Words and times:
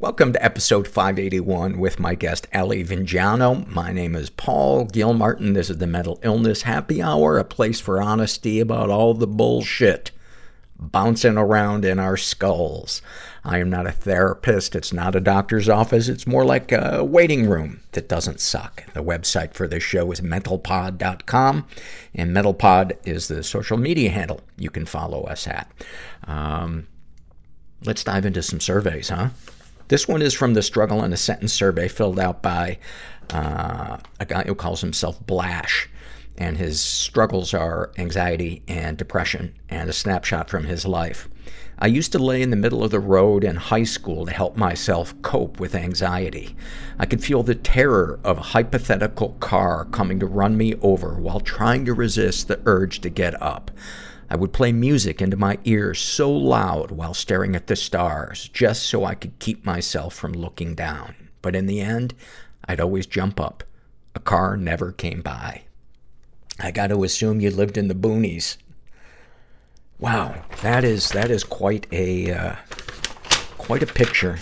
Welcome 0.00 0.32
to 0.34 0.44
episode 0.44 0.86
581 0.86 1.76
with 1.76 1.98
my 1.98 2.14
guest, 2.14 2.46
Ali 2.54 2.84
Vingiano. 2.84 3.66
My 3.66 3.90
name 3.90 4.14
is 4.14 4.30
Paul 4.30 4.84
Gilmartin. 4.84 5.54
This 5.54 5.70
is 5.70 5.78
the 5.78 5.88
Mental 5.88 6.20
Illness 6.22 6.62
Happy 6.62 7.02
Hour, 7.02 7.36
a 7.36 7.42
place 7.42 7.80
for 7.80 8.00
honesty 8.00 8.60
about 8.60 8.90
all 8.90 9.12
the 9.12 9.26
bullshit 9.26 10.12
bouncing 10.78 11.36
around 11.36 11.84
in 11.84 11.98
our 11.98 12.16
skulls. 12.16 13.02
I 13.42 13.58
am 13.58 13.70
not 13.70 13.88
a 13.88 13.90
therapist. 13.90 14.76
It's 14.76 14.92
not 14.92 15.16
a 15.16 15.20
doctor's 15.20 15.68
office. 15.68 16.06
It's 16.08 16.28
more 16.28 16.44
like 16.44 16.70
a 16.70 17.02
waiting 17.02 17.48
room 17.48 17.80
that 17.90 18.08
doesn't 18.08 18.38
suck. 18.38 18.84
The 18.92 19.02
website 19.02 19.54
for 19.54 19.66
this 19.66 19.82
show 19.82 20.12
is 20.12 20.20
mentalpod.com, 20.20 21.66
and 22.14 22.30
mentalpod 22.30 22.92
is 23.04 23.26
the 23.26 23.42
social 23.42 23.76
media 23.76 24.10
handle 24.10 24.42
you 24.56 24.70
can 24.70 24.86
follow 24.86 25.24
us 25.24 25.48
at. 25.48 25.68
Um, 26.22 26.86
let's 27.82 28.04
dive 28.04 28.24
into 28.24 28.44
some 28.44 28.60
surveys, 28.60 29.08
huh? 29.08 29.30
This 29.88 30.06
one 30.06 30.20
is 30.20 30.34
from 30.34 30.52
the 30.52 30.62
Struggle 30.62 31.02
in 31.02 31.14
a 31.14 31.16
Sentence 31.16 31.52
survey 31.52 31.88
filled 31.88 32.20
out 32.20 32.42
by 32.42 32.78
uh, 33.30 33.96
a 34.20 34.26
guy 34.26 34.44
who 34.44 34.54
calls 34.54 34.82
himself 34.82 35.24
Blash. 35.26 35.88
And 36.36 36.56
his 36.58 36.80
struggles 36.80 37.52
are 37.52 37.90
anxiety 37.98 38.62
and 38.68 38.96
depression, 38.96 39.54
and 39.68 39.90
a 39.90 39.92
snapshot 39.92 40.48
from 40.48 40.64
his 40.64 40.86
life. 40.86 41.28
I 41.80 41.86
used 41.86 42.12
to 42.12 42.18
lay 42.18 42.42
in 42.42 42.50
the 42.50 42.56
middle 42.56 42.84
of 42.84 42.90
the 42.90 43.00
road 43.00 43.44
in 43.44 43.56
high 43.56 43.84
school 43.84 44.26
to 44.26 44.32
help 44.32 44.56
myself 44.56 45.20
cope 45.22 45.58
with 45.58 45.74
anxiety. 45.74 46.54
I 46.98 47.06
could 47.06 47.24
feel 47.24 47.42
the 47.42 47.54
terror 47.54 48.20
of 48.22 48.38
a 48.38 48.42
hypothetical 48.42 49.30
car 49.40 49.86
coming 49.86 50.20
to 50.20 50.26
run 50.26 50.56
me 50.56 50.74
over 50.82 51.14
while 51.14 51.40
trying 51.40 51.84
to 51.86 51.94
resist 51.94 52.46
the 52.46 52.60
urge 52.66 53.00
to 53.00 53.10
get 53.10 53.40
up. 53.42 53.70
I 54.30 54.36
would 54.36 54.52
play 54.52 54.72
music 54.72 55.22
into 55.22 55.36
my 55.36 55.58
ears 55.64 55.98
so 55.98 56.30
loud 56.30 56.90
while 56.90 57.14
staring 57.14 57.56
at 57.56 57.66
the 57.66 57.76
stars, 57.76 58.48
just 58.48 58.82
so 58.82 59.04
I 59.04 59.14
could 59.14 59.38
keep 59.38 59.64
myself 59.64 60.14
from 60.14 60.32
looking 60.32 60.74
down. 60.74 61.14
But 61.40 61.56
in 61.56 61.66
the 61.66 61.80
end, 61.80 62.14
I'd 62.66 62.80
always 62.80 63.06
jump 63.06 63.40
up. 63.40 63.64
A 64.14 64.20
car 64.20 64.56
never 64.56 64.92
came 64.92 65.22
by. 65.22 65.62
I 66.60 66.72
got 66.72 66.88
to 66.88 67.04
assume 67.04 67.40
you 67.40 67.50
lived 67.50 67.78
in 67.78 67.88
the 67.88 67.94
boonies. 67.94 68.56
Wow, 69.98 70.44
that 70.62 70.84
is 70.84 71.08
that 71.10 71.30
is 71.30 71.42
quite 71.42 71.86
a 71.92 72.30
uh, 72.32 72.56
quite 73.56 73.82
a 73.82 73.86
picture 73.86 74.38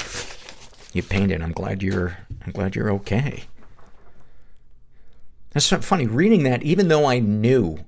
you 0.92 1.02
painted. 1.02 1.42
I'm 1.42 1.52
glad 1.52 1.82
you're 1.82 2.18
I'm 2.44 2.52
glad 2.52 2.74
you're 2.74 2.92
okay. 2.92 3.44
That's 5.50 5.66
so 5.66 5.80
funny 5.80 6.06
reading 6.06 6.42
that. 6.42 6.62
Even 6.62 6.88
though 6.88 7.06
I 7.06 7.18
knew 7.18 7.78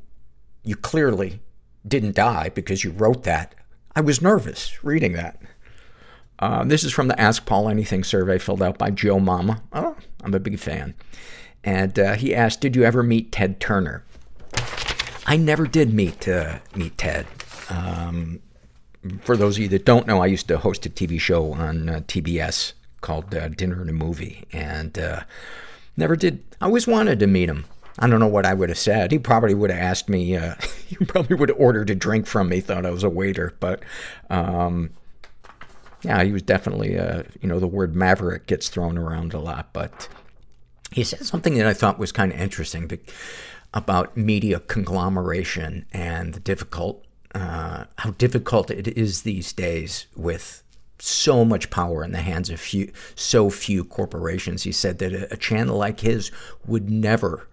you 0.63 0.77
clearly 0.77 1.41
didn't 1.89 2.15
die 2.15 2.51
because 2.51 2.85
you 2.85 2.91
wrote 2.91 3.25
that. 3.25 3.55
I 3.95 4.01
was 4.01 4.23
nervous 4.23 4.83
reading 4.85 5.15
that. 5.15 5.41
Uh, 6.39 6.65
this 6.65 6.85
is 6.85 6.93
from 6.93 7.09
the 7.09 7.21
Ask 7.21 7.47
Paul 7.47 7.69
Anything 7.69 8.05
survey 8.05 8.39
filled 8.39 8.63
out 8.63 8.79
by 8.79 8.91
Joe 8.91 9.19
Mama. 9.19 9.63
Oh, 9.73 9.97
I'm 10.23 10.35
a 10.35 10.41
big 10.41 10.59
fan. 10.59 10.95
And 11.65 11.99
uh, 11.99 12.15
he 12.15 12.35
asked, 12.35 12.61
Did 12.61 12.77
you 12.77 12.85
ever 12.85 13.03
meet 13.03 13.33
Ted 13.33 13.59
Turner? 13.59 14.05
I 15.27 15.37
never 15.37 15.67
did 15.67 15.93
meet, 15.93 16.29
uh, 16.29 16.61
meet 16.75 16.97
Ted. 16.97 17.27
Um, 17.69 18.41
for 19.21 19.37
those 19.37 19.57
of 19.57 19.63
you 19.63 19.69
that 19.69 19.85
don't 19.85 20.07
know, 20.07 20.23
I 20.23 20.27
used 20.27 20.49
to 20.49 20.59
host 20.59 20.87
a 20.87 20.91
TV 20.91 21.21
show 21.21 21.53
on 21.53 21.89
uh, 21.89 22.01
TBS 22.07 22.73
called 23.01 23.35
uh, 23.35 23.49
Dinner 23.49 23.81
and 23.81 23.91
a 23.91 23.93
Movie. 23.93 24.45
And 24.53 24.99
uh, 24.99 25.23
never 25.97 26.17
did, 26.17 26.43
I 26.61 26.67
always 26.67 26.87
wanted 26.87 27.21
to 27.21 27.27
meet 27.27 27.49
him. 27.49 27.65
I 27.99 28.07
don't 28.07 28.21
know 28.21 28.27
what 28.29 28.47
I 28.47 28.55
would 28.55 28.69
have 28.69 28.79
said. 28.79 29.11
He 29.11 29.19
probably 29.19 29.55
would 29.55 29.71
have 29.71 29.81
asked 29.81 30.09
me, 30.09 30.37
uh, 30.37 30.55
he 30.87 30.97
probably 31.05 31.37
would 31.37 31.49
have 31.49 31.59
ordered 31.61 31.91
a 31.91 31.95
drink 31.95 32.27
from 32.27 32.49
me, 32.49 32.61
thought 32.61 32.87
I 32.87 32.91
was 32.91 33.05
a 33.05 33.11
waiter. 33.11 33.55
But, 33.61 33.83
um, 34.31 34.91
yeah, 36.03 36.23
he 36.23 36.33
was 36.33 36.43
definitely, 36.43 36.99
uh, 36.99 37.25
you 37.41 37.49
know, 37.49 37.59
the 37.59 37.67
word 37.67 37.97
maverick 37.97 38.47
gets 38.47 38.69
thrown 38.69 38.97
around 38.97 39.35
a 39.35 39.41
lot. 39.41 39.73
But 39.73 40.09
he 40.93 41.05
said 41.05 41.27
something 41.27 41.55
that 41.55 41.67
I 41.67 41.75
thought 41.75 41.99
was 41.99 42.13
kind 42.13 42.33
of 42.33 42.41
interesting 42.41 42.91
about 43.75 44.17
media 44.17 44.61
conglomeration 44.61 45.87
and 45.93 46.35
the 46.35 46.41
difficult, 46.41 47.05
uh, 47.35 47.85
how 47.99 48.11
difficult 48.13 48.71
it 48.71 48.89
is 48.89 49.23
these 49.23 49.53
days 49.53 50.07
with 50.17 50.63
so 51.01 51.45
much 51.45 51.71
power 51.71 52.03
in 52.03 52.13
the 52.13 52.23
hands 52.23 52.51
of 52.51 52.61
few, 52.61 52.93
so 53.15 53.51
few 53.51 53.85
corporations. 53.85 54.63
He 54.63 54.73
said 54.73 54.99
that 54.99 55.13
a, 55.13 55.33
a 55.35 55.37
channel 55.37 55.77
like 55.77 56.01
his 56.01 56.31
would 56.67 56.91
never 56.91 57.49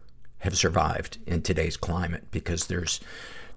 have 0.46 0.58
survived 0.58 1.18
in 1.26 1.42
today's 1.42 1.78
climate 1.78 2.26
because 2.32 2.68
there's, 2.68 3.00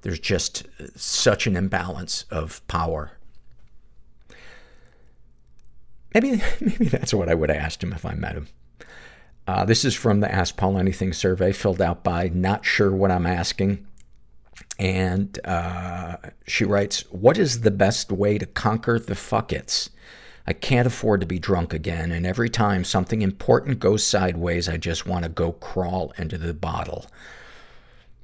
there's 0.02 0.18
just 0.18 0.66
such 0.96 1.46
an 1.46 1.56
imbalance 1.56 2.24
of 2.30 2.66
power. 2.68 3.12
Maybe, 6.14 6.42
maybe 6.60 6.86
that's 6.86 7.14
what 7.14 7.28
I 7.28 7.34
would 7.34 7.50
have 7.50 7.58
asked 7.58 7.82
him 7.82 7.92
if 7.92 8.04
I 8.04 8.14
met 8.14 8.34
him. 8.34 8.48
Uh, 9.46 9.64
this 9.64 9.84
is 9.84 9.94
from 9.94 10.20
the 10.20 10.30
Ask 10.30 10.56
Paul 10.56 10.76
Anything 10.76 11.14
survey 11.14 11.52
filled 11.52 11.80
out 11.80 12.04
by 12.04 12.28
Not 12.28 12.66
Sure 12.66 12.90
What 12.94 13.10
I'm 13.10 13.26
Asking. 13.26 13.86
And 14.78 15.38
uh, 15.44 16.18
she 16.46 16.64
writes, 16.64 17.00
What 17.10 17.38
is 17.38 17.62
the 17.62 17.70
best 17.70 18.12
way 18.12 18.36
to 18.36 18.44
conquer 18.44 18.98
the 18.98 19.14
fuckets? 19.14 19.88
I 20.48 20.54
can't 20.54 20.86
afford 20.86 21.20
to 21.20 21.26
be 21.26 21.38
drunk 21.38 21.74
again, 21.74 22.10
and 22.10 22.24
every 22.26 22.48
time 22.48 22.82
something 22.82 23.20
important 23.20 23.80
goes 23.80 24.02
sideways, 24.02 24.66
I 24.66 24.78
just 24.78 25.06
want 25.06 25.24
to 25.24 25.28
go 25.28 25.52
crawl 25.52 26.14
into 26.16 26.38
the 26.38 26.54
bottle. 26.54 27.04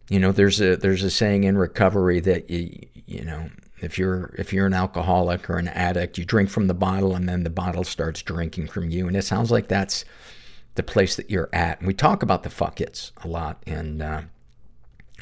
You 0.09 0.21
know, 0.21 0.33
there's 0.33 0.59
a 0.59 0.75
there's 0.75 1.03
a 1.03 1.11
saying 1.11 1.45
in 1.45 1.59
recovery 1.59 2.21
that 2.21 2.49
you 2.49 2.87
you 3.05 3.27
know 3.27 3.51
if 3.83 3.99
you're 3.99 4.35
if 4.39 4.55
you're 4.55 4.65
an 4.65 4.73
alcoholic 4.73 5.51
or 5.51 5.59
an 5.59 5.69
addict, 5.69 6.17
you 6.17 6.25
drink 6.25 6.49
from 6.49 6.67
the 6.67 6.73
bottle, 6.73 7.15
and 7.15 7.29
then 7.29 7.45
the 7.45 7.51
bottle 7.51 7.85
starts 7.85 8.23
drinking 8.23 8.69
from 8.69 8.89
you. 8.89 9.07
And 9.07 9.19
it 9.19 9.25
sounds 9.25 9.51
like 9.51 9.69
that's 9.69 10.07
the 10.77 10.83
place 10.83 11.17
that 11.17 11.29
you're 11.29 11.51
at. 11.53 11.81
And 11.81 11.87
we 11.87 11.93
talk 11.93 12.23
about 12.23 12.43
the 12.43 12.49
fuck 12.49 12.81
its 12.81 13.13
a 13.23 13.29
lot 13.29 13.63
in 13.67 14.01
uh, 14.01 14.23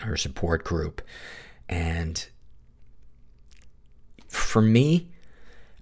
our 0.04 0.16
support 0.16 0.62
group, 0.62 1.02
and 1.68 2.28
for 4.28 4.62
me, 4.62 5.11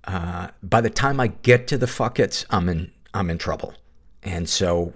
Uh, 0.04 0.48
by 0.62 0.80
the 0.80 0.90
time 0.90 1.20
I 1.20 1.28
get 1.28 1.66
to 1.68 1.78
the 1.78 1.86
fuckets, 1.86 2.44
I'm 2.50 2.68
in, 2.68 2.92
I'm 3.12 3.30
in 3.30 3.38
trouble. 3.38 3.74
And 4.22 4.48
so 4.48 4.94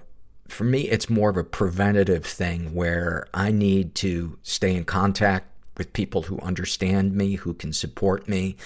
for 0.49 0.65
me, 0.65 0.83
it's 0.83 1.09
more 1.09 1.31
of 1.31 1.37
a 1.37 1.45
preventative 1.45 2.25
thing 2.25 2.75
where 2.75 3.27
I 3.33 3.51
need 3.51 3.95
to 3.97 4.39
stay 4.43 4.75
in 4.75 4.85
contact 4.85 5.49
with 5.77 5.93
people 5.93 6.23
who 6.23 6.39
understand 6.41 7.15
me, 7.15 7.35
who 7.35 7.55
can 7.55 7.73
support 7.73 8.29
me, 8.29 8.57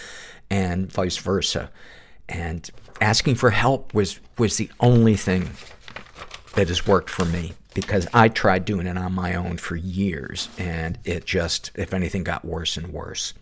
and 0.50 0.93
vice 0.93 1.16
versa. 1.16 1.71
And 2.28 2.69
asking 3.00 3.37
for 3.37 3.50
help 3.50 3.94
was, 3.94 4.21
was 4.37 4.56
the 4.56 4.71
only 4.81 5.16
thing 5.16 5.50
that 6.54 6.69
has 6.69 6.87
worked 6.87 7.09
for 7.09 7.25
me 7.25 7.53
because 7.75 8.06
I 8.12 8.28
tried 8.28 8.65
doing 8.65 8.87
it 8.87 8.98
on 8.98 9.15
my 9.15 9.34
own 9.34 9.56
for 9.56 9.77
years 9.77 10.48
and 10.59 10.98
it 11.04 11.25
just, 11.25 11.71
if 11.77 11.94
anything, 11.94 12.25
got 12.25 12.44
worse 12.44 12.77
and 12.77 12.88
worse. 12.88 13.34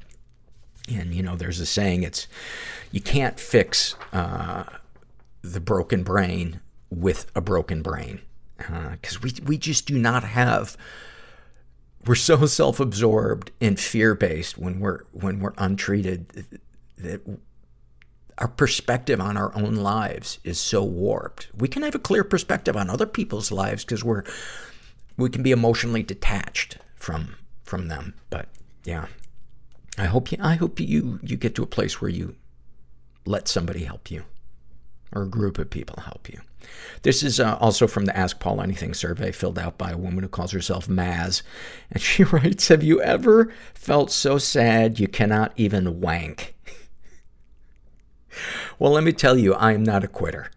And, 0.88 1.14
you 1.14 1.22
know, 1.22 1.36
there's 1.36 1.60
a 1.60 1.66
saying, 1.66 2.02
it's, 2.02 2.28
you 2.92 3.00
can't 3.00 3.40
fix, 3.40 3.96
uh, 4.12 4.64
the 5.42 5.60
broken 5.60 6.02
brain 6.02 6.60
with 6.90 7.30
a 7.34 7.40
broken 7.40 7.82
brain. 7.82 8.20
Uh, 8.60 8.96
cause 9.02 9.20
we, 9.22 9.32
we 9.44 9.58
just 9.58 9.86
do 9.86 9.98
not 9.98 10.24
have, 10.24 10.76
we're 12.06 12.14
so 12.14 12.46
self-absorbed 12.46 13.50
and 13.60 13.78
fear-based 13.78 14.58
when 14.58 14.80
we're, 14.80 15.00
when 15.12 15.40
we're 15.40 15.54
untreated 15.58 16.46
that 16.98 17.20
our 18.38 18.48
perspective 18.48 19.20
on 19.20 19.36
our 19.36 19.54
own 19.54 19.76
lives 19.76 20.38
is 20.44 20.58
so 20.58 20.84
warped. 20.84 21.48
We 21.56 21.68
can 21.68 21.82
have 21.82 21.94
a 21.94 21.98
clear 22.00 22.24
perspective 22.24 22.76
on 22.76 22.90
other 22.90 23.06
people's 23.06 23.50
lives 23.50 23.84
because 23.84 24.04
we're, 24.04 24.24
we 25.16 25.30
can 25.30 25.42
be 25.42 25.52
emotionally 25.52 26.02
detached 26.02 26.78
from, 26.96 27.36
from 27.64 27.88
them. 27.88 28.14
But 28.28 28.48
yeah, 28.84 29.06
I 29.98 30.04
hope 30.06 30.30
you, 30.30 30.38
I 30.40 30.56
hope 30.56 30.78
you, 30.78 31.18
you 31.22 31.36
get 31.36 31.54
to 31.54 31.62
a 31.62 31.66
place 31.66 32.00
where 32.00 32.10
you 32.10 32.36
let 33.24 33.48
somebody 33.48 33.84
help 33.84 34.10
you 34.10 34.24
or 35.12 35.22
a 35.22 35.28
group 35.28 35.58
of 35.58 35.70
people 35.70 36.02
help 36.02 36.28
you. 36.28 36.40
This 37.02 37.22
is 37.22 37.38
uh, 37.38 37.56
also 37.60 37.86
from 37.86 38.06
the 38.06 38.16
Ask 38.16 38.40
Paul 38.40 38.60
Anything 38.60 38.94
survey 38.94 39.32
filled 39.32 39.58
out 39.58 39.78
by 39.78 39.90
a 39.92 39.98
woman 39.98 40.22
who 40.22 40.28
calls 40.28 40.52
herself 40.52 40.88
Maz. 40.88 41.42
And 41.90 42.02
she 42.02 42.24
writes, 42.24 42.68
Have 42.68 42.82
you 42.82 43.00
ever 43.00 43.52
felt 43.74 44.10
so 44.10 44.38
sad 44.38 44.98
you 44.98 45.08
cannot 45.08 45.52
even 45.56 46.00
wank? 46.00 46.54
well, 48.78 48.92
let 48.92 49.04
me 49.04 49.12
tell 49.12 49.38
you, 49.38 49.54
I 49.54 49.72
am 49.72 49.84
not 49.84 50.04
a 50.04 50.08
quitter. 50.08 50.50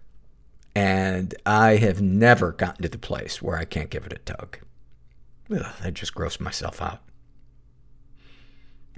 And 0.75 1.35
I 1.45 1.77
have 1.77 2.01
never 2.01 2.51
gotten 2.51 2.83
to 2.83 2.89
the 2.89 2.97
place 2.97 3.41
where 3.41 3.57
I 3.57 3.65
can't 3.65 3.89
give 3.89 4.05
it 4.05 4.13
a 4.13 4.17
tug. 4.17 4.59
Ugh, 5.51 5.65
I 5.83 5.89
just 5.91 6.13
gross 6.13 6.39
myself 6.39 6.81
out. 6.81 7.01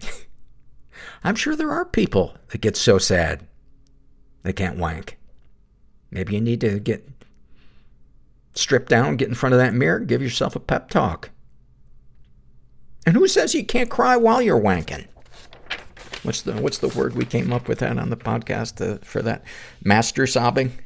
I'm 1.24 1.36
sure 1.36 1.56
there 1.56 1.72
are 1.72 1.86
people 1.86 2.36
that 2.50 2.62
get 2.62 2.76
so 2.76 2.98
sad 2.98 3.48
they 4.44 4.54
can't 4.54 4.78
wank. 4.78 5.18
Maybe 6.10 6.34
you 6.34 6.42
need 6.42 6.62
to 6.62 6.80
get 6.80 7.08
stripped 8.54 8.90
down, 8.90 9.18
get 9.18 9.30
in 9.30 9.36
front 9.36 9.54
of 9.54 9.60
that 9.60 9.74
mirror, 9.74 10.00
give 10.00 10.22
yourself 10.22 10.56
a 10.56 10.60
pep 10.60 10.90
talk. 10.90 11.30
And 13.06 13.16
who 13.16 13.28
says 13.28 13.54
you 13.54 13.66
can't 13.66 13.90
cry 13.90 14.18
while 14.18 14.42
you're 14.42 14.60
wanking? 14.60 15.08
What's 16.24 16.42
the 16.44 16.54
what's 16.54 16.78
the 16.78 16.90
word 16.90 17.16
we 17.16 17.26
came 17.26 17.52
up 17.52 17.68
with 17.68 17.80
that 17.80 17.98
on 17.98 18.10
the 18.10 18.18
podcast 18.18 18.80
uh, 18.86 19.00
for 19.04 19.22
that? 19.24 19.44
Master 19.84 20.28
sobbing. 20.28 20.78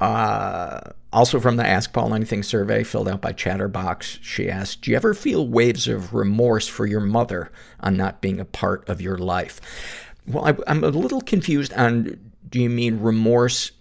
Uh, 0.00 0.80
also 1.12 1.38
from 1.38 1.56
the 1.56 1.66
Ask 1.66 1.92
Paul 1.92 2.14
Anything 2.14 2.42
survey 2.42 2.82
filled 2.82 3.08
out 3.08 3.20
by 3.20 3.32
Chatterbox, 3.32 4.18
she 4.20 4.50
asked, 4.50 4.82
Do 4.82 4.90
you 4.90 4.96
ever 4.96 5.14
feel 5.14 5.46
waves 5.46 5.86
of 5.86 6.12
remorse 6.12 6.66
for 6.66 6.86
your 6.86 7.00
mother 7.00 7.52
on 7.80 7.96
not 7.96 8.20
being 8.20 8.40
a 8.40 8.44
part 8.44 8.88
of 8.88 9.00
your 9.00 9.16
life? 9.16 9.60
Well, 10.26 10.46
I, 10.46 10.56
I'm 10.66 10.82
a 10.82 10.88
little 10.88 11.20
confused 11.20 11.72
on 11.74 12.18
do 12.48 12.60
you 12.60 12.70
mean 12.70 13.00
remorse 13.00 13.72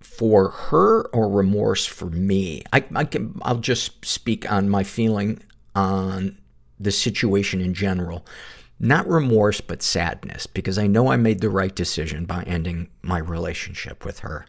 for 0.00 0.50
her 0.50 1.02
or 1.08 1.28
remorse 1.28 1.84
for 1.84 2.06
me? 2.06 2.62
I, 2.72 2.84
I 2.94 3.04
can, 3.04 3.38
I'll 3.42 3.58
just 3.58 4.04
speak 4.04 4.50
on 4.50 4.68
my 4.68 4.82
feeling 4.82 5.42
on 5.74 6.38
the 6.80 6.90
situation 6.90 7.60
in 7.60 7.74
general. 7.74 8.24
Not 8.80 9.08
remorse, 9.08 9.60
but 9.60 9.82
sadness, 9.82 10.46
because 10.46 10.78
I 10.78 10.86
know 10.86 11.10
I 11.10 11.16
made 11.16 11.40
the 11.40 11.50
right 11.50 11.74
decision 11.74 12.26
by 12.26 12.44
ending 12.44 12.88
my 13.02 13.18
relationship 13.18 14.04
with 14.04 14.20
her, 14.20 14.46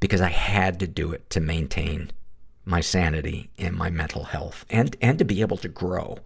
because 0.00 0.20
I 0.20 0.30
had 0.30 0.80
to 0.80 0.86
do 0.86 1.12
it 1.12 1.28
to 1.30 1.40
maintain 1.40 2.10
my 2.64 2.80
sanity 2.80 3.50
and 3.58 3.74
my 3.76 3.90
mental 3.90 4.24
health 4.24 4.64
and, 4.70 4.96
and 5.02 5.18
to 5.18 5.24
be 5.24 5.40
able 5.40 5.56
to 5.58 5.68
grow. 5.68 6.18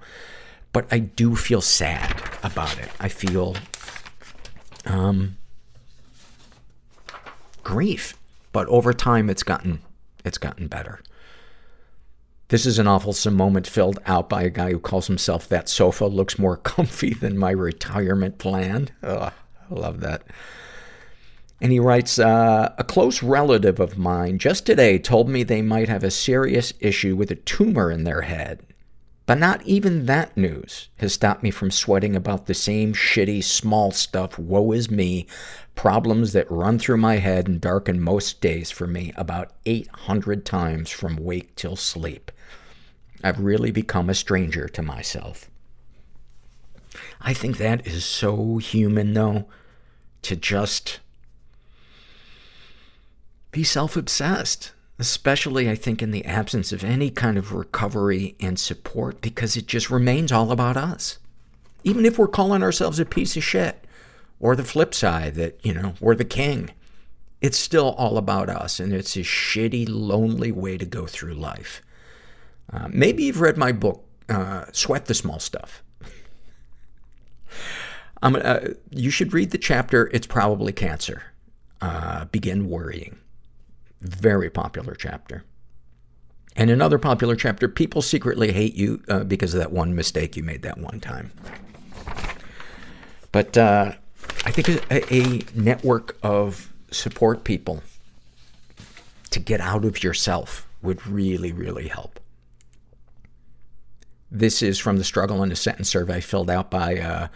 But 0.73 0.87
I 0.91 0.99
do 1.01 1.37
feel 1.37 1.61
sad 1.61 2.23
about 2.43 2.79
it. 2.79 2.89
I 3.01 3.09
feel, 3.09 3.57
um, 4.87 5.37
grief. 7.63 8.15
But 8.53 8.69
over 8.69 8.93
time, 8.93 9.31
it's 9.31 9.43
gotten, 9.43 9.81
it's 10.25 10.39
gotten 10.39 10.69
better. 10.69 11.01
This 12.53 12.67
is 12.67 12.79
an 12.79 12.87
awful 12.87 13.15
moment 13.31 13.67
filled 13.67 13.99
out 14.05 14.29
by 14.29 14.43
a 14.43 14.51
guy 14.51 14.73
who 14.73 14.79
calls 14.79 15.07
himself 15.07 15.49
that 15.49 15.71
sofa 15.71 16.05
looks 16.05 16.39
more 16.39 16.57
comfy 16.75 17.15
than 17.15 17.39
my 17.39 17.51
retirement 17.51 18.37
plan. 18.37 18.91
Ugh, 19.03 19.33
I 19.71 19.75
love 19.75 20.01
that. 20.01 20.23
And 21.63 21.73
he 21.73 21.81
writes, 21.81 22.19
uh, 22.19 22.75
a 22.77 22.85
close 22.85 23.23
relative 23.23 23.81
of 23.81 23.97
mine 23.97 24.37
just 24.37 24.67
today 24.67 24.99
told 24.99 25.31
me 25.31 25.43
they 25.43 25.63
might 25.63 25.89
have 25.89 26.05
a 26.05 26.11
serious 26.11 26.75
issue 26.79 27.17
with 27.17 27.31
a 27.31 27.37
tumor 27.37 27.91
in 27.91 28.05
their 28.05 28.21
head. 28.21 28.61
But 29.33 29.39
not 29.39 29.63
even 29.63 30.05
that 30.05 30.37
news 30.37 30.91
has 30.99 31.15
stopped 31.15 31.43
me 31.43 31.51
from 31.51 31.71
sweating 31.71 32.15
about 32.15 32.45
the 32.45 32.53
same 32.53 32.93
shitty 32.93 33.43
small 33.43 33.91
stuff, 33.91 34.39
woe 34.39 34.73
is 34.73 34.91
me, 34.91 35.27
problems 35.75 36.35
that 36.35 36.51
run 36.51 36.79
through 36.79 36.99
my 36.99 37.17
head 37.17 37.49
and 37.49 37.59
darken 37.59 37.99
most 37.99 38.43
days 38.43 38.71
for 38.71 38.87
me 38.87 39.11
about 39.17 39.53
800 39.65 40.45
times 40.45 40.91
from 40.91 41.17
wake 41.17 41.57
till 41.57 41.77
sleep. 41.77 42.31
I've 43.25 43.41
really 43.41 43.71
become 43.71 44.11
a 44.11 44.15
stranger 44.15 44.69
to 44.69 44.83
myself. 44.83 45.49
I 47.19 47.33
think 47.33 47.57
that 47.57 47.87
is 47.87 48.05
so 48.05 48.59
human, 48.59 49.15
though, 49.15 49.47
to 50.21 50.37
just 50.37 51.01
be 53.51 53.65
self-obsessed. 53.65 54.73
Especially, 55.03 55.69
I 55.69 55.75
think, 55.75 56.01
in 56.01 56.13
the 56.13 56.25
absence 56.25 56.71
of 56.71 56.85
any 56.85 57.11
kind 57.11 57.37
of 57.37 57.53
recovery 57.53 58.37
and 58.39 58.57
support, 58.57 59.21
because 59.21 59.57
it 59.57 59.67
just 59.67 59.91
remains 59.91 60.31
all 60.31 60.53
about 60.53 60.77
us. 60.77 61.19
Even 61.83 62.07
if 62.07 62.21
we're 62.21 62.29
calling 62.29 62.63
ourselves 62.63 63.01
a 63.01 63.05
piece 63.05 63.37
of 63.37 63.43
shit, 63.43 63.85
or 64.39 64.55
the 64.55 64.63
flip 64.63 64.95
side, 64.95 65.35
that, 65.35 65.59
you 65.67 65.75
know, 65.75 65.95
we're 65.99 66.15
the 66.15 66.25
king. 66.25 66.71
It's 67.41 67.59
still 67.59 67.97
all 67.99 68.17
about 68.17 68.49
us, 68.49 68.79
and 68.79 68.93
it's 68.93 69.17
a 69.17 69.25
shitty, 69.25 69.87
lonely 69.89 70.53
way 70.53 70.79
to 70.79 70.87
go 70.87 71.07
through 71.07 71.35
life. 71.35 71.83
Uh, 72.73 72.87
maybe 72.89 73.25
you've 73.25 73.41
read 73.41 73.57
my 73.57 73.73
book, 73.73 74.05
uh, 74.29 74.67
Sweat 74.71 75.07
the 75.07 75.15
Small 75.15 75.41
Stuff. 75.41 75.83
I'm, 78.23 78.37
uh, 78.37 78.61
you 78.91 79.11
should 79.11 79.33
read 79.33 79.51
the 79.51 79.59
chapter, 79.59 80.09
It's 80.13 80.29
Probably 80.29 80.73
Cancer. 80.73 81.25
Uh, 81.81 82.27
begin 82.27 82.71
worrying. 82.71 83.19
Very 84.03 84.51
popular 84.51 84.97
chapter. 84.97 85.45
And 86.57 86.71
another 86.71 86.99
popular 86.99 87.37
chapter, 87.37 87.69
People 87.69 88.03
Secretly 88.03 88.53
Hate 88.53 88.75
You 88.75 89.03
uh, 89.09 89.25
because 89.25 89.55
of 89.55 89.61
that 89.61 89.71
one 89.71 89.95
mistake 89.95 90.37
you 90.37 90.43
made 90.43 90.63
that 90.63 90.77
one 90.77 90.99
time. 90.99 91.33
But 93.31 93.57
uh, 93.57 93.93
I 94.45 94.51
think 94.51 94.69
a, 94.69 95.15
a 95.15 95.43
network 95.55 96.19
of 96.23 96.73
support 96.91 97.45
people 97.45 97.83
to 99.31 99.39
get 99.39 99.61
out 99.61 99.85
of 99.85 100.03
yourself 100.03 100.69
would 100.83 101.07
really, 101.07 101.53
really 101.53 101.87
help. 101.87 102.19
This 104.31 104.63
is 104.63 104.79
from 104.79 104.99
the 104.99 105.05
Struggle 105.05 105.43
in 105.45 105.53
a 105.53 105.57
Sentence 105.57 105.89
survey 105.89 106.21
filled 106.21 106.51
out 106.51 106.71
by 106.71 106.93
a 106.93 107.29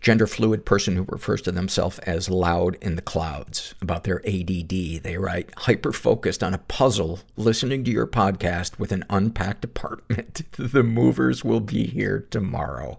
gender 0.00 0.26
fluid 0.26 0.64
person 0.64 0.96
who 0.96 1.04
refers 1.08 1.42
to 1.42 1.52
themselves 1.52 1.98
as 2.00 2.28
loud 2.28 2.76
in 2.80 2.96
the 2.96 3.02
clouds 3.02 3.74
about 3.80 4.04
their 4.04 4.20
ADD. 4.26 5.02
They 5.02 5.16
write, 5.18 5.50
hyper 5.56 5.92
focused 5.92 6.42
on 6.42 6.54
a 6.54 6.58
puzzle, 6.58 7.20
listening 7.36 7.84
to 7.84 7.90
your 7.90 8.06
podcast 8.06 8.78
with 8.78 8.92
an 8.92 9.04
unpacked 9.10 9.64
apartment. 9.64 10.42
the 10.56 10.82
movers 10.82 11.44
will 11.44 11.60
be 11.60 11.86
here 11.86 12.26
tomorrow. 12.30 12.98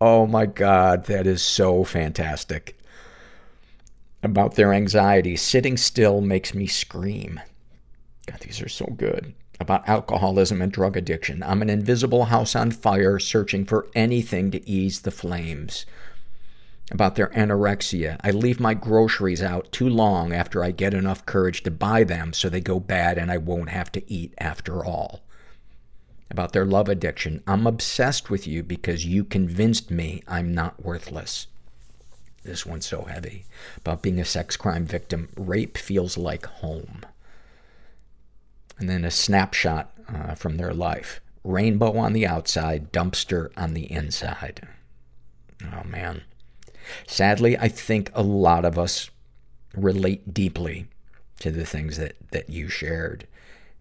Oh 0.00 0.26
my 0.26 0.46
God, 0.46 1.06
that 1.06 1.26
is 1.26 1.42
so 1.42 1.84
fantastic. 1.84 2.78
About 4.22 4.54
their 4.54 4.72
anxiety, 4.72 5.36
sitting 5.36 5.76
still 5.76 6.20
makes 6.20 6.54
me 6.54 6.66
scream. 6.66 7.40
God, 8.26 8.40
these 8.40 8.60
are 8.60 8.68
so 8.68 8.86
good 8.86 9.34
about 9.62 9.88
alcoholism 9.88 10.60
and 10.60 10.70
drug 10.70 10.96
addiction. 10.96 11.42
I'm 11.42 11.62
an 11.62 11.70
invisible 11.70 12.26
house 12.26 12.54
on 12.54 12.70
fire 12.70 13.18
searching 13.18 13.64
for 13.64 13.88
anything 13.94 14.50
to 14.50 14.68
ease 14.68 15.00
the 15.00 15.10
flames. 15.10 15.86
About 16.90 17.14
their 17.14 17.28
anorexia. 17.28 18.18
I 18.22 18.32
leave 18.32 18.60
my 18.60 18.74
groceries 18.74 19.42
out 19.42 19.72
too 19.72 19.88
long 19.88 20.32
after 20.32 20.62
I 20.62 20.72
get 20.72 20.92
enough 20.92 21.24
courage 21.24 21.62
to 21.62 21.70
buy 21.70 22.04
them 22.04 22.34
so 22.34 22.48
they 22.48 22.60
go 22.60 22.78
bad 22.80 23.16
and 23.16 23.30
I 23.30 23.38
won't 23.38 23.70
have 23.70 23.90
to 23.92 24.12
eat 24.12 24.34
after 24.36 24.84
all. 24.84 25.22
About 26.30 26.52
their 26.52 26.66
love 26.66 26.88
addiction. 26.88 27.42
I'm 27.46 27.66
obsessed 27.66 28.28
with 28.28 28.46
you 28.46 28.62
because 28.62 29.06
you 29.06 29.24
convinced 29.24 29.90
me 29.90 30.22
I'm 30.26 30.52
not 30.52 30.84
worthless. 30.84 31.46
This 32.42 32.66
one's 32.66 32.86
so 32.86 33.02
heavy. 33.02 33.44
About 33.78 34.02
being 34.02 34.18
a 34.18 34.24
sex 34.24 34.56
crime 34.56 34.84
victim. 34.84 35.28
Rape 35.36 35.78
feels 35.78 36.18
like 36.18 36.46
home 36.46 37.02
and 38.82 38.90
then 38.90 39.04
a 39.04 39.10
snapshot 39.12 39.92
uh, 40.12 40.34
from 40.34 40.56
their 40.56 40.74
life. 40.74 41.20
Rainbow 41.44 41.96
on 41.96 42.12
the 42.12 42.26
outside, 42.26 42.92
dumpster 42.92 43.50
on 43.56 43.74
the 43.74 43.90
inside. 43.90 44.66
Oh 45.72 45.84
man. 45.84 46.22
Sadly, 47.06 47.56
I 47.56 47.68
think 47.68 48.10
a 48.12 48.24
lot 48.24 48.64
of 48.64 48.80
us 48.80 49.08
relate 49.76 50.34
deeply 50.34 50.88
to 51.38 51.52
the 51.52 51.64
things 51.64 51.96
that, 51.96 52.16
that 52.32 52.50
you 52.50 52.68
shared. 52.68 53.28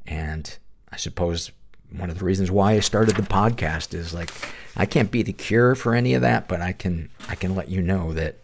And 0.06 0.56
I 0.92 0.98
suppose 0.98 1.52
one 1.90 2.12
of 2.12 2.20
the 2.20 2.26
reasons 2.26 2.52
why 2.52 2.74
I 2.74 2.80
started 2.80 3.16
the 3.16 3.24
podcast 3.24 3.96
is 3.96 4.14
like, 4.14 4.30
I 4.76 4.86
can't 4.86 5.10
be 5.10 5.24
the 5.24 5.34
cure 5.34 5.74
for 5.74 5.96
any 5.96 6.14
of 6.14 6.22
that, 6.22 6.48
but 6.48 6.62
I 6.62 6.74
can, 6.74 7.10
I 7.28 7.34
can 7.34 7.56
let 7.56 7.70
you 7.70 7.82
know 7.82 8.14
that 8.14 8.38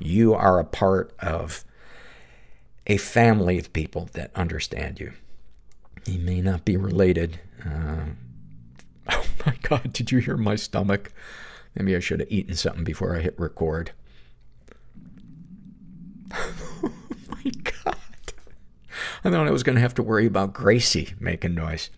you 0.00 0.34
are 0.34 0.58
a 0.58 0.64
part 0.64 1.14
of 1.20 1.64
a 2.88 2.96
family 2.96 3.58
of 3.58 3.72
people 3.72 4.08
that 4.14 4.32
understand 4.34 4.98
you. 4.98 5.12
He 6.08 6.16
may 6.16 6.40
not 6.40 6.64
be 6.64 6.78
related. 6.78 7.38
Uh, 7.62 8.06
oh 9.10 9.26
my 9.44 9.54
god, 9.60 9.92
did 9.92 10.10
you 10.10 10.20
hear 10.20 10.38
my 10.38 10.56
stomach? 10.56 11.12
Maybe 11.74 11.94
I 11.94 11.98
should 11.98 12.20
have 12.20 12.32
eaten 12.32 12.54
something 12.54 12.82
before 12.82 13.14
I 13.14 13.20
hit 13.20 13.38
record. 13.38 13.90
oh 16.32 16.92
my 17.28 17.50
god. 17.62 17.96
I 19.22 19.30
thought 19.30 19.46
I 19.46 19.50
was 19.50 19.62
going 19.62 19.76
to 19.76 19.82
have 19.82 19.94
to 19.96 20.02
worry 20.02 20.24
about 20.24 20.54
Gracie 20.54 21.12
making 21.20 21.54
noise. 21.54 21.90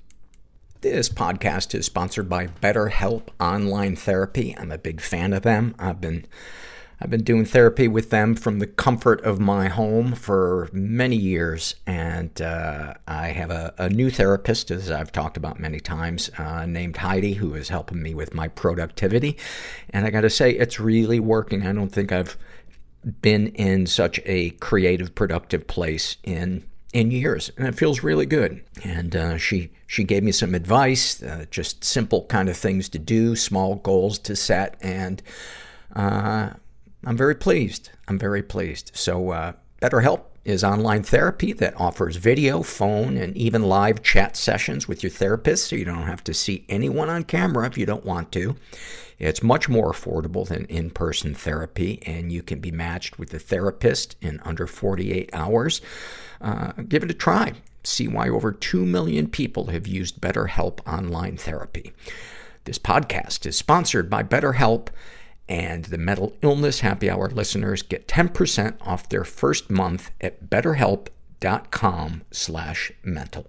This 0.80 1.08
podcast 1.08 1.72
is 1.72 1.86
sponsored 1.86 2.28
by 2.28 2.48
BetterHelp 2.48 3.28
Online 3.38 3.94
Therapy. 3.94 4.56
I'm 4.58 4.72
a 4.72 4.78
big 4.78 5.00
fan 5.00 5.32
of 5.32 5.42
them. 5.42 5.76
I've 5.78 6.00
been 6.00 6.26
I've 7.02 7.08
been 7.08 7.24
doing 7.24 7.46
therapy 7.46 7.88
with 7.88 8.10
them 8.10 8.34
from 8.34 8.58
the 8.58 8.66
comfort 8.66 9.22
of 9.22 9.40
my 9.40 9.68
home 9.68 10.14
for 10.14 10.68
many 10.70 11.16
years, 11.16 11.76
and 11.86 12.40
uh, 12.42 12.94
I 13.08 13.28
have 13.28 13.50
a, 13.50 13.72
a, 13.78 13.88
new 13.88 14.10
therapist, 14.10 14.70
as 14.70 14.90
I've 14.90 15.10
talked 15.10 15.38
about 15.38 15.58
many 15.58 15.80
times, 15.80 16.30
uh, 16.36 16.66
named 16.66 16.98
Heidi, 16.98 17.34
who 17.34 17.54
is 17.54 17.70
helping 17.70 18.02
me 18.02 18.14
with 18.14 18.34
my 18.34 18.48
productivity. 18.48 19.38
And 19.88 20.04
I 20.04 20.10
got 20.10 20.20
to 20.22 20.30
say, 20.30 20.50
it's 20.50 20.78
really 20.78 21.18
working. 21.18 21.66
I 21.66 21.72
don't 21.72 21.90
think 21.90 22.12
I've 22.12 22.36
been 23.22 23.46
in 23.48 23.86
such 23.86 24.20
a 24.26 24.50
creative, 24.50 25.14
productive 25.14 25.66
place 25.66 26.16
in 26.22 26.64
in 26.92 27.12
years, 27.12 27.52
and 27.56 27.68
it 27.68 27.76
feels 27.76 28.02
really 28.02 28.26
good. 28.26 28.62
And 28.84 29.14
uh, 29.16 29.38
she 29.38 29.70
she 29.86 30.04
gave 30.04 30.22
me 30.22 30.32
some 30.32 30.54
advice, 30.54 31.22
uh, 31.22 31.46
just 31.50 31.82
simple 31.82 32.26
kind 32.26 32.48
of 32.48 32.56
things 32.56 32.88
to 32.90 32.98
do, 32.98 33.36
small 33.36 33.76
goals 33.76 34.18
to 34.18 34.36
set, 34.36 34.76
and 34.82 35.22
uh, 35.94 36.50
I'm 37.04 37.16
very 37.16 37.34
pleased. 37.34 37.90
I'm 38.08 38.18
very 38.18 38.42
pleased. 38.42 38.90
So, 38.94 39.30
uh, 39.30 39.52
BetterHelp 39.80 40.24
is 40.44 40.64
online 40.64 41.02
therapy 41.02 41.52
that 41.52 41.78
offers 41.78 42.16
video, 42.16 42.62
phone, 42.62 43.16
and 43.16 43.36
even 43.36 43.62
live 43.62 44.02
chat 44.02 44.36
sessions 44.36 44.88
with 44.88 45.02
your 45.02 45.10
therapist, 45.10 45.68
so 45.68 45.76
you 45.76 45.84
don't 45.84 46.06
have 46.06 46.24
to 46.24 46.34
see 46.34 46.64
anyone 46.68 47.10
on 47.10 47.24
camera 47.24 47.66
if 47.66 47.76
you 47.76 47.86
don't 47.86 48.04
want 48.04 48.32
to. 48.32 48.56
It's 49.18 49.42
much 49.42 49.68
more 49.68 49.92
affordable 49.92 50.48
than 50.48 50.64
in-person 50.66 51.34
therapy, 51.34 52.02
and 52.06 52.32
you 52.32 52.42
can 52.42 52.58
be 52.58 52.70
matched 52.70 53.18
with 53.18 53.34
a 53.34 53.38
therapist 53.38 54.16
in 54.22 54.40
under 54.44 54.66
48 54.66 55.28
hours. 55.34 55.82
Uh, 56.40 56.72
give 56.88 57.02
it 57.02 57.10
a 57.10 57.14
try. 57.14 57.52
See 57.84 58.08
why 58.08 58.28
over 58.30 58.50
2 58.50 58.86
million 58.86 59.28
people 59.28 59.66
have 59.66 59.86
used 59.86 60.20
BetterHelp 60.20 60.80
online 60.86 61.36
therapy. 61.36 61.92
This 62.64 62.78
podcast 62.78 63.44
is 63.46 63.56
sponsored 63.56 64.08
by 64.08 64.22
BetterHelp, 64.22 64.88
and 65.50 65.86
the 65.86 65.98
Mental 65.98 66.32
Illness 66.42 66.80
Happy 66.80 67.10
Hour 67.10 67.28
listeners 67.28 67.82
get 67.82 68.06
10% 68.06 68.76
off 68.82 69.08
their 69.08 69.24
first 69.24 69.68
month 69.68 70.12
at 70.20 70.48
betterhelp.com 70.48 72.22
slash 72.30 72.92
mental. 73.02 73.48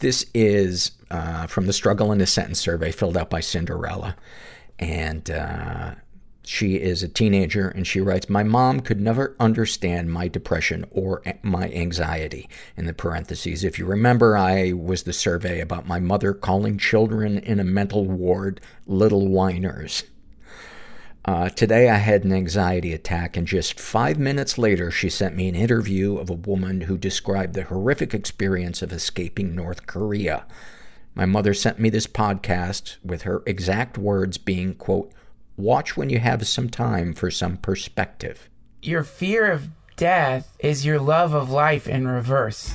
This 0.00 0.26
is 0.34 0.90
uh, 1.12 1.46
from 1.46 1.66
the 1.66 1.72
Struggle 1.72 2.10
in 2.10 2.20
a 2.20 2.26
Sentence 2.26 2.58
survey 2.58 2.90
filled 2.90 3.16
out 3.16 3.30
by 3.30 3.38
Cinderella. 3.38 4.16
And 4.80 5.30
uh, 5.30 5.94
she 6.42 6.74
is 6.74 7.04
a 7.04 7.08
teenager, 7.08 7.68
and 7.68 7.86
she 7.86 8.00
writes, 8.00 8.28
My 8.28 8.42
mom 8.42 8.80
could 8.80 9.00
never 9.00 9.36
understand 9.38 10.12
my 10.12 10.26
depression 10.26 10.86
or 10.90 11.22
my 11.42 11.70
anxiety. 11.70 12.48
In 12.76 12.86
the 12.86 12.94
parentheses, 12.94 13.62
if 13.62 13.78
you 13.78 13.86
remember, 13.86 14.36
I 14.36 14.72
was 14.72 15.04
the 15.04 15.12
survey 15.12 15.60
about 15.60 15.86
my 15.86 16.00
mother 16.00 16.32
calling 16.32 16.78
children 16.78 17.38
in 17.38 17.60
a 17.60 17.64
mental 17.64 18.06
ward 18.06 18.60
little 18.86 19.28
whiners. 19.28 20.02
Uh, 21.28 21.50
today 21.50 21.90
I 21.90 21.96
had 21.96 22.24
an 22.24 22.32
anxiety 22.32 22.94
attack, 22.94 23.36
and 23.36 23.46
just 23.46 23.78
five 23.78 24.18
minutes 24.18 24.56
later, 24.56 24.90
she 24.90 25.10
sent 25.10 25.36
me 25.36 25.46
an 25.46 25.54
interview 25.54 26.16
of 26.16 26.30
a 26.30 26.32
woman 26.32 26.80
who 26.80 26.96
described 26.96 27.52
the 27.52 27.64
horrific 27.64 28.14
experience 28.14 28.80
of 28.80 28.94
escaping 28.94 29.54
North 29.54 29.86
Korea. 29.86 30.46
My 31.14 31.26
mother 31.26 31.52
sent 31.52 31.78
me 31.78 31.90
this 31.90 32.06
podcast 32.06 32.96
with 33.04 33.22
her 33.24 33.42
exact 33.44 33.98
words 33.98 34.38
being, 34.38 34.72
quote, 34.72 35.12
watch 35.58 35.98
when 35.98 36.08
you 36.08 36.18
have 36.18 36.46
some 36.46 36.70
time 36.70 37.12
for 37.12 37.30
some 37.30 37.58
perspective. 37.58 38.48
Your 38.80 39.02
fear 39.02 39.52
of 39.52 39.68
death 39.96 40.56
is 40.60 40.86
your 40.86 40.98
love 40.98 41.34
of 41.34 41.50
life 41.50 41.86
in 41.86 42.08
reverse. 42.08 42.74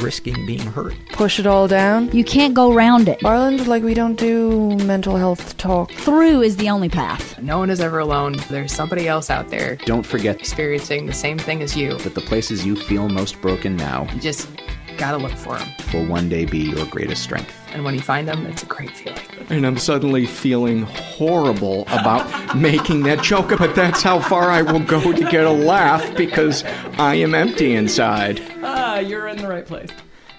risking 0.00 0.46
being 0.46 0.60
hurt. 0.60 0.94
push 1.12 1.38
it 1.38 1.46
all 1.46 1.68
down. 1.68 2.10
You 2.12 2.24
can't 2.24 2.54
go 2.54 2.72
round 2.72 3.08
it. 3.08 3.24
Ireland, 3.24 3.66
like, 3.66 3.82
we 3.82 3.94
don't 3.94 4.16
do 4.18 4.76
mental 4.84 5.16
health 5.16 5.56
talk. 5.56 5.90
Through 5.92 6.42
is 6.42 6.56
the 6.56 6.68
only 6.70 6.88
path. 6.88 7.38
No 7.40 7.58
one 7.58 7.70
is 7.70 7.80
ever 7.80 7.98
alone. 7.98 8.36
There's 8.48 8.72
somebody 8.72 9.08
else 9.08 9.30
out 9.30 9.48
there 9.48 9.76
Don't 9.84 10.04
forget 10.06 10.38
experiencing 10.38 11.06
the 11.06 11.12
same 11.12 11.38
thing 11.38 11.62
as 11.62 11.76
you. 11.76 11.96
that 11.98 12.14
the 12.14 12.20
places 12.20 12.64
you 12.66 12.76
feel 12.76 13.08
most 13.08 13.40
broken 13.40 13.76
now 13.76 14.06
You 14.14 14.20
just 14.20 14.48
gotta 14.96 15.16
look 15.16 15.32
for 15.32 15.58
them. 15.58 15.68
will 15.92 16.06
one 16.06 16.28
day 16.28 16.44
be 16.44 16.58
your 16.58 16.86
greatest 16.86 17.22
strength. 17.22 17.54
And 17.72 17.84
when 17.84 17.94
you 17.94 18.00
find 18.00 18.26
them, 18.26 18.46
it's 18.46 18.62
a 18.62 18.66
great 18.66 18.90
feeling. 18.90 19.20
And 19.48 19.66
I'm 19.66 19.78
suddenly 19.78 20.26
feeling 20.26 20.82
horrible 20.82 21.82
about 21.82 22.56
making 22.56 23.02
that 23.04 23.22
joke, 23.22 23.56
but 23.58 23.74
that's 23.74 24.02
how 24.02 24.20
far 24.20 24.50
I 24.50 24.62
will 24.62 24.80
go 24.80 25.12
to 25.12 25.30
get 25.30 25.44
a 25.44 25.50
laugh 25.50 26.16
because 26.16 26.64
I 26.98 27.16
am 27.16 27.34
empty 27.34 27.74
inside. 27.74 28.42
Ah, 28.62 28.98
you're 28.98 29.28
in 29.28 29.38
the 29.38 29.48
right 29.48 29.66
place. 29.66 29.90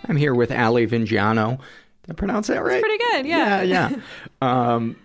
I'm 0.08 0.18
here 0.18 0.34
with 0.34 0.52
Ali 0.52 0.88
Vingiano. 0.88 1.60
Did 2.04 2.12
I 2.12 2.14
pronounce 2.14 2.48
that 2.48 2.64
right? 2.64 2.82
Pretty 2.82 2.98
good, 2.98 3.26
yeah. 3.26 3.62
Yeah, 3.62 3.90
yeah. 3.90 4.02
um, 4.76 4.96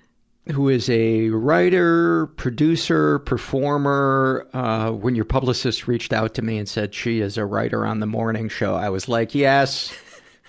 who 0.53 0.69
is 0.69 0.89
a 0.89 1.31
writer, 1.31 2.27
producer, 2.37 3.19
performer. 3.21 4.47
Uh, 4.53 4.91
when 4.91 5.15
your 5.15 5.25
publicist 5.25 5.89
reached 5.89 6.13
out 6.13 6.35
to 6.35 6.43
me 6.43 6.59
and 6.59 6.69
said 6.69 6.95
she 6.95 7.21
is 7.21 7.37
a 7.37 7.45
writer 7.45 7.85
on 7.85 8.01
the 8.01 8.07
morning 8.07 8.49
show, 8.49 8.75
I 8.75 8.89
was 8.89 9.09
like, 9.09 9.35
yes, 9.35 9.93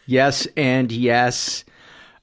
yes, 0.05 0.47
and 0.55 0.91
yes. 0.91 1.63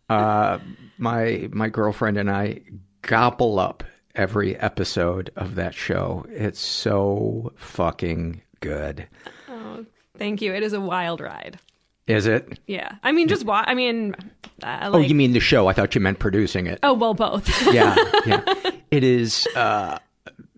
Uh, 0.09 0.59
my 0.99 1.49
my 1.53 1.69
girlfriend 1.69 2.19
and 2.19 2.31
I 2.31 2.61
gobble 3.03 3.59
up 3.59 3.85
every 4.15 4.57
episode 4.57 5.31
of 5.37 5.55
that 5.57 5.75
show. 5.75 6.25
It's 6.29 6.61
so 6.61 7.53
fucking 7.57 8.43
good. 8.61 9.07
Oh, 9.49 9.85
thank 10.17 10.43
you. 10.43 10.53
It 10.55 10.63
is 10.63 10.73
a 10.73 10.81
wild 10.81 11.21
ride. 11.21 11.59
Is 12.07 12.27
it? 12.27 12.59
Yeah. 12.67 12.97
I 13.03 13.13
mean, 13.13 13.29
just 13.29 13.45
wa 13.45 13.65
I 13.67 13.75
mean, 13.75 14.15
uh, 14.63 14.91
oh, 14.93 14.99
you 14.99 15.15
mean 15.15 15.33
the 15.33 15.41
show? 15.41 15.69
I 15.69 15.73
thought 15.73 15.95
you 15.95 16.01
meant 16.01 16.19
producing 16.19 16.67
it. 16.67 16.79
Oh, 16.83 16.93
well, 16.93 17.15
both. 17.15 17.49
yeah, 17.73 17.97
yeah. 18.27 18.43
It 18.91 19.03
is, 19.03 19.49
uh, 19.57 19.99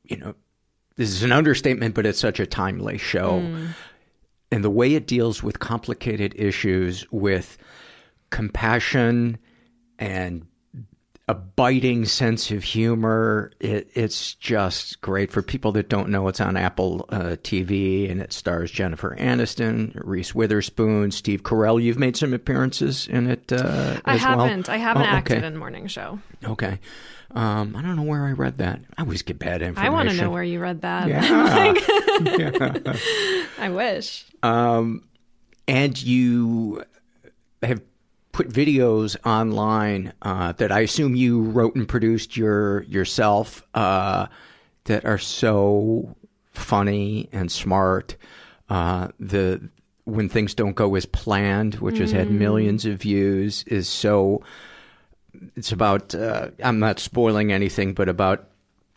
you 0.04 0.18
know, 0.18 0.34
this 0.96 1.08
is 1.08 1.22
an 1.22 1.32
understatement, 1.32 1.94
but 1.94 2.04
it's 2.04 2.18
such 2.18 2.38
a 2.38 2.44
timely 2.44 2.98
show. 2.98 3.42
And 4.52 4.62
the 4.62 4.68
way 4.68 4.94
it 4.94 5.06
deals 5.06 5.42
with 5.42 5.58
complicated 5.58 6.34
issues 6.36 7.10
with 7.10 7.56
compassion 8.30 9.38
and 9.98 10.46
a 11.28 11.34
biting 11.34 12.04
sense 12.04 12.52
of 12.52 12.62
humor, 12.62 13.50
it, 13.58 13.90
it's 13.94 14.34
just 14.34 15.00
great. 15.00 15.32
For 15.32 15.42
people 15.42 15.72
that 15.72 15.88
don't 15.88 16.08
know, 16.08 16.28
it's 16.28 16.40
on 16.40 16.56
Apple 16.56 17.04
uh, 17.08 17.34
TV 17.42 18.08
and 18.08 18.20
it 18.22 18.32
stars 18.32 18.70
Jennifer 18.70 19.16
Aniston, 19.18 19.92
Reese 20.04 20.36
Witherspoon, 20.36 21.10
Steve 21.10 21.42
Carell. 21.42 21.82
You've 21.82 21.98
made 21.98 22.16
some 22.16 22.32
appearances 22.32 23.08
in 23.08 23.28
it 23.28 23.52
uh, 23.52 23.98
I 24.04 24.14
as 24.14 24.22
well? 24.22 24.38
haven't. 24.46 24.68
I 24.68 24.76
haven't 24.76 25.02
Oh, 25.02 25.06
acted 25.06 25.38
okay. 25.38 25.46
in 25.48 25.56
morning 25.56 25.88
show. 25.88 26.20
Okay. 26.44 26.78
Um, 27.32 27.74
I 27.74 27.82
don't 27.82 27.96
know 27.96 28.04
where 28.04 28.24
I 28.24 28.30
read 28.30 28.58
that. 28.58 28.80
I 28.96 29.02
always 29.02 29.22
get 29.22 29.40
bad 29.40 29.62
information. 29.62 29.92
I 29.92 29.92
want 29.92 30.08
to 30.10 30.16
know 30.16 30.30
where 30.30 30.44
you 30.44 30.60
read 30.60 30.82
that. 30.82 31.08
Yeah. 31.08 31.74
I 33.58 33.68
wish. 33.70 34.26
Um, 34.44 35.02
and 35.66 36.00
you 36.00 36.84
have 37.64 37.80
put 38.36 38.50
videos 38.50 39.16
online 39.24 40.12
uh, 40.20 40.52
that 40.52 40.70
I 40.70 40.80
assume 40.80 41.16
you 41.16 41.40
wrote 41.40 41.74
and 41.74 41.88
produced 41.88 42.36
your 42.36 42.82
yourself 42.82 43.62
uh, 43.72 44.26
that 44.84 45.06
are 45.06 45.16
so 45.16 46.14
funny 46.52 47.30
and 47.32 47.50
smart. 47.50 48.16
Uh, 48.68 49.08
the 49.18 49.70
when 50.04 50.28
things 50.28 50.54
don't 50.54 50.76
go 50.76 50.94
as 50.96 51.06
planned, 51.06 51.76
which 51.76 51.96
has 51.96 52.12
had 52.12 52.28
Mm. 52.28 52.32
millions 52.38 52.84
of 52.84 53.00
views, 53.00 53.64
is 53.68 53.88
so. 53.88 54.42
It's 55.56 55.72
about. 55.72 56.14
Uh, 56.14 56.50
I'm 56.62 56.78
not 56.78 57.00
spoiling 57.00 57.52
anything, 57.52 57.94
but 57.94 58.08
about 58.08 58.48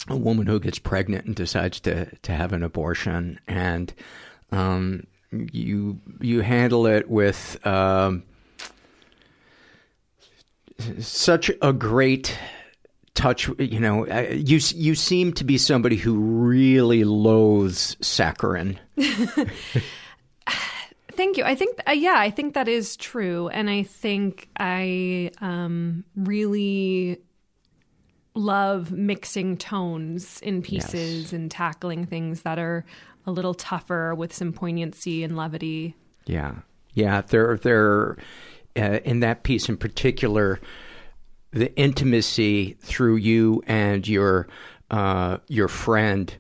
a 0.10 0.18
woman 0.18 0.48
who 0.48 0.60
gets 0.60 0.80
pregnant 0.80 1.26
and 1.28 1.36
decides 1.36 1.80
to 1.82 2.14
to 2.24 2.34
have 2.34 2.52
an 2.52 2.62
abortion, 2.62 3.40
and 3.48 3.94
um, 4.52 5.08
you 5.32 6.02
you 6.20 6.42
handle 6.42 6.86
it 6.88 7.10
with 7.10 7.58
um, 7.66 8.24
such 11.00 11.52
a 11.62 11.74
great 11.74 12.38
touch. 13.14 13.50
You 13.60 13.80
know, 13.80 14.06
uh, 14.08 14.28
you 14.32 14.60
you 14.76 14.96
seem 14.96 15.34
to 15.34 15.44
be 15.44 15.58
somebody 15.58 15.96
who 15.96 16.16
really 16.16 17.04
loathes 17.04 17.96
saccharin. 18.02 18.78
Thank 21.20 21.36
you. 21.36 21.44
I 21.44 21.54
think, 21.54 21.82
uh, 21.86 21.92
yeah, 21.92 22.16
I 22.16 22.30
think 22.30 22.54
that 22.54 22.70
is 22.70 22.96
true. 22.96 23.50
And 23.50 23.70
I 23.70 23.84
think 23.84 24.48
I 24.58 25.32
um, 25.42 26.06
really 26.16 27.20
love 28.36 28.94
mixing 28.94 29.58
tones 29.58 30.40
in 30.40 30.62
pieces 30.62 31.34
and 31.34 31.52
tackling 31.52 32.06
things 32.06 32.44
that 32.44 32.58
are 32.58 32.86
a 33.26 33.32
little 33.32 33.54
tougher 33.54 34.16
with 34.16 34.34
some 34.34 34.54
poignancy 34.54 35.26
and 35.26 35.36
levity. 35.36 35.94
Yeah, 36.26 36.54
yeah. 36.94 37.20
They're 37.20 37.58
they're 37.58 38.16
uh, 38.78 39.00
in 39.04 39.22
that 39.22 39.44
piece 39.44 39.70
in 39.70 39.78
particular, 39.78 40.60
the 41.52 41.76
intimacy 41.76 42.74
through 42.82 43.16
you 43.18 43.64
and 43.68 44.08
your 44.08 44.48
uh, 44.92 45.38
your 45.48 45.68
friend. 45.68 46.34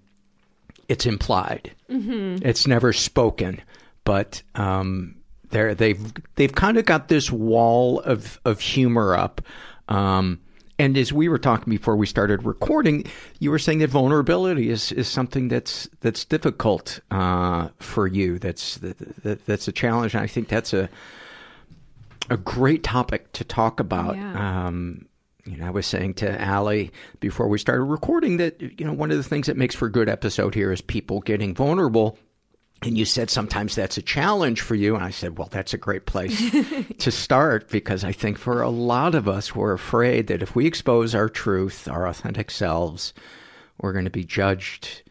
It's 0.87 1.05
implied. 1.05 1.71
Mhm. 1.89 2.43
It's 2.43 2.65
never 2.65 2.93
spoken, 2.93 3.61
but 4.03 4.41
um, 4.55 5.15
they're 5.51 5.75
they've 5.75 6.01
they've 6.35 6.53
kind 6.53 6.77
of 6.77 6.85
got 6.85 7.07
this 7.09 7.31
wall 7.31 7.99
of 8.01 8.39
of 8.45 8.59
humor 8.59 9.15
up. 9.15 9.41
Um, 9.87 10.39
and 10.79 10.97
as 10.97 11.11
we 11.11 11.27
were 11.27 11.37
talking 11.37 11.69
before 11.69 11.95
we 11.97 12.07
started 12.07 12.43
recording, 12.43 13.05
you 13.39 13.51
were 13.51 13.59
saying 13.59 13.79
that 13.79 13.89
vulnerability 13.89 14.69
is, 14.69 14.93
is 14.93 15.07
something 15.09 15.49
that's 15.49 15.89
that's 15.99 16.23
difficult 16.23 17.01
uh, 17.11 17.67
for 17.79 18.07
you. 18.07 18.39
That's 18.39 18.77
that, 18.77 18.97
that, 19.23 19.45
that's 19.45 19.67
a 19.67 19.71
challenge. 19.73 20.13
And 20.13 20.23
I 20.23 20.27
think 20.27 20.47
that's 20.47 20.73
a 20.73 20.89
a 22.29 22.37
great 22.37 22.83
topic 22.83 23.31
to 23.33 23.43
talk 23.43 23.79
about. 23.79 24.15
Yeah. 24.15 24.67
Um, 24.67 25.05
you 25.45 25.57
know, 25.57 25.65
I 25.65 25.71
was 25.71 25.87
saying 25.87 26.15
to 26.15 26.41
Allie 26.41 26.91
before 27.19 27.47
we 27.47 27.57
started 27.57 27.83
recording 27.83 28.37
that 28.37 28.61
you 28.61 28.85
know 28.85 28.93
one 28.93 29.11
of 29.11 29.17
the 29.17 29.23
things 29.23 29.47
that 29.47 29.57
makes 29.57 29.75
for 29.75 29.87
a 29.87 29.91
good 29.91 30.09
episode 30.09 30.53
here 30.53 30.71
is 30.71 30.81
people 30.81 31.21
getting 31.21 31.55
vulnerable. 31.55 32.17
And 32.81 32.97
you 32.97 33.03
said 33.03 33.29
sometimes 33.29 33.75
that's 33.75 33.97
a 33.97 34.01
challenge 34.01 34.61
for 34.61 34.73
you. 34.73 34.95
And 34.95 35.03
I 35.03 35.09
said, 35.09 35.37
well, 35.37 35.49
that's 35.51 35.73
a 35.73 35.77
great 35.77 36.05
place 36.05 36.39
to 36.99 37.11
start 37.11 37.67
because 37.69 38.05
I 38.05 38.13
think 38.13 38.37
for 38.37 38.61
a 38.61 38.69
lot 38.69 39.15
of 39.15 39.27
us, 39.27 39.53
we're 39.53 39.73
afraid 39.73 40.27
that 40.27 40.41
if 40.41 40.55
we 40.55 40.65
expose 40.65 41.13
our 41.13 41.27
truth, 41.27 41.89
our 41.89 42.07
authentic 42.07 42.49
selves, 42.49 43.13
we're 43.81 43.91
going 43.91 44.05
to 44.05 44.11
be 44.11 44.23
judged 44.23 45.03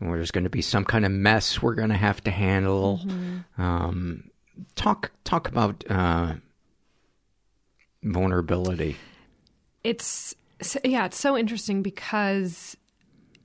and 0.00 0.12
there's 0.12 0.30
going 0.30 0.44
to 0.44 0.50
be 0.50 0.60
some 0.60 0.84
kind 0.84 1.06
of 1.06 1.12
mess 1.12 1.62
we're 1.62 1.74
going 1.74 1.88
to 1.90 1.96
have 1.96 2.22
to 2.24 2.30
handle. 2.30 3.00
Um, 3.56 4.30
talk, 4.74 5.10
talk 5.24 5.48
about, 5.48 5.82
uh, 5.88 6.34
vulnerability. 8.04 8.96
It's 9.82 10.34
yeah, 10.84 11.06
it's 11.06 11.18
so 11.18 11.36
interesting 11.36 11.82
because 11.82 12.76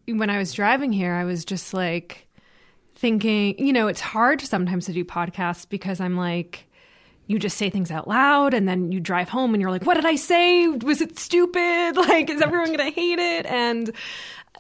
when 0.08 0.30
I 0.30 0.38
was 0.38 0.54
driving 0.54 0.94
here, 0.94 1.14
I 1.14 1.24
was 1.24 1.44
just 1.44 1.74
like 1.74 2.28
thinking, 2.96 3.58
you 3.58 3.74
know, 3.74 3.88
it's 3.88 4.02
hard 4.02 4.42
sometimes 4.42 4.86
to 4.86 4.94
do 4.94 5.04
podcasts 5.04 5.68
because 5.68 6.00
I'm 6.00 6.18
like 6.18 6.70
you 7.30 7.38
just 7.38 7.58
say 7.58 7.70
things 7.70 7.92
out 7.92 8.08
loud 8.08 8.56
and 8.56 8.68
then 8.68 8.92
you 8.92 9.00
drive 9.00 9.30
home 9.30 9.54
and 9.54 9.62
you're 9.62 9.70
like, 9.70 9.86
what 9.86 9.94
did 9.94 10.06
I 10.06 10.16
say? 10.16 10.68
Was 10.68 11.00
it 11.00 11.18
stupid? 11.20 11.96
Like, 11.96 12.28
is 12.30 12.42
everyone 12.42 12.76
going 12.76 12.92
to 12.92 12.92
hate 12.92 13.20
it? 13.20 13.46
And 13.46 13.92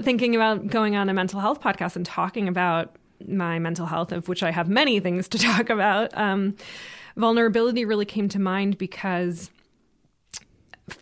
thinking 0.03 0.35
about 0.35 0.67
going 0.67 0.95
on 0.95 1.09
a 1.09 1.13
mental 1.13 1.39
health 1.39 1.61
podcast 1.61 1.95
and 1.95 2.05
talking 2.05 2.47
about 2.47 2.95
my 3.27 3.57
mental 3.57 3.87
health, 3.87 4.11
of 4.11 4.27
which 4.27 4.43
I 4.43 4.51
have 4.51 4.69
many 4.69 4.99
things 4.99 5.27
to 5.29 5.37
talk 5.39 5.71
about, 5.71 6.15
um, 6.15 6.55
vulnerability 7.17 7.85
really 7.85 8.05
came 8.05 8.29
to 8.29 8.39
mind 8.39 8.77
because 8.77 9.49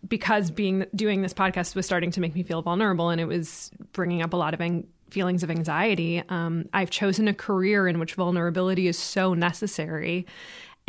because 0.08 0.52
being 0.52 0.86
doing 0.96 1.22
this 1.22 1.34
podcast 1.34 1.76
was 1.76 1.86
starting 1.86 2.12
to 2.12 2.22
make 2.22 2.34
me 2.36 2.44
feel 2.44 2.62
vulnerable 2.62 3.10
and 3.10 3.22
it 3.22 3.26
was 3.26 3.72
bringing 3.94 4.22
up 4.22 4.34
a 4.34 4.38
lot 4.38 4.54
of 4.54 4.62
ang- 4.62 4.88
feelings 5.10 5.44
of 5.44 5.50
anxiety 5.50 6.22
um, 6.30 6.68
i've 6.74 6.90
chosen 6.90 7.28
a 7.28 7.34
career 7.34 7.88
in 7.88 8.00
which 8.00 8.16
vulnerability 8.16 8.88
is 8.88 8.98
so 8.98 9.34
necessary. 9.34 10.26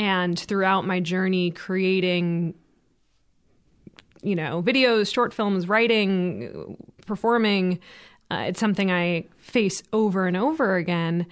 And 0.00 0.38
throughout 0.38 0.86
my 0.86 1.00
journey 1.00 1.50
creating 1.50 2.54
you 4.22 4.34
know 4.34 4.62
videos 4.62 5.12
short 5.12 5.32
films 5.32 5.68
writing 5.68 6.76
performing 7.06 7.78
uh, 8.30 8.44
it's 8.48 8.60
something 8.60 8.90
i 8.90 9.24
face 9.38 9.82
over 9.92 10.26
and 10.26 10.36
over 10.36 10.76
again. 10.76 11.26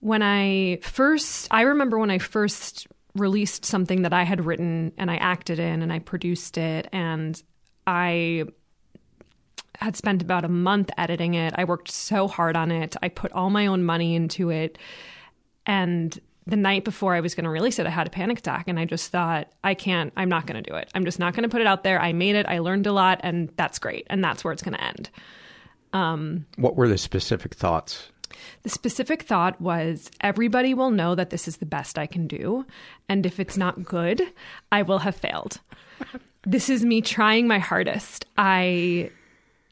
When 0.00 0.22
i 0.22 0.78
first 0.82 1.48
i 1.50 1.62
remember 1.62 1.98
when 1.98 2.10
i 2.10 2.18
first 2.18 2.86
released 3.14 3.64
something 3.64 4.02
that 4.02 4.12
I 4.12 4.24
had 4.24 4.44
written 4.44 4.92
and 4.98 5.10
I 5.10 5.16
acted 5.16 5.58
in 5.58 5.82
and 5.82 5.92
I 5.92 6.00
produced 6.00 6.58
it 6.58 6.88
and 6.92 7.40
I 7.86 8.44
had 9.76 9.96
spent 9.96 10.22
about 10.22 10.44
a 10.44 10.48
month 10.48 10.90
editing 10.96 11.34
it. 11.34 11.52
I 11.56 11.64
worked 11.64 11.90
so 11.90 12.28
hard 12.28 12.56
on 12.56 12.70
it. 12.70 12.96
I 13.02 13.08
put 13.08 13.32
all 13.32 13.50
my 13.50 13.66
own 13.66 13.84
money 13.84 14.14
into 14.14 14.50
it. 14.50 14.78
And 15.66 16.18
the 16.46 16.56
night 16.56 16.84
before 16.84 17.14
I 17.14 17.20
was 17.20 17.34
going 17.34 17.44
to 17.44 17.50
release 17.50 17.78
it, 17.78 17.86
I 17.86 17.90
had 17.90 18.06
a 18.06 18.10
panic 18.10 18.38
attack 18.38 18.68
and 18.68 18.78
I 18.78 18.84
just 18.84 19.10
thought, 19.10 19.48
I 19.62 19.74
can't, 19.74 20.12
I'm 20.16 20.28
not 20.28 20.46
going 20.46 20.62
to 20.62 20.70
do 20.70 20.76
it. 20.76 20.90
I'm 20.94 21.04
just 21.04 21.18
not 21.18 21.34
going 21.34 21.42
to 21.44 21.48
put 21.48 21.60
it 21.60 21.66
out 21.66 21.84
there. 21.84 22.00
I 22.00 22.12
made 22.12 22.36
it. 22.36 22.46
I 22.46 22.58
learned 22.58 22.86
a 22.86 22.92
lot 22.92 23.20
and 23.22 23.50
that's 23.56 23.78
great. 23.78 24.06
And 24.10 24.22
that's 24.22 24.44
where 24.44 24.52
it's 24.52 24.62
going 24.62 24.74
to 24.74 24.84
end. 24.84 25.10
Um, 25.92 26.46
What 26.56 26.76
were 26.76 26.88
the 26.88 26.98
specific 26.98 27.54
thoughts? 27.54 28.10
The 28.62 28.68
specific 28.68 29.22
thought 29.22 29.60
was 29.60 30.10
everybody 30.20 30.74
will 30.74 30.90
know 30.90 31.14
that 31.14 31.30
this 31.30 31.46
is 31.48 31.58
the 31.58 31.66
best 31.66 31.98
I 31.98 32.06
can 32.06 32.26
do. 32.26 32.66
And 33.08 33.26
if 33.26 33.38
it's 33.38 33.56
not 33.56 33.84
good, 33.84 34.22
I 34.72 34.82
will 34.82 35.00
have 35.00 35.16
failed. 35.16 35.60
this 36.46 36.68
is 36.68 36.84
me 36.84 37.00
trying 37.00 37.46
my 37.46 37.58
hardest. 37.58 38.26
I, 38.36 39.10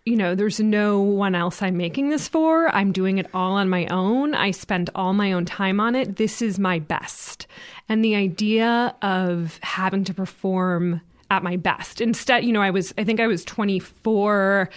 you 0.04 0.16
know, 0.16 0.34
there's 0.34 0.60
no 0.60 1.00
one 1.00 1.34
else 1.34 1.62
I'm 1.62 1.76
making 1.76 2.10
this 2.10 2.28
for. 2.28 2.68
I'm 2.74 2.92
doing 2.92 3.18
it 3.18 3.28
all 3.32 3.52
on 3.52 3.68
my 3.68 3.86
own. 3.86 4.34
I 4.34 4.50
spend 4.50 4.90
all 4.94 5.12
my 5.12 5.32
own 5.32 5.44
time 5.44 5.80
on 5.80 5.94
it. 5.94 6.16
This 6.16 6.42
is 6.42 6.58
my 6.58 6.78
best. 6.78 7.46
And 7.88 8.04
the 8.04 8.14
idea 8.14 8.94
of 9.02 9.58
having 9.62 10.04
to 10.04 10.14
perform 10.14 11.00
at 11.30 11.42
my 11.42 11.56
best 11.56 12.00
instead, 12.00 12.44
you 12.44 12.52
know, 12.52 12.62
I 12.62 12.70
was, 12.70 12.92
I 12.98 13.04
think 13.04 13.20
I 13.20 13.26
was 13.26 13.44
24. 13.44 14.68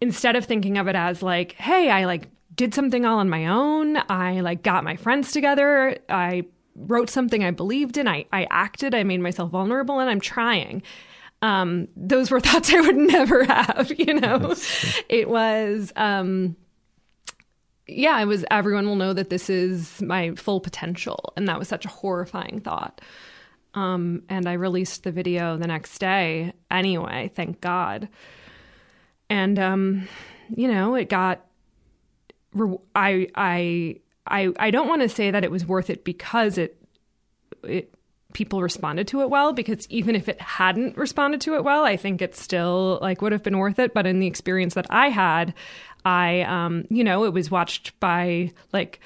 Instead 0.00 0.34
of 0.34 0.44
thinking 0.44 0.78
of 0.78 0.88
it 0.88 0.96
as 0.96 1.22
like, 1.22 1.52
hey, 1.52 1.90
I 1.90 2.06
like 2.06 2.28
did 2.54 2.74
something 2.74 3.04
all 3.04 3.18
on 3.18 3.28
my 3.28 3.46
own. 3.46 3.98
I 4.08 4.40
like 4.40 4.62
got 4.62 4.84
my 4.84 4.96
friends 4.96 5.32
together. 5.32 5.96
I 6.08 6.44
wrote 6.74 7.10
something 7.10 7.44
I 7.44 7.50
believed 7.50 7.96
in. 7.96 8.08
I, 8.08 8.26
I 8.32 8.46
acted. 8.50 8.94
I 8.94 9.02
made 9.02 9.20
myself 9.20 9.50
vulnerable 9.50 9.98
and 9.98 10.10
I'm 10.10 10.20
trying. 10.20 10.82
Um, 11.40 11.88
those 11.96 12.30
were 12.30 12.40
thoughts 12.40 12.72
I 12.72 12.80
would 12.80 12.96
never 12.96 13.44
have, 13.44 13.92
you 13.98 14.14
know? 14.14 14.54
it 15.08 15.28
was, 15.28 15.92
um, 15.96 16.56
yeah, 17.86 18.20
it 18.20 18.26
was 18.26 18.44
everyone 18.50 18.86
will 18.86 18.96
know 18.96 19.12
that 19.12 19.30
this 19.30 19.50
is 19.50 20.00
my 20.00 20.34
full 20.34 20.60
potential. 20.60 21.32
And 21.36 21.48
that 21.48 21.58
was 21.58 21.68
such 21.68 21.84
a 21.84 21.88
horrifying 21.88 22.60
thought. 22.60 23.00
Um, 23.74 24.22
and 24.28 24.46
I 24.46 24.52
released 24.52 25.04
the 25.04 25.12
video 25.12 25.56
the 25.56 25.66
next 25.66 25.98
day 25.98 26.52
anyway, 26.70 27.30
thank 27.34 27.60
God. 27.60 28.08
And, 29.30 29.58
um, 29.58 30.08
you 30.54 30.68
know, 30.68 30.94
it 30.94 31.08
got 31.08 31.46
I 32.94 33.28
I 33.34 33.96
I 34.26 34.52
I 34.58 34.70
don't 34.70 34.88
want 34.88 35.02
to 35.02 35.08
say 35.08 35.30
that 35.30 35.44
it 35.44 35.50
was 35.50 35.66
worth 35.66 35.90
it 35.90 36.04
because 36.04 36.58
it 36.58 36.76
it 37.62 37.94
people 38.32 38.62
responded 38.62 39.06
to 39.06 39.20
it 39.20 39.28
well 39.28 39.52
because 39.52 39.86
even 39.90 40.16
if 40.16 40.26
it 40.28 40.40
hadn't 40.40 40.96
responded 40.96 41.40
to 41.42 41.54
it 41.54 41.64
well, 41.64 41.84
I 41.84 41.96
think 41.96 42.22
it 42.22 42.34
still 42.34 42.98
like 43.02 43.20
would 43.22 43.32
have 43.32 43.42
been 43.42 43.58
worth 43.58 43.78
it. 43.78 43.94
But 43.94 44.06
in 44.06 44.20
the 44.20 44.26
experience 44.26 44.74
that 44.74 44.86
I 44.90 45.08
had, 45.08 45.54
I 46.04 46.42
um 46.42 46.84
you 46.90 47.04
know 47.04 47.24
it 47.24 47.32
was 47.32 47.50
watched 47.50 47.98
by 48.00 48.52
like 48.72 49.00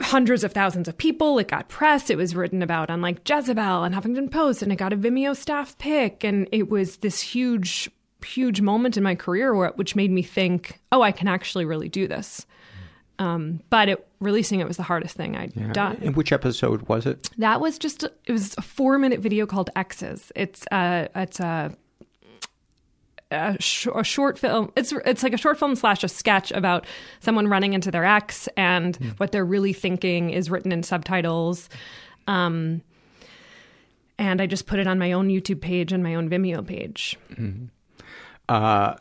hundreds 0.00 0.44
of 0.44 0.52
thousands 0.52 0.88
of 0.88 0.98
people. 0.98 1.38
It 1.38 1.48
got 1.48 1.68
press. 1.68 2.10
It 2.10 2.18
was 2.18 2.34
written 2.34 2.62
about 2.62 2.90
on 2.90 3.00
like 3.00 3.28
Jezebel 3.28 3.84
and 3.84 3.94
Huffington 3.94 4.30
Post, 4.30 4.62
and 4.62 4.72
it 4.72 4.76
got 4.76 4.92
a 4.92 4.96
Vimeo 4.96 5.36
staff 5.36 5.76
pick, 5.78 6.24
and 6.24 6.48
it 6.52 6.68
was 6.68 6.98
this 6.98 7.20
huge 7.20 7.90
huge 8.24 8.60
moment 8.60 8.96
in 8.96 9.02
my 9.02 9.14
career 9.14 9.54
where, 9.54 9.70
which 9.76 9.94
made 9.94 10.10
me 10.10 10.22
think, 10.22 10.80
oh, 10.92 11.02
I 11.02 11.12
can 11.12 11.28
actually 11.28 11.64
really 11.64 11.88
do 11.88 12.08
this. 12.08 12.46
Um, 13.20 13.60
but 13.70 13.88
it, 13.88 14.08
releasing 14.18 14.58
it 14.58 14.66
was 14.66 14.76
the 14.76 14.82
hardest 14.82 15.16
thing 15.16 15.36
I'd 15.36 15.54
Yeah. 15.54 15.72
done. 15.72 15.98
And 16.02 16.16
which 16.16 16.32
episode 16.32 16.82
was 16.88 17.06
it? 17.06 17.30
That 17.38 17.60
was 17.60 17.78
just 17.78 18.02
a, 18.02 18.12
it 18.26 18.32
was 18.32 18.54
a 18.58 18.62
four 18.62 18.98
minute 18.98 19.20
video 19.20 19.46
called 19.46 19.70
X's. 19.76 20.32
It's 20.34 20.64
a 20.72 21.08
it's 21.14 21.38
a 21.38 21.76
a, 23.30 23.56
sh- 23.60 23.86
a 23.94 24.02
short 24.04 24.38
film. 24.38 24.72
It's 24.76 24.92
it's 25.06 25.22
like 25.22 25.32
a 25.32 25.36
short 25.38 25.58
film 25.58 25.76
slash 25.76 26.02
a 26.02 26.08
sketch 26.08 26.50
about 26.52 26.86
someone 27.20 27.46
running 27.46 27.72
into 27.72 27.90
their 27.92 28.04
ex 28.04 28.48
and 28.56 28.96
what 29.18 29.30
they're 29.32 29.44
really 29.44 29.72
thinking 29.72 30.30
is 30.30 30.50
written 30.50 30.72
in 30.72 30.82
subtitles. 30.82 31.68
Um, 32.26 32.82
and 34.18 34.40
I 34.40 34.46
just 34.46 34.66
put 34.66 34.78
it 34.78 34.86
on 34.86 34.98
my 34.98 35.12
own 35.12 35.28
YouTube 35.28 35.60
page 35.60 35.92
and 35.92 36.02
my 36.02 36.14
own 36.16 36.28
Vimeo 36.28 36.64
page. 36.66 37.16
Uh, 38.48 38.96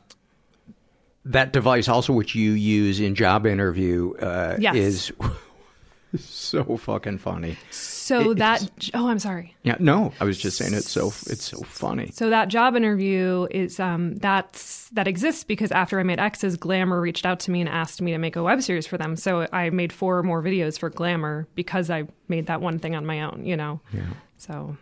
that 1.26 1.54
device, 1.54 1.88
also 1.88 2.12
which 2.14 2.36
you 2.36 2.52
use 2.52 3.00
in 3.00 3.16
job 3.16 3.46
interview, 3.46 4.14
uh, 4.16 4.58
Yes. 4.60 4.76
is 4.76 5.12
so 6.20 6.76
fucking 6.78 7.18
funny. 7.18 7.58
So 7.72 8.32
It- 8.32 8.38
that 8.40 8.90
oh, 8.94 9.08
I'm 9.08 9.20
sorry. 9.20 9.56
Yeah, 9.64 9.78
no, 9.80 10.12
I 10.20 10.26
was 10.26 10.38
just 10.38 10.58
saying 10.58 10.74
it's 10.74 10.90
so 10.90 11.08
it's 11.28 11.44
so 11.46 11.60
funny. 11.64 12.12
So 12.14 12.30
that 12.30 12.50
job 12.50 12.76
interview 12.76 13.48
is 13.52 13.80
um, 13.80 14.18
that's 14.18 14.90
that 14.90 15.08
exists 15.08 15.44
because 15.46 15.72
after 15.72 16.00
I 16.00 16.04
made 16.04 16.20
X's, 16.20 16.58
Glamour 16.58 17.00
reached 17.00 17.26
out 17.26 17.40
to 17.42 17.52
me 17.52 17.62
and 17.62 17.70
asked 17.70 18.02
me 18.02 18.12
to 18.12 18.18
make 18.18 18.36
a 18.36 18.44
web 18.44 18.62
series 18.62 18.86
for 18.86 18.98
them. 18.98 19.16
So 19.16 19.48
I 19.54 19.70
made 19.70 19.94
four 19.94 20.22
more 20.24 20.44
videos 20.44 20.78
for 20.78 20.90
Glamour 20.90 21.48
because 21.56 21.90
I 21.90 22.04
made 22.28 22.48
that 22.48 22.60
one 22.62 22.80
thing 22.80 22.96
on 22.96 23.06
my 23.06 23.22
own. 23.24 23.46
You 23.46 23.56
know. 23.56 23.80
Yeah. 23.94 24.02
So 24.38 24.76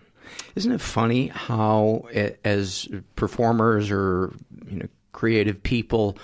Isn't 0.55 0.71
it 0.71 0.81
funny 0.81 1.27
how, 1.27 2.07
as 2.43 2.87
performers 3.15 3.91
or 3.91 4.33
you 4.71 4.77
know 4.77 4.87
creative 5.11 5.61
people, 5.61 6.17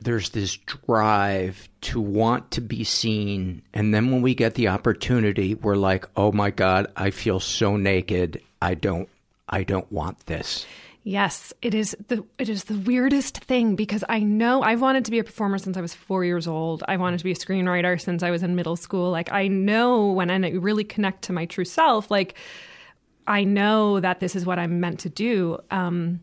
there's 0.00 0.30
this 0.30 0.56
drive 0.56 1.68
to 1.82 2.00
want 2.00 2.50
to 2.52 2.60
be 2.60 2.84
seen, 2.84 3.62
and 3.72 3.92
then 3.92 4.10
when 4.10 4.22
we 4.22 4.34
get 4.34 4.54
the 4.54 4.68
opportunity, 4.68 5.54
we're 5.54 5.76
like, 5.76 6.06
"Oh 6.16 6.32
my 6.32 6.50
god, 6.50 6.86
I 6.96 7.10
feel 7.10 7.40
so 7.40 7.76
naked. 7.76 8.40
I 8.62 8.74
don't, 8.74 9.08
I 9.48 9.64
don't 9.64 9.90
want 9.90 10.26
this." 10.26 10.66
Yes, 11.06 11.52
it 11.60 11.74
is 11.74 11.94
the 12.08 12.24
it 12.38 12.48
is 12.48 12.64
the 12.64 12.78
weirdest 12.78 13.36
thing 13.44 13.76
because 13.76 14.02
I 14.08 14.20
know 14.20 14.62
I've 14.62 14.80
wanted 14.80 15.04
to 15.04 15.10
be 15.10 15.18
a 15.18 15.24
performer 15.24 15.58
since 15.58 15.76
I 15.76 15.82
was 15.82 15.92
4 15.92 16.24
years 16.24 16.46
old. 16.46 16.82
I 16.88 16.96
wanted 16.96 17.18
to 17.18 17.24
be 17.24 17.32
a 17.32 17.36
screenwriter 17.36 18.00
since 18.00 18.22
I 18.22 18.30
was 18.30 18.42
in 18.42 18.56
middle 18.56 18.76
school. 18.76 19.10
Like 19.10 19.30
I 19.30 19.48
know 19.48 20.12
when 20.12 20.30
I 20.30 20.50
really 20.52 20.82
connect 20.82 21.22
to 21.24 21.34
my 21.34 21.44
true 21.44 21.66
self, 21.66 22.10
like 22.10 22.36
I 23.26 23.44
know 23.44 24.00
that 24.00 24.20
this 24.20 24.34
is 24.34 24.46
what 24.46 24.58
I'm 24.58 24.80
meant 24.80 25.00
to 25.00 25.10
do. 25.10 25.58
Um, 25.70 26.20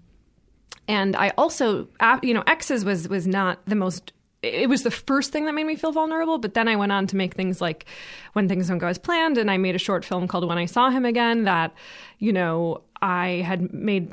and 0.91 1.15
I 1.15 1.30
also, 1.38 1.88
you 2.21 2.34
know, 2.34 2.43
Exes 2.45 2.84
was 2.84 3.08
was 3.08 3.25
not 3.25 3.60
the 3.65 3.75
most. 3.75 4.12
It 4.43 4.67
was 4.67 4.84
the 4.84 4.91
first 4.91 5.32
thing 5.32 5.45
that 5.45 5.54
made 5.54 5.65
me 5.65 5.77
feel 5.77 5.93
vulnerable, 5.93 6.38
but 6.38 6.54
then 6.54 6.67
I 6.67 6.75
went 6.75 6.91
on 6.91 7.08
to 7.08 7.15
make 7.15 7.36
things 7.36 7.62
like 7.62 7.86
When 8.34 8.49
Things 8.49 8.67
Don't 8.67 8.80
Go 8.80 8.88
as 8.88 8.97
Planned, 8.97 9.38
and 9.38 9.49
I 9.49 9.58
made 9.58 9.73
a 9.73 9.80
short 9.80 10.04
film 10.04 10.27
called 10.27 10.45
When 10.45 10.58
I 10.58 10.65
Saw 10.65 10.89
Him 10.89 11.06
Again 11.06 11.45
that, 11.45 11.73
you 12.19 12.34
know, 12.34 12.82
I 13.01 13.43
had 13.45 13.71
made 13.73 14.12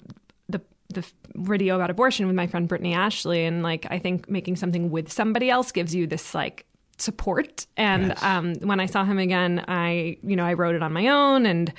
the 0.49 0.61
the 0.91 1.05
video 1.35 1.75
about 1.75 1.91
abortion 1.91 2.29
with 2.29 2.37
my 2.37 2.47
friend 2.47 2.69
Brittany 2.69 2.95
Ashley, 2.95 3.45
and 3.45 3.65
like 3.65 3.85
I 3.91 3.99
think 3.99 4.31
making 4.31 4.55
something 4.55 4.89
with 4.89 5.11
somebody 5.11 5.51
else 5.51 5.73
gives 5.73 5.93
you 5.97 6.07
this 6.07 6.33
like 6.33 6.65
support. 6.99 7.67
And 7.77 8.09
yes. 8.09 8.23
um, 8.23 8.55
when 8.61 8.79
I 8.79 8.87
saw 8.87 9.05
him 9.05 9.19
again, 9.19 9.65
I 9.67 10.19
you 10.23 10.37
know 10.37 10.45
I 10.45 10.53
wrote 10.53 10.77
it 10.77 10.83
on 10.85 10.93
my 10.93 11.09
own, 11.09 11.45
and 11.45 11.73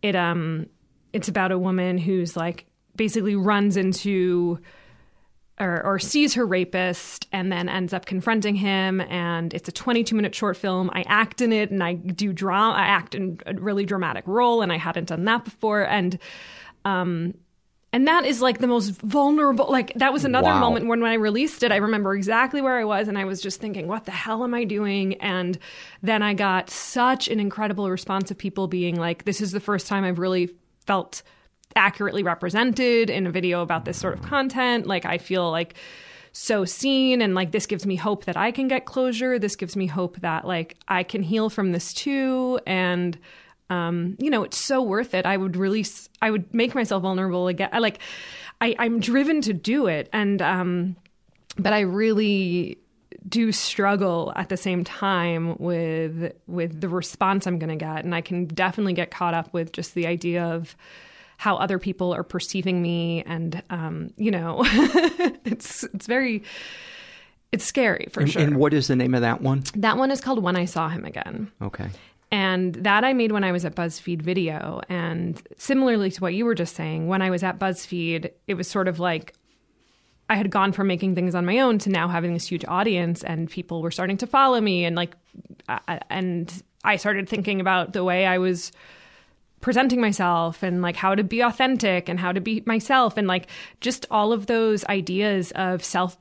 it 0.00 0.16
um 0.16 0.66
it's 1.12 1.28
about 1.28 1.52
a 1.52 1.58
woman 1.58 1.98
who's 1.98 2.38
like 2.38 2.69
basically 3.00 3.34
runs 3.34 3.78
into 3.78 4.58
or, 5.58 5.82
or, 5.86 5.98
sees 5.98 6.34
her 6.34 6.46
rapist 6.46 7.26
and 7.32 7.50
then 7.50 7.66
ends 7.66 7.94
up 7.94 8.04
confronting 8.04 8.54
him. 8.54 9.00
And 9.00 9.54
it's 9.54 9.70
a 9.70 9.72
22 9.72 10.14
minute 10.14 10.34
short 10.34 10.58
film. 10.58 10.90
I 10.92 11.02
act 11.06 11.40
in 11.40 11.50
it 11.50 11.70
and 11.70 11.82
I 11.82 11.94
do 11.94 12.34
drama. 12.34 12.74
I 12.74 12.82
act 12.82 13.14
in 13.14 13.40
a 13.46 13.54
really 13.54 13.86
dramatic 13.86 14.24
role, 14.26 14.60
and 14.60 14.70
I 14.70 14.76
hadn't 14.76 15.08
done 15.08 15.24
that 15.24 15.46
before. 15.46 15.80
And 15.80 16.18
um, 16.84 17.32
and 17.90 18.06
that 18.06 18.26
is 18.26 18.42
like 18.42 18.58
the 18.58 18.66
most 18.66 18.90
vulnerable. 18.90 19.70
Like 19.70 19.94
that 19.94 20.12
was 20.12 20.26
another 20.26 20.48
wow. 20.48 20.60
moment 20.60 20.86
when 20.86 21.00
when 21.00 21.10
I 21.10 21.14
released 21.14 21.62
it, 21.62 21.72
I 21.72 21.76
remember 21.76 22.14
exactly 22.14 22.60
where 22.60 22.78
I 22.78 22.84
was, 22.84 23.08
and 23.08 23.16
I 23.16 23.24
was 23.24 23.40
just 23.40 23.62
thinking, 23.62 23.88
"What 23.88 24.04
the 24.04 24.10
hell 24.12 24.44
am 24.44 24.52
I 24.52 24.64
doing?" 24.64 25.14
And 25.22 25.58
then 26.02 26.22
I 26.22 26.34
got 26.34 26.68
such 26.68 27.28
an 27.28 27.40
incredible 27.40 27.88
response 27.88 28.30
of 28.30 28.36
people 28.36 28.68
being 28.68 28.96
like, 28.96 29.24
"This 29.24 29.40
is 29.40 29.52
the 29.52 29.60
first 29.60 29.86
time 29.86 30.04
I've 30.04 30.18
really 30.18 30.50
felt." 30.84 31.22
Accurately 31.76 32.22
represented 32.22 33.10
in 33.10 33.26
a 33.26 33.30
video 33.30 33.62
about 33.62 33.84
this 33.84 33.98
sort 33.98 34.14
of 34.14 34.22
content. 34.22 34.86
Like, 34.86 35.04
I 35.04 35.18
feel 35.18 35.50
like 35.50 35.74
so 36.32 36.64
seen 36.64 37.22
and 37.22 37.34
like 37.34 37.50
this 37.50 37.66
gives 37.66 37.86
me 37.86 37.96
hope 37.96 38.24
that 38.24 38.36
I 38.36 38.52
can 38.52 38.68
get 38.68 38.84
closure. 38.84 39.38
This 39.38 39.56
gives 39.56 39.76
me 39.76 39.86
hope 39.86 40.20
that 40.20 40.46
like 40.46 40.76
I 40.86 41.02
can 41.02 41.22
heal 41.22 41.50
from 41.50 41.72
this 41.72 41.92
too. 41.92 42.60
And, 42.66 43.18
um, 43.68 44.16
you 44.18 44.30
know, 44.30 44.44
it's 44.44 44.56
so 44.56 44.82
worth 44.82 45.14
it. 45.14 45.26
I 45.26 45.36
would 45.36 45.56
release, 45.56 46.08
I 46.22 46.30
would 46.30 46.52
make 46.54 46.74
myself 46.74 47.02
vulnerable 47.02 47.48
again. 47.48 47.70
I 47.72 47.78
like, 47.78 47.98
I, 48.60 48.76
I'm 48.78 49.00
driven 49.00 49.40
to 49.42 49.52
do 49.52 49.86
it. 49.86 50.08
And, 50.12 50.40
um, 50.40 50.96
but 51.58 51.72
I 51.72 51.80
really 51.80 52.78
do 53.28 53.52
struggle 53.52 54.32
at 54.36 54.48
the 54.48 54.56
same 54.56 54.82
time 54.82 55.54
with 55.58 56.32
with 56.46 56.80
the 56.80 56.88
response 56.88 57.46
I'm 57.46 57.58
going 57.58 57.68
to 57.68 57.76
get 57.76 58.04
and 58.04 58.14
I 58.14 58.22
can 58.22 58.46
definitely 58.46 58.94
get 58.94 59.10
caught 59.10 59.34
up 59.34 59.52
with 59.52 59.72
just 59.72 59.94
the 59.94 60.06
idea 60.06 60.42
of 60.42 60.74
how 61.40 61.56
other 61.56 61.78
people 61.78 62.12
are 62.12 62.22
perceiving 62.22 62.82
me, 62.82 63.22
and 63.24 63.62
um, 63.70 64.12
you 64.18 64.30
know, 64.30 64.60
it's 65.46 65.84
it's 65.84 66.06
very 66.06 66.42
it's 67.50 67.64
scary 67.64 68.08
for 68.12 68.20
and, 68.20 68.30
sure. 68.30 68.42
And 68.42 68.56
what 68.58 68.74
is 68.74 68.88
the 68.88 68.96
name 68.96 69.14
of 69.14 69.22
that 69.22 69.40
one? 69.40 69.64
That 69.74 69.96
one 69.96 70.10
is 70.10 70.20
called 70.20 70.42
When 70.42 70.54
I 70.54 70.66
Saw 70.66 70.90
Him 70.90 71.06
Again. 71.06 71.50
Okay. 71.62 71.88
And 72.30 72.74
that 72.74 73.04
I 73.04 73.14
made 73.14 73.32
when 73.32 73.42
I 73.42 73.52
was 73.52 73.64
at 73.64 73.74
BuzzFeed 73.74 74.20
Video. 74.20 74.82
And 74.90 75.42
similarly 75.56 76.10
to 76.10 76.20
what 76.20 76.34
you 76.34 76.44
were 76.44 76.54
just 76.54 76.76
saying, 76.76 77.08
when 77.08 77.22
I 77.22 77.30
was 77.30 77.42
at 77.42 77.58
BuzzFeed, 77.58 78.30
it 78.46 78.54
was 78.54 78.68
sort 78.68 78.86
of 78.86 79.00
like 79.00 79.32
I 80.28 80.36
had 80.36 80.50
gone 80.50 80.72
from 80.72 80.88
making 80.88 81.14
things 81.14 81.34
on 81.34 81.46
my 81.46 81.58
own 81.60 81.78
to 81.78 81.88
now 81.88 82.06
having 82.06 82.34
this 82.34 82.48
huge 82.48 82.66
audience, 82.68 83.24
and 83.24 83.48
people 83.48 83.80
were 83.80 83.90
starting 83.90 84.18
to 84.18 84.26
follow 84.26 84.60
me. 84.60 84.84
And 84.84 84.94
like, 84.94 85.16
and 86.10 86.62
I 86.84 86.96
started 86.96 87.30
thinking 87.30 87.62
about 87.62 87.94
the 87.94 88.04
way 88.04 88.26
I 88.26 88.36
was 88.36 88.72
presenting 89.60 90.00
myself 90.00 90.62
and 90.62 90.82
like 90.82 90.96
how 90.96 91.14
to 91.14 91.22
be 91.22 91.40
authentic 91.40 92.08
and 92.08 92.18
how 92.18 92.32
to 92.32 92.40
be 92.40 92.62
myself 92.66 93.16
and 93.16 93.28
like 93.28 93.46
just 93.80 94.06
all 94.10 94.32
of 94.32 94.46
those 94.46 94.84
ideas 94.86 95.52
of 95.52 95.84
self 95.84 96.16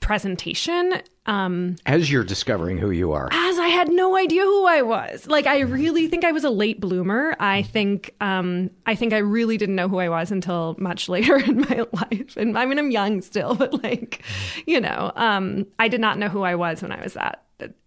presentation 0.00 1.00
um 1.24 1.76
as 1.86 2.12
you're 2.12 2.24
discovering 2.24 2.76
who 2.76 2.90
you 2.90 3.12
are. 3.12 3.28
As 3.32 3.58
i 3.58 3.68
had 3.68 3.90
no 3.90 4.16
idea 4.16 4.42
who 4.42 4.66
i 4.66 4.82
was. 4.82 5.26
Like 5.26 5.46
i 5.46 5.60
really 5.60 6.08
think 6.08 6.24
i 6.24 6.32
was 6.32 6.44
a 6.44 6.50
late 6.50 6.78
bloomer. 6.78 7.34
I 7.40 7.62
think 7.62 8.14
um 8.20 8.68
i 8.84 8.94
think 8.94 9.14
i 9.14 9.18
really 9.18 9.56
didn't 9.56 9.76
know 9.76 9.88
who 9.88 9.98
i 9.98 10.10
was 10.10 10.30
until 10.30 10.76
much 10.78 11.08
later 11.14 11.36
in 11.38 11.62
my 11.62 11.86
life. 11.92 12.36
And 12.36 12.56
i 12.58 12.66
mean 12.66 12.78
i'm 12.78 12.90
young 12.90 13.22
still 13.22 13.54
but 13.54 13.82
like 13.82 14.22
you 14.66 14.78
know 14.78 15.10
um 15.16 15.66
i 15.78 15.88
did 15.88 16.02
not 16.02 16.18
know 16.18 16.28
who 16.28 16.42
i 16.42 16.54
was 16.54 16.82
when 16.82 16.92
i 16.92 17.02
was 17.02 17.16
at 17.16 17.40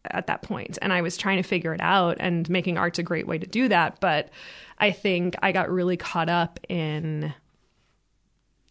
at 0.05 0.27
that 0.27 0.41
point. 0.41 0.79
And 0.81 0.91
i 0.91 1.01
was 1.01 1.17
trying 1.17 1.37
to 1.37 1.47
figure 1.47 1.73
it 1.73 1.81
out 1.81 2.17
and 2.19 2.49
making 2.49 2.77
art's 2.77 2.97
a 2.97 3.03
great 3.03 3.27
way 3.27 3.37
to 3.37 3.45
do 3.45 3.67
that. 3.67 3.99
But 3.99 4.29
I 4.79 4.91
think 4.91 5.35
I 5.41 5.51
got 5.51 5.69
really 5.69 5.97
caught 5.97 6.29
up 6.29 6.59
in, 6.69 7.33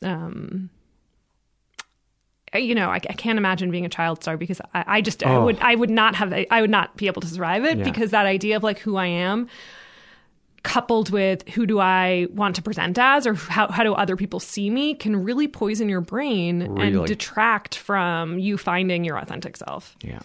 um, 0.02 0.70
you 2.54 2.74
know, 2.74 2.88
I, 2.88 2.96
I 2.96 2.98
can't 2.98 3.38
imagine 3.38 3.70
being 3.70 3.84
a 3.84 3.88
child 3.88 4.22
star 4.22 4.36
because 4.36 4.60
I, 4.74 4.84
I 4.86 5.00
just 5.00 5.24
oh. 5.26 5.28
I 5.28 5.38
would 5.38 5.58
I 5.60 5.74
would 5.74 5.90
not 5.90 6.14
have 6.14 6.32
I 6.50 6.60
would 6.60 6.70
not 6.70 6.96
be 6.96 7.06
able 7.06 7.22
to 7.22 7.28
survive 7.28 7.64
it 7.64 7.78
yeah. 7.78 7.84
because 7.84 8.10
that 8.12 8.26
idea 8.26 8.56
of 8.56 8.62
like 8.62 8.78
who 8.78 8.96
I 8.96 9.06
am 9.06 9.48
coupled 10.62 11.10
with 11.10 11.48
who 11.50 11.64
do 11.64 11.78
I 11.78 12.26
want 12.32 12.56
to 12.56 12.62
present 12.62 12.98
as 12.98 13.24
or 13.24 13.34
how, 13.34 13.70
how 13.70 13.84
do 13.84 13.94
other 13.94 14.16
people 14.16 14.40
see 14.40 14.68
me 14.68 14.94
can 14.94 15.22
really 15.22 15.46
poison 15.46 15.88
your 15.88 16.00
brain 16.00 16.66
really? 16.66 16.98
and 16.98 17.06
detract 17.06 17.76
from 17.76 18.40
you 18.40 18.58
finding 18.58 19.04
your 19.04 19.16
authentic 19.16 19.56
self. 19.56 19.96
Yeah. 20.02 20.18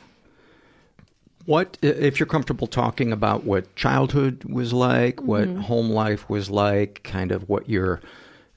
What, 1.52 1.78
if 1.82 2.18
you're 2.18 2.28
comfortable 2.28 2.66
talking 2.66 3.12
about 3.12 3.44
what 3.44 3.76
childhood 3.76 4.46
was 4.46 4.72
like, 4.72 5.18
mm-hmm. 5.18 5.28
what 5.28 5.48
home 5.66 5.90
life 5.90 6.30
was 6.30 6.50
like, 6.50 7.02
kind 7.04 7.30
of 7.30 7.50
what 7.50 7.68
your 7.68 8.00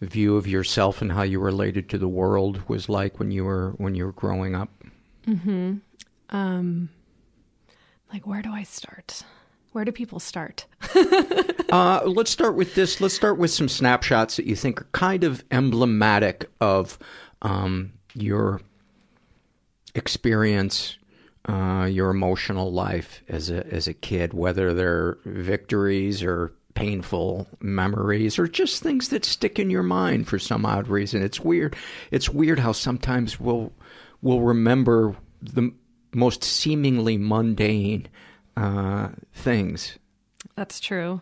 view 0.00 0.37
of 0.37 0.46
yourself 0.46 1.02
and 1.02 1.11
how 1.11 1.22
you 1.22 1.40
related 1.40 1.88
to 1.88 1.98
the 1.98 2.07
world 2.07 2.62
was 2.68 2.88
like 2.88 3.18
when 3.18 3.33
you 3.33 3.44
were 3.44 3.70
when 3.78 3.96
you 3.96 4.04
were 4.07 4.12
growing 4.12 4.54
up? 4.54 4.70
Mm-hmm. 5.26 5.78
Um, 6.30 6.88
like 8.12 8.28
where 8.28 8.42
do 8.42 8.52
I 8.52 8.62
start? 8.62 9.24
Where 9.72 9.85
do 9.85 9.90
people 9.90 10.20
start? 10.20 10.66
uh, 11.72 12.02
let's 12.04 12.30
start 12.30 12.54
with 12.54 12.76
this. 12.76 13.00
Let's 13.00 13.16
start 13.16 13.38
with 13.38 13.50
some 13.50 13.68
snapshots 13.68 14.37
that 14.37 14.46
you 14.46 14.54
think 14.54 14.80
are 14.80 14.88
kind 14.92 15.24
of 15.24 15.42
emblematic 15.50 16.48
of 16.61 16.96
um, 17.42 17.92
your 18.14 18.61
experience 19.96 20.96
uh, 21.46 21.88
your 21.90 22.11
emotional 22.11 22.72
life 22.72 23.22
as 23.28 23.50
a 23.50 23.66
as 23.72 23.87
a 23.87 23.94
kid, 23.94 24.33
whether 24.33 24.72
they're 24.72 25.18
victories 25.24 26.22
or 26.22 26.52
painful 26.74 27.46
memories 27.61 28.38
or 28.38 28.48
just 28.48 28.83
things 28.83 29.09
that 29.09 29.24
stick 29.24 29.59
in 29.59 29.70
your 29.70 29.83
mind 29.83 30.26
for 30.26 30.38
some 30.38 30.66
odd 30.66 30.88
reason. 30.88 31.22
It's 31.22 31.40
weird. 31.40 31.76
It's 32.11 32.28
weird 32.28 32.59
how 32.59 32.72
sometimes 32.72 33.38
we'll 33.38 33.72
we'll 34.22 34.40
remember 34.40 35.16
the 35.42 35.72
most 36.12 36.42
seemingly 36.42 37.18
mundane 37.18 38.09
uh, 38.57 39.09
things. 39.33 39.98
That's 40.57 40.80
true. 40.80 41.20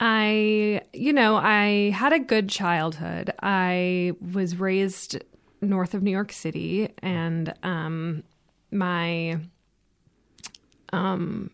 I, 0.00 0.82
you 0.92 1.12
know, 1.12 1.36
I 1.36 1.90
had 1.90 2.12
a 2.12 2.18
good 2.18 2.48
childhood. 2.48 3.32
I 3.42 4.12
was 4.20 4.56
raised 4.56 5.22
north 5.60 5.94
of 5.94 6.02
New 6.02 6.10
York 6.10 6.32
City, 6.32 6.90
and 6.98 7.54
um, 7.62 8.22
my 8.74 9.38
um 10.92 11.50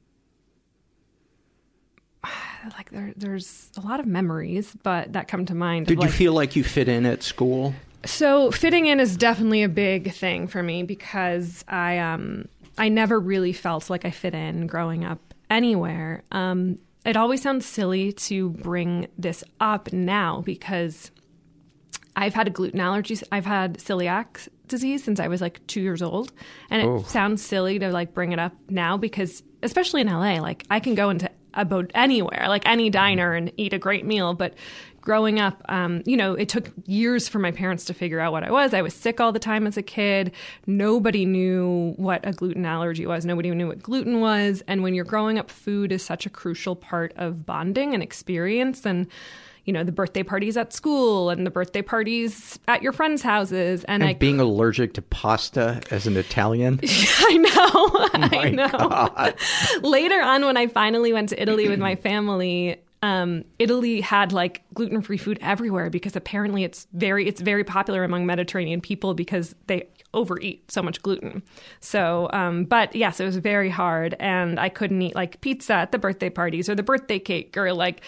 like 2.76 2.90
there 2.90 3.12
there's 3.16 3.70
a 3.76 3.80
lot 3.80 4.00
of 4.00 4.06
memories 4.06 4.74
but 4.82 5.12
that 5.12 5.28
come 5.28 5.44
to 5.46 5.54
mind 5.54 5.86
did 5.86 5.98
like, 5.98 6.06
you 6.06 6.12
feel 6.12 6.32
like 6.32 6.56
you 6.56 6.64
fit 6.64 6.88
in 6.88 7.06
at 7.06 7.22
school 7.22 7.74
so 8.04 8.50
fitting 8.50 8.86
in 8.86 8.98
is 8.98 9.16
definitely 9.16 9.62
a 9.62 9.68
big 9.68 10.12
thing 10.12 10.46
for 10.46 10.62
me 10.62 10.82
because 10.82 11.64
i 11.68 11.98
um 11.98 12.46
i 12.78 12.88
never 12.88 13.20
really 13.20 13.52
felt 13.52 13.90
like 13.90 14.04
i 14.04 14.10
fit 14.10 14.34
in 14.34 14.66
growing 14.66 15.04
up 15.04 15.34
anywhere 15.50 16.22
um 16.32 16.78
it 17.04 17.16
always 17.16 17.42
sounds 17.42 17.64
silly 17.64 18.12
to 18.12 18.50
bring 18.50 19.06
this 19.16 19.42
up 19.58 19.92
now 19.92 20.42
because 20.42 21.10
I've 22.16 22.34
had 22.34 22.46
a 22.46 22.50
gluten 22.50 22.80
allergy. 22.80 23.18
I've 23.32 23.46
had 23.46 23.78
celiac 23.78 24.48
disease 24.70 25.04
since 25.04 25.20
I 25.20 25.28
was 25.28 25.40
like 25.42 25.64
two 25.66 25.82
years 25.82 26.00
old. 26.00 26.32
And 26.70 26.80
it 26.80 26.86
oh. 26.86 27.02
sounds 27.02 27.44
silly 27.44 27.78
to 27.78 27.90
like 27.90 28.14
bring 28.14 28.32
it 28.32 28.38
up 28.38 28.54
now 28.68 28.96
because, 28.96 29.42
especially 29.62 30.00
in 30.00 30.06
LA, 30.06 30.40
like 30.40 30.64
I 30.70 30.80
can 30.80 30.94
go 30.94 31.10
into 31.10 31.30
about 31.54 31.90
anywhere, 31.94 32.46
like 32.48 32.66
any 32.66 32.90
diner 32.90 33.34
and 33.34 33.52
eat 33.56 33.72
a 33.72 33.78
great 33.78 34.06
meal. 34.06 34.34
But 34.34 34.54
growing 35.00 35.40
up, 35.40 35.62
um, 35.68 36.02
you 36.06 36.16
know, 36.16 36.34
it 36.34 36.48
took 36.48 36.70
years 36.86 37.28
for 37.28 37.38
my 37.38 37.50
parents 37.50 37.84
to 37.86 37.94
figure 37.94 38.20
out 38.20 38.32
what 38.32 38.44
I 38.44 38.50
was. 38.50 38.74
I 38.74 38.82
was 38.82 38.94
sick 38.94 39.20
all 39.20 39.32
the 39.32 39.38
time 39.38 39.66
as 39.66 39.76
a 39.76 39.82
kid. 39.82 40.32
Nobody 40.66 41.24
knew 41.24 41.94
what 41.96 42.26
a 42.26 42.32
gluten 42.32 42.66
allergy 42.66 43.06
was. 43.06 43.24
Nobody 43.24 43.50
knew 43.50 43.68
what 43.68 43.82
gluten 43.82 44.20
was. 44.20 44.62
And 44.66 44.82
when 44.82 44.94
you're 44.94 45.04
growing 45.04 45.38
up, 45.38 45.50
food 45.50 45.92
is 45.92 46.04
such 46.04 46.26
a 46.26 46.30
crucial 46.30 46.76
part 46.76 47.12
of 47.16 47.46
bonding 47.46 47.94
and 47.94 48.02
experience. 48.02 48.84
And 48.84 49.06
you 49.64 49.72
know, 49.72 49.84
the 49.84 49.92
birthday 49.92 50.22
parties 50.22 50.56
at 50.56 50.72
school 50.72 51.30
and 51.30 51.46
the 51.46 51.50
birthday 51.50 51.82
parties 51.82 52.58
at 52.68 52.82
your 52.82 52.92
friends' 52.92 53.22
houses. 53.22 53.84
And, 53.84 54.02
And 54.02 54.10
I 54.10 54.14
being 54.14 54.40
allergic 54.40 54.94
to 54.94 55.02
pasta 55.02 55.80
as 55.90 56.06
an 56.06 56.16
Italian. 56.16 56.80
I 56.84 57.36
know. 57.36 58.38
I 58.38 58.50
know. 58.50 58.68
God. 58.68 59.34
Later 59.82 60.20
on, 60.20 60.44
when 60.44 60.56
I 60.56 60.66
finally 60.66 61.12
went 61.12 61.28
to 61.30 61.40
Italy 61.40 61.68
with 61.68 61.78
my 61.78 61.94
family, 61.94 62.80
um, 63.02 63.44
Italy 63.58 64.00
had 64.00 64.32
like 64.32 64.62
gluten 64.74 65.00
free 65.00 65.16
food 65.16 65.38
everywhere 65.40 65.88
because 65.88 66.16
apparently 66.16 66.64
it's 66.64 66.86
very 66.92 67.26
it's 67.26 67.40
very 67.40 67.64
popular 67.64 68.04
among 68.04 68.26
Mediterranean 68.26 68.80
people 68.80 69.14
because 69.14 69.54
they 69.66 69.88
overeat 70.12 70.70
so 70.70 70.82
much 70.82 71.00
gluten. 71.02 71.42
So, 71.80 72.28
um, 72.32 72.64
but 72.64 72.94
yes, 72.94 73.20
it 73.20 73.24
was 73.24 73.36
very 73.36 73.70
hard, 73.70 74.16
and 74.18 74.58
I 74.58 74.68
couldn't 74.68 75.00
eat 75.00 75.14
like 75.14 75.40
pizza 75.40 75.74
at 75.74 75.92
the 75.92 75.98
birthday 75.98 76.30
parties 76.30 76.68
or 76.68 76.74
the 76.74 76.82
birthday 76.82 77.18
cake 77.18 77.56
or 77.56 77.72
like, 77.72 78.02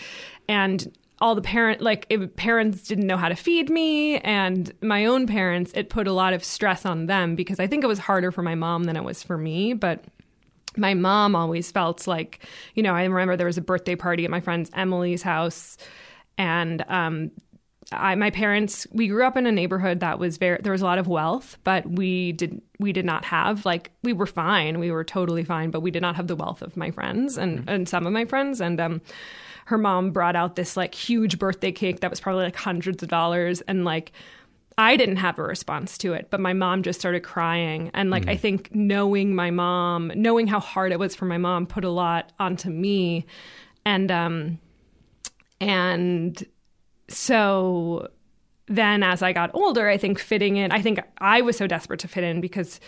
and 0.48 0.92
all 1.22 1.36
the 1.36 1.40
parent 1.40 1.80
like 1.80 2.04
it, 2.10 2.34
parents 2.34 2.82
didn't 2.88 3.06
know 3.06 3.16
how 3.16 3.28
to 3.28 3.36
feed 3.36 3.70
me 3.70 4.18
and 4.18 4.72
my 4.82 5.04
own 5.04 5.24
parents 5.24 5.70
it 5.76 5.88
put 5.88 6.08
a 6.08 6.12
lot 6.12 6.32
of 6.32 6.42
stress 6.42 6.84
on 6.84 7.06
them 7.06 7.36
because 7.36 7.60
i 7.60 7.66
think 7.66 7.84
it 7.84 7.86
was 7.86 8.00
harder 8.00 8.32
for 8.32 8.42
my 8.42 8.56
mom 8.56 8.84
than 8.84 8.96
it 8.96 9.04
was 9.04 9.22
for 9.22 9.38
me. 9.38 9.72
But 9.72 10.04
my 10.76 10.94
mom 10.94 11.36
always 11.36 11.70
felt 11.70 12.06
like 12.06 12.40
you 12.74 12.82
know 12.82 12.94
i 12.94 13.04
remember 13.04 13.36
there 13.36 13.46
was 13.46 13.58
a 13.58 13.62
birthday 13.62 13.94
party 13.94 14.24
at 14.24 14.30
my 14.30 14.40
friend's 14.40 14.70
emily's 14.74 15.22
house 15.22 15.76
and 16.38 16.84
um 16.88 17.30
I, 17.92 18.14
my 18.14 18.30
parents 18.30 18.86
we 18.90 19.08
grew 19.08 19.24
up 19.26 19.36
in 19.36 19.46
a 19.46 19.52
neighborhood 19.52 20.00
that 20.00 20.18
was 20.18 20.38
very 20.38 20.58
there 20.62 20.72
was 20.72 20.80
a 20.80 20.86
lot 20.86 20.98
of 20.98 21.08
wealth 21.08 21.58
but 21.62 21.88
we 21.88 22.32
did 22.32 22.62
we 22.78 22.92
did 22.92 23.04
not 23.04 23.24
have 23.26 23.66
like 23.66 23.90
we 24.02 24.12
were 24.12 24.26
fine. 24.26 24.80
We 24.80 24.90
were 24.90 25.04
totally 25.04 25.44
fine 25.44 25.70
but 25.70 25.80
we 25.80 25.90
did 25.90 26.02
not 26.02 26.16
have 26.16 26.26
the 26.26 26.36
wealth 26.36 26.62
of 26.62 26.76
my 26.76 26.90
friends 26.90 27.36
and 27.36 27.68
and 27.68 27.86
some 27.88 28.06
of 28.06 28.12
my 28.12 28.24
friends. 28.24 28.60
And 28.62 28.80
um 28.80 29.02
her 29.72 29.78
mom 29.78 30.10
brought 30.10 30.36
out 30.36 30.54
this 30.54 30.76
like 30.76 30.94
huge 30.94 31.38
birthday 31.38 31.72
cake 31.72 32.00
that 32.00 32.10
was 32.10 32.20
probably 32.20 32.44
like 32.44 32.56
hundreds 32.56 33.02
of 33.02 33.08
dollars 33.08 33.62
and 33.62 33.86
like 33.86 34.12
I 34.76 34.96
didn't 34.96 35.16
have 35.16 35.38
a 35.38 35.42
response 35.42 35.96
to 35.98 36.12
it, 36.12 36.28
but 36.30 36.40
my 36.40 36.52
mom 36.52 36.82
just 36.82 37.00
started 37.00 37.20
crying. 37.20 37.90
And 37.94 38.10
like, 38.10 38.26
I 38.28 38.36
think 38.36 38.74
knowing 38.74 39.34
my 39.34 39.50
mom, 39.50 40.12
knowing 40.14 40.46
how 40.46 40.60
hard 40.60 40.92
it 40.92 40.98
was 40.98 41.14
for 41.14 41.24
my 41.26 41.38
mom 41.38 41.66
put 41.66 41.84
a 41.84 41.90
lot 41.90 42.32
onto 42.38 42.70
me. 42.70 43.26
And, 43.84 44.10
um, 44.10 44.58
and 45.60 46.42
so 47.08 48.08
then 48.66 49.02
as 49.02 49.22
I 49.22 49.32
got 49.32 49.50
older, 49.54 49.88
I 49.88 49.98
think 49.98 50.18
fitting 50.18 50.56
in, 50.56 50.72
I 50.72 50.80
think 50.80 51.00
I 51.18 51.42
was 51.42 51.56
so 51.56 51.66
desperate 51.66 52.00
to 52.00 52.08
fit 52.08 52.24
in 52.24 52.40
because 52.40 52.80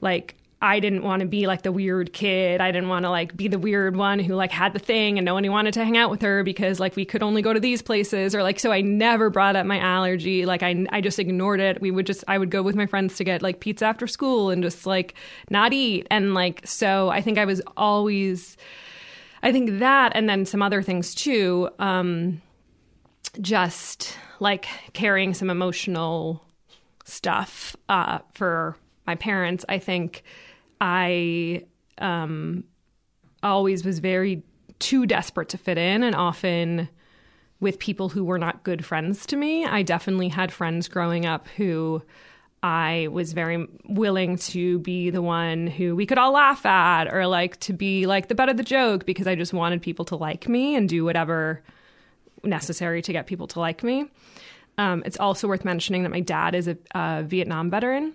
like, 0.00 0.36
I 0.60 0.80
didn't 0.80 1.04
want 1.04 1.20
to 1.20 1.26
be 1.26 1.46
like 1.46 1.62
the 1.62 1.70
weird 1.70 2.12
kid. 2.12 2.60
I 2.60 2.72
didn't 2.72 2.88
want 2.88 3.04
to 3.04 3.10
like 3.10 3.36
be 3.36 3.46
the 3.46 3.60
weird 3.60 3.94
one 3.94 4.18
who 4.18 4.34
like 4.34 4.50
had 4.50 4.72
the 4.72 4.80
thing 4.80 5.16
and 5.16 5.24
no 5.24 5.34
one 5.34 5.48
wanted 5.48 5.74
to 5.74 5.84
hang 5.84 5.96
out 5.96 6.10
with 6.10 6.20
her 6.22 6.42
because 6.42 6.80
like 6.80 6.96
we 6.96 7.04
could 7.04 7.22
only 7.22 7.42
go 7.42 7.52
to 7.52 7.60
these 7.60 7.80
places 7.80 8.34
or 8.34 8.42
like 8.42 8.58
so 8.58 8.72
I 8.72 8.80
never 8.80 9.30
brought 9.30 9.54
up 9.54 9.66
my 9.66 9.78
allergy. 9.78 10.46
Like 10.46 10.64
I 10.64 10.84
I 10.90 11.00
just 11.00 11.20
ignored 11.20 11.60
it. 11.60 11.80
We 11.80 11.92
would 11.92 12.06
just 12.06 12.24
I 12.26 12.38
would 12.38 12.50
go 12.50 12.62
with 12.62 12.74
my 12.74 12.86
friends 12.86 13.16
to 13.16 13.24
get 13.24 13.40
like 13.40 13.60
pizza 13.60 13.86
after 13.86 14.08
school 14.08 14.50
and 14.50 14.60
just 14.60 14.84
like 14.84 15.14
not 15.48 15.72
eat 15.72 16.08
and 16.10 16.34
like 16.34 16.66
so 16.66 17.08
I 17.08 17.20
think 17.20 17.38
I 17.38 17.44
was 17.44 17.62
always 17.76 18.56
I 19.44 19.52
think 19.52 19.78
that 19.78 20.10
and 20.16 20.28
then 20.28 20.44
some 20.44 20.60
other 20.60 20.82
things 20.82 21.14
too 21.14 21.70
um 21.78 22.42
just 23.40 24.16
like 24.40 24.66
carrying 24.92 25.34
some 25.34 25.50
emotional 25.50 26.42
stuff 27.04 27.76
uh 27.88 28.18
for 28.34 28.76
my 29.06 29.14
parents. 29.14 29.64
I 29.68 29.78
think 29.78 30.24
I 30.80 31.64
um, 31.98 32.64
always 33.42 33.84
was 33.84 33.98
very 33.98 34.42
too 34.78 35.06
desperate 35.06 35.48
to 35.50 35.58
fit 35.58 35.78
in 35.78 36.02
and 36.02 36.14
often 36.14 36.88
with 37.60 37.78
people 37.78 38.08
who 38.08 38.24
were 38.24 38.38
not 38.38 38.62
good 38.62 38.84
friends 38.84 39.26
to 39.26 39.36
me. 39.36 39.64
I 39.64 39.82
definitely 39.82 40.28
had 40.28 40.52
friends 40.52 40.88
growing 40.88 41.26
up 41.26 41.48
who 41.56 42.02
I 42.62 43.08
was 43.10 43.32
very 43.32 43.66
willing 43.88 44.36
to 44.38 44.78
be 44.80 45.10
the 45.10 45.22
one 45.22 45.66
who 45.66 45.94
we 45.94 46.06
could 46.06 46.18
all 46.18 46.32
laugh 46.32 46.64
at 46.66 47.12
or 47.12 47.26
like 47.26 47.58
to 47.60 47.72
be 47.72 48.06
like 48.06 48.28
the 48.28 48.34
butt 48.34 48.48
of 48.48 48.56
the 48.56 48.62
joke 48.62 49.06
because 49.06 49.26
I 49.26 49.34
just 49.34 49.52
wanted 49.52 49.82
people 49.82 50.04
to 50.06 50.16
like 50.16 50.48
me 50.48 50.74
and 50.74 50.88
do 50.88 51.04
whatever 51.04 51.62
necessary 52.44 53.02
to 53.02 53.12
get 53.12 53.26
people 53.26 53.46
to 53.48 53.60
like 53.60 53.82
me. 53.82 54.06
Um, 54.76 55.02
it's 55.04 55.18
also 55.18 55.48
worth 55.48 55.64
mentioning 55.64 56.04
that 56.04 56.10
my 56.10 56.20
dad 56.20 56.54
is 56.54 56.68
a, 56.68 56.76
a 56.94 57.22
Vietnam 57.24 57.70
veteran 57.70 58.14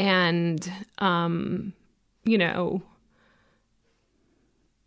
and 0.00 0.72
um, 0.98 1.74
you 2.24 2.38
know 2.38 2.82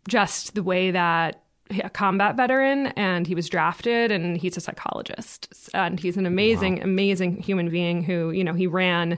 just 0.08 0.56
the 0.56 0.62
way 0.62 0.90
that 0.90 1.40
a 1.82 1.88
combat 1.88 2.36
veteran 2.36 2.88
and 2.88 3.26
he 3.26 3.34
was 3.34 3.48
drafted 3.48 4.10
and 4.10 4.36
he's 4.36 4.56
a 4.56 4.60
psychologist 4.60 5.48
and 5.72 5.98
he's 5.98 6.16
an 6.16 6.26
amazing 6.26 6.76
wow. 6.76 6.82
amazing 6.82 7.40
human 7.40 7.70
being 7.70 8.02
who 8.02 8.32
you 8.32 8.44
know 8.44 8.52
he 8.52 8.66
ran 8.66 9.16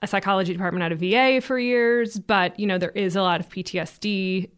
a 0.00 0.06
psychology 0.06 0.52
department 0.52 0.82
out 0.84 0.92
of 0.92 1.00
va 1.00 1.40
for 1.40 1.58
years 1.58 2.18
but 2.18 2.58
you 2.60 2.66
know 2.66 2.78
there 2.78 2.90
is 2.90 3.16
a 3.16 3.22
lot 3.22 3.40
of 3.40 3.48
ptsd 3.48 4.48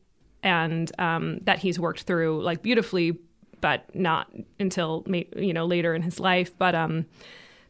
and 0.43 0.93
um, 0.99 1.39
that 1.43 1.59
he's 1.61 1.81
worked 1.81 2.03
through 2.03 2.43
like 2.43 2.63
beautifully 2.63 3.17
but 3.63 3.95
not 3.95 4.31
until 4.61 5.03
you 5.37 5.55
know 5.55 5.65
later 5.65 5.95
in 5.95 6.03
his 6.03 6.21
life 6.21 6.53
but 6.59 6.75
um 6.75 7.07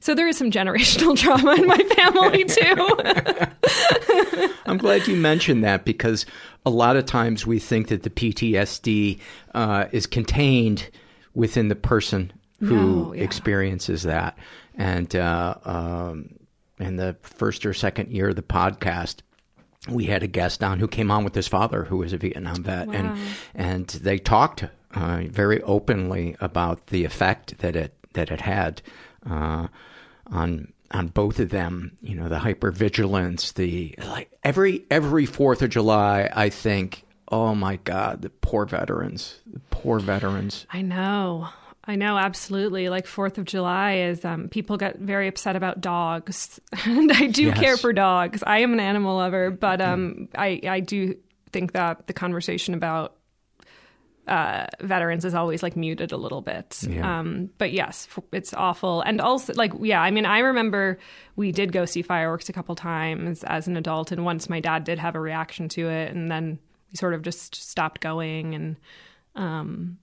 so 0.04 0.14
there 0.14 0.28
is 0.28 0.36
some 0.36 0.50
generational 0.50 1.16
trauma 1.18 1.54
in 1.54 1.66
my 1.66 1.78
family 1.78 2.44
too. 2.44 2.88
I'm 4.66 4.76
glad 4.76 5.08
you 5.08 5.16
mentioned 5.16 5.64
that 5.64 5.86
because 5.86 6.26
a 6.66 6.70
lot 6.70 6.96
of 6.96 7.06
times 7.06 7.46
we 7.46 7.58
think 7.58 7.88
that 7.88 8.02
the 8.02 8.10
PTSD 8.10 9.18
uh, 9.54 9.86
is 9.92 10.06
contained 10.06 10.90
within 11.32 11.68
the 11.68 11.74
person 11.74 12.34
who 12.60 12.76
no, 12.76 13.14
yeah. 13.14 13.22
experiences 13.22 14.02
that. 14.02 14.36
And 14.74 15.16
uh, 15.16 15.54
um, 15.64 16.34
in 16.78 16.96
the 16.96 17.16
first 17.22 17.64
or 17.64 17.72
second 17.72 18.10
year 18.10 18.28
of 18.28 18.36
the 18.36 18.42
podcast, 18.42 19.22
we 19.88 20.04
had 20.04 20.22
a 20.22 20.26
guest 20.26 20.62
on 20.62 20.80
who 20.80 20.86
came 20.86 21.10
on 21.10 21.24
with 21.24 21.34
his 21.34 21.48
father, 21.48 21.84
who 21.84 21.96
was 21.96 22.12
a 22.12 22.18
Vietnam 22.18 22.62
vet, 22.62 22.88
wow. 22.88 22.92
and 22.92 23.18
and 23.54 23.88
they 23.88 24.18
talked 24.18 24.64
uh, 24.94 25.22
very 25.30 25.62
openly 25.62 26.36
about 26.42 26.88
the 26.88 27.06
effect 27.06 27.56
that 27.58 27.74
it 27.74 27.94
that 28.12 28.30
it 28.30 28.42
had 28.42 28.82
uh, 29.26 29.68
on 30.30 30.72
on 30.90 31.08
both 31.08 31.40
of 31.40 31.50
them. 31.50 31.96
You 32.02 32.14
know, 32.16 32.28
the 32.28 32.38
hypervigilance, 32.38 33.54
the 33.54 33.94
like 34.06 34.30
every 34.42 34.84
every 34.90 35.26
Fourth 35.26 35.62
of 35.62 35.70
July, 35.70 36.30
I 36.34 36.48
think, 36.50 37.04
oh 37.30 37.54
my 37.54 37.76
God, 37.76 38.22
the 38.22 38.30
poor 38.30 38.64
veterans, 38.66 39.40
the 39.52 39.60
poor 39.70 39.98
veterans. 40.00 40.66
I 40.72 40.82
know. 40.82 41.48
I 41.86 41.96
know, 41.96 42.16
absolutely. 42.16 42.88
Like 42.88 43.06
Fourth 43.06 43.36
of 43.36 43.44
July 43.44 43.96
is 43.96 44.24
um, 44.24 44.48
people 44.48 44.78
get 44.78 44.98
very 45.00 45.28
upset 45.28 45.54
about 45.54 45.82
dogs, 45.82 46.58
and 46.86 47.12
I 47.12 47.26
do 47.26 47.42
Yes. 47.44 47.60
care 47.60 47.76
for 47.76 47.92
dogs. 47.92 48.42
I 48.46 48.60
am 48.60 48.72
an 48.72 48.80
animal 48.80 49.16
lover, 49.16 49.50
but 49.50 49.82
um, 49.82 50.28
I 50.34 50.60
I 50.66 50.80
do 50.80 51.16
think 51.52 51.72
that 51.72 52.06
the 52.06 52.14
conversation 52.14 52.72
about 52.72 53.16
uh, 54.26 54.66
veterans 54.80 55.24
is 55.24 55.34
always 55.34 55.62
like 55.62 55.76
muted 55.76 56.12
a 56.12 56.16
little 56.16 56.40
bit. 56.40 56.82
Yeah. 56.88 57.20
Um, 57.20 57.50
but 57.58 57.72
yes, 57.72 58.08
f- 58.10 58.24
it's 58.32 58.54
awful. 58.54 59.02
And 59.02 59.20
also, 59.20 59.52
like, 59.54 59.72
yeah, 59.80 60.00
I 60.00 60.10
mean, 60.10 60.26
I 60.26 60.38
remember 60.38 60.98
we 61.36 61.52
did 61.52 61.72
go 61.72 61.84
see 61.84 62.02
fireworks 62.02 62.48
a 62.48 62.52
couple 62.52 62.74
times 62.74 63.44
as 63.44 63.68
an 63.68 63.76
adult, 63.76 64.12
and 64.12 64.24
once 64.24 64.48
my 64.48 64.60
dad 64.60 64.84
did 64.84 64.98
have 64.98 65.14
a 65.14 65.20
reaction 65.20 65.68
to 65.70 65.88
it, 65.88 66.14
and 66.14 66.30
then 66.30 66.58
we 66.90 66.96
sort 66.96 67.14
of 67.14 67.22
just 67.22 67.54
stopped 67.54 68.00
going. 68.00 68.54
And 68.54 68.76
um, 69.34 69.98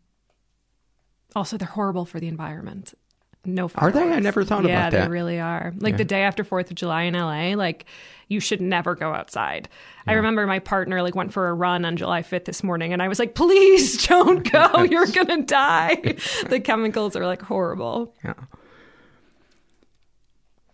also, 1.35 1.57
they're 1.57 1.67
horrible 1.67 2.05
for 2.05 2.19
the 2.19 2.27
environment. 2.27 2.93
No, 3.43 3.71
Are 3.75 3.91
they? 3.91 4.03
I 4.03 4.19
never 4.19 4.43
thought 4.43 4.65
yeah, 4.65 4.71
about 4.71 4.91
that. 4.91 4.97
Yeah, 4.97 5.05
they 5.05 5.11
really 5.11 5.39
are. 5.39 5.73
Like 5.79 5.93
Yeah. 5.93 5.97
the 5.97 6.05
day 6.05 6.21
after 6.21 6.43
Fourth 6.43 6.69
of 6.69 6.75
July 6.75 7.03
in 7.03 7.15
LA, 7.15 7.55
like 7.55 7.85
you 8.27 8.39
should 8.39 8.61
never 8.61 8.93
go 8.93 9.13
outside. 9.13 9.67
I 10.05 10.13
remember 10.13 10.45
my 10.45 10.59
partner 10.59 11.01
like 11.01 11.15
went 11.15 11.33
for 11.33 11.49
a 11.49 11.53
run 11.53 11.83
on 11.83 11.97
July 11.97 12.21
5th 12.21 12.45
this 12.45 12.63
morning, 12.63 12.93
and 12.93 13.01
I 13.01 13.07
was 13.07 13.17
like, 13.17 13.33
"Please 13.33 14.05
don't 14.07 14.49
go. 14.49 14.83
You're 14.89 15.07
gonna 15.07 15.41
die." 15.41 15.95
the 16.49 16.59
chemicals 16.59 17.15
are 17.15 17.25
like 17.25 17.41
horrible. 17.41 18.13
Yeah. 18.23 18.33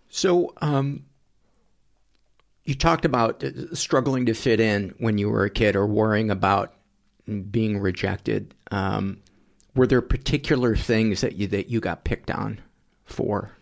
So, 0.09 0.53
um, 0.61 1.05
you 2.65 2.75
talked 2.75 3.05
about 3.05 3.43
uh, 3.43 3.73
struggling 3.75 4.25
to 4.25 4.33
fit 4.33 4.59
in 4.59 4.93
when 4.97 5.17
you 5.17 5.29
were 5.29 5.45
a 5.45 5.49
kid 5.49 5.75
or 5.75 5.85
worrying 5.87 6.29
about 6.31 6.73
being 7.49 7.79
rejected. 7.79 8.53
Um, 8.71 9.21
were 9.77 9.87
there 9.87 10.01
particular 10.01 10.75
things 10.75 11.21
that 11.21 11.35
you 11.35 11.47
that 11.47 11.69
you 11.69 11.79
got 11.79 12.03
picked 12.03 12.31
on 12.31 12.59
for? 13.05 13.55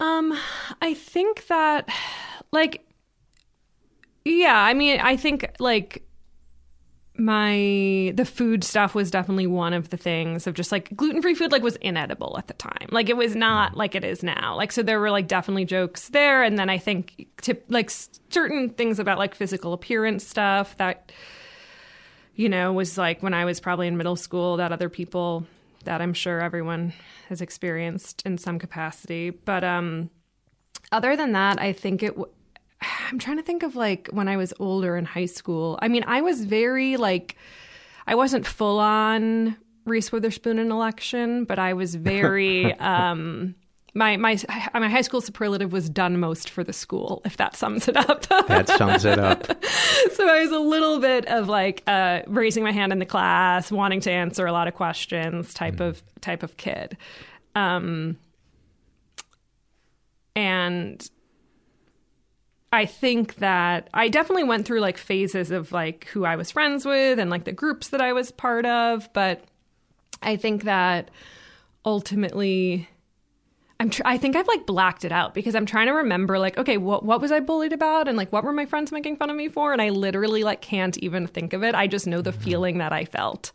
Um, 0.00 0.36
I 0.82 0.94
think 0.94 1.46
that, 1.46 1.88
like, 2.52 2.86
yeah, 4.24 4.58
I 4.58 4.74
mean, 4.74 5.00
I 5.00 5.16
think 5.16 5.50
like 5.58 6.04
my 7.16 8.12
the 8.16 8.24
food 8.24 8.64
stuff 8.64 8.94
was 8.94 9.10
definitely 9.10 9.46
one 9.46 9.72
of 9.72 9.90
the 9.90 9.96
things 9.96 10.48
of 10.48 10.54
just 10.54 10.72
like 10.72 10.94
gluten 10.96 11.22
free 11.22 11.34
food 11.34 11.52
like 11.52 11.62
was 11.62 11.76
inedible 11.76 12.36
at 12.36 12.48
the 12.48 12.54
time. 12.54 12.88
Like 12.90 13.08
it 13.08 13.16
was 13.16 13.36
not 13.36 13.76
like 13.76 13.94
it 13.94 14.04
is 14.04 14.22
now. 14.22 14.56
Like 14.56 14.72
so 14.72 14.82
there 14.82 14.98
were 14.98 15.10
like 15.10 15.28
definitely 15.28 15.64
jokes 15.64 16.08
there, 16.08 16.42
and 16.42 16.58
then 16.58 16.68
I 16.68 16.78
think 16.78 17.28
to 17.42 17.56
like 17.68 17.90
certain 17.90 18.68
things 18.70 18.98
about 18.98 19.18
like 19.18 19.34
physical 19.34 19.72
appearance 19.72 20.26
stuff 20.26 20.76
that 20.78 21.12
you 22.34 22.48
know 22.48 22.72
was 22.72 22.98
like 22.98 23.22
when 23.22 23.34
I 23.34 23.44
was 23.44 23.60
probably 23.60 23.86
in 23.86 23.96
middle 23.96 24.16
school 24.16 24.56
that 24.56 24.72
other 24.72 24.88
people 24.88 25.46
that 25.84 26.00
I'm 26.00 26.14
sure 26.14 26.40
everyone 26.40 26.92
has 27.28 27.40
experienced 27.40 28.22
in 28.24 28.38
some 28.38 28.58
capacity. 28.58 29.30
But 29.30 29.64
um, 29.64 30.10
other 30.92 31.16
than 31.16 31.32
that, 31.32 31.60
I 31.60 31.72
think 31.72 32.02
it. 32.02 32.16
W- 32.16 32.32
I'm 33.10 33.18
trying 33.18 33.36
to 33.38 33.42
think 33.42 33.62
of 33.62 33.76
like 33.76 34.08
when 34.08 34.28
I 34.28 34.36
was 34.36 34.52
older 34.58 34.96
in 34.96 35.04
high 35.04 35.26
school. 35.26 35.78
I 35.80 35.88
mean, 35.88 36.04
I 36.06 36.20
was 36.20 36.44
very 36.44 36.96
like, 36.96 37.36
I 38.06 38.14
wasn't 38.14 38.46
full 38.46 38.78
on 38.78 39.56
Reese 39.84 40.12
Witherspoon 40.12 40.58
in 40.58 40.70
election, 40.70 41.44
but 41.44 41.58
I 41.58 41.74
was 41.74 41.94
very. 41.94 42.72
um, 42.78 43.54
my 43.94 44.16
my 44.16 44.36
my 44.74 44.88
high 44.88 45.02
school 45.02 45.20
superlative 45.20 45.72
was 45.72 45.88
done 45.88 46.18
most 46.18 46.50
for 46.50 46.64
the 46.64 46.72
school, 46.72 47.22
if 47.24 47.36
that 47.36 47.56
sums 47.56 47.86
it 47.86 47.96
up. 47.96 48.26
that 48.48 48.68
sums 48.68 49.04
it 49.04 49.18
up. 49.18 49.46
so 50.14 50.28
I 50.28 50.40
was 50.40 50.50
a 50.50 50.58
little 50.58 50.98
bit 50.98 51.26
of 51.26 51.48
like 51.48 51.82
uh, 51.86 52.22
raising 52.26 52.64
my 52.64 52.72
hand 52.72 52.92
in 52.92 52.98
the 52.98 53.06
class, 53.06 53.70
wanting 53.70 54.00
to 54.00 54.10
answer 54.10 54.46
a 54.46 54.52
lot 54.52 54.66
of 54.66 54.74
questions, 54.74 55.54
type 55.54 55.76
mm. 55.76 55.88
of 55.88 56.02
type 56.20 56.42
of 56.42 56.56
kid, 56.56 56.96
um, 57.54 58.18
and 60.34 61.08
I 62.72 62.86
think 62.86 63.36
that 63.36 63.88
I 63.94 64.08
definitely 64.08 64.44
went 64.44 64.66
through 64.66 64.80
like 64.80 64.98
phases 64.98 65.52
of 65.52 65.70
like 65.70 66.06
who 66.06 66.24
I 66.24 66.34
was 66.34 66.50
friends 66.50 66.84
with 66.84 67.20
and 67.20 67.30
like 67.30 67.44
the 67.44 67.52
groups 67.52 67.88
that 67.90 68.00
I 68.00 68.12
was 68.12 68.32
part 68.32 68.66
of, 68.66 69.08
but 69.12 69.44
I 70.20 70.34
think 70.34 70.64
that 70.64 71.12
ultimately 71.84 72.88
I'm 73.84 73.90
tr- 73.90 74.02
I 74.06 74.16
think 74.16 74.34
I've 74.34 74.48
like 74.48 74.64
blacked 74.64 75.04
it 75.04 75.12
out 75.12 75.34
because 75.34 75.54
I'm 75.54 75.66
trying 75.66 75.88
to 75.88 75.92
remember 75.92 76.38
like 76.38 76.56
okay 76.56 76.78
what 76.78 77.04
what 77.04 77.20
was 77.20 77.30
I 77.30 77.40
bullied 77.40 77.74
about 77.74 78.08
and 78.08 78.16
like 78.16 78.32
what 78.32 78.42
were 78.42 78.52
my 78.54 78.64
friends 78.64 78.90
making 78.90 79.18
fun 79.18 79.28
of 79.28 79.36
me 79.36 79.48
for 79.48 79.74
and 79.74 79.82
I 79.82 79.90
literally 79.90 80.42
like 80.42 80.62
can't 80.62 80.96
even 80.98 81.26
think 81.26 81.52
of 81.52 81.62
it. 81.62 81.74
I 81.74 81.86
just 81.86 82.06
know 82.06 82.22
the 82.22 82.30
mm-hmm. 82.30 82.40
feeling 82.40 82.78
that 82.78 82.94
I 82.94 83.04
felt. 83.04 83.52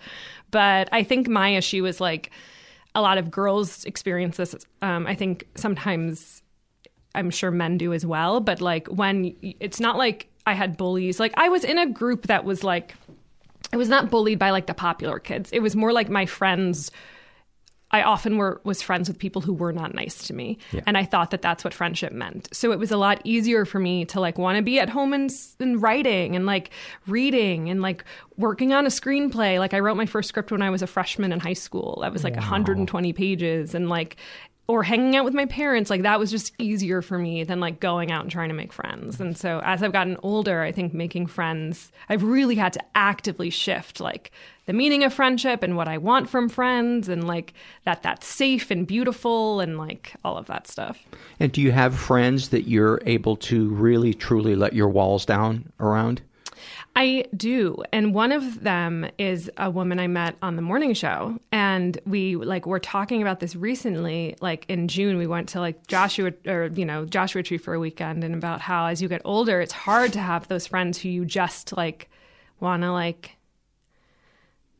But 0.51 0.87
I 0.91 1.01
think 1.01 1.27
my 1.27 1.49
issue 1.49 1.83
is 1.87 1.99
like 1.99 2.29
a 2.93 3.01
lot 3.01 3.17
of 3.17 3.31
girls 3.31 3.85
experience 3.85 4.37
this. 4.37 4.53
Um, 4.83 5.07
I 5.07 5.15
think 5.15 5.47
sometimes 5.55 6.43
I'm 7.15 7.31
sure 7.31 7.49
men 7.49 7.79
do 7.79 7.91
as 7.91 8.05
well. 8.05 8.39
But 8.39 8.61
like 8.61 8.87
when 8.87 9.35
it's 9.41 9.79
not 9.79 9.97
like 9.97 10.29
I 10.45 10.53
had 10.53 10.77
bullies. 10.77 11.19
Like 11.19 11.33
I 11.37 11.49
was 11.49 11.63
in 11.63 11.79
a 11.79 11.87
group 11.87 12.27
that 12.27 12.45
was 12.45 12.63
like 12.63 12.93
I 13.73 13.77
was 13.77 13.89
not 13.89 14.11
bullied 14.11 14.37
by 14.37 14.51
like 14.51 14.67
the 14.67 14.75
popular 14.75 15.17
kids. 15.17 15.49
It 15.51 15.61
was 15.61 15.75
more 15.75 15.91
like 15.91 16.07
my 16.07 16.27
friends 16.27 16.91
I 17.91 18.03
often 18.03 18.37
were 18.37 18.61
was 18.63 18.81
friends 18.81 19.07
with 19.07 19.17
people 19.17 19.41
who 19.41 19.53
were 19.53 19.73
not 19.73 19.95
nice 19.95 20.27
to 20.27 20.33
me, 20.33 20.57
yeah. 20.71 20.81
and 20.85 20.97
I 20.97 21.05
thought 21.05 21.31
that 21.31 21.41
that's 21.41 21.63
what 21.63 21.73
friendship 21.73 22.13
meant. 22.13 22.47
So 22.53 22.71
it 22.71 22.79
was 22.79 22.91
a 22.91 22.97
lot 22.97 23.21
easier 23.23 23.65
for 23.65 23.79
me 23.79 24.05
to 24.05 24.19
like 24.19 24.37
want 24.37 24.57
to 24.57 24.61
be 24.61 24.79
at 24.79 24.89
home 24.89 25.13
and, 25.13 25.31
and 25.59 25.81
writing 25.81 26.35
and 26.35 26.45
like 26.45 26.69
reading 27.07 27.69
and 27.69 27.81
like 27.81 28.05
working 28.37 28.73
on 28.73 28.85
a 28.85 28.89
screenplay. 28.89 29.57
Like 29.57 29.73
I 29.73 29.79
wrote 29.79 29.97
my 29.97 30.05
first 30.05 30.29
script 30.29 30.51
when 30.51 30.61
I 30.61 30.69
was 30.69 30.81
a 30.81 30.87
freshman 30.87 31.31
in 31.31 31.39
high 31.39 31.53
school. 31.53 31.99
That 32.01 32.13
was 32.13 32.23
like 32.23 32.35
wow. 32.35 32.41
120 32.41 33.13
pages, 33.13 33.73
and 33.73 33.89
like 33.89 34.17
or 34.69 34.83
hanging 34.83 35.15
out 35.15 35.25
with 35.25 35.33
my 35.33 35.47
parents 35.47 35.89
like 35.89 36.03
that 36.03 36.19
was 36.19 36.29
just 36.29 36.53
easier 36.59 37.01
for 37.01 37.17
me 37.17 37.43
than 37.43 37.59
like 37.59 37.79
going 37.79 38.11
out 38.11 38.21
and 38.21 38.29
trying 38.29 38.49
to 38.49 38.53
make 38.53 38.71
friends. 38.71 39.19
And 39.19 39.35
so 39.35 39.59
as 39.63 39.81
i've 39.81 39.91
gotten 39.91 40.15
older 40.21 40.61
i 40.61 40.71
think 40.71 40.93
making 40.93 41.25
friends 41.25 41.91
i've 42.07 42.23
really 42.23 42.55
had 42.55 42.73
to 42.73 42.79
actively 42.93 43.49
shift 43.49 43.99
like 43.99 44.31
the 44.67 44.73
meaning 44.73 45.03
of 45.03 45.11
friendship 45.11 45.63
and 45.63 45.75
what 45.75 45.87
i 45.87 45.97
want 45.97 46.29
from 46.29 46.47
friends 46.47 47.09
and 47.09 47.25
like 47.25 47.53
that 47.85 48.03
that's 48.03 48.27
safe 48.27 48.69
and 48.69 48.85
beautiful 48.85 49.59
and 49.59 49.77
like 49.77 50.13
all 50.23 50.37
of 50.37 50.45
that 50.45 50.67
stuff. 50.67 51.03
And 51.39 51.51
do 51.51 51.61
you 51.61 51.71
have 51.71 51.95
friends 51.95 52.49
that 52.49 52.67
you're 52.67 53.01
able 53.07 53.37
to 53.37 53.69
really 53.69 54.13
truly 54.13 54.55
let 54.55 54.73
your 54.73 54.89
walls 54.89 55.25
down 55.25 55.71
around 55.79 56.21
I 56.95 57.25
do. 57.35 57.81
And 57.93 58.13
one 58.13 58.31
of 58.31 58.63
them 58.63 59.09
is 59.17 59.49
a 59.57 59.69
woman 59.69 59.99
I 59.99 60.07
met 60.07 60.35
on 60.41 60.55
the 60.55 60.61
morning 60.61 60.93
show. 60.93 61.39
And 61.51 61.97
we 62.05 62.35
like 62.35 62.65
were 62.65 62.79
talking 62.79 63.21
about 63.21 63.39
this 63.39 63.55
recently. 63.55 64.35
Like 64.41 64.65
in 64.67 64.87
June, 64.87 65.17
we 65.17 65.27
went 65.27 65.49
to 65.49 65.59
like 65.59 65.87
Joshua 65.87 66.33
or, 66.45 66.67
you 66.67 66.85
know, 66.85 67.05
Joshua 67.05 67.41
Tree 67.43 67.57
for 67.57 67.73
a 67.73 67.79
weekend 67.79 68.23
and 68.23 68.35
about 68.35 68.59
how 68.59 68.87
as 68.87 69.01
you 69.01 69.07
get 69.07 69.21
older, 69.23 69.61
it's 69.61 69.71
hard 69.71 70.11
to 70.13 70.19
have 70.19 70.47
those 70.47 70.67
friends 70.67 70.97
who 70.97 71.09
you 71.09 71.25
just 71.25 71.75
like 71.77 72.09
want 72.59 72.83
to 72.83 72.91
like 72.91 73.37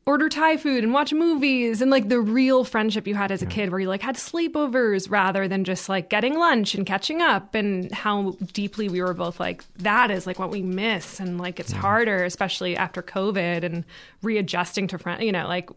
order 0.09 0.27
Thai 0.27 0.57
food 0.57 0.83
and 0.83 0.91
watch 0.91 1.13
movies 1.13 1.81
and 1.81 1.91
like 1.91 2.09
the 2.09 2.19
real 2.19 2.63
friendship 2.63 3.05
you 3.05 3.13
had 3.13 3.31
as 3.31 3.41
a 3.41 3.45
kid 3.45 3.69
where 3.69 3.79
you 3.79 3.87
like 3.87 4.01
had 4.01 4.15
sleepovers 4.15 5.09
rather 5.09 5.47
than 5.47 5.63
just 5.63 5.87
like 5.87 6.09
getting 6.09 6.37
lunch 6.37 6.73
and 6.73 6.85
catching 6.85 7.21
up 7.21 7.53
and 7.53 7.91
how 7.91 8.31
deeply 8.53 8.89
we 8.89 9.01
were 9.01 9.13
both 9.13 9.39
like 9.39 9.63
that 9.75 10.09
is 10.09 10.25
like 10.25 10.39
what 10.39 10.49
we 10.49 10.63
miss 10.63 11.19
and 11.19 11.39
like 11.39 11.59
it's 11.59 11.71
harder 11.71 12.23
especially 12.23 12.75
after 12.75 13.03
covid 13.03 13.63
and 13.63 13.85
readjusting 14.23 14.87
to 14.87 14.97
friend 14.97 15.21
you 15.21 15.31
know 15.31 15.47
like 15.47 15.69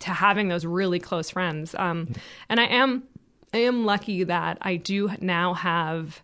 to 0.00 0.10
having 0.10 0.48
those 0.48 0.64
really 0.64 0.98
close 0.98 1.30
friends. 1.30 1.74
Um 1.78 2.08
and 2.48 2.60
I 2.60 2.64
am 2.64 3.04
I 3.52 3.58
am 3.58 3.84
lucky 3.84 4.24
that 4.24 4.58
I 4.60 4.76
do 4.76 5.10
now 5.20 5.54
have 5.54 6.22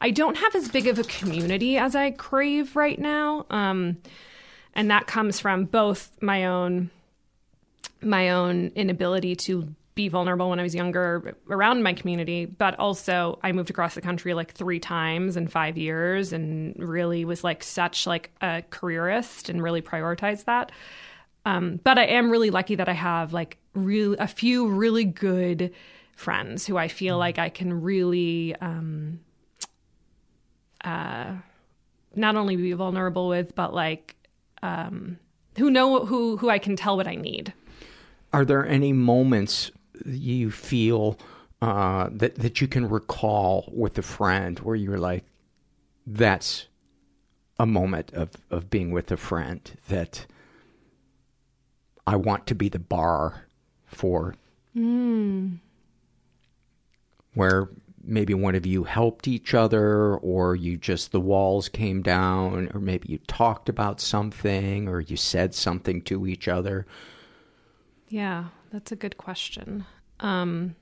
I 0.00 0.10
don't 0.10 0.36
have 0.36 0.54
as 0.54 0.68
big 0.68 0.86
of 0.86 0.98
a 0.98 1.04
community 1.04 1.76
as 1.76 1.96
I 1.96 2.10
crave 2.12 2.76
right 2.76 2.98
now. 2.98 3.46
Um 3.50 3.98
and 4.78 4.92
that 4.92 5.08
comes 5.08 5.40
from 5.40 5.64
both 5.64 6.16
my 6.22 6.46
own 6.46 6.88
my 8.00 8.30
own 8.30 8.70
inability 8.76 9.34
to 9.34 9.74
be 9.96 10.06
vulnerable 10.08 10.48
when 10.50 10.60
I 10.60 10.62
was 10.62 10.72
younger 10.72 11.34
around 11.50 11.82
my 11.82 11.94
community, 11.94 12.44
but 12.44 12.78
also 12.78 13.40
I 13.42 13.50
moved 13.50 13.70
across 13.70 13.96
the 13.96 14.00
country 14.00 14.34
like 14.34 14.52
three 14.52 14.78
times 14.78 15.36
in 15.36 15.48
five 15.48 15.76
years 15.76 16.32
and 16.32 16.76
really 16.78 17.24
was 17.24 17.42
like 17.42 17.64
such 17.64 18.06
like 18.06 18.30
a 18.40 18.62
careerist 18.70 19.48
and 19.48 19.60
really 19.60 19.82
prioritized 19.82 20.44
that. 20.44 20.70
Um, 21.44 21.80
but 21.82 21.98
I 21.98 22.04
am 22.04 22.30
really 22.30 22.50
lucky 22.50 22.76
that 22.76 22.88
I 22.88 22.92
have 22.92 23.32
like 23.32 23.58
real 23.74 24.14
a 24.20 24.28
few 24.28 24.68
really 24.68 25.04
good 25.04 25.74
friends 26.14 26.68
who 26.68 26.76
I 26.76 26.86
feel 26.86 27.14
mm-hmm. 27.14 27.20
like 27.20 27.38
I 27.40 27.48
can 27.48 27.82
really 27.82 28.54
um, 28.60 29.18
uh, 30.84 31.32
not 32.14 32.36
only 32.36 32.54
be 32.54 32.72
vulnerable 32.74 33.26
with, 33.26 33.56
but 33.56 33.74
like 33.74 34.14
um, 34.62 35.18
who 35.56 35.70
know 35.70 36.04
who 36.04 36.36
who 36.36 36.50
I 36.50 36.58
can 36.58 36.76
tell 36.76 36.96
what 36.96 37.06
I 37.06 37.14
need. 37.14 37.52
Are 38.32 38.44
there 38.44 38.66
any 38.66 38.92
moments 38.92 39.70
you 40.04 40.50
feel 40.50 41.18
uh, 41.60 42.08
that 42.12 42.36
that 42.36 42.60
you 42.60 42.68
can 42.68 42.88
recall 42.88 43.70
with 43.74 43.98
a 43.98 44.02
friend 44.02 44.58
where 44.60 44.76
you're 44.76 44.98
like, 44.98 45.24
that's 46.06 46.66
a 47.58 47.66
moment 47.66 48.12
of 48.12 48.30
of 48.50 48.70
being 48.70 48.90
with 48.90 49.10
a 49.10 49.16
friend 49.16 49.72
that 49.88 50.26
I 52.06 52.16
want 52.16 52.46
to 52.46 52.54
be 52.54 52.68
the 52.68 52.78
bar 52.78 53.46
for. 53.86 54.34
Mm. 54.76 55.58
Where 57.34 57.68
maybe 58.08 58.34
one 58.34 58.54
of 58.54 58.66
you 58.66 58.84
helped 58.84 59.28
each 59.28 59.54
other 59.54 60.16
or 60.16 60.56
you 60.56 60.76
just 60.76 61.12
the 61.12 61.20
walls 61.20 61.68
came 61.68 62.02
down 62.02 62.70
or 62.74 62.80
maybe 62.80 63.08
you 63.08 63.18
talked 63.26 63.68
about 63.68 64.00
something 64.00 64.88
or 64.88 65.00
you 65.00 65.16
said 65.16 65.54
something 65.54 66.02
to 66.02 66.26
each 66.26 66.48
other? 66.48 66.86
Yeah 68.08 68.46
that's 68.72 68.92
a 68.92 68.96
good 68.96 69.16
question. 69.16 69.84
Um 70.20 70.74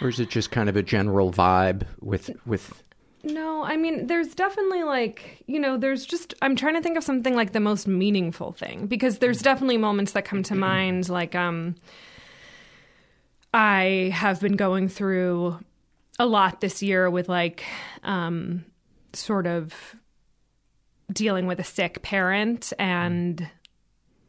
or 0.00 0.08
is 0.08 0.20
it 0.20 0.28
just 0.28 0.50
kind 0.50 0.68
of 0.68 0.76
a 0.76 0.82
general 0.82 1.32
vibe 1.32 1.86
with 2.00 2.30
with 2.44 2.82
no, 3.26 3.64
I 3.64 3.76
mean, 3.76 4.06
there's 4.06 4.34
definitely 4.34 4.84
like, 4.84 5.42
you 5.46 5.58
know, 5.58 5.76
there's 5.76 6.06
just, 6.06 6.32
I'm 6.42 6.54
trying 6.54 6.74
to 6.74 6.80
think 6.80 6.96
of 6.96 7.02
something 7.02 7.34
like 7.34 7.52
the 7.52 7.60
most 7.60 7.88
meaningful 7.88 8.52
thing 8.52 8.86
because 8.86 9.18
there's 9.18 9.42
definitely 9.42 9.78
moments 9.78 10.12
that 10.12 10.24
come 10.24 10.44
to 10.44 10.54
mind, 10.54 11.08
like, 11.08 11.34
um, 11.34 11.74
I 13.56 14.10
have 14.12 14.38
been 14.38 14.56
going 14.56 14.90
through 14.90 15.58
a 16.18 16.26
lot 16.26 16.60
this 16.60 16.82
year 16.82 17.08
with 17.08 17.26
like 17.26 17.64
um, 18.02 18.66
sort 19.14 19.46
of 19.46 19.96
dealing 21.10 21.46
with 21.46 21.58
a 21.58 21.64
sick 21.64 22.02
parent 22.02 22.74
and 22.78 23.48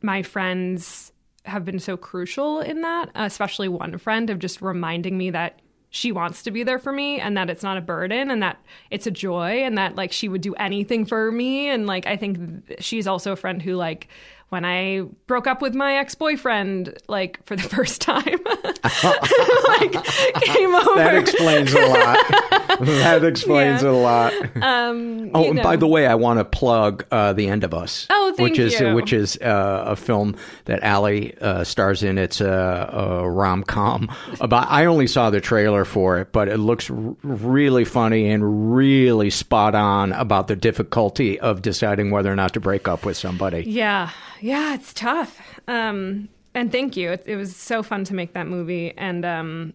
my 0.01 0.23
friends 0.23 1.11
have 1.43 1.65
been 1.65 1.79
so 1.79 1.97
crucial 1.97 2.61
in 2.61 2.81
that 2.81 3.09
especially 3.15 3.67
one 3.67 3.97
friend 3.97 4.29
of 4.29 4.39
just 4.39 4.61
reminding 4.61 5.17
me 5.17 5.29
that 5.31 5.59
she 5.89 6.13
wants 6.13 6.43
to 6.43 6.51
be 6.51 6.63
there 6.63 6.79
for 6.79 6.93
me 6.93 7.19
and 7.19 7.35
that 7.35 7.49
it's 7.49 7.63
not 7.63 7.77
a 7.77 7.81
burden 7.81 8.31
and 8.31 8.41
that 8.41 8.61
it's 8.91 9.07
a 9.07 9.11
joy 9.11 9.63
and 9.63 9.77
that 9.77 9.97
like 9.97 10.13
she 10.13 10.29
would 10.29 10.41
do 10.41 10.53
anything 10.55 11.05
for 11.05 11.31
me. 11.33 11.67
And 11.67 11.85
like 11.85 12.05
i 12.05 12.15
think 12.15 12.39
she's 12.79 13.07
also 13.07 13.33
a 13.33 13.37
friend 13.37 13.61
who 13.61 13.75
like 13.75 14.07
when 14.49 14.63
I 14.63 15.01
broke 15.27 15.45
up 15.45 15.61
with 15.61 15.75
my 15.75 15.97
ex 15.97 16.15
boyfriend, 16.15 16.97
like 17.07 17.45
for 17.45 17.55
the 17.55 17.63
first 17.69 18.01
time, 18.01 18.23
like 18.23 20.03
came 20.41 20.75
over. 20.75 20.87
That 21.07 21.15
explains 21.15 21.73
a 21.73 21.85
lot. 21.85 22.79
that 22.79 23.23
explains 23.23 23.83
yeah. 23.83 23.89
a 23.89 23.91
lot. 23.91 24.33
Um, 24.55 25.31
oh, 25.33 25.45
and 25.45 25.55
know. 25.57 25.63
by 25.63 25.75
the 25.75 25.87
way, 25.87 26.07
I 26.07 26.15
want 26.15 26.39
to 26.39 26.45
plug 26.45 27.05
uh, 27.11 27.33
The 27.33 27.47
End 27.47 27.63
of 27.63 27.73
Us. 27.73 28.07
Oh, 28.09 28.33
thank 28.35 28.49
which 28.49 28.59
is 28.59 28.79
you. 28.79 28.93
which 28.93 29.13
is 29.13 29.37
uh, 29.37 29.83
a 29.87 29.95
film 29.95 30.35
that 30.65 30.83
Ali 30.83 31.37
uh, 31.39 31.63
stars 31.63 32.03
in. 32.03 32.17
It's 32.17 32.41
a, 32.41 32.89
a 32.91 33.29
rom 33.29 33.63
com 33.63 34.09
about. 34.39 34.69
I 34.69 34.85
only 34.85 35.07
saw 35.07 35.29
the 35.29 35.41
trailer 35.41 35.85
for 35.85 36.19
it, 36.19 36.31
but 36.31 36.47
it 36.47 36.57
looks 36.57 36.89
r- 36.89 37.15
really 37.21 37.85
funny 37.85 38.29
and 38.29 38.75
really 38.75 39.29
spot 39.29 39.75
on 39.75 40.13
about 40.13 40.47
the 40.47 40.55
difficulty 40.55 41.39
of 41.39 41.61
deciding 41.61 42.11
whether 42.11 42.31
or 42.31 42.35
not 42.35 42.53
to 42.53 42.59
break 42.59 42.87
up 42.87 43.05
with 43.05 43.17
somebody. 43.17 43.63
Yeah 43.63 44.09
Yeah, 44.41 44.75
it's 44.75 44.93
tough. 44.93 45.39
Um, 45.67 46.29
and 46.53 46.71
thank 46.71 46.97
you. 46.97 47.11
It, 47.11 47.23
it 47.25 47.35
was 47.35 47.55
so 47.55 47.83
fun 47.83 48.03
to 48.05 48.13
make 48.13 48.33
that 48.33 48.47
movie. 48.47 48.93
And, 48.97 49.25
um, 49.25 49.73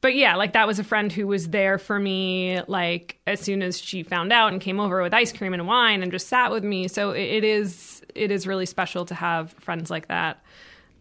but 0.00 0.14
yeah, 0.14 0.36
like 0.36 0.52
that 0.52 0.66
was 0.66 0.78
a 0.78 0.84
friend 0.84 1.12
who 1.12 1.26
was 1.26 1.48
there 1.48 1.78
for 1.78 1.98
me, 1.98 2.60
like 2.68 3.18
as 3.26 3.40
soon 3.40 3.62
as 3.62 3.80
she 3.80 4.02
found 4.02 4.32
out 4.32 4.52
and 4.52 4.60
came 4.60 4.78
over 4.78 5.02
with 5.02 5.12
ice 5.14 5.32
cream 5.32 5.54
and 5.54 5.66
wine 5.66 6.02
and 6.02 6.12
just 6.12 6.28
sat 6.28 6.50
with 6.50 6.64
me. 6.64 6.88
So 6.88 7.10
it, 7.10 7.22
it 7.22 7.44
is, 7.44 8.02
it 8.14 8.30
is 8.30 8.46
really 8.46 8.66
special 8.66 9.04
to 9.06 9.14
have 9.14 9.52
friends 9.54 9.90
like 9.90 10.08
that. 10.08 10.42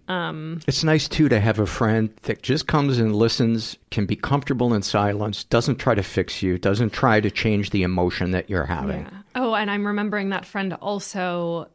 Um, 0.08 0.62
It's 0.68 0.86
nice 0.86 1.10
too 1.10 1.28
to 1.28 1.40
have 1.40 1.60
a 1.60 1.66
friend 1.66 2.10
that 2.24 2.42
just 2.42 2.66
comes 2.68 2.98
and 2.98 3.14
listens, 3.14 3.78
can 3.92 4.06
be 4.06 4.16
comfortable 4.16 4.74
in 4.74 4.82
silence, 4.82 5.44
doesn't 5.44 5.76
try 5.80 5.96
to 5.96 6.04
fix 6.04 6.42
you, 6.42 6.58
doesn't 6.58 6.94
try 6.94 7.20
to 7.20 7.30
change 7.30 7.72
the 7.72 7.84
emotion 7.84 8.32
that 8.32 8.50
you're 8.50 8.66
having. 8.66 9.02
Yeah. 9.02 9.10
Oh, 9.36 9.54
and 9.54 9.70
I'm 9.70 9.86
remembering 9.86 10.30
that 10.30 10.46
friend 10.46 10.74
also 10.76 11.68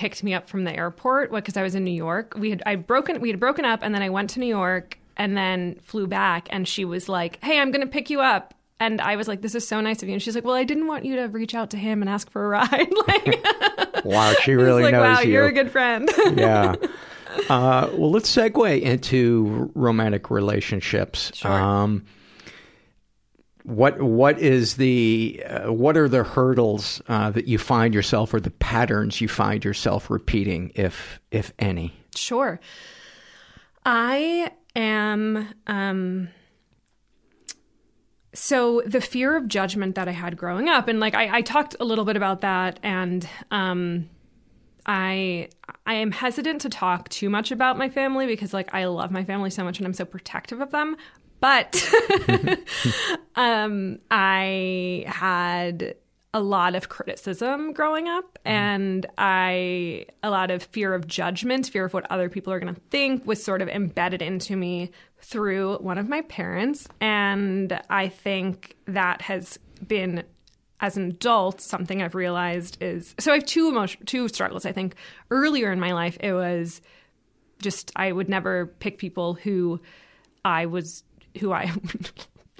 picked 0.00 0.24
me 0.24 0.32
up 0.32 0.48
from 0.48 0.64
the 0.64 0.74
airport 0.74 1.30
because 1.30 1.58
I 1.58 1.62
was 1.62 1.74
in 1.74 1.84
New 1.84 1.90
York. 1.90 2.32
We 2.34 2.48
had 2.48 2.62
I 2.64 2.76
broken 2.76 3.20
we 3.20 3.28
had 3.28 3.38
broken 3.38 3.66
up, 3.66 3.80
and 3.82 3.94
then 3.94 4.00
I 4.00 4.08
went 4.08 4.30
to 4.30 4.40
New 4.40 4.46
York 4.46 4.98
and 5.18 5.36
then 5.36 5.78
flew 5.82 6.06
back, 6.06 6.48
and 6.50 6.66
she 6.66 6.86
was 6.86 7.06
like, 7.06 7.38
"Hey, 7.44 7.60
I'm 7.60 7.70
going 7.70 7.82
to 7.82 7.86
pick 7.86 8.08
you 8.08 8.22
up." 8.22 8.54
And 8.80 8.98
I 9.02 9.16
was 9.16 9.28
like, 9.28 9.42
"This 9.42 9.54
is 9.54 9.68
so 9.68 9.82
nice 9.82 10.02
of 10.02 10.08
you." 10.08 10.14
And 10.14 10.22
she's 10.22 10.34
like, 10.34 10.46
"Well, 10.46 10.54
I 10.54 10.64
didn't 10.64 10.86
want 10.86 11.04
you 11.04 11.16
to 11.16 11.26
reach 11.26 11.54
out 11.54 11.68
to 11.72 11.76
him 11.76 12.00
and 12.00 12.08
ask 12.08 12.30
for 12.30 12.46
a 12.46 12.48
ride." 12.48 12.88
like, 13.08 14.04
wow, 14.06 14.32
she 14.40 14.54
really 14.54 14.84
like, 14.84 14.92
knows 14.92 15.16
wow, 15.16 15.20
you. 15.20 15.34
you're 15.34 15.48
a 15.48 15.52
good 15.52 15.70
friend. 15.70 16.10
yeah. 16.34 16.76
Uh, 17.50 17.90
well, 17.92 18.10
let's 18.10 18.34
segue 18.34 18.80
into 18.80 19.70
romantic 19.74 20.30
relationships. 20.30 21.30
Sure. 21.34 21.52
Um, 21.52 22.06
what 23.64 24.00
what 24.00 24.38
is 24.38 24.76
the 24.76 25.42
uh, 25.46 25.72
what 25.72 25.96
are 25.96 26.08
the 26.08 26.24
hurdles 26.24 27.02
uh, 27.08 27.30
that 27.30 27.46
you 27.46 27.58
find 27.58 27.94
yourself 27.94 28.32
or 28.32 28.40
the 28.40 28.50
patterns 28.50 29.20
you 29.20 29.28
find 29.28 29.64
yourself 29.64 30.10
repeating, 30.10 30.72
if 30.74 31.20
if 31.30 31.52
any? 31.58 31.94
Sure. 32.14 32.60
I 33.84 34.52
am 34.76 35.48
um 35.66 36.28
so 38.32 38.82
the 38.86 39.00
fear 39.00 39.36
of 39.36 39.48
judgment 39.48 39.96
that 39.96 40.08
I 40.08 40.12
had 40.12 40.36
growing 40.36 40.68
up, 40.68 40.88
and 40.88 41.00
like 41.00 41.14
I, 41.14 41.38
I 41.38 41.42
talked 41.42 41.76
a 41.80 41.84
little 41.84 42.04
bit 42.04 42.16
about 42.16 42.42
that, 42.42 42.78
and 42.82 43.28
um, 43.50 44.08
I 44.86 45.48
I 45.86 45.94
am 45.94 46.12
hesitant 46.12 46.60
to 46.62 46.68
talk 46.68 47.08
too 47.08 47.28
much 47.28 47.50
about 47.50 47.76
my 47.76 47.88
family 47.88 48.26
because 48.26 48.54
like 48.54 48.72
I 48.72 48.84
love 48.86 49.10
my 49.10 49.24
family 49.24 49.50
so 49.50 49.64
much 49.64 49.78
and 49.78 49.86
I'm 49.86 49.94
so 49.94 50.04
protective 50.04 50.60
of 50.60 50.70
them. 50.70 50.96
But 51.40 51.82
um, 53.34 53.98
I 54.10 55.04
had 55.06 55.96
a 56.32 56.40
lot 56.40 56.76
of 56.76 56.88
criticism 56.88 57.72
growing 57.72 58.08
up 58.08 58.38
and 58.44 59.04
I 59.18 60.06
a 60.22 60.30
lot 60.30 60.50
of 60.50 60.62
fear 60.62 60.94
of 60.94 61.06
judgment, 61.06 61.68
fear 61.68 61.86
of 61.86 61.94
what 61.94 62.10
other 62.10 62.28
people 62.28 62.52
are 62.52 62.60
going 62.60 62.72
to 62.72 62.80
think 62.90 63.26
was 63.26 63.42
sort 63.42 63.62
of 63.62 63.68
embedded 63.68 64.22
into 64.22 64.54
me 64.54 64.92
through 65.18 65.78
one 65.78 65.98
of 65.98 66.08
my 66.08 66.22
parents. 66.22 66.86
And 67.00 67.80
I 67.90 68.08
think 68.08 68.76
that 68.86 69.22
has 69.22 69.58
been 69.86 70.22
as 70.80 70.96
an 70.96 71.10
adult 71.10 71.60
something 71.60 72.00
I've 72.00 72.14
realized 72.14 72.78
is 72.80 73.14
so 73.18 73.32
I 73.32 73.34
have 73.34 73.44
two 73.44 73.68
emotion 73.68 74.04
two 74.06 74.28
struggles. 74.28 74.64
I 74.64 74.72
think 74.72 74.94
earlier 75.30 75.72
in 75.72 75.80
my 75.80 75.92
life 75.92 76.16
it 76.20 76.32
was 76.32 76.80
just 77.60 77.92
I 77.96 78.12
would 78.12 78.28
never 78.28 78.66
pick 78.66 78.98
people 78.98 79.34
who 79.34 79.80
I 80.44 80.66
was 80.66 81.02
who 81.38 81.52
I 81.52 81.72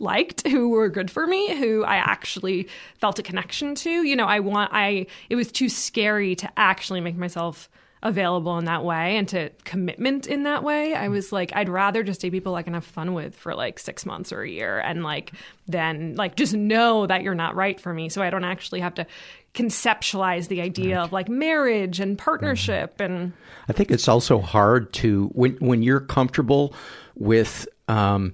liked 0.01 0.47
who 0.47 0.71
were 0.71 0.89
good 0.89 1.11
for 1.11 1.27
me 1.27 1.55
who 1.59 1.85
i 1.85 1.97
actually 1.97 2.67
felt 2.99 3.19
a 3.19 3.23
connection 3.23 3.75
to 3.75 4.03
you 4.03 4.17
know 4.17 4.27
i 4.27 4.41
want 4.41 4.71
i 4.73 5.07
it 5.29 5.37
was 5.37 5.53
too 5.53 5.69
scary 5.69 6.35
to 6.35 6.51
actually 6.57 7.01
make 7.01 7.17
myself 7.17 7.69
available 8.03 8.57
in 8.57 8.65
that 8.65 8.83
way 8.83 9.19
and 9.19 9.29
to 9.29 9.51
commitment 9.65 10.27
in 10.27 10.45
that 10.45 10.65
way 10.65 10.95
i 10.95 11.09
was 11.09 11.33
like 11.33 11.55
i'd 11.55 11.69
rather 11.69 12.03
just 12.03 12.23
date 12.23 12.31
people 12.31 12.55
i 12.55 12.63
can 12.63 12.73
have 12.73 12.85
fun 12.85 13.13
with 13.13 13.35
for 13.35 13.55
like 13.55 13.79
six 13.79 14.07
months 14.07 14.33
or 14.33 14.41
a 14.41 14.49
year 14.49 14.79
and 14.79 15.03
like 15.03 15.33
then 15.67 16.15
like 16.17 16.35
just 16.35 16.55
know 16.55 17.07
that 17.07 17.23
you're 17.23 17.35
not 17.35 17.55
right 17.55 17.79
for 17.79 17.93
me 17.93 18.09
so 18.09 18.23
i 18.23 18.31
don't 18.31 18.45
actually 18.45 18.81
have 18.81 18.95
to 18.95 19.07
conceptualize 19.53 20.49
the 20.49 20.63
idea 20.63 20.97
right. 20.97 21.05
of 21.05 21.13
like 21.13 21.29
marriage 21.29 22.01
and 22.01 22.17
partnership 22.17 22.97
mm-hmm. 22.97 23.13
and 23.13 23.33
i 23.69 23.73
think 23.75 23.91
it's 23.91 24.09
also 24.09 24.41
hard 24.41 24.91
to 24.95 25.27
when 25.35 25.53
when 25.57 25.83
you're 25.83 26.01
comfortable 26.01 26.73
with 27.17 27.69
um 27.89 28.33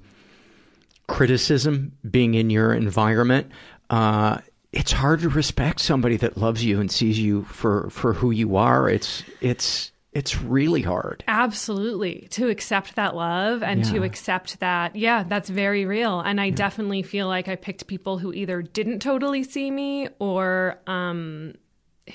criticism 1.07 1.93
being 2.09 2.35
in 2.35 2.51
your 2.51 2.75
environment, 2.75 3.51
uh, 3.91 4.39
it's 4.73 4.93
hard 4.93 5.21
to 5.21 5.29
respect 5.29 5.81
somebody 5.81 6.17
that 6.19 6.37
loves 6.37 6.65
you 6.65 6.81
and 6.81 6.91
sees 6.91 7.19
you 7.19 7.45
for, 7.45 7.89
for 7.91 8.13
who 8.13 8.31
you 8.31 8.57
are. 8.57 8.89
It's 8.89 9.23
it's 9.41 9.93
it's 10.17 10.41
really 10.41 10.81
hard. 10.81 11.23
Absolutely. 11.29 12.27
To 12.31 12.49
accept 12.49 12.97
that 12.97 13.15
love 13.15 13.63
and 13.63 13.85
yeah. 13.85 13.93
to 13.93 14.03
accept 14.03 14.61
that, 14.61 14.97
yeah, 14.97 15.25
that's 15.25 15.51
very 15.51 15.85
real. 15.85 16.21
And 16.21 16.41
I 16.41 16.47
yeah. 16.47 16.55
definitely 16.55 17.03
feel 17.03 17.27
like 17.27 17.49
I 17.49 17.57
picked 17.57 17.87
people 17.87 18.17
who 18.17 18.33
either 18.33 18.63
didn't 18.63 19.01
totally 19.01 19.43
see 19.43 19.71
me 19.71 20.09
or 20.19 20.79
um, 20.87 21.53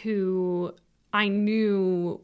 who 0.02 0.74
I 1.14 1.28
knew 1.28 2.20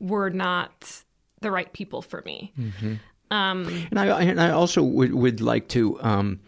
were 0.00 0.30
not 0.30 1.04
the 1.42 1.52
right 1.52 1.72
people 1.72 2.02
for 2.02 2.20
me. 2.26 2.52
Mm-hmm. 2.58 2.94
Um, 3.34 3.86
and 3.90 3.98
I 3.98 4.22
and 4.22 4.40
I 4.40 4.50
also 4.50 4.82
would 4.82 5.12
would 5.12 5.40
like 5.40 5.68
to 5.68 6.00
um, 6.02 6.40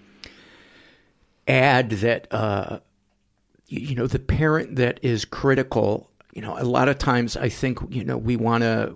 add 1.49 1.91
that 1.91 2.33
uh, 2.33 2.79
you, 3.67 3.97
know 3.97 4.07
the 4.07 4.21
parent 4.21 4.77
that 4.77 5.01
is 5.03 5.25
critical. 5.25 6.11
You 6.33 6.43
know, 6.43 6.57
a 6.59 6.65
lot 6.65 6.89
of 6.89 6.99
times 6.99 7.37
I 7.37 7.49
think 7.49 7.81
you 7.91 8.05
know 8.05 8.17
we 8.17 8.37
want 8.37 8.63
to 8.63 8.95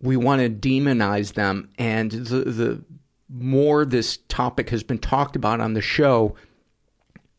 we 0.00 0.16
want 0.16 0.42
to 0.42 0.50
demonize 0.50 1.32
them, 1.32 1.70
and 1.78 2.10
the 2.10 2.40
the 2.40 2.84
more 3.30 3.86
this 3.86 4.18
topic 4.28 4.68
has 4.70 4.82
been 4.82 4.98
talked 4.98 5.34
about 5.34 5.60
on 5.60 5.72
the 5.72 5.80
show, 5.80 6.36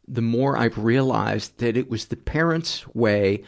the 0.07 0.21
more 0.21 0.57
I've 0.57 0.79
realized 0.79 1.59
that 1.59 1.77
it 1.77 1.91
was 1.91 2.05
the 2.05 2.17
parents' 2.17 2.87
way 2.95 3.43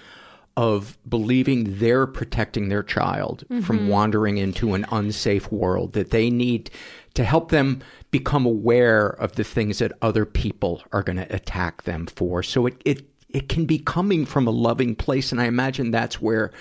of 0.58 0.98
believing 1.08 1.78
they're 1.78 2.08
protecting 2.08 2.68
their 2.68 2.82
child 2.84 3.44
mm-hmm. 3.46 3.62
from 3.62 3.88
wandering 3.88 4.38
into 4.38 4.74
an 4.74 4.86
unsafe 4.92 5.52
world, 5.52 5.94
that 5.94 6.10
they 6.10 6.32
need 6.32 6.70
to 7.14 7.24
help 7.24 7.52
them 7.52 7.80
become 8.10 8.46
aware 8.46 9.08
of 9.08 9.34
the 9.34 9.44
things 9.44 9.78
that 9.78 9.92
other 10.02 10.26
people 10.26 10.82
are 10.92 11.04
going 11.04 11.18
to 11.18 11.34
attack 11.34 11.84
them 11.84 12.08
for. 12.08 12.42
So 12.42 12.66
it, 12.66 12.82
it, 12.84 13.04
it 13.30 13.50
can 13.50 13.66
be 13.66 13.78
coming 13.78 14.26
from 14.26 14.48
a 14.48 14.52
loving 14.52 14.96
place. 14.96 15.32
And 15.32 15.40
I 15.40 15.46
imagine 15.46 15.92
that's 15.92 16.20
where 16.20 16.52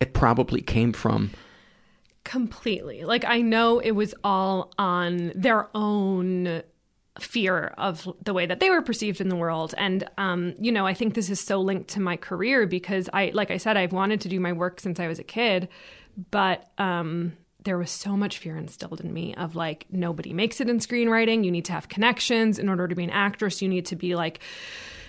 it 0.00 0.14
probably 0.14 0.62
came 0.62 0.94
from. 0.94 1.30
Completely. 2.24 3.04
Like, 3.04 3.26
I 3.26 3.42
know 3.42 3.78
it 3.78 3.90
was 3.90 4.14
all 4.24 4.72
on 4.78 5.32
their 5.34 5.68
own 5.74 6.62
fear 7.20 7.72
of 7.78 8.08
the 8.24 8.34
way 8.34 8.44
that 8.44 8.58
they 8.58 8.70
were 8.70 8.82
perceived 8.82 9.20
in 9.20 9.28
the 9.28 9.36
world. 9.36 9.74
And 9.78 10.08
um, 10.18 10.54
you 10.58 10.72
know 10.72 10.86
i 10.86 10.94
think 10.94 11.14
this 11.14 11.30
is 11.30 11.40
so 11.40 11.60
linked 11.60 11.90
to 11.90 12.00
my 12.00 12.16
career 12.16 12.66
because 12.66 13.08
i 13.12 13.30
like 13.34 13.50
i 13.50 13.56
said 13.56 13.76
i've 13.76 13.92
wanted 13.92 14.20
to 14.22 14.28
do 14.28 14.40
my 14.40 14.52
work 14.52 14.80
since 14.80 15.00
i 15.00 15.06
was 15.06 15.18
a 15.18 15.24
kid 15.24 15.68
but 16.30 16.70
um, 16.78 17.36
there 17.64 17.78
was 17.78 17.90
so 17.90 18.16
much 18.16 18.38
fear 18.38 18.56
instilled 18.56 19.00
in 19.00 19.12
me 19.12 19.34
of 19.34 19.56
like 19.56 19.86
nobody 19.90 20.32
makes 20.32 20.60
it 20.60 20.68
in 20.68 20.78
screenwriting. 20.78 21.44
You 21.44 21.50
need 21.50 21.64
to 21.64 21.72
have 21.72 21.88
connections. 21.88 22.58
In 22.58 22.68
order 22.68 22.86
to 22.86 22.94
be 22.94 23.04
an 23.04 23.10
actress 23.10 23.62
you 23.62 23.68
need 23.68 23.86
to 23.86 23.96
be 23.96 24.14
like 24.14 24.40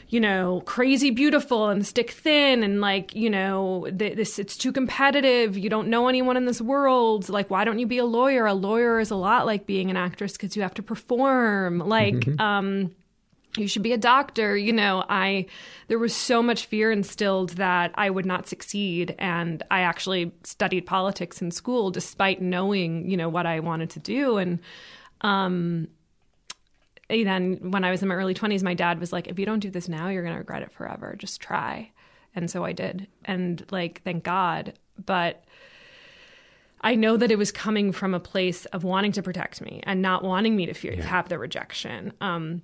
you 0.09 0.19
know, 0.19 0.61
crazy 0.65 1.09
beautiful 1.09 1.69
and 1.69 1.85
stick 1.85 2.11
thin 2.11 2.63
and 2.63 2.79
like, 2.79 3.15
you 3.15 3.29
know, 3.29 3.87
this 3.91 4.37
it's 4.37 4.55
too 4.55 4.71
competitive. 4.71 5.57
You 5.57 5.69
don't 5.69 5.87
know 5.87 6.07
anyone 6.07 6.37
in 6.37 6.45
this 6.45 6.61
world. 6.61 7.27
Like, 7.27 7.49
why 7.49 7.63
don't 7.63 7.79
you 7.79 7.87
be 7.87 7.97
a 7.97 8.05
lawyer? 8.05 8.45
A 8.45 8.53
lawyer 8.53 8.99
is 8.99 9.11
a 9.11 9.15
lot 9.15 9.45
like 9.45 9.65
being 9.65 9.89
an 9.89 9.97
actress 9.97 10.33
because 10.33 10.55
you 10.55 10.61
have 10.61 10.75
to 10.75 10.83
perform. 10.83 11.79
Like, 11.79 12.15
mm-hmm. 12.15 12.39
um, 12.39 12.95
you 13.57 13.67
should 13.67 13.81
be 13.81 13.93
a 13.93 13.97
doctor. 13.97 14.55
You 14.55 14.73
know, 14.73 15.03
I 15.09 15.47
there 15.87 15.99
was 15.99 16.15
so 16.15 16.43
much 16.43 16.67
fear 16.67 16.91
instilled 16.91 17.51
that 17.51 17.91
I 17.95 18.09
would 18.09 18.25
not 18.25 18.47
succeed, 18.47 19.15
and 19.17 19.63
I 19.71 19.81
actually 19.81 20.33
studied 20.43 20.85
politics 20.85 21.41
in 21.41 21.49
school 21.49 21.89
despite 21.89 22.41
knowing, 22.41 23.09
you 23.09 23.17
know, 23.17 23.29
what 23.29 23.45
I 23.45 23.59
wanted 23.59 23.89
to 23.91 23.99
do 23.99 24.37
and. 24.37 24.59
Um, 25.21 25.87
then 27.09 27.71
when 27.71 27.83
I 27.83 27.91
was 27.91 28.01
in 28.01 28.07
my 28.09 28.15
early 28.15 28.33
20s, 28.33 28.63
my 28.63 28.73
dad 28.73 28.99
was 28.99 29.13
like, 29.13 29.27
if 29.27 29.37
you 29.37 29.45
don't 29.45 29.59
do 29.59 29.69
this 29.69 29.87
now, 29.87 30.09
you're 30.09 30.23
going 30.23 30.33
to 30.33 30.39
regret 30.39 30.63
it 30.63 30.71
forever. 30.71 31.15
Just 31.17 31.41
try. 31.41 31.91
And 32.35 32.49
so 32.49 32.65
I 32.65 32.73
did. 32.73 33.07
And 33.23 33.65
like, 33.71 34.01
thank 34.03 34.23
God. 34.23 34.73
But 35.03 35.43
I 36.81 36.95
know 36.95 37.17
that 37.17 37.31
it 37.31 37.37
was 37.37 37.51
coming 37.51 37.91
from 37.91 38.13
a 38.13 38.19
place 38.19 38.65
of 38.65 38.83
wanting 38.83 39.11
to 39.13 39.23
protect 39.23 39.61
me 39.61 39.81
and 39.83 40.01
not 40.01 40.23
wanting 40.23 40.55
me 40.55 40.65
to 40.65 40.73
fear, 40.73 40.93
yeah. 40.93 41.03
have 41.03 41.29
the 41.29 41.39
rejection. 41.39 42.13
Um, 42.21 42.61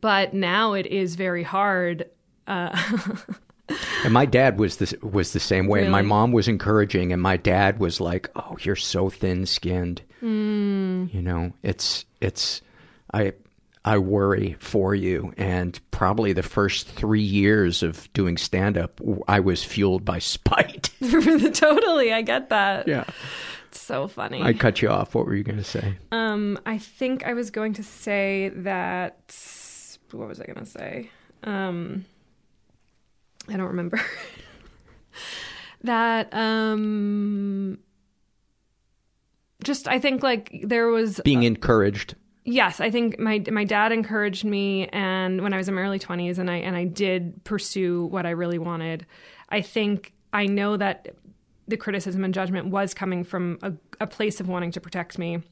but 0.00 0.34
now 0.34 0.74
it 0.74 0.86
is 0.86 1.14
very 1.14 1.42
hard. 1.42 2.10
Uh, 2.46 2.76
and 4.04 4.12
my 4.12 4.26
dad 4.26 4.58
was 4.58 4.76
the 4.76 4.98
was 5.02 5.32
the 5.32 5.40
same 5.40 5.66
way. 5.66 5.80
Really? 5.80 5.90
My 5.90 6.02
mom 6.02 6.32
was 6.32 6.48
encouraging, 6.48 7.12
and 7.12 7.22
my 7.22 7.36
dad 7.36 7.78
was 7.78 8.00
like, 8.00 8.28
"Oh, 8.36 8.58
you're 8.60 8.76
so 8.76 9.08
thin 9.08 9.46
skinned." 9.46 10.02
Mm. 10.22 11.12
You 11.14 11.22
know, 11.22 11.52
it's 11.62 12.04
it's 12.20 12.60
I 13.14 13.32
I 13.84 13.98
worry 13.98 14.56
for 14.60 14.94
you. 14.94 15.32
And 15.36 15.78
probably 15.90 16.32
the 16.32 16.42
first 16.42 16.86
three 16.86 17.22
years 17.22 17.82
of 17.82 18.12
doing 18.12 18.36
stand 18.36 18.76
up, 18.76 19.00
I 19.26 19.40
was 19.40 19.64
fueled 19.64 20.04
by 20.04 20.18
spite. 20.20 20.90
totally, 21.00 22.12
I 22.12 22.22
get 22.22 22.50
that. 22.50 22.88
Yeah. 22.88 23.04
It's 23.68 23.80
so 23.80 24.08
funny. 24.08 24.42
I 24.42 24.52
cut 24.52 24.82
you 24.82 24.88
off. 24.88 25.14
What 25.14 25.26
were 25.26 25.34
you 25.34 25.44
going 25.44 25.58
to 25.58 25.64
say? 25.64 25.96
Um, 26.10 26.58
I 26.66 26.78
think 26.78 27.24
I 27.24 27.34
was 27.34 27.50
going 27.50 27.74
to 27.74 27.84
say 27.84 28.50
that. 28.56 29.36
What 30.10 30.26
was 30.26 30.40
I 30.40 30.46
going 30.46 30.58
to 30.58 30.66
say? 30.66 31.10
Um, 31.44 32.04
I 33.48 33.56
don't 33.56 33.68
remember. 33.68 34.00
that 35.84 36.34
um, 36.34 37.78
just 39.62 39.86
I 39.88 40.00
think 40.00 40.22
like 40.22 40.62
there 40.64 40.88
was 40.88 41.20
Being 41.24 41.44
encouraged. 41.44 42.16
Yes, 42.50 42.80
I 42.80 42.90
think 42.90 43.18
my 43.20 43.42
my 43.50 43.64
dad 43.64 43.92
encouraged 43.92 44.44
me, 44.44 44.88
and 44.88 45.40
when 45.40 45.52
I 45.52 45.56
was 45.56 45.68
in 45.68 45.74
my 45.74 45.82
early 45.82 46.00
twenties, 46.00 46.38
and 46.38 46.50
I 46.50 46.56
and 46.56 46.74
I 46.76 46.84
did 46.84 47.44
pursue 47.44 48.06
what 48.06 48.26
I 48.26 48.30
really 48.30 48.58
wanted. 48.58 49.06
I 49.50 49.60
think 49.60 50.12
I 50.32 50.46
know 50.46 50.76
that 50.76 51.14
the 51.68 51.76
criticism 51.76 52.24
and 52.24 52.34
judgment 52.34 52.66
was 52.66 52.92
coming 52.92 53.22
from 53.22 53.58
a, 53.62 53.72
a 54.00 54.06
place 54.06 54.40
of 54.40 54.48
wanting 54.48 54.72
to 54.72 54.80
protect 54.80 55.16
me. 55.16 55.42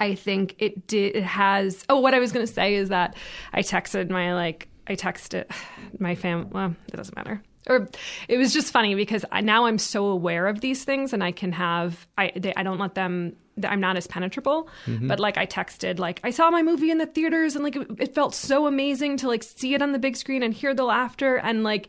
I 0.00 0.14
think 0.14 0.56
it 0.58 0.86
did. 0.86 1.16
It 1.16 1.24
has. 1.24 1.84
Oh, 1.88 2.00
what 2.00 2.12
I 2.12 2.18
was 2.18 2.30
going 2.30 2.46
to 2.46 2.52
say 2.52 2.74
is 2.74 2.90
that 2.90 3.16
I 3.54 3.62
texted 3.62 4.10
my 4.10 4.34
like 4.34 4.68
I 4.86 4.96
texted 4.96 5.50
my 5.98 6.14
fam. 6.14 6.50
Well, 6.50 6.76
it 6.88 6.96
doesn't 6.96 7.16
matter. 7.16 7.42
Or 7.68 7.88
it 8.28 8.38
was 8.38 8.52
just 8.52 8.72
funny 8.72 8.94
because 8.94 9.24
I, 9.30 9.40
now 9.40 9.66
I'm 9.66 9.78
so 9.78 10.06
aware 10.06 10.48
of 10.48 10.60
these 10.60 10.84
things, 10.84 11.12
and 11.12 11.22
I 11.22 11.30
can 11.32 11.52
have. 11.52 12.06
I 12.18 12.32
they, 12.34 12.52
I 12.56 12.62
don't 12.62 12.78
let 12.78 12.94
them. 12.94 13.36
I'm 13.64 13.80
not 13.80 13.96
as 13.96 14.06
penetrable. 14.06 14.68
Mhm. 14.86 15.06
But 15.06 15.20
like 15.20 15.36
I 15.38 15.46
texted, 15.46 15.98
like 15.98 16.20
I 16.24 16.30
saw 16.30 16.50
my 16.50 16.62
movie 16.62 16.90
in 16.90 16.98
the 16.98 17.06
theaters, 17.06 17.54
and 17.54 17.62
like 17.62 17.76
it, 17.76 17.88
it 17.98 18.14
felt 18.14 18.34
so 18.34 18.66
amazing 18.66 19.16
to 19.18 19.28
like 19.28 19.42
see 19.42 19.74
it 19.74 19.82
on 19.82 19.92
the 19.92 19.98
big 19.98 20.16
screen 20.16 20.42
and 20.42 20.52
hear 20.52 20.74
the 20.74 20.84
laughter, 20.84 21.36
and 21.36 21.62
like 21.62 21.88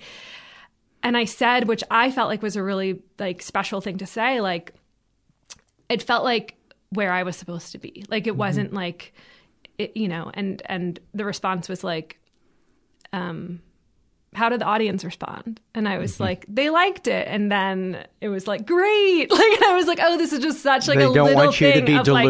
and 1.02 1.18
I 1.18 1.26
said, 1.26 1.68
which 1.68 1.84
I 1.92 2.12
felt 2.12 2.30
like 2.30 2.42
was 2.42 2.56
a 2.56 2.64
really 2.64 3.02
like 3.18 3.42
special 3.42 3.82
thing 3.82 3.98
to 3.98 4.06
say, 4.06 4.42
like 4.42 4.74
it 5.90 6.04
felt 6.04 6.24
like 6.24 6.56
where 6.92 7.12
I 7.12 7.24
was 7.24 7.36
supposed 7.36 7.72
to 7.72 7.78
be. 7.80 8.06
Like 8.10 8.28
it 8.28 8.36
wasn't 8.36 8.74
like 8.74 9.14
it, 9.80 9.98
you 9.98 10.08
know, 10.08 10.30
and 10.34 10.62
and 10.66 11.00
the 11.14 11.26
response 11.26 11.68
was 11.68 11.84
like 11.84 12.20
um 13.12 13.60
how 14.36 14.50
did 14.50 14.62
the 14.62 14.66
audience 14.66 15.04
respond? 15.04 15.60
And 15.76 15.88
I 15.88 15.98
was 15.98 16.20
like, 16.20 16.46
they 16.48 16.70
liked 16.70 17.08
it. 17.08 17.28
And 17.28 17.52
then 17.52 18.06
it 18.22 18.30
was 18.30 18.48
like, 18.48 18.66
great. 18.66 19.28
Like, 19.32 19.54
and 19.54 19.64
I 19.66 19.76
was 19.76 19.88
like, 19.88 20.00
oh, 20.02 20.18
this 20.18 20.34
is 20.34 20.40
just 20.40 20.62
such 20.62 20.88
like 20.88 20.98
they 20.98 21.06
a 21.06 21.14
don't 21.14 21.26
little 21.28 21.36
want 21.46 21.60
you 21.62 21.68
to 21.68 21.74
thing 21.74 21.86
be 21.86 21.96
of, 21.96 22.08
like- 22.08 22.28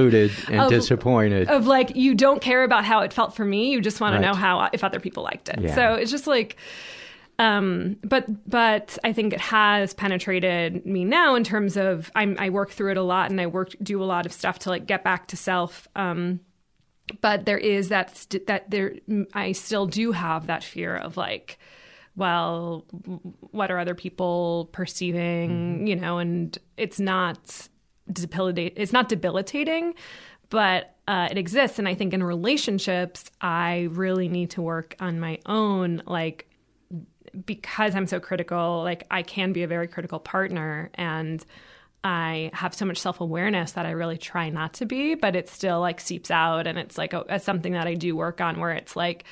and 0.49 0.62
of- 0.62 0.70
disappointed. 0.70 1.49
Of 1.49 1.68
like, 1.68 1.95
you 1.95 2.16
don't 2.16 2.41
care 2.41 2.64
about 2.64 2.86
how 2.86 3.01
it 3.01 3.14
felt 3.14 3.36
for 3.36 3.45
me. 3.45 3.72
You 3.72 3.82
just 3.82 3.99
want 4.01 4.14
Right. 4.16 4.22
to 4.22 4.28
know 4.28 4.34
how, 4.34 4.70
if 4.74 4.84
other 4.84 4.99
people 4.99 5.24
liked 5.24 5.49
it. 5.49 5.60
Yeah. 5.62 5.76
So 5.76 5.93
it's 5.95 6.12
just 6.12 6.28
like, 6.28 6.58
um, 7.39 7.97
but, 8.04 8.26
but 8.49 8.97
I 9.04 9.12
think 9.14 9.34
it 9.34 9.39
has 9.41 9.93
penetrated 9.93 10.86
me 10.86 11.04
now 11.04 11.36
in 11.36 11.43
terms 11.43 11.78
of 11.78 12.12
I'm, 12.16 12.36
I 12.39 12.49
work 12.51 12.70
through 12.72 12.91
it 12.91 12.97
a 12.97 13.01
lot 13.04 13.32
and 13.32 13.41
I 13.41 13.47
work, 13.47 13.76
do 13.82 14.01
a 14.01 14.06
lot 14.06 14.26
of 14.26 14.32
stuff 14.32 14.60
to 14.60 14.70
like 14.70 14.86
get 14.86 15.04
back 15.04 15.28
to 15.30 15.38
self. 15.38 15.88
Um, 15.95 16.41
but 17.22 17.45
there 17.45 17.58
is 17.58 17.89
that 17.89 18.16
st- 18.16 18.47
that 18.47 18.72
there 18.72 18.93
I 19.34 19.51
still 19.51 19.88
do 19.88 20.14
have 20.14 20.47
that 20.47 20.64
fear 20.64 20.95
of 20.95 21.18
like 21.18 21.58
well 22.16 22.86
what 23.51 23.72
are 23.72 23.80
other 23.80 23.95
people 23.95 24.70
perceiving 24.72 25.88
you 25.88 25.95
know 25.95 26.18
and 26.20 26.57
it's 26.78 26.99
not 26.99 27.68
debilitate 28.11 28.74
it's 28.76 28.93
not 28.93 29.09
debilitating 29.09 29.93
but 30.49 30.95
uh, 31.07 31.28
it 31.32 31.38
exists 31.38 31.80
and 31.80 31.88
I 31.88 31.95
think 31.95 32.14
in 32.14 32.24
relationships 32.24 33.32
I 33.41 33.88
really 33.91 34.30
need 34.30 34.51
to 34.51 34.61
work 34.61 34.95
on 34.99 35.20
my 35.20 35.39
own 35.45 36.03
like 36.05 36.47
because 37.45 37.95
I'm 37.95 38.07
so 38.07 38.20
critical, 38.20 38.84
like 38.84 39.05
I 39.09 39.24
can 39.24 39.53
be 39.53 39.64
a 39.64 39.68
very 39.68 39.88
critical 39.88 40.20
partner 40.20 40.91
and 40.95 41.43
I 42.03 42.51
have 42.53 42.74
so 42.74 42.86
much 42.86 42.99
self 42.99 43.22
awareness 43.22 43.72
that 43.74 43.86
I 43.86 43.91
really 43.91 44.18
try 44.18 44.49
not 44.49 44.74
to 44.76 44.86
be, 44.86 45.16
but 45.16 45.36
it 45.36 45.49
still 45.49 45.80
like 45.80 45.99
seeps 45.99 46.30
out. 46.30 46.68
And 46.68 46.78
it's 46.78 46.97
like 46.97 47.14
a, 47.14 47.26
it's 47.30 47.45
something 47.45 47.74
that 47.74 47.88
I 47.88 47.93
do 47.93 48.16
work 48.16 48.41
on 48.41 48.59
where 48.59 48.72
it's 48.72 48.95
like, 48.95 49.24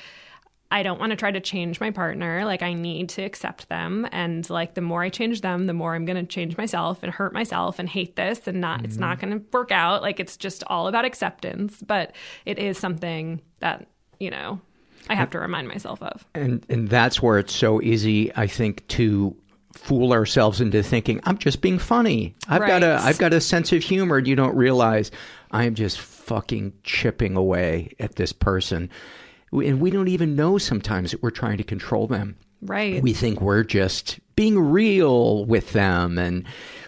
I 0.72 0.82
don't 0.82 0.98
want 0.98 1.10
to 1.10 1.16
try 1.16 1.30
to 1.30 1.40
change 1.40 1.80
my 1.80 1.90
partner. 1.90 2.44
Like, 2.44 2.62
I 2.62 2.72
need 2.72 3.10
to 3.10 3.22
accept 3.22 3.68
them. 3.68 4.08
And 4.10 4.48
like, 4.48 4.74
the 4.74 4.80
more 4.80 5.02
I 5.02 5.10
change 5.10 5.42
them, 5.42 5.66
the 5.66 5.74
more 5.74 5.94
I'm 5.94 6.06
going 6.06 6.16
to 6.16 6.24
change 6.24 6.56
myself 6.56 7.02
and 7.02 7.12
hurt 7.12 7.32
myself 7.32 7.78
and 7.78 7.88
hate 7.88 8.16
this 8.16 8.48
and 8.48 8.60
not, 8.60 8.84
it's 8.84 8.96
not 8.96 9.18
mm-hmm. 9.18 9.28
going 9.28 9.40
to 9.40 9.46
work 9.52 9.70
out. 9.70 10.00
Like, 10.02 10.18
it's 10.18 10.36
just 10.36 10.64
all 10.66 10.88
about 10.88 11.04
acceptance. 11.04 11.82
But 11.86 12.16
it 12.46 12.58
is 12.58 12.78
something 12.78 13.42
that, 13.60 13.86
you 14.18 14.30
know, 14.30 14.60
I 15.08 15.14
have 15.14 15.30
to 15.30 15.38
remind 15.38 15.68
myself 15.68 16.02
of. 16.02 16.26
And 16.34 16.64
and 16.68 16.88
that's 16.88 17.20
where 17.20 17.38
it's 17.38 17.54
so 17.54 17.82
easy, 17.82 18.34
I 18.34 18.46
think, 18.46 18.86
to 18.88 19.36
fool 19.74 20.12
ourselves 20.12 20.60
into 20.60 20.82
thinking 20.82 21.20
I'm 21.24 21.38
just 21.38 21.60
being 21.60 21.78
funny. 21.78 22.34
I've 22.48 22.60
got 22.66 22.82
a 22.82 22.88
Right. 22.88 23.00
I've 23.00 23.18
got 23.18 23.32
a 23.32 23.40
sense 23.40 23.72
of 23.72 23.82
humor. 23.82 24.18
And 24.18 24.26
you 24.26 24.36
don't 24.36 24.56
realize 24.56 25.10
I'm 25.50 25.74
just 25.74 26.00
fucking 26.00 26.72
chipping 26.82 27.36
away 27.36 27.94
at 27.98 28.16
this 28.16 28.32
person, 28.32 28.90
and 29.52 29.80
we 29.80 29.90
don't 29.90 30.08
even 30.08 30.34
know 30.34 30.58
sometimes 30.58 31.10
that 31.10 31.22
we're 31.22 31.30
trying 31.30 31.58
to 31.58 31.64
control 31.64 32.06
them. 32.06 32.36
Right. 32.62 33.02
We 33.02 33.12
think 33.12 33.40
we're 33.40 33.64
just 33.64 34.18
being 34.36 34.58
real 34.58 35.44
with 35.44 35.72
them 35.72 36.18
and 36.18 36.44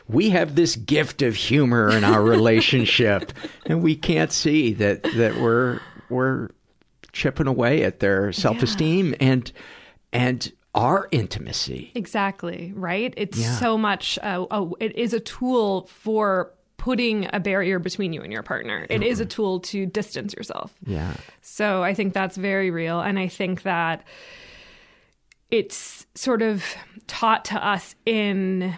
we 0.09 0.31
have 0.31 0.55
this 0.55 0.77
gift 0.77 1.21
of 1.23 1.35
humor 1.35 1.91
in 1.91 2.05
our 2.05 2.23
relationship 2.37 3.33
and 3.67 3.83
we 3.83 3.97
can't 3.97 4.33
see 4.33 4.73
that 4.75 5.03
that 5.03 5.37
we're 5.41 5.81
we're 6.09 6.51
chipping 7.12 7.47
away 7.47 7.83
at 7.85 8.01
their 8.01 8.33
self-esteem 8.33 9.15
and 9.21 9.51
and 10.12 10.53
our 10.75 11.09
intimacy. 11.12 11.93
Exactly, 11.95 12.73
right? 12.75 13.15
It's 13.17 13.39
Yeah. 13.39 13.57
so 13.59 13.79
much, 13.79 14.19
uh, 14.23 14.45
a, 14.51 14.69
it 14.81 14.97
is 14.97 15.12
a 15.12 15.21
tool 15.21 15.87
for 15.87 16.53
putting 16.85 17.26
a 17.32 17.41
barrier 17.41 17.78
between 17.78 18.12
you 18.12 18.20
and 18.20 18.30
your 18.30 18.43
partner. 18.43 18.87
It 18.91 19.03
is 19.03 19.18
a 19.18 19.24
tool 19.24 19.61
to 19.61 19.87
distance 19.87 20.35
yourself. 20.35 20.74
Yeah. 20.85 21.14
So 21.41 21.82
I 21.82 21.95
think 21.95 22.12
that's 22.12 22.37
very 22.37 22.70
real. 22.70 23.01
And 23.01 23.18
I 23.18 23.26
think 23.26 23.62
that 23.62 24.05
it's 25.51 26.05
sort 26.14 26.43
of 26.43 26.62
taught 27.07 27.47
to 27.47 27.66
us 27.66 27.95
in 28.05 28.76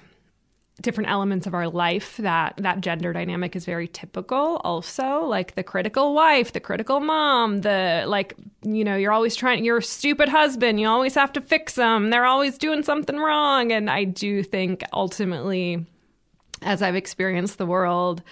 different 0.83 1.11
elements 1.11 1.49
of 1.49 1.55
our 1.55 1.69
life 1.69 2.17
that 2.19 2.55
that 2.59 2.81
gender 2.81 3.13
dynamic 3.13 3.57
is 3.57 3.65
very 3.65 3.89
typical 3.89 4.61
also 4.63 5.25
like 5.25 5.55
the 5.55 5.63
critical 5.63 6.15
wife 6.15 6.53
the 6.53 6.61
critical 6.61 7.01
mom 7.01 7.63
the 7.63 8.05
like 8.07 8.37
you 8.63 8.85
know 8.85 8.95
you're 8.95 9.11
always 9.11 9.35
trying 9.35 9.65
your 9.65 9.81
stupid 9.81 10.29
husband 10.29 10.79
you 10.79 10.87
always 10.87 11.15
have 11.15 11.33
to 11.33 11.41
fix 11.41 11.77
them 11.77 12.11
they're 12.11 12.27
always 12.27 12.59
doing 12.59 12.83
something 12.83 13.17
wrong 13.17 13.73
and 13.73 13.89
i 13.89 14.05
do 14.05 14.43
think 14.43 14.85
ultimately 14.93 15.87
as 16.67 16.83
i've 16.83 16.97
experienced 16.97 17.57
the 17.59 17.67
world 17.67 18.23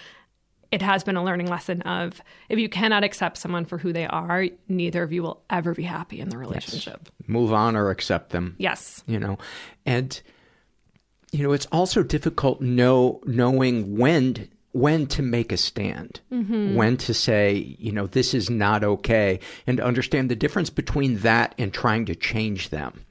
it 0.71 0.81
has 0.81 1.03
been 1.03 1.15
a 1.15 1.23
learning 1.23 1.47
lesson 1.47 1.81
of 1.83 2.21
if 2.49 2.59
you 2.59 2.67
cannot 2.67 3.03
accept 3.03 3.37
someone 3.37 3.65
for 3.65 3.77
who 3.77 3.93
they 3.93 4.05
are 4.05 4.45
neither 4.67 5.03
of 5.03 5.13
you 5.13 5.23
will 5.23 5.41
ever 5.49 5.73
be 5.73 5.83
happy 5.83 6.19
in 6.19 6.29
the 6.29 6.37
relationship 6.37 7.09
Move 7.27 7.51
on 7.51 7.75
or 7.75 7.89
accept 7.89 8.29
them. 8.29 8.55
Yes. 8.59 9.03
You 9.07 9.19
know. 9.19 9.39
And 9.85 10.21
you 11.31 11.41
know, 11.43 11.53
it's 11.53 11.65
also 11.71 12.03
difficult 12.03 12.61
know 12.61 13.19
knowing 13.25 13.97
when 13.97 14.47
when 14.73 15.07
to 15.07 15.21
make 15.23 15.51
a 15.51 15.57
stand. 15.57 16.19
Mhm. 16.31 16.75
When 16.75 16.97
to 16.97 17.13
say, 17.13 17.75
you 17.79 17.91
know, 17.91 18.07
this 18.07 18.33
is 18.33 18.49
not 18.49 18.83
okay 18.83 19.39
and 19.65 19.79
understand 19.79 20.29
the 20.29 20.35
difference 20.35 20.69
between 20.69 21.17
that 21.19 21.55
and 21.57 21.73
trying 21.73 22.05
to 22.05 22.15
change 22.15 22.69
them. 22.69 23.05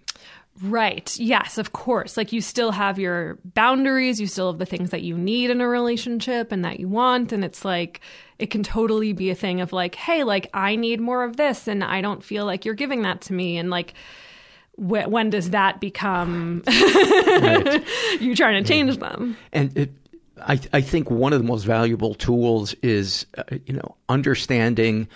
Right. 0.62 1.16
Yes, 1.18 1.58
of 1.58 1.72
course. 1.72 2.16
Like 2.16 2.32
you 2.32 2.40
still 2.40 2.70
have 2.70 2.98
your 2.98 3.38
boundaries, 3.44 4.20
you 4.20 4.26
still 4.28 4.52
have 4.52 4.58
the 4.58 4.66
things 4.66 4.90
that 4.90 5.02
you 5.02 5.18
need 5.18 5.50
in 5.50 5.60
a 5.60 5.66
relationship 5.66 6.52
and 6.52 6.64
that 6.64 6.78
you 6.78 6.88
want. 6.88 7.32
And 7.32 7.44
it's 7.44 7.64
like, 7.64 8.00
it 8.38 8.50
can 8.50 8.62
totally 8.62 9.12
be 9.12 9.30
a 9.30 9.34
thing 9.34 9.60
of 9.60 9.72
like, 9.72 9.96
hey, 9.96 10.22
like 10.22 10.48
I 10.54 10.76
need 10.76 11.00
more 11.00 11.24
of 11.24 11.36
this 11.36 11.66
and 11.66 11.82
I 11.82 12.00
don't 12.00 12.22
feel 12.22 12.44
like 12.44 12.64
you're 12.64 12.74
giving 12.74 13.02
that 13.02 13.20
to 13.22 13.32
me. 13.32 13.58
And 13.58 13.68
like, 13.68 13.94
wh- 14.76 15.08
when 15.08 15.30
does 15.30 15.50
that 15.50 15.80
become 15.80 16.62
you 18.20 18.36
trying 18.36 18.62
to 18.62 18.64
change 18.64 18.98
them? 18.98 19.36
And 19.52 19.76
it, 19.76 19.90
I, 20.40 20.60
I 20.72 20.80
think 20.80 21.10
one 21.10 21.32
of 21.32 21.40
the 21.40 21.46
most 21.46 21.64
valuable 21.64 22.14
tools 22.14 22.74
is, 22.74 23.26
uh, 23.38 23.42
you 23.66 23.74
know, 23.74 23.96
understanding 24.08 25.08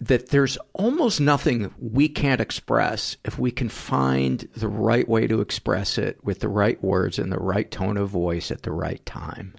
that 0.00 0.28
there's 0.28 0.58
almost 0.74 1.20
nothing 1.20 1.72
we 1.78 2.08
can't 2.08 2.40
express 2.40 3.16
if 3.24 3.38
we 3.38 3.50
can 3.50 3.68
find 3.68 4.46
the 4.54 4.68
right 4.68 5.08
way 5.08 5.26
to 5.26 5.40
express 5.40 5.96
it 5.96 6.22
with 6.22 6.40
the 6.40 6.48
right 6.48 6.82
words 6.84 7.18
and 7.18 7.32
the 7.32 7.38
right 7.38 7.70
tone 7.70 7.96
of 7.96 8.10
voice 8.10 8.50
at 8.50 8.62
the 8.62 8.72
right 8.72 9.04
time. 9.06 9.54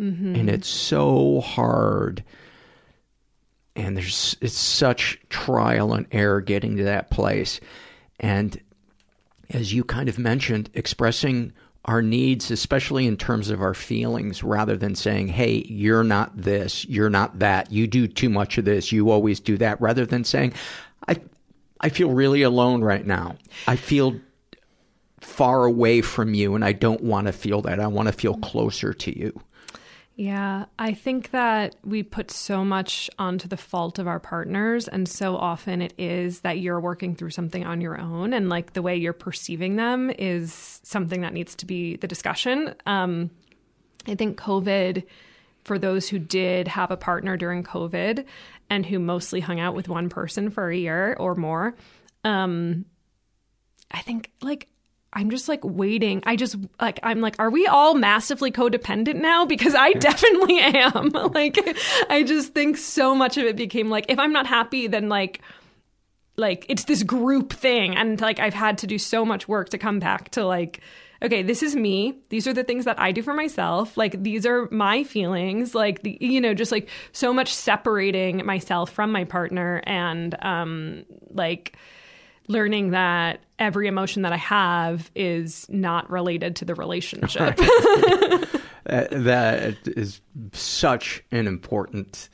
Mhm. 0.00 0.38
And 0.38 0.48
it's 0.48 0.68
so 0.68 1.40
hard. 1.40 2.24
And 3.74 3.96
there's 3.96 4.36
it's 4.40 4.56
such 4.56 5.20
trial 5.28 5.92
and 5.92 6.06
error 6.10 6.40
getting 6.40 6.78
to 6.78 6.84
that 6.84 7.10
place. 7.10 7.60
And 8.18 8.58
as 9.50 9.74
you 9.74 9.84
kind 9.84 10.08
of 10.08 10.18
mentioned, 10.18 10.70
expressing 10.72 11.52
our 11.86 12.02
needs, 12.02 12.50
especially 12.50 13.06
in 13.06 13.16
terms 13.16 13.48
of 13.48 13.62
our 13.62 13.74
feelings, 13.74 14.42
rather 14.42 14.76
than 14.76 14.94
saying, 14.94 15.28
hey, 15.28 15.64
you're 15.68 16.04
not 16.04 16.36
this, 16.36 16.84
you're 16.86 17.10
not 17.10 17.38
that, 17.38 17.70
you 17.72 17.86
do 17.86 18.08
too 18.08 18.28
much 18.28 18.58
of 18.58 18.64
this, 18.64 18.90
you 18.92 19.10
always 19.10 19.40
do 19.40 19.56
that, 19.56 19.80
rather 19.80 20.04
than 20.04 20.24
saying, 20.24 20.52
I, 21.08 21.16
I 21.80 21.88
feel 21.88 22.10
really 22.10 22.42
alone 22.42 22.82
right 22.82 23.06
now. 23.06 23.36
I 23.68 23.76
feel 23.76 24.20
far 25.20 25.64
away 25.64 26.00
from 26.02 26.34
you 26.34 26.54
and 26.54 26.64
I 26.64 26.72
don't 26.72 27.02
want 27.02 27.26
to 27.26 27.32
feel 27.32 27.62
that. 27.62 27.80
I 27.80 27.86
want 27.86 28.08
to 28.08 28.12
feel 28.12 28.34
closer 28.34 28.92
to 28.92 29.18
you. 29.18 29.40
Yeah, 30.18 30.64
I 30.78 30.94
think 30.94 31.32
that 31.32 31.76
we 31.84 32.02
put 32.02 32.30
so 32.30 32.64
much 32.64 33.10
onto 33.18 33.48
the 33.48 33.58
fault 33.58 33.98
of 33.98 34.08
our 34.08 34.18
partners, 34.18 34.88
and 34.88 35.06
so 35.06 35.36
often 35.36 35.82
it 35.82 35.92
is 35.98 36.40
that 36.40 36.58
you're 36.58 36.80
working 36.80 37.14
through 37.14 37.30
something 37.30 37.66
on 37.66 37.82
your 37.82 38.00
own, 38.00 38.32
and 38.32 38.48
like 38.48 38.72
the 38.72 38.80
way 38.80 38.96
you're 38.96 39.12
perceiving 39.12 39.76
them 39.76 40.10
is 40.10 40.80
something 40.82 41.20
that 41.20 41.34
needs 41.34 41.54
to 41.56 41.66
be 41.66 41.96
the 41.96 42.08
discussion. 42.08 42.74
Um, 42.86 43.28
I 44.06 44.14
think 44.14 44.38
COVID, 44.38 45.04
for 45.64 45.78
those 45.78 46.08
who 46.08 46.18
did 46.18 46.66
have 46.68 46.90
a 46.90 46.96
partner 46.96 47.36
during 47.36 47.62
COVID 47.62 48.24
and 48.70 48.86
who 48.86 48.98
mostly 48.98 49.40
hung 49.40 49.60
out 49.60 49.74
with 49.74 49.86
one 49.86 50.08
person 50.08 50.48
for 50.48 50.70
a 50.70 50.76
year 50.76 51.14
or 51.20 51.34
more, 51.34 51.74
um, 52.24 52.86
I 53.90 54.00
think 54.00 54.32
like 54.40 54.68
I'm 55.16 55.30
just 55.30 55.48
like 55.48 55.64
waiting. 55.64 56.22
I 56.26 56.36
just 56.36 56.56
like 56.78 57.00
I'm 57.02 57.22
like, 57.22 57.36
are 57.38 57.48
we 57.48 57.66
all 57.66 57.94
massively 57.94 58.52
codependent 58.52 59.16
now? 59.16 59.46
Because 59.46 59.74
I 59.74 59.94
definitely 59.94 60.58
am. 60.60 61.08
like 61.32 61.58
I 62.10 62.22
just 62.22 62.52
think 62.52 62.76
so 62.76 63.14
much 63.14 63.38
of 63.38 63.44
it 63.44 63.56
became 63.56 63.88
like 63.88 64.04
if 64.10 64.18
I'm 64.18 64.32
not 64.32 64.46
happy, 64.46 64.86
then 64.86 65.08
like 65.08 65.40
like 66.36 66.66
it's 66.68 66.84
this 66.84 67.02
group 67.02 67.54
thing. 67.54 67.96
And 67.96 68.20
like 68.20 68.38
I've 68.38 68.52
had 68.52 68.76
to 68.78 68.86
do 68.86 68.98
so 68.98 69.24
much 69.24 69.48
work 69.48 69.70
to 69.70 69.78
come 69.78 69.98
back 69.98 70.28
to 70.32 70.44
like 70.44 70.80
okay, 71.22 71.42
this 71.42 71.62
is 71.62 71.74
me. 71.74 72.18
These 72.28 72.46
are 72.46 72.52
the 72.52 72.62
things 72.62 72.84
that 72.84 73.00
I 73.00 73.10
do 73.10 73.22
for 73.22 73.32
myself. 73.32 73.96
Like 73.96 74.22
these 74.22 74.44
are 74.44 74.68
my 74.70 75.02
feelings. 75.02 75.74
Like 75.74 76.02
the 76.02 76.18
you 76.20 76.42
know, 76.42 76.52
just 76.52 76.72
like 76.72 76.90
so 77.12 77.32
much 77.32 77.54
separating 77.54 78.44
myself 78.44 78.90
from 78.90 79.12
my 79.12 79.24
partner 79.24 79.82
and 79.86 80.36
um 80.44 81.06
like 81.30 81.78
learning 82.48 82.90
that 82.90 83.40
every 83.58 83.88
emotion 83.88 84.22
that 84.22 84.32
I 84.32 84.38
have 84.38 85.10
is 85.14 85.66
not 85.68 86.10
related 86.10 86.56
to 86.56 86.64
the 86.64 86.74
relationship. 86.74 87.58
uh, 87.60 89.06
that 89.10 89.76
is 89.86 90.20
such 90.52 91.22
an 91.30 91.46
important 91.46 92.28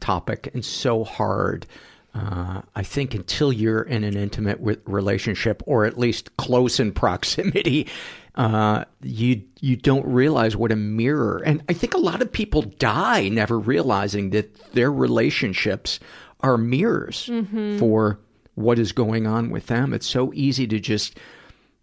topic 0.00 0.50
and 0.52 0.64
so 0.64 1.04
hard. 1.04 1.66
Uh, 2.14 2.62
I 2.76 2.82
think 2.82 3.14
until 3.14 3.52
you're 3.52 3.82
in 3.82 4.04
an 4.04 4.16
intimate 4.16 4.58
relationship, 4.84 5.62
or 5.66 5.84
at 5.84 5.98
least 5.98 6.36
close 6.36 6.78
in 6.78 6.92
proximity, 7.04 7.88
uh, 8.36 8.84
you 9.02 9.42
you 9.60 9.76
don't 9.76 10.06
realize 10.06 10.56
what 10.56 10.72
a 10.72 10.76
mirror. 10.76 11.42
And 11.44 11.62
I 11.68 11.72
think 11.72 11.94
a 11.94 11.98
lot 11.98 12.22
of 12.22 12.30
people 12.30 12.62
die 12.62 13.28
never 13.28 13.58
realizing 13.58 14.30
that 14.30 14.72
their 14.72 14.92
relationships 14.92 16.00
are 16.40 16.58
mirrors 16.58 17.26
mm-hmm. 17.26 17.78
for 17.78 18.20
what 18.54 18.78
is 18.78 18.92
going 18.92 19.26
on 19.26 19.50
with 19.50 19.66
them. 19.66 19.92
It's 19.92 20.06
so 20.06 20.32
easy 20.34 20.66
to 20.66 20.78
just 20.78 21.18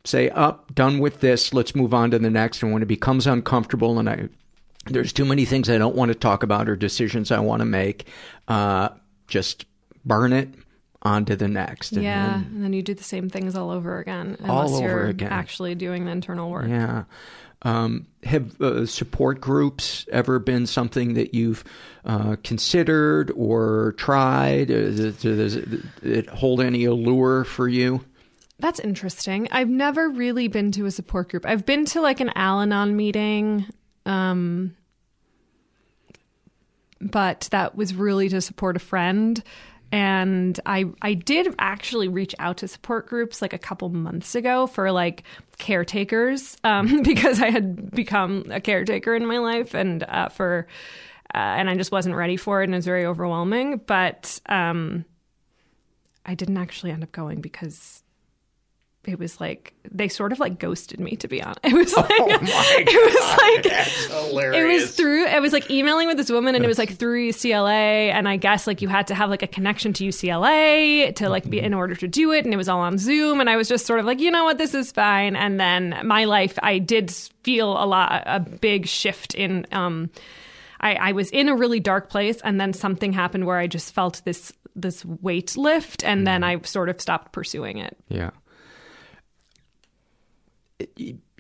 say, 0.04 0.30
up, 0.30 0.66
oh, 0.70 0.74
done 0.74 1.00
with 1.00 1.20
this, 1.20 1.54
let's 1.54 1.76
move 1.76 1.94
on 1.94 2.12
to 2.12 2.20
the 2.20 2.30
next. 2.30 2.64
And 2.64 2.72
when 2.72 2.82
it 2.82 2.88
becomes 2.88 3.28
uncomfortable 3.28 4.00
and 4.00 4.10
I, 4.10 4.30
there's 4.86 5.14
too 5.14 5.26
many 5.26 5.46
things 5.46 5.70
I 5.70 5.78
don't 5.78 5.96
want 5.96 6.10
to 6.10 6.16
talk 6.16 6.44
about 6.44 6.68
or 6.68 6.76
decisions 6.76 7.32
I 7.32 7.40
want 7.40 7.60
to 7.62 7.66
make, 7.66 8.08
uh, 8.48 8.90
just 9.28 9.66
burn 10.06 10.34
it 10.34 10.50
on 11.04 11.26
to 11.26 11.36
the 11.36 11.48
next. 11.48 11.94
Yeah, 11.94 12.36
and 12.36 12.46
then, 12.46 12.52
and 12.54 12.64
then 12.64 12.74
you 12.74 12.82
do 12.82 12.94
the 12.94 13.04
same 13.04 13.30
things 13.30 13.56
all 13.56 13.70
over 13.72 14.00
again. 14.00 14.38
Unless 14.40 14.72
all 14.72 14.76
over 14.78 14.88
you're 14.88 15.06
again. 15.08 15.32
actually 15.32 15.76
doing 15.76 16.06
the 16.06 16.12
internal 16.12 16.50
work. 16.50 16.68
Yeah. 16.68 17.04
Um, 17.64 18.08
have 18.24 18.60
uh, 18.60 18.88
support 18.88 19.40
groups 19.40 20.08
ever 20.12 20.40
been 20.40 20.66
something 20.66 21.14
that 21.14 21.36
you've 21.36 21.64
uh, 22.06 22.36
considered 22.44 23.32
or 23.36 23.94
tried? 23.98 24.68
Does 24.68 25.00
it, 25.00 25.20
does 25.20 25.56
it 25.56 26.30
hold 26.30 26.62
any 26.62 26.86
allure 26.86 27.44
for 27.44 27.68
you? 27.68 28.04
That's 28.60 28.80
interesting. 28.80 29.48
I've 29.52 29.70
never 29.70 30.10
really 30.10 30.48
been 30.48 30.72
to 30.74 30.86
a 30.86 30.92
support 30.92 31.30
group. 31.30 31.46
I've 31.46 31.66
been 31.66 31.86
to 31.86 32.02
like 32.02 32.20
an 32.20 32.32
Al 32.36 32.62
Anon 32.62 32.96
meeting, 32.96 33.66
um, 34.06 34.76
but 37.00 37.48
that 37.52 37.76
was 37.76 37.96
really 37.96 38.30
to 38.30 38.40
support 38.42 38.76
a 38.76 38.80
friend 38.80 39.44
and 39.92 40.60
I 40.66 40.86
I 41.02 41.14
did 41.14 41.54
actually 41.60 42.08
reach 42.08 42.34
out 42.40 42.58
to 42.58 42.68
support 42.68 43.08
groups 43.08 43.42
like 43.42 43.54
a 43.54 43.58
couple 43.58 43.90
months 43.90 44.36
ago 44.36 44.68
for 44.68 44.92
like 44.92 45.24
caretakers 45.58 46.58
um, 46.64 47.02
because 47.04 47.42
I 47.42 47.50
had 47.50 47.92
become 47.92 48.46
a 48.50 48.62
caretaker 48.62 49.14
in 49.16 49.26
my 49.26 49.40
life 49.40 49.74
and 49.74 50.04
uh, 50.04 50.30
for 50.30 50.68
uh, 51.34 51.38
and 51.38 51.70
I 51.70 51.76
just 51.76 51.92
wasn't 51.92 52.16
ready 52.16 52.38
for 52.38 52.62
it 52.62 52.66
and 52.66 52.74
it 52.74 52.78
was 52.78 52.86
very 52.86 53.06
overwhelming. 53.06 53.82
But 53.86 54.40
um, 54.48 55.06
I 56.26 56.36
didn't 56.36 56.58
actually 56.58 56.92
end 56.92 57.04
up 57.04 57.12
going 57.12 57.42
because 57.42 58.04
it 59.06 59.18
was 59.18 59.42
like 59.42 59.74
they 59.90 60.08
sort 60.08 60.32
of 60.32 60.40
like 60.40 60.60
ghosted 60.60 61.00
me 61.00 61.16
to 61.16 61.28
be 61.28 61.42
honest 61.42 61.60
it 61.64 61.74
was 61.74 61.96
like 61.96 62.06
oh 62.12 62.28
it 62.42 63.14
was 63.14 63.38
like 63.38 64.54
it 64.54 64.64
was 64.64 64.96
through 64.96 65.26
it 65.26 65.42
was 65.42 65.54
like 65.54 65.72
emailing 65.72 66.08
with 66.08 66.18
this 66.18 66.30
woman 66.30 66.54
and 66.54 66.64
it 66.64 66.68
was 66.68 66.78
like 66.78 66.98
through 66.98 67.30
UCLA 67.30 68.12
and 68.12 68.30
I 68.30 68.38
guess 68.38 68.68
like 68.68 68.82
you 68.82 68.88
had 68.88 69.08
to 69.08 69.16
have 69.16 69.30
like 69.30 69.42
a 69.42 69.48
connection 69.48 69.94
to 69.94 70.06
UCLA 70.06 71.16
to 71.16 71.30
like 71.30 71.50
be 71.50 71.60
in 71.60 71.74
order 71.74 71.96
to 71.96 72.08
do 72.08 72.32
it 72.32 72.46
and 72.46 72.54
it 72.54 72.58
was 72.58 72.70
all 72.70 72.80
on 72.80 73.00
Zoom 73.00 73.40
and 73.40 73.50
I 73.50 73.56
was 73.56 73.68
just 73.68 73.88
sort 73.88 74.00
of 74.00 74.06
like 74.06 74.20
you 74.20 74.30
know 74.30 74.44
what? 74.44 74.60
This 74.60 74.76
is 74.76 74.92
fine. 74.92 75.36
And 75.36 75.60
then 75.60 76.00
my 76.04 76.26
life 76.26 76.60
I 76.62 76.78
did 76.78 77.12
feel 77.42 77.72
a 77.72 77.86
lot 77.86 78.24
a 78.28 78.40
big 78.40 78.88
shift 78.88 79.34
in 79.34 79.66
um 79.72 80.12
I, 80.82 80.96
I 80.96 81.12
was 81.14 81.30
in 81.30 81.48
a 81.48 81.56
really 81.56 81.80
dark 81.80 82.10
place 82.10 82.42
and 82.44 82.60
then 82.60 82.74
something 82.74 83.14
happened 83.14 83.46
where 83.46 83.58
I 83.58 83.68
just 83.68 83.94
felt 83.94 84.22
this 84.26 84.52
this 84.76 85.04
weight 85.06 85.58
lift 85.58 86.04
and 86.04 86.26
then 86.26 86.44
I 86.44 86.62
sort 86.62 86.90
of 86.90 87.00
stopped 87.02 87.34
pursuing 87.34 87.78
it. 87.78 87.98
Yeah 88.10 88.32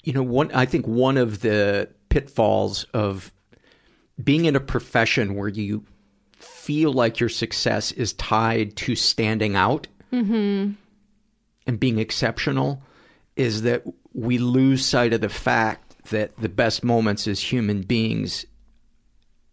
you 0.03 0.13
know, 0.13 0.23
one 0.23 0.51
I 0.53 0.65
think 0.65 0.87
one 0.87 1.17
of 1.17 1.41
the 1.41 1.89
pitfalls 2.09 2.85
of 2.93 3.31
being 4.21 4.45
in 4.45 4.55
a 4.55 4.59
profession 4.59 5.35
where 5.35 5.47
you 5.47 5.85
feel 6.33 6.91
like 6.91 7.19
your 7.19 7.29
success 7.29 7.91
is 7.91 8.13
tied 8.13 8.75
to 8.75 8.95
standing 8.95 9.55
out 9.55 9.87
mm-hmm. 10.11 10.71
and 11.67 11.79
being 11.79 11.99
exceptional 11.99 12.81
is 13.35 13.61
that 13.61 13.83
we 14.13 14.37
lose 14.37 14.85
sight 14.85 15.13
of 15.13 15.21
the 15.21 15.29
fact 15.29 16.03
that 16.09 16.35
the 16.37 16.49
best 16.49 16.83
moments 16.83 17.27
as 17.27 17.39
human 17.39 17.81
beings 17.81 18.45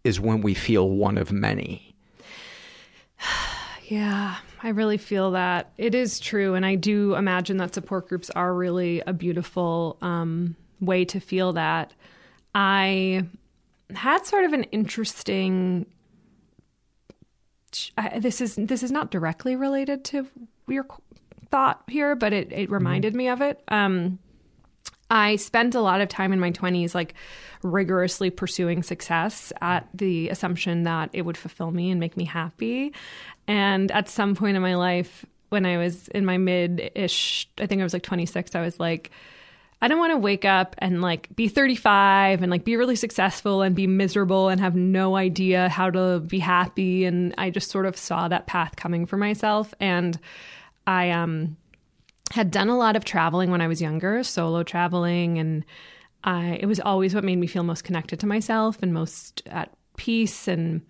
is 0.09 0.19
when 0.19 0.41
we 0.41 0.53
feel 0.53 0.89
one 0.89 1.17
of 1.17 1.31
many. 1.31 1.95
yeah. 3.87 4.35
I 4.61 4.69
really 4.69 4.97
feel 4.97 5.31
that 5.31 5.71
it 5.77 5.95
is 5.95 6.19
true. 6.19 6.53
And 6.55 6.65
I 6.65 6.75
do 6.75 7.15
imagine 7.15 7.57
that 7.57 7.73
support 7.73 8.09
groups 8.09 8.29
are 8.31 8.53
really 8.53 9.01
a 9.07 9.13
beautiful 9.13 9.97
um, 10.01 10.55
way 10.81 11.05
to 11.05 11.19
feel 11.19 11.53
that. 11.53 11.93
I 12.53 13.23
had 13.93 14.25
sort 14.25 14.43
of 14.43 14.53
an 14.53 14.63
interesting. 14.65 15.85
I, 17.97 18.19
this 18.19 18.41
is 18.41 18.55
this 18.55 18.83
is 18.83 18.91
not 18.91 19.11
directly 19.11 19.55
related 19.55 20.03
to 20.05 20.27
your 20.67 20.85
thought 21.51 21.83
here, 21.87 22.15
but 22.15 22.33
it, 22.33 22.51
it 22.51 22.69
reminded 22.69 23.13
mm-hmm. 23.13 23.17
me 23.17 23.27
of 23.29 23.41
it. 23.41 23.63
Um, 23.67 24.19
I 25.09 25.37
spent 25.37 25.75
a 25.75 25.81
lot 25.81 26.01
of 26.01 26.09
time 26.09 26.33
in 26.33 26.39
my 26.39 26.51
20s 26.51 26.93
like 26.93 27.15
rigorously 27.63 28.29
pursuing 28.29 28.83
success 28.83 29.51
at 29.61 29.87
the 29.93 30.29
assumption 30.29 30.83
that 30.83 31.09
it 31.13 31.23
would 31.23 31.37
fulfill 31.37 31.71
me 31.71 31.89
and 31.91 31.99
make 31.99 32.15
me 32.15 32.25
happy. 32.25 32.93
And 33.47 33.91
at 33.91 34.07
some 34.07 34.35
point 34.35 34.55
in 34.55 34.61
my 34.61 34.75
life, 34.75 35.25
when 35.49 35.65
I 35.65 35.77
was 35.77 36.07
in 36.09 36.25
my 36.25 36.37
mid 36.37 36.91
ish, 36.95 37.49
I 37.57 37.65
think 37.65 37.81
I 37.81 37.83
was 37.83 37.93
like 37.93 38.03
26, 38.03 38.55
I 38.55 38.61
was 38.61 38.79
like, 38.79 39.11
I 39.81 39.87
don't 39.87 39.99
want 39.99 40.11
to 40.11 40.17
wake 40.17 40.45
up 40.45 40.75
and 40.79 41.01
like 41.01 41.33
be 41.35 41.47
35 41.47 42.41
and 42.41 42.51
like 42.51 42.65
be 42.65 42.75
really 42.75 42.97
successful 42.97 43.61
and 43.61 43.75
be 43.75 43.87
miserable 43.87 44.49
and 44.49 44.59
have 44.59 44.75
no 44.75 45.15
idea 45.15 45.69
how 45.69 45.89
to 45.89 46.19
be 46.19 46.39
happy. 46.39 47.05
And 47.05 47.33
I 47.37 47.49
just 47.49 47.71
sort 47.71 47.85
of 47.85 47.95
saw 47.95 48.27
that 48.27 48.45
path 48.45 48.75
coming 48.75 49.05
for 49.05 49.15
myself. 49.15 49.73
And 49.79 50.19
I 50.85 51.11
um, 51.11 51.55
had 52.31 52.51
done 52.51 52.69
a 52.69 52.77
lot 52.77 52.95
of 52.95 53.05
traveling 53.05 53.51
when 53.51 53.61
I 53.61 53.67
was 53.67 53.81
younger, 53.81 54.23
solo 54.23 54.63
traveling. 54.63 55.39
And 55.39 55.65
I, 56.23 56.59
it 56.61 56.65
was 56.65 56.79
always 56.79 57.15
what 57.15 57.23
made 57.23 57.37
me 57.37 57.47
feel 57.47 57.63
most 57.63 57.83
connected 57.83 58.19
to 58.21 58.27
myself 58.27 58.77
and 58.81 58.93
most 58.93 59.41
at 59.47 59.73
peace. 59.97 60.47
And 60.47 60.81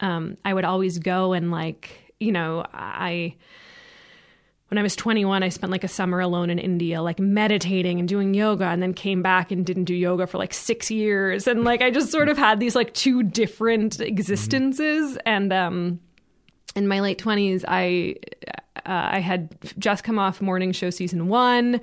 um, 0.00 0.36
I 0.44 0.54
would 0.54 0.64
always 0.64 0.98
go 0.98 1.32
and 1.32 1.50
like, 1.50 2.12
you 2.20 2.32
know, 2.32 2.64
I 2.72 3.36
when 4.68 4.78
I 4.78 4.82
was 4.82 4.96
21, 4.96 5.42
I 5.44 5.48
spent 5.48 5.70
like 5.70 5.84
a 5.84 5.88
summer 5.88 6.18
alone 6.18 6.50
in 6.50 6.58
India, 6.58 7.00
like 7.00 7.20
meditating 7.20 8.00
and 8.00 8.08
doing 8.08 8.34
yoga, 8.34 8.64
and 8.64 8.82
then 8.82 8.94
came 8.94 9.22
back 9.22 9.52
and 9.52 9.64
didn't 9.64 9.84
do 9.84 9.94
yoga 9.94 10.26
for 10.26 10.38
like 10.38 10.52
six 10.52 10.90
years. 10.90 11.46
And 11.46 11.62
like, 11.62 11.82
I 11.82 11.90
just 11.90 12.10
sort 12.10 12.28
of 12.28 12.36
had 12.36 12.58
these 12.58 12.74
like 12.74 12.92
two 12.92 13.22
different 13.22 14.00
existences. 14.00 15.16
And 15.24 15.52
um, 15.52 16.00
in 16.76 16.86
my 16.86 17.00
late 17.00 17.18
20s, 17.18 17.64
I, 17.66 18.16
uh, 18.76 19.16
I 19.16 19.18
had 19.18 19.56
just 19.78 20.04
come 20.04 20.18
off 20.18 20.40
morning 20.40 20.72
show 20.72 20.90
season 20.90 21.28
one 21.28 21.80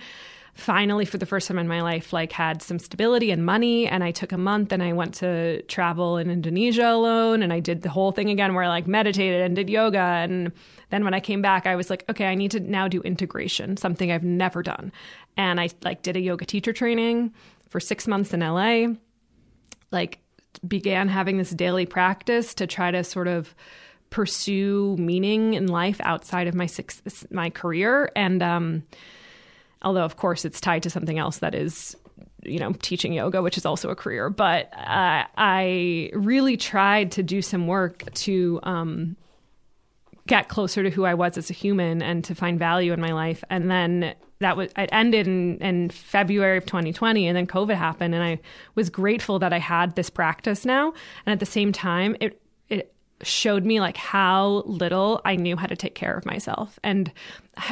finally 0.55 1.03
for 1.03 1.17
the 1.17 1.25
first 1.25 1.47
time 1.47 1.57
in 1.57 1.67
my 1.67 1.81
life 1.81 2.13
like 2.13 2.31
had 2.31 2.61
some 2.61 2.77
stability 2.77 3.31
and 3.31 3.43
money 3.43 3.87
and 3.87 4.03
i 4.03 4.11
took 4.11 4.31
a 4.31 4.37
month 4.37 4.71
and 4.71 4.83
i 4.83 4.93
went 4.93 5.11
to 5.11 5.59
travel 5.63 6.17
in 6.17 6.29
indonesia 6.29 6.91
alone 6.91 7.41
and 7.41 7.51
i 7.51 7.59
did 7.59 7.81
the 7.81 7.89
whole 7.89 8.11
thing 8.11 8.29
again 8.29 8.53
where 8.53 8.63
i 8.63 8.67
like 8.67 8.85
meditated 8.85 9.41
and 9.41 9.55
did 9.55 9.67
yoga 9.67 9.97
and 9.97 10.51
then 10.91 11.03
when 11.03 11.15
i 11.15 11.19
came 11.19 11.41
back 11.41 11.65
i 11.65 11.75
was 11.75 11.89
like 11.89 12.05
okay 12.07 12.27
i 12.27 12.35
need 12.35 12.51
to 12.51 12.59
now 12.59 12.87
do 12.87 13.01
integration 13.01 13.75
something 13.75 14.11
i've 14.11 14.23
never 14.23 14.61
done 14.61 14.91
and 15.37 15.59
I 15.59 15.69
like 15.83 16.01
did 16.01 16.15
a 16.15 16.19
yoga 16.19 16.45
teacher 16.45 16.73
training 16.73 17.33
for 17.69 17.79
six 17.79 18.07
months 18.07 18.33
in 18.33 18.41
LA. 18.41 18.93
Like 19.91 20.19
began 20.67 21.09
having 21.09 21.37
this 21.37 21.49
daily 21.51 21.85
practice 21.85 22.53
to 22.55 22.67
try 22.67 22.91
to 22.91 23.03
sort 23.03 23.27
of 23.27 23.55
pursue 24.13 24.95
meaning 24.99 25.55
in 25.55 25.65
life 25.65 25.99
outside 26.01 26.47
of 26.47 26.53
my 26.53 26.69
my 27.31 27.49
career. 27.49 28.11
And 28.15 28.43
um 28.43 28.83
although 29.81 30.03
of 30.03 30.17
course 30.17 30.45
it's 30.45 30.61
tied 30.61 30.83
to 30.83 30.89
something 30.91 31.17
else 31.17 31.39
that 31.39 31.55
is 31.55 31.97
you 32.43 32.59
know 32.59 32.73
teaching 32.73 33.11
yoga 33.11 33.41
which 33.41 33.57
is 33.57 33.65
also 33.65 33.89
a 33.89 33.95
career. 33.95 34.29
But 34.29 34.71
uh, 34.73 35.25
i 35.35 36.11
really 36.13 36.57
tried 36.57 37.11
to 37.13 37.23
do 37.23 37.41
some 37.41 37.65
work 37.65 38.13
to 38.13 38.59
um 38.61 39.17
get 40.27 40.47
closer 40.47 40.83
to 40.83 40.91
who 40.91 41.03
i 41.05 41.15
was 41.15 41.37
as 41.37 41.49
a 41.49 41.53
human 41.53 42.01
and 42.01 42.23
to 42.23 42.35
find 42.35 42.59
value 42.59 42.93
in 42.93 43.01
my 43.01 43.13
life. 43.13 43.43
And 43.49 43.71
then 43.71 44.13
that 44.41 44.55
was 44.55 44.71
it 44.77 44.89
ended 44.91 45.25
in, 45.27 45.57
in 45.57 45.89
February 45.89 46.59
of 46.59 46.67
2020 46.67 47.27
and 47.27 47.35
then 47.35 47.47
COVID 47.47 47.75
happened 47.75 48.13
and 48.13 48.23
I 48.23 48.39
was 48.75 48.91
grateful 48.91 49.39
that 49.39 49.53
I 49.53 49.59
had 49.59 49.95
this 49.95 50.11
practice 50.11 50.65
now. 50.65 50.93
And 51.25 51.33
at 51.33 51.39
the 51.39 51.47
same 51.47 51.71
time 51.71 52.15
it 52.19 52.42
showed 53.23 53.65
me 53.65 53.79
like 53.79 53.97
how 53.97 54.63
little 54.65 55.21
I 55.25 55.35
knew 55.35 55.55
how 55.57 55.67
to 55.67 55.75
take 55.75 55.95
care 55.95 56.15
of 56.15 56.25
myself 56.25 56.79
and 56.83 57.11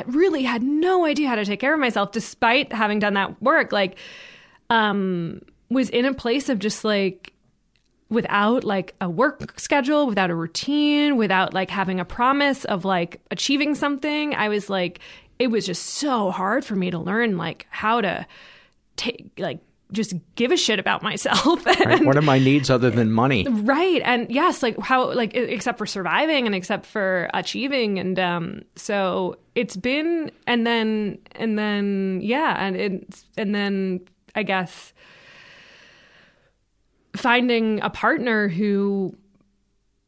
really 0.06 0.44
had 0.44 0.64
no 0.64 1.06
idea 1.06 1.28
how 1.28 1.36
to 1.36 1.46
take 1.46 1.60
care 1.60 1.74
of 1.74 1.80
myself 1.80 2.12
despite 2.12 2.72
having 2.74 3.00
done 3.00 3.14
that 3.16 3.42
work 3.42 3.72
like 3.72 3.98
um 4.70 5.42
was 5.70 5.90
in 5.90 6.06
a 6.06 6.14
place 6.14 6.50
of 6.50 6.60
just 6.60 6.84
like 6.84 7.34
without 8.10 8.66
like 8.66 8.94
a 9.00 9.10
work 9.10 9.58
schedule, 9.58 10.06
without 10.06 10.30
a 10.30 10.36
routine, 10.36 11.16
without 11.16 11.54
like 11.54 11.70
having 11.70 12.00
a 12.00 12.06
promise 12.06 12.66
of 12.66 12.84
like 12.84 13.22
achieving 13.32 13.74
something. 13.74 14.36
I 14.36 14.50
was 14.50 14.70
like 14.70 15.00
it 15.40 15.48
was 15.48 15.66
just 15.66 15.84
so 15.84 16.30
hard 16.30 16.64
for 16.64 16.76
me 16.76 16.92
to 16.92 17.00
learn 17.00 17.38
like 17.38 17.66
how 17.72 18.02
to 18.02 18.28
take 18.98 19.32
like 19.40 19.60
just 19.92 20.14
give 20.36 20.52
a 20.52 20.58
shit 20.58 20.80
about 20.80 21.04
myself. 21.04 21.66
and, 21.80 21.86
right. 21.86 22.06
What 22.06 22.18
are 22.18 22.22
my 22.22 22.40
needs 22.40 22.70
other 22.70 22.90
than 22.90 23.12
money? 23.12 23.46
Right. 23.48 24.02
And 24.04 24.30
yes, 24.30 24.64
like 24.64 24.80
how 24.80 25.14
like 25.14 25.34
except 25.36 25.78
for 25.78 25.86
surviving 25.86 26.46
and 26.46 26.56
except 26.56 26.86
for 26.86 27.30
achieving 27.34 28.00
and 28.00 28.20
um 28.20 28.62
so 28.76 29.38
it's 29.56 29.76
been 29.76 30.32
and 30.48 30.66
then 30.66 31.18
and 31.34 31.58
then 31.58 32.20
yeah, 32.22 32.64
and 32.64 32.76
it's 32.76 33.26
and 33.38 33.54
then 33.54 34.02
I 34.36 34.44
guess 34.44 34.94
finding 37.16 37.82
a 37.82 37.90
partner 37.90 38.48
who 38.48 39.16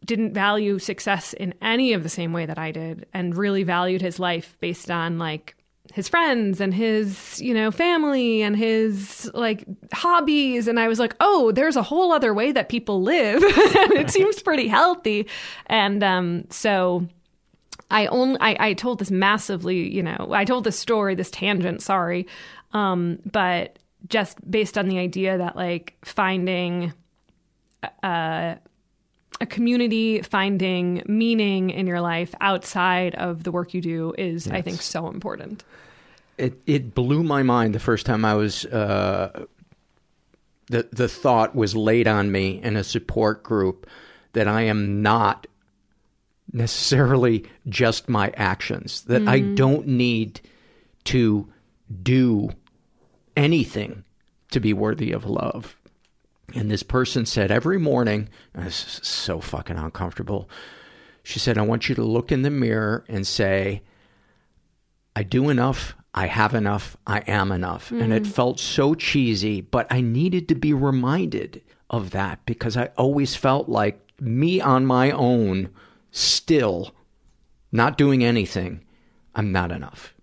didn't 0.05 0.33
value 0.33 0.79
success 0.79 1.33
in 1.33 1.53
any 1.61 1.93
of 1.93 2.03
the 2.03 2.09
same 2.09 2.33
way 2.33 2.45
that 2.45 2.57
I 2.57 2.71
did 2.71 3.05
and 3.13 3.35
really 3.35 3.63
valued 3.63 4.01
his 4.01 4.19
life 4.19 4.57
based 4.59 4.91
on 4.91 5.17
like 5.17 5.55
his 5.93 6.09
friends 6.09 6.59
and 6.59 6.73
his, 6.73 7.39
you 7.39 7.53
know, 7.53 7.69
family 7.69 8.41
and 8.41 8.57
his 8.57 9.29
like 9.35 9.63
hobbies. 9.93 10.67
And 10.67 10.79
I 10.79 10.87
was 10.87 10.97
like, 10.97 11.15
oh, 11.19 11.51
there's 11.51 11.75
a 11.75 11.83
whole 11.83 12.11
other 12.11 12.33
way 12.33 12.51
that 12.51 12.67
people 12.67 13.03
live. 13.03 13.43
and 13.43 13.91
it 13.93 14.09
seems 14.09 14.41
pretty 14.41 14.67
healthy. 14.67 15.27
And 15.67 16.03
um, 16.03 16.45
so 16.49 17.07
I 17.91 18.07
only 18.07 18.39
I, 18.41 18.69
I 18.69 18.73
told 18.73 18.97
this 18.97 19.11
massively, 19.11 19.87
you 19.87 20.01
know, 20.01 20.29
I 20.31 20.45
told 20.45 20.63
this 20.63 20.79
story, 20.79 21.13
this 21.13 21.29
tangent, 21.29 21.83
sorry. 21.83 22.25
Um, 22.71 23.19
but 23.31 23.77
just 24.09 24.39
based 24.49 24.79
on 24.79 24.87
the 24.87 24.97
idea 24.97 25.37
that 25.37 25.55
like 25.55 25.95
finding 26.03 26.91
uh 28.01 28.55
a 29.41 29.45
community 29.45 30.21
finding 30.21 31.03
meaning 31.05 31.69
in 31.69 31.87
your 31.87 32.01
life 32.01 32.33
outside 32.39 33.15
of 33.15 33.43
the 33.43 33.51
work 33.51 33.73
you 33.73 33.81
do 33.81 34.13
is 34.17 34.45
yes. 34.45 34.55
i 34.55 34.61
think 34.61 34.81
so 34.81 35.07
important 35.09 35.63
it 36.37 36.59
it 36.65 36.93
blew 36.93 37.23
my 37.23 37.43
mind 37.43 37.73
the 37.73 37.79
first 37.79 38.05
time 38.05 38.25
i 38.25 38.33
was 38.33 38.65
uh, 38.65 39.45
the 40.67 40.87
the 40.91 41.07
thought 41.07 41.55
was 41.55 41.75
laid 41.75 42.07
on 42.07 42.31
me 42.31 42.61
in 42.61 42.75
a 42.75 42.83
support 42.83 43.43
group 43.43 43.87
that 44.33 44.47
i 44.47 44.61
am 44.61 45.01
not 45.01 45.47
necessarily 46.51 47.43
just 47.67 48.09
my 48.09 48.31
actions 48.35 49.01
that 49.03 49.21
mm-hmm. 49.21 49.29
i 49.29 49.39
don't 49.39 49.87
need 49.87 50.41
to 51.03 51.47
do 52.01 52.49
anything 53.35 54.03
to 54.51 54.59
be 54.59 54.73
worthy 54.73 55.11
of 55.11 55.25
love 55.25 55.75
and 56.53 56.69
this 56.69 56.83
person 56.83 57.25
said 57.25 57.51
every 57.51 57.79
morning, 57.79 58.29
this 58.53 58.99
is 59.01 59.07
so 59.07 59.39
fucking 59.39 59.77
uncomfortable. 59.77 60.49
She 61.23 61.39
said, 61.39 61.57
I 61.57 61.63
want 61.63 61.89
you 61.89 61.95
to 61.95 62.03
look 62.03 62.31
in 62.31 62.43
the 62.43 62.49
mirror 62.49 63.03
and 63.07 63.25
say, 63.25 63.81
I 65.15 65.23
do 65.23 65.49
enough, 65.49 65.95
I 66.13 66.27
have 66.27 66.53
enough, 66.53 66.95
I 67.07 67.19
am 67.19 67.51
enough. 67.51 67.85
Mm-hmm. 67.85 68.01
And 68.01 68.13
it 68.13 68.23
mm-hmm. 68.23 68.31
felt 68.31 68.59
so 68.59 68.93
cheesy, 68.93 69.61
but 69.61 69.87
I 69.89 70.01
needed 70.01 70.47
to 70.49 70.55
be 70.55 70.73
reminded 70.73 71.61
of 71.89 72.11
that 72.11 72.45
because 72.45 72.77
I 72.77 72.87
always 72.97 73.35
felt 73.35 73.67
like 73.69 73.99
me 74.19 74.61
on 74.61 74.85
my 74.85 75.11
own, 75.11 75.69
still 76.11 76.93
not 77.71 77.97
doing 77.97 78.23
anything, 78.23 78.83
I'm 79.35 79.51
not 79.51 79.71
enough. 79.71 80.13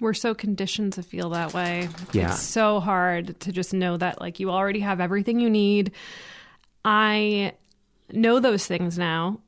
We're 0.00 0.14
so 0.14 0.34
conditioned 0.34 0.94
to 0.94 1.02
feel 1.02 1.30
that 1.30 1.52
way. 1.52 1.90
Yeah. 2.12 2.30
It's 2.30 2.40
so 2.40 2.80
hard 2.80 3.38
to 3.40 3.52
just 3.52 3.74
know 3.74 3.98
that 3.98 4.20
like 4.20 4.40
you 4.40 4.50
already 4.50 4.80
have 4.80 5.00
everything 5.00 5.40
you 5.40 5.50
need. 5.50 5.92
I 6.84 7.52
know 8.10 8.40
those 8.40 8.66
things 8.66 8.96
now. 8.96 9.40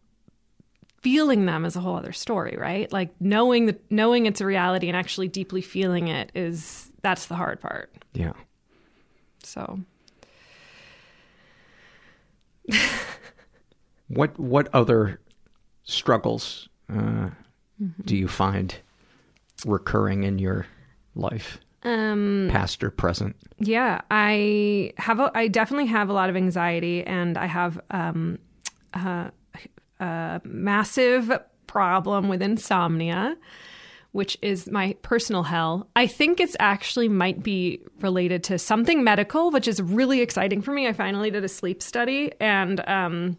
Feeling 1.02 1.46
them 1.46 1.64
is 1.64 1.76
a 1.76 1.80
whole 1.80 1.96
other 1.96 2.12
story, 2.12 2.56
right? 2.58 2.92
Like 2.92 3.10
knowing 3.20 3.66
that 3.66 3.90
knowing 3.90 4.26
it's 4.26 4.40
a 4.40 4.46
reality 4.46 4.88
and 4.88 4.96
actually 4.96 5.28
deeply 5.28 5.60
feeling 5.60 6.08
it 6.08 6.30
is 6.34 6.90
that's 7.02 7.26
the 7.26 7.34
hard 7.34 7.60
part. 7.60 7.92
Yeah. 8.14 8.32
So 9.42 9.80
what 14.08 14.38
what 14.38 14.68
other 14.72 15.20
struggles 15.84 16.68
uh, 16.88 16.94
mm-hmm. 16.94 17.86
do 18.04 18.16
you 18.16 18.28
find 18.28 18.76
recurring 19.66 20.24
in 20.24 20.38
your 20.38 20.66
life? 21.14 21.58
Um, 21.84 22.48
past 22.50 22.84
or 22.84 22.90
present? 22.90 23.34
Yeah, 23.58 24.02
I 24.10 24.92
have. 24.98 25.18
A, 25.18 25.32
I 25.34 25.48
definitely 25.48 25.86
have 25.86 26.08
a 26.08 26.12
lot 26.12 26.30
of 26.30 26.36
anxiety, 26.36 27.02
and 27.02 27.36
I 27.36 27.46
have 27.46 27.80
um, 27.90 28.38
a, 28.94 29.32
a 30.02 30.40
massive 30.44 31.30
problem 31.66 32.28
with 32.28 32.42
insomnia, 32.42 33.36
which 34.10 34.36
is 34.42 34.70
my 34.70 34.94
personal 35.02 35.44
hell. 35.44 35.88
I 35.96 36.06
think 36.06 36.40
it's 36.40 36.56
actually 36.60 37.08
might 37.08 37.42
be 37.42 37.80
related 38.00 38.44
to 38.44 38.58
something 38.58 39.04
medical, 39.04 39.50
which 39.50 39.68
is 39.68 39.80
really 39.80 40.20
exciting 40.20 40.60
for 40.60 40.72
me. 40.72 40.86
I 40.86 40.92
finally 40.92 41.30
did 41.30 41.44
a 41.44 41.48
sleep 41.48 41.82
study, 41.82 42.32
and 42.40 42.86
um, 42.88 43.38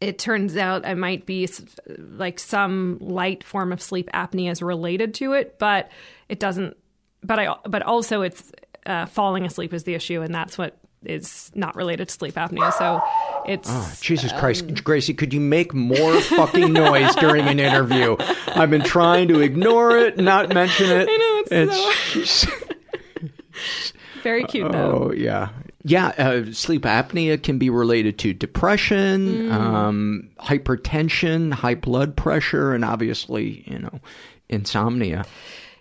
it 0.00 0.18
turns 0.18 0.56
out 0.56 0.84
I 0.84 0.94
might 0.94 1.26
be 1.26 1.48
like 1.96 2.38
some 2.38 2.98
light 3.00 3.44
form 3.44 3.72
of 3.72 3.80
sleep 3.80 4.10
apnea 4.12 4.50
is 4.50 4.62
related 4.62 5.14
to 5.14 5.32
it, 5.32 5.58
but 5.58 5.90
it 6.28 6.38
doesn't. 6.38 6.76
But 7.22 7.38
I 7.38 7.54
but 7.64 7.82
also 7.82 8.22
it's 8.22 8.52
uh, 8.84 9.06
falling 9.06 9.44
asleep 9.44 9.72
is 9.72 9.84
the 9.84 9.94
issue, 9.94 10.22
and 10.22 10.34
that's 10.34 10.58
what 10.58 10.76
is 11.04 11.50
not 11.54 11.76
related 11.76 12.08
to 12.08 12.14
sleep 12.14 12.34
apnea. 12.34 12.72
So 12.74 13.00
it's 13.46 13.68
oh, 13.70 13.94
Jesus 14.00 14.32
um, 14.32 14.38
Christ, 14.38 14.84
Gracie, 14.84 15.14
could 15.14 15.32
you 15.32 15.40
make 15.40 15.72
more 15.74 16.20
fucking 16.20 16.72
noise 16.72 17.14
during 17.16 17.46
an 17.46 17.60
interview? 17.60 18.16
I've 18.48 18.70
been 18.70 18.82
trying 18.82 19.28
to 19.28 19.40
ignore 19.40 19.96
it, 19.96 20.18
not 20.18 20.52
mention 20.52 20.90
it. 20.90 21.08
I 21.10 21.16
know 21.16 21.68
it's, 21.68 22.30
so... 22.30 22.50
very 24.22 24.44
cute 24.44 24.70
though. 24.72 25.08
Oh 25.08 25.12
yeah, 25.12 25.50
yeah, 25.84 26.08
uh, 26.18 26.52
sleep 26.52 26.82
apnea 26.82 27.42
can 27.42 27.58
be 27.58 27.70
related 27.70 28.18
to 28.20 28.34
depression, 28.34 29.48
mm. 29.48 29.52
um, 29.52 30.28
hypertension, 30.40 31.52
high 31.52 31.74
blood 31.74 32.16
pressure, 32.16 32.74
and 32.74 32.84
obviously, 32.84 33.64
you 33.66 33.78
know, 33.78 34.00
insomnia. 34.48 35.24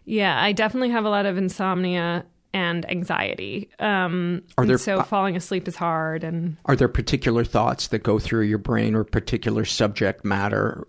Yeah, 0.05 0.41
I 0.41 0.53
definitely 0.53 0.89
have 0.91 1.03
a 1.03 1.09
lot 1.09 1.25
of 1.25 1.37
insomnia 1.37 2.25
and 2.57 2.89
anxiety. 2.89 3.69
Um, 3.77 4.41
are 4.57 4.65
there 4.65 4.79
so 4.79 5.03
falling 5.03 5.35
asleep 5.35 5.67
is 5.67 5.75
hard? 5.75 6.23
And 6.23 6.57
are 6.65 6.75
there 6.75 6.87
particular 6.87 7.43
thoughts 7.43 7.89
that 7.89 7.99
go 7.99 8.17
through 8.17 8.41
your 8.41 8.57
brain 8.57 8.95
or 8.95 9.03
particular 9.03 9.63
subject 9.63 10.25
matter 10.25 10.87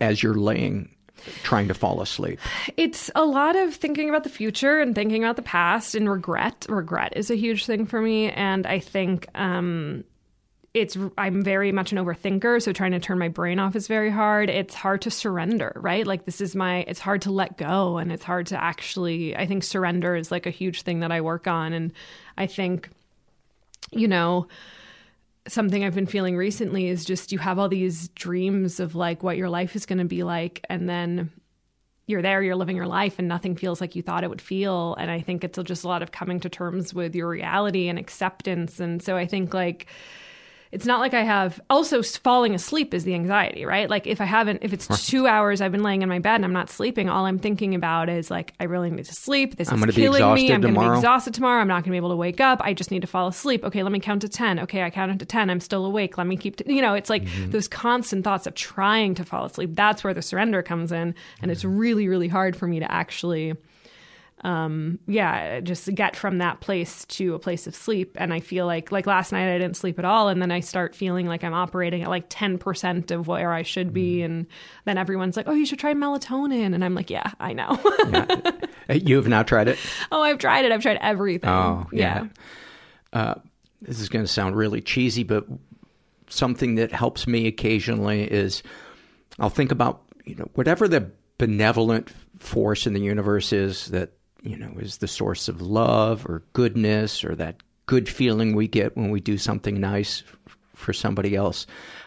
as 0.00 0.24
you're 0.24 0.34
laying 0.34 0.90
trying 1.44 1.68
to 1.68 1.74
fall 1.74 2.02
asleep? 2.02 2.40
It's 2.76 3.12
a 3.14 3.24
lot 3.24 3.54
of 3.54 3.72
thinking 3.74 4.08
about 4.08 4.24
the 4.24 4.28
future 4.28 4.80
and 4.80 4.92
thinking 4.92 5.22
about 5.22 5.36
the 5.36 5.42
past 5.42 5.94
and 5.94 6.10
regret. 6.10 6.66
Regret 6.68 7.12
is 7.16 7.30
a 7.30 7.36
huge 7.36 7.64
thing 7.64 7.86
for 7.86 8.00
me. 8.00 8.30
And 8.32 8.66
I 8.66 8.80
think 8.80 9.28
um, 9.36 10.02
it's 10.74 10.98
I'm 11.16 11.42
very 11.42 11.70
much 11.70 11.92
an 11.92 11.98
overthinker, 11.98 12.60
so 12.60 12.72
trying 12.72 12.90
to 12.92 12.98
turn 12.98 13.18
my 13.18 13.28
brain 13.28 13.60
off 13.60 13.76
is 13.76 13.86
very 13.86 14.10
hard. 14.10 14.50
It's 14.50 14.74
hard 14.74 15.02
to 15.02 15.10
surrender, 15.10 15.72
right? 15.76 16.04
Like 16.04 16.24
this 16.24 16.40
is 16.40 16.56
my 16.56 16.78
it's 16.88 16.98
hard 16.98 17.22
to 17.22 17.30
let 17.30 17.56
go 17.56 17.98
and 17.98 18.10
it's 18.10 18.24
hard 18.24 18.48
to 18.48 18.60
actually 18.60 19.36
I 19.36 19.46
think 19.46 19.62
surrender 19.62 20.16
is 20.16 20.32
like 20.32 20.46
a 20.46 20.50
huge 20.50 20.82
thing 20.82 21.00
that 21.00 21.12
I 21.12 21.20
work 21.20 21.46
on 21.46 21.72
and 21.72 21.92
I 22.36 22.48
think 22.48 22.90
you 23.92 24.08
know 24.08 24.48
something 25.46 25.84
I've 25.84 25.94
been 25.94 26.06
feeling 26.06 26.36
recently 26.36 26.88
is 26.88 27.04
just 27.04 27.30
you 27.30 27.38
have 27.38 27.58
all 27.58 27.68
these 27.68 28.08
dreams 28.08 28.80
of 28.80 28.96
like 28.96 29.22
what 29.22 29.36
your 29.36 29.50
life 29.50 29.76
is 29.76 29.86
going 29.86 29.98
to 29.98 30.04
be 30.04 30.24
like 30.24 30.64
and 30.68 30.88
then 30.88 31.30
you're 32.06 32.22
there, 32.22 32.42
you're 32.42 32.56
living 32.56 32.76
your 32.76 32.86
life, 32.86 33.18
and 33.18 33.28
nothing 33.28 33.56
feels 33.56 33.80
like 33.80 33.96
you 33.96 34.02
thought 34.02 34.24
it 34.24 34.28
would 34.28 34.42
feel. 34.42 34.94
And 34.96 35.10
I 35.10 35.22
think 35.22 35.42
it's 35.42 35.58
just 35.62 35.84
a 35.84 35.88
lot 35.88 36.02
of 36.02 36.12
coming 36.12 36.38
to 36.40 36.50
terms 36.50 36.92
with 36.92 37.14
your 37.14 37.28
reality 37.28 37.88
and 37.88 37.98
acceptance. 37.98 38.78
And 38.78 39.00
so 39.00 39.16
I 39.16 39.26
think 39.26 39.54
like 39.54 39.86
it's 40.74 40.86
not 40.86 40.98
like 41.00 41.14
I 41.14 41.22
have 41.22 41.60
also 41.70 42.02
falling 42.02 42.54
asleep 42.54 42.92
is 42.92 43.04
the 43.04 43.14
anxiety, 43.14 43.64
right? 43.64 43.88
Like 43.88 44.06
if 44.08 44.20
I 44.20 44.24
haven't, 44.24 44.58
if 44.62 44.72
it's 44.72 45.06
two 45.06 45.26
hours 45.26 45.60
I've 45.60 45.70
been 45.72 45.84
laying 45.84 46.02
in 46.02 46.08
my 46.08 46.18
bed 46.18 46.34
and 46.34 46.44
I'm 46.44 46.52
not 46.52 46.68
sleeping, 46.68 47.08
all 47.08 47.26
I'm 47.26 47.38
thinking 47.38 47.74
about 47.74 48.08
is 48.08 48.30
like, 48.30 48.52
I 48.58 48.64
really 48.64 48.90
need 48.90 49.04
to 49.06 49.14
sleep. 49.14 49.56
This 49.56 49.70
I'm 49.70 49.82
is 49.88 49.94
killing 49.94 50.34
me. 50.34 50.52
I'm 50.52 50.60
going 50.60 50.74
to 50.74 50.80
be 50.80 50.86
exhausted 50.86 51.32
tomorrow. 51.32 51.60
I'm 51.60 51.68
not 51.68 51.76
going 51.76 51.84
to 51.84 51.90
be 51.92 51.96
able 51.96 52.10
to 52.10 52.16
wake 52.16 52.40
up. 52.40 52.60
I 52.62 52.74
just 52.74 52.90
need 52.90 53.02
to 53.02 53.06
fall 53.06 53.28
asleep. 53.28 53.64
Okay, 53.64 53.82
let 53.84 53.92
me 53.92 54.00
count 54.00 54.22
to 54.22 54.28
10. 54.28 54.58
Okay, 54.60 54.82
I 54.82 54.90
counted 54.90 55.20
to 55.20 55.24
10. 55.24 55.48
I'm 55.48 55.60
still 55.60 55.86
awake. 55.86 56.18
Let 56.18 56.26
me 56.26 56.36
keep, 56.36 56.56
t-. 56.56 56.74
you 56.74 56.82
know, 56.82 56.94
it's 56.94 57.08
like 57.08 57.22
Mm-hmm. 57.24 57.52
those 57.52 57.68
constant 57.68 58.24
thoughts 58.24 58.46
of 58.46 58.54
trying 58.54 59.14
to 59.14 59.24
fall 59.24 59.44
asleep. 59.46 59.70
That's 59.74 60.04
where 60.04 60.12
the 60.12 60.20
surrender 60.22 60.62
comes 60.62 60.92
in. 60.92 61.14
And 61.40 61.50
it's 61.50 61.64
really, 61.64 62.06
really 62.08 62.28
hard 62.28 62.54
for 62.56 62.66
me 62.66 62.80
to 62.80 62.90
actually 62.92 63.54
um 64.44 64.98
yeah 65.06 65.58
just 65.60 65.92
get 65.94 66.14
from 66.14 66.38
that 66.38 66.60
place 66.60 67.04
to 67.06 67.34
a 67.34 67.38
place 67.38 67.66
of 67.66 67.74
sleep. 67.74 68.16
And 68.20 68.32
i 68.32 68.40
feel 68.40 68.66
like 68.66 68.92
like 68.92 69.06
last 69.06 69.32
night 69.32 69.52
i 69.52 69.58
didn't 69.58 69.76
sleep 69.76 69.98
at 69.98 70.04
all. 70.04 70.28
And 70.28 70.40
then 70.40 70.50
i 70.50 70.60
start 70.60 70.94
feeling 70.94 71.26
like 71.26 71.42
i'm 71.42 71.54
operating 71.54 72.02
at 72.02 72.10
like 72.10 72.28
10% 72.28 73.10
of 73.10 73.26
where 73.26 73.52
i 73.52 73.62
should 73.62 73.92
be. 73.92 74.18
Mm-hmm. 74.18 74.24
and 74.24 74.46
then 74.84 74.98
everyone's 74.98 75.36
like 75.36 75.48
oh 75.48 75.54
you 75.54 75.64
should 75.66 75.78
try 75.78 75.94
melatonin. 75.94 76.74
And 76.74 76.84
i'm 76.84 76.94
like 76.94 77.10
yeah 77.10 77.32
i 77.40 77.52
know. 77.52 77.80
Uh, 78.04 78.52
You 78.94 79.16
have 79.16 79.26
now 79.28 79.42
tried 79.42 79.68
it? 79.68 79.78
oh 80.12 80.20
i've 80.20 80.38
tried 80.38 80.66
it. 80.66 80.72
I've 80.72 80.82
tried 80.82 80.98
everything. 81.00 81.48
Oh, 81.48 81.86
yeah. 81.90 82.26
Uh, 83.14 83.36
this 83.80 83.98
is 84.00 84.08
going 84.10 84.24
to 84.24 84.30
sound 84.30 84.56
really 84.56 84.80
cheesy, 84.82 85.22
but 85.24 85.46
something 86.28 86.74
that 86.74 86.92
helps 86.92 87.26
me 87.26 87.46
occasionally 87.46 88.24
is 88.24 88.62
I'll 89.38 89.48
think 89.50 89.72
about, 89.72 90.02
you 90.24 90.34
know, 90.34 90.48
whatever 90.54 90.86
the 90.88 91.10
benevolent 91.38 92.10
force 92.38 92.86
in 92.86 92.92
the 92.92 93.00
universe 93.00 93.52
is 93.52 93.86
that, 93.86 94.10
you 94.44 94.56
know, 94.56 94.72
is 94.78 94.98
the 94.98 95.08
source 95.08 95.48
of 95.48 95.60
love 95.60 96.26
or 96.26 96.42
goodness 96.52 97.24
or 97.24 97.34
that 97.34 97.56
good 97.86 98.08
feeling 98.08 98.54
we 98.54 98.68
get 98.68 98.96
when 98.96 99.10
we 99.10 99.20
do 99.20 99.38
something 99.38 99.80
nice 99.80 100.22
for 100.74 100.92
somebody 100.92 101.34
else. 101.34 101.66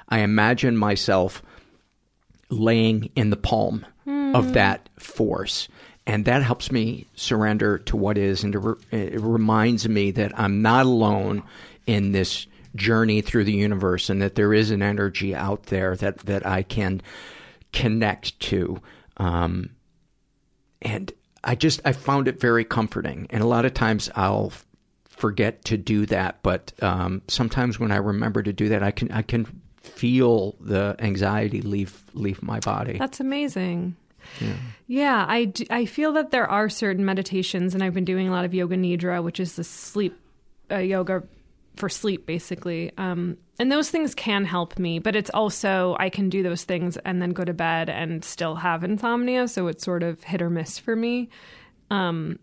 I 0.09 0.19
imagine 0.19 0.77
myself 0.77 1.41
laying 2.49 3.09
in 3.15 3.31
the 3.31 3.37
palm 3.37 3.85
of 4.05 4.53
that 4.53 4.87
force. 4.97 5.67
And 6.05 6.23
that 6.25 6.41
helps 6.41 6.71
me 6.71 7.07
surrender 7.15 7.79
to 7.79 7.97
what 7.97 8.17
is, 8.17 8.43
and 8.43 8.55
re- 8.55 8.75
it 8.91 9.19
reminds 9.19 9.89
me 9.89 10.11
that 10.11 10.39
I'm 10.39 10.61
not 10.61 10.85
alone 10.85 11.43
in 11.85 12.13
this 12.13 12.47
journey 12.75 13.21
through 13.21 13.43
the 13.43 13.53
universe, 13.53 14.09
and 14.09 14.21
that 14.21 14.35
there 14.35 14.53
is 14.53 14.71
an 14.71 14.81
energy 14.81 15.35
out 15.35 15.63
there 15.63 15.97
that 15.97 16.19
that 16.19 16.45
I 16.45 16.63
can 16.63 17.01
connect 17.73 18.39
to. 18.39 18.81
Um, 19.17 19.71
and 20.81 21.11
I 21.43 21.55
just 21.55 21.81
I 21.85 21.91
found 21.91 22.27
it 22.27 22.39
very 22.39 22.65
comforting. 22.65 23.27
And 23.29 23.43
a 23.43 23.47
lot 23.47 23.65
of 23.65 23.73
times 23.73 24.09
I'll 24.15 24.51
forget 25.05 25.65
to 25.65 25.77
do 25.77 26.05
that, 26.07 26.39
but 26.43 26.71
um, 26.81 27.21
sometimes 27.27 27.79
when 27.79 27.91
I 27.91 27.97
remember 27.97 28.43
to 28.43 28.53
do 28.53 28.69
that, 28.69 28.83
I 28.83 28.91
can 28.91 29.11
I 29.11 29.21
can 29.21 29.45
feel 29.81 30.55
the 30.59 30.95
anxiety 30.99 31.61
leave 31.61 32.03
leave 32.13 32.43
my 32.43 32.59
body. 32.59 32.97
that's 32.97 33.19
amazing 33.21 33.95
Yeah. 34.41 34.55
Yeah, 34.87 35.25
I 35.27 35.85
feel 35.85 36.13
that 36.13 36.31
there 36.31 36.49
are 36.49 36.69
certain 36.69 37.05
meditations, 37.05 37.73
and 37.73 37.83
I've 37.83 37.93
been 37.93 38.05
doing 38.05 38.27
a 38.27 38.31
lot 38.31 38.45
of 38.45 38.53
yoga 38.53 38.75
nidra, 38.75 39.23
which 39.23 39.39
is 39.39 39.55
the 39.55 39.63
sleep 39.63 40.19
uh, 40.71 40.77
yoga 40.77 41.23
for 41.77 41.89
sleep, 41.89 42.25
basically. 42.25 42.91
Um, 42.97 43.37
and 43.59 43.71
those 43.71 43.89
things 43.89 44.13
can 44.13 44.45
help 44.45 44.77
me, 44.77 44.99
but 44.99 45.15
it's 45.15 45.29
also 45.31 45.95
I 45.99 46.09
can 46.09 46.29
do 46.29 46.43
those 46.43 46.63
things 46.63 46.97
and 46.97 47.21
then 47.21 47.31
go 47.31 47.43
to 47.43 47.53
bed 47.53 47.89
and 47.89 48.23
still 48.23 48.55
have 48.55 48.83
insomnia, 48.83 49.47
so 49.47 49.67
it's 49.67 49.83
sort 49.83 50.03
of 50.03 50.23
hit 50.23 50.41
or 50.41 50.49
miss 50.49 50.77
for 50.77 50.95
me. 50.95 51.29
Um, 51.89 52.39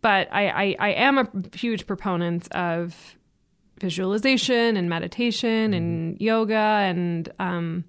but 0.00 0.28
I, 0.32 0.48
I, 0.48 0.76
I 0.78 0.88
am 0.92 1.18
a 1.18 1.28
huge 1.54 1.86
proponent 1.86 2.50
of 2.52 3.16
visualization 3.80 4.76
and 4.76 4.88
meditation 4.88 5.74
and 5.74 6.20
yoga 6.20 6.54
and 6.54 7.32
um, 7.38 7.84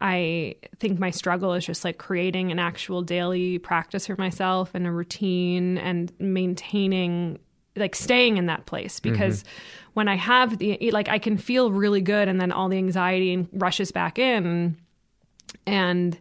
I 0.00 0.56
think 0.78 0.98
my 0.98 1.10
struggle 1.10 1.54
is 1.54 1.66
just 1.66 1.84
like 1.84 1.98
creating 1.98 2.52
an 2.52 2.58
actual 2.58 3.02
daily 3.02 3.58
practice 3.58 4.06
for 4.06 4.16
myself 4.16 4.70
and 4.74 4.86
a 4.86 4.92
routine 4.92 5.76
and 5.76 6.12
maintaining 6.20 7.38
like 7.78 7.94
staying 7.94 8.36
in 8.36 8.46
that 8.46 8.66
place 8.66 9.00
because 9.00 9.44
when 9.94 10.08
I 10.08 10.16
have 10.16 10.58
the 10.58 10.90
like 10.92 11.08
I 11.08 11.18
can 11.18 11.36
feel 11.36 11.72
really 11.72 12.00
good 12.00 12.28
and 12.28 12.40
then 12.40 12.52
all 12.52 12.68
the 12.68 12.78
anxiety 12.78 13.46
rushes 13.52 13.90
back 13.90 14.18
in 14.18 14.76
and 15.66 16.18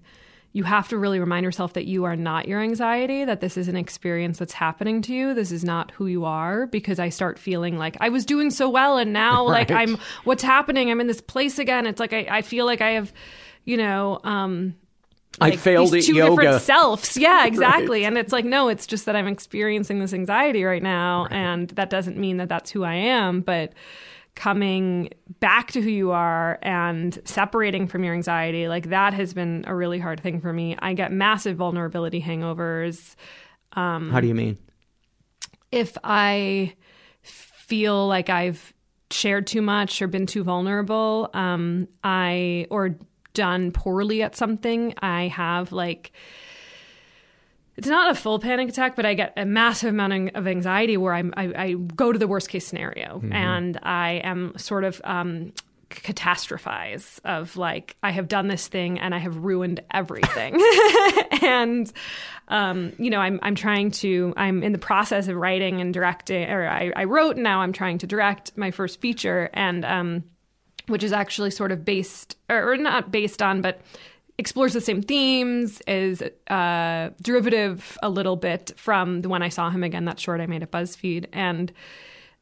you 0.53 0.64
have 0.64 0.88
to 0.88 0.97
really 0.97 1.20
remind 1.20 1.43
yourself 1.43 1.74
that 1.74 1.86
you 1.86 2.05
are 2.05 2.16
not 2.16 2.47
your 2.47 2.60
anxiety, 2.60 3.24
that 3.26 3.41
this 3.41 3.58
is 3.58 3.68
an 3.68 3.76
experience 3.76 4.39
that's 4.39 4.53
happening 4.53 5.03
to 5.03 5.14
you. 5.14 5.36
This 5.36 5.51
is 5.51 5.64
not 5.64 5.91
who 5.91 6.08
you 6.08 6.26
are 6.26 6.66
because 6.66 6.97
I 6.97 7.10
start 7.10 7.38
feeling 7.38 7.78
like 7.78 7.95
I 7.99 8.10
was 8.10 8.26
doing 8.26 8.49
so 8.49 8.68
well 8.68 8.97
and 8.97 9.14
now 9.14 9.43
like 9.45 9.70
I'm 9.70 9.97
what's 10.24 10.43
happening? 10.43 10.89
I'm 10.89 10.99
in 10.99 11.05
this 11.05 11.22
place 11.22 11.60
again. 11.60 11.86
It's 11.86 11.99
like 11.99 12.14
I, 12.14 12.26
I 12.30 12.41
feel 12.41 12.66
like 12.66 12.82
I 12.82 12.91
have, 12.91 13.14
you 13.66 13.78
know, 13.78 14.20
um 14.24 14.76
I 15.40 15.50
like 15.50 15.60
failed 15.60 15.92
these 15.92 16.06
at 16.10 16.14
two 16.14 16.18
yoga. 16.18 16.42
different 16.42 16.62
selves. 16.64 17.16
Yeah, 17.18 17.46
exactly. 17.52 18.06
And 18.06 18.18
it's 18.18 18.34
like, 18.34 18.46
no, 18.46 18.70
it's 18.70 18.88
just 18.88 19.06
that 19.06 19.16
I'm 19.16 19.28
experiencing 19.28 20.00
this 20.00 20.14
anxiety 20.14 20.64
right 20.64 20.84
now, 20.84 21.28
and 21.30 21.70
that 21.72 21.90
doesn't 21.90 22.18
mean 22.18 22.38
that 22.38 22.50
that's 22.50 22.72
who 22.72 22.84
I 22.84 22.96
am. 22.96 23.42
But 23.42 23.74
coming 24.36 25.10
back 25.40 25.72
to 25.72 25.82
who 25.82 25.90
you 25.90 26.12
are 26.12 26.60
and 26.62 27.20
separating 27.26 27.88
from 27.88 28.04
your 28.04 28.14
anxiety, 28.14 28.68
like 28.68 28.90
that 28.90 29.14
has 29.14 29.34
been 29.34 29.64
a 29.68 29.74
really 29.74 30.00
hard 30.00 30.20
thing 30.22 30.40
for 30.40 30.54
me. 30.54 30.76
I 30.80 30.94
get 30.94 31.12
massive 31.12 31.58
vulnerability 31.58 32.22
hangovers 32.22 33.16
How 34.12 34.20
do 34.20 34.28
you 34.28 34.36
mean? 34.36 34.58
if 35.72 35.98
I 36.04 36.74
feel 37.22 38.08
like 38.08 38.30
I've 38.30 38.74
shared 39.12 39.48
too 39.48 39.62
much 39.62 40.02
or 40.02 40.08
been 40.08 40.26
too 40.26 40.44
vulnerable, 40.44 41.30
um, 41.34 41.88
I 42.04 42.68
or 42.70 42.96
done 43.38 43.72
poorly 43.72 44.24
at 44.24 44.36
something, 44.36 44.94
I 45.00 45.28
have 45.28 45.72
like 45.72 46.12
it's 47.78 47.88
not 47.88 48.10
a 48.10 48.16
full 48.16 48.40
panic 48.40 48.70
attack, 48.70 48.96
but 48.96 49.06
I 49.06 49.14
get 49.14 49.34
a 49.38 49.46
massive 49.46 49.90
amount 49.90 50.36
of 50.36 50.48
anxiety 50.48 50.98
where 50.98 51.14
I'm, 51.14 51.32
I, 51.38 51.44
I 51.56 51.74
go 51.74 52.12
to 52.12 52.18
the 52.18 52.28
worst 52.28 52.50
case 52.50 52.66
scenario. 52.66 53.20
And 53.32 53.78
I 53.84 54.14
am 54.24 54.58
sort 54.58 54.84
of 54.84 55.00
um, 55.04 55.54
catastrophize 55.90 57.20
of 57.24 57.56
like 57.56 57.96
I 58.02 58.12
have 58.12 58.28
done 58.28 58.48
this 58.48 58.68
thing 58.68 59.00
and 59.00 59.14
I 59.14 59.20
have 59.20 59.38
ruined 59.38 59.82
everything, 59.92 60.60
and 61.44 61.92
um, 62.48 62.94
you 62.98 63.10
know 63.10 63.20
I'm 63.20 63.40
I'm 63.42 63.56
trying 63.56 63.92
to 63.92 64.34
I'm 64.36 64.64
in 64.64 64.72
the 64.72 64.80
process 64.80 65.28
of 65.28 65.36
writing 65.36 65.80
and 65.80 65.94
directing, 65.94 66.50
or 66.50 66.68
I, 66.68 66.92
I 66.96 67.04
wrote 67.06 67.36
and 67.36 67.44
now 67.44 67.62
I'm 67.62 67.74
trying 67.74 68.00
to 68.00 68.08
direct 68.08 68.58
my 68.58 68.72
first 68.72 69.00
feature. 69.00 69.50
And. 69.54 69.86
Um, 69.86 70.24
which 70.88 71.04
is 71.04 71.12
actually 71.12 71.52
sort 71.52 71.72
of 71.72 71.86
based 71.86 72.38
or, 72.50 72.78
not 72.78 73.12
based 73.12 73.42
on 73.42 73.62
but 73.62 73.82
explores 74.38 74.74
the 74.74 74.82
same 74.82 75.02
themes 75.02 75.82
is 75.88 76.22
uh, 76.50 77.10
derivative 77.22 77.98
a 78.04 78.10
little 78.10 78.36
bit 78.36 78.72
from 78.76 79.22
the 79.22 79.30
one 79.30 79.42
i 79.42 79.50
saw 79.50 79.70
him 79.70 79.84
again 79.84 80.06
that 80.06 80.20
short 80.20 80.42
i 80.42 80.46
made 80.46 80.64
at 80.64 80.72
buzzfeed. 80.72 81.26
And 81.34 81.72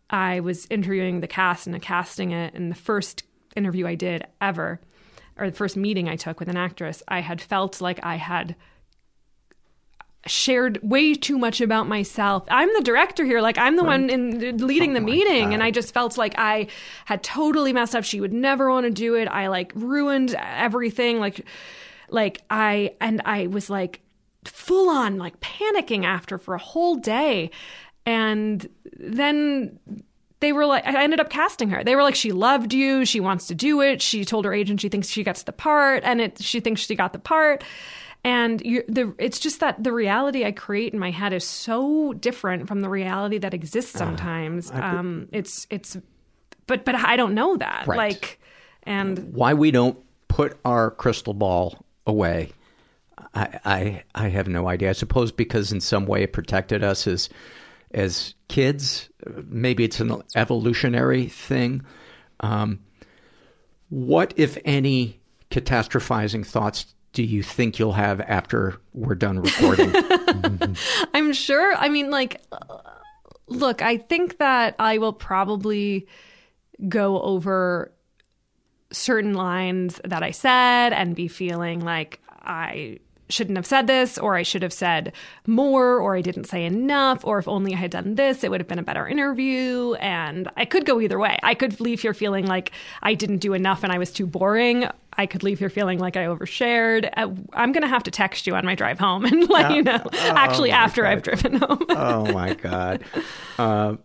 i 0.09 0.39
was 0.39 0.67
interviewing 0.69 1.21
the 1.21 1.27
cast 1.27 1.67
and 1.67 1.81
casting 1.81 2.31
it 2.31 2.53
and 2.53 2.71
the 2.71 2.75
first 2.75 3.23
interview 3.55 3.87
i 3.87 3.95
did 3.95 4.25
ever 4.41 4.79
or 5.37 5.49
the 5.49 5.55
first 5.55 5.75
meeting 5.77 6.07
i 6.07 6.15
took 6.15 6.39
with 6.39 6.49
an 6.49 6.57
actress 6.57 7.01
i 7.07 7.21
had 7.21 7.41
felt 7.41 7.81
like 7.81 7.99
i 8.03 8.15
had 8.15 8.55
shared 10.27 10.79
way 10.81 11.13
too 11.13 11.37
much 11.37 11.61
about 11.61 11.87
myself. 11.87 12.45
I'm 12.49 12.73
the 12.73 12.81
director 12.81 13.23
here. 13.23 13.41
Like 13.41 13.57
I'm 13.57 13.75
the 13.75 13.83
one 13.83 14.09
in 14.09 14.57
leading 14.57 14.93
the 14.93 15.01
meeting 15.01 15.53
and 15.53 15.61
I 15.61 15.71
just 15.71 15.93
felt 15.93 16.17
like 16.17 16.33
I 16.37 16.67
had 17.05 17.21
totally 17.21 17.73
messed 17.73 17.95
up. 17.95 18.03
She 18.03 18.19
would 18.19 18.33
never 18.33 18.69
want 18.69 18.85
to 18.85 18.91
do 18.91 19.15
it. 19.15 19.27
I 19.27 19.47
like 19.47 19.71
ruined 19.75 20.35
everything. 20.37 21.19
Like 21.19 21.45
like 22.09 22.41
I 22.49 22.91
and 22.99 23.21
I 23.25 23.47
was 23.47 23.69
like 23.69 24.01
full 24.45 24.89
on 24.89 25.17
like 25.17 25.39
panicking 25.39 26.05
after 26.05 26.37
for 26.37 26.55
a 26.55 26.59
whole 26.59 26.95
day. 26.95 27.51
And 28.05 28.67
then 28.97 29.79
they 30.39 30.53
were 30.53 30.65
like, 30.65 30.85
I 30.85 31.03
ended 31.03 31.19
up 31.19 31.29
casting 31.29 31.69
her. 31.69 31.83
They 31.83 31.95
were 31.95 32.03
like, 32.03 32.15
she 32.15 32.31
loved 32.31 32.73
you. 32.73 33.05
She 33.05 33.19
wants 33.19 33.47
to 33.47 33.55
do 33.55 33.81
it. 33.81 34.01
She 34.01 34.25
told 34.25 34.45
her 34.45 34.53
agent 34.53 34.81
she 34.81 34.89
thinks 34.89 35.07
she 35.07 35.23
gets 35.23 35.43
the 35.43 35.51
part, 35.51 36.03
and 36.03 36.21
it 36.21 36.41
she 36.41 36.59
thinks 36.59 36.81
she 36.81 36.95
got 36.95 37.13
the 37.13 37.19
part. 37.19 37.63
And 38.25 38.59
you 38.65 38.83
the 38.87 39.13
it's 39.19 39.37
just 39.37 39.59
that 39.59 39.83
the 39.83 39.91
reality 39.91 40.45
I 40.45 40.51
create 40.51 40.93
in 40.93 40.99
my 40.99 41.11
head 41.11 41.31
is 41.31 41.43
so 41.43 42.11
different 42.13 42.67
from 42.67 42.81
the 42.81 42.89
reality 42.89 43.37
that 43.37 43.53
exists 43.53 43.91
sometimes. 43.91 44.71
um, 44.71 45.29
it's 45.31 45.67
it's, 45.69 45.95
but 46.65 46.85
but 46.85 46.95
I 46.95 47.17
don't 47.17 47.35
know 47.35 47.55
that. 47.57 47.85
Right. 47.85 47.97
Like, 47.97 48.39
and 48.81 49.31
Why 49.35 49.53
we 49.53 49.69
don't 49.69 49.99
put 50.27 50.57
our 50.65 50.89
crystal 50.89 51.35
ball 51.35 51.85
away, 52.07 52.51
I, 53.35 53.59
I 53.63 54.03
I 54.15 54.29
have 54.29 54.47
no 54.47 54.67
idea. 54.67 54.89
I 54.89 54.93
suppose 54.93 55.31
because 55.31 55.71
in 55.71 55.79
some 55.79 56.07
way 56.07 56.23
it 56.23 56.33
protected 56.33 56.83
us 56.83 57.05
as 57.05 57.29
as 57.91 58.33
kids. 58.47 59.07
Maybe 59.45 59.83
it's 59.83 59.99
an 59.99 60.23
evolutionary 60.35 61.27
thing. 61.27 61.83
Um, 62.39 62.79
what, 63.89 64.33
if 64.35 64.57
any, 64.65 65.19
catastrophizing 65.51 66.43
thoughts 66.43 66.95
do 67.15 67.23
you 67.23 67.41
think 67.41 67.79
you'll 67.79 67.93
have 67.93 68.19
after 68.19 68.75
we're 68.93 69.15
done 69.15 69.39
recording? 69.39 69.89
I'm 71.13 71.31
sure. 71.31 71.73
I 71.73 71.87
mean, 71.87 72.11
like, 72.11 72.41
uh, 72.51 72.79
look, 73.47 73.81
I 73.81 73.97
think 73.97 74.37
that 74.39 74.75
I 74.79 74.97
will 74.97 75.13
probably 75.13 76.07
go 76.89 77.21
over 77.21 77.93
certain 78.91 79.33
lines 79.33 80.01
that 80.03 80.23
I 80.23 80.31
said 80.31 80.91
and 80.91 81.15
be 81.15 81.29
feeling 81.29 81.79
like 81.79 82.19
I 82.41 82.99
shouldn't 83.29 83.57
have 83.57 83.65
said 83.65 83.87
this, 83.87 84.17
or 84.17 84.35
I 84.35 84.43
should 84.43 84.61
have 84.61 84.73
said 84.73 85.13
more, 85.47 85.99
or 85.99 86.15
I 86.15 86.21
didn't 86.21 86.45
say 86.45 86.65
enough, 86.65 87.25
or 87.25 87.39
if 87.39 87.47
only 87.47 87.73
I 87.73 87.77
had 87.77 87.91
done 87.91 88.15
this, 88.15 88.43
it 88.43 88.51
would 88.51 88.61
have 88.61 88.67
been 88.67 88.79
a 88.79 88.83
better 88.83 89.07
interview. 89.07 89.93
And 89.95 90.49
I 90.57 90.65
could 90.65 90.85
go 90.85 91.01
either 91.01 91.17
way. 91.17 91.39
I 91.43 91.55
could 91.55 91.79
leave 91.79 92.01
here 92.01 92.13
feeling 92.13 92.45
like 92.45 92.71
I 93.01 93.13
didn't 93.13 93.37
do 93.37 93.53
enough 93.53 93.83
and 93.83 93.91
I 93.91 93.97
was 93.97 94.11
too 94.11 94.27
boring. 94.27 94.87
I 95.17 95.25
could 95.25 95.43
leave 95.43 95.59
here 95.59 95.69
feeling 95.69 95.99
like 95.99 96.17
I 96.17 96.25
overshared. 96.25 97.09
Uh, 97.15 97.29
I'm 97.53 97.71
going 97.71 97.83
to 97.83 97.87
have 97.87 98.03
to 98.03 98.11
text 98.11 98.45
you 98.47 98.55
on 98.55 98.65
my 98.65 98.75
drive 98.75 98.99
home 98.99 99.25
and 99.25 99.49
let 99.49 99.73
you 99.73 99.81
know, 99.81 100.01
oh 100.03 100.33
actually, 100.35 100.71
after 100.71 101.03
God. 101.03 101.11
I've 101.11 101.23
driven 101.23 101.53
home. 101.55 101.85
oh 101.89 102.31
my 102.33 102.53
God. 102.53 103.03
Uh, 103.57 103.95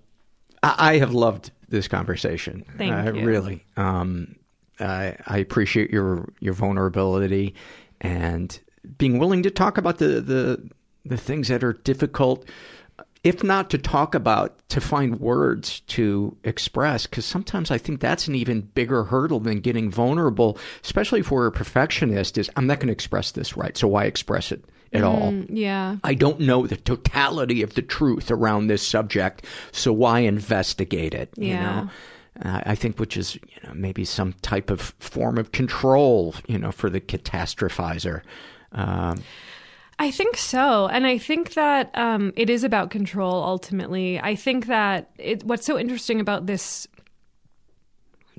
I, 0.63 0.93
I 0.93 0.99
have 0.99 1.13
loved 1.13 1.51
this 1.69 1.89
conversation. 1.89 2.65
Thank 2.79 2.93
uh, 2.93 3.13
you. 3.13 3.27
Really. 3.27 3.65
Um, 3.77 4.37
I, 4.79 5.17
I 5.27 5.39
appreciate 5.39 5.91
your, 5.91 6.33
your 6.41 6.55
vulnerability 6.55 7.55
and 8.01 8.59
being 8.99 9.19
willing 9.19 9.43
to 9.43 9.51
talk 9.51 9.79
about 9.79 9.99
the, 9.99 10.21
the, 10.21 10.71
the 11.05 11.17
things 11.17 11.49
that 11.49 11.63
are 11.65 11.73
difficult, 11.73 12.45
if 13.23 13.43
not 13.45 13.69
to 13.71 13.79
talk 13.79 14.15
about, 14.15 14.59
to 14.71 14.81
find 14.81 15.21
words 15.21 15.81
to 15.81 16.37
express. 16.45 17.07
Because 17.07 17.25
sometimes 17.25 17.71
I 17.71 17.79
think 17.79 18.01
that's 18.01 18.29
an 18.29 18.35
even 18.35 18.63
bigger 18.63 19.05
hurdle 19.05 19.41
than 19.41 19.61
getting 19.61 19.91
vulnerable, 19.91 20.59
especially 20.83 21.21
if 21.21 21.31
we're 21.31 21.47
a 21.47 21.53
perfectionist. 21.53 22.39
Is 22.39 22.51
I'm 22.57 22.67
not 22.67 22.79
going 22.79 22.89
to 22.89 22.93
express 22.93 23.33
this 23.33 23.57
right, 23.57 23.77
so 23.77 23.89
why 23.89 24.05
express 24.05 24.53
it 24.53 24.65
at 24.93 25.05
all? 25.05 25.33
Mm, 25.33 25.47
yeah. 25.51 25.97
I 26.03 26.15
don't 26.15 26.41
know 26.41 26.67
the 26.67 26.77
totality 26.77 27.63
of 27.63 27.75
the 27.75 27.83
truth 27.83 28.31
around 28.31 28.67
this 28.67 28.87
subject, 28.87 29.45
so 29.73 29.93
why 29.93 30.21
investigate 30.21 31.15
it? 31.15 31.31
You 31.37 31.49
Yeah. 31.49 31.61
know, 31.63 31.91
uh, 32.43 32.63
I 32.65 32.75
think 32.75 32.99
which 32.99 33.17
is 33.19 33.35
you 33.35 33.69
know 33.69 33.75
maybe 33.75 34.05
some 34.07 34.33
type 34.41 34.71
of 34.71 34.95
form 34.99 35.37
of 35.37 35.53
control, 35.53 36.35
you 36.47 36.59
know, 36.59 36.73
for 36.73 36.89
the 36.89 37.01
catastrophizer. 37.01 38.23
Um, 38.73 39.23
I 39.99 40.11
think 40.11 40.39
so. 40.39 40.87
And 40.89 41.07
I 41.07 41.19
think 41.19 41.55
that 41.55 41.91
um, 41.97 42.33
it 42.35 42.49
is 42.49 42.65
about 42.65 42.91
control 42.91 43.45
ultimately. 43.45 44.19
I 44.19 44.35
think 44.35 44.67
that 44.67 45.11
it, 45.19 45.45
what's 45.45 45.67
so 45.67 45.79
interesting 45.79 46.21
about 46.21 46.47
this, 46.47 46.89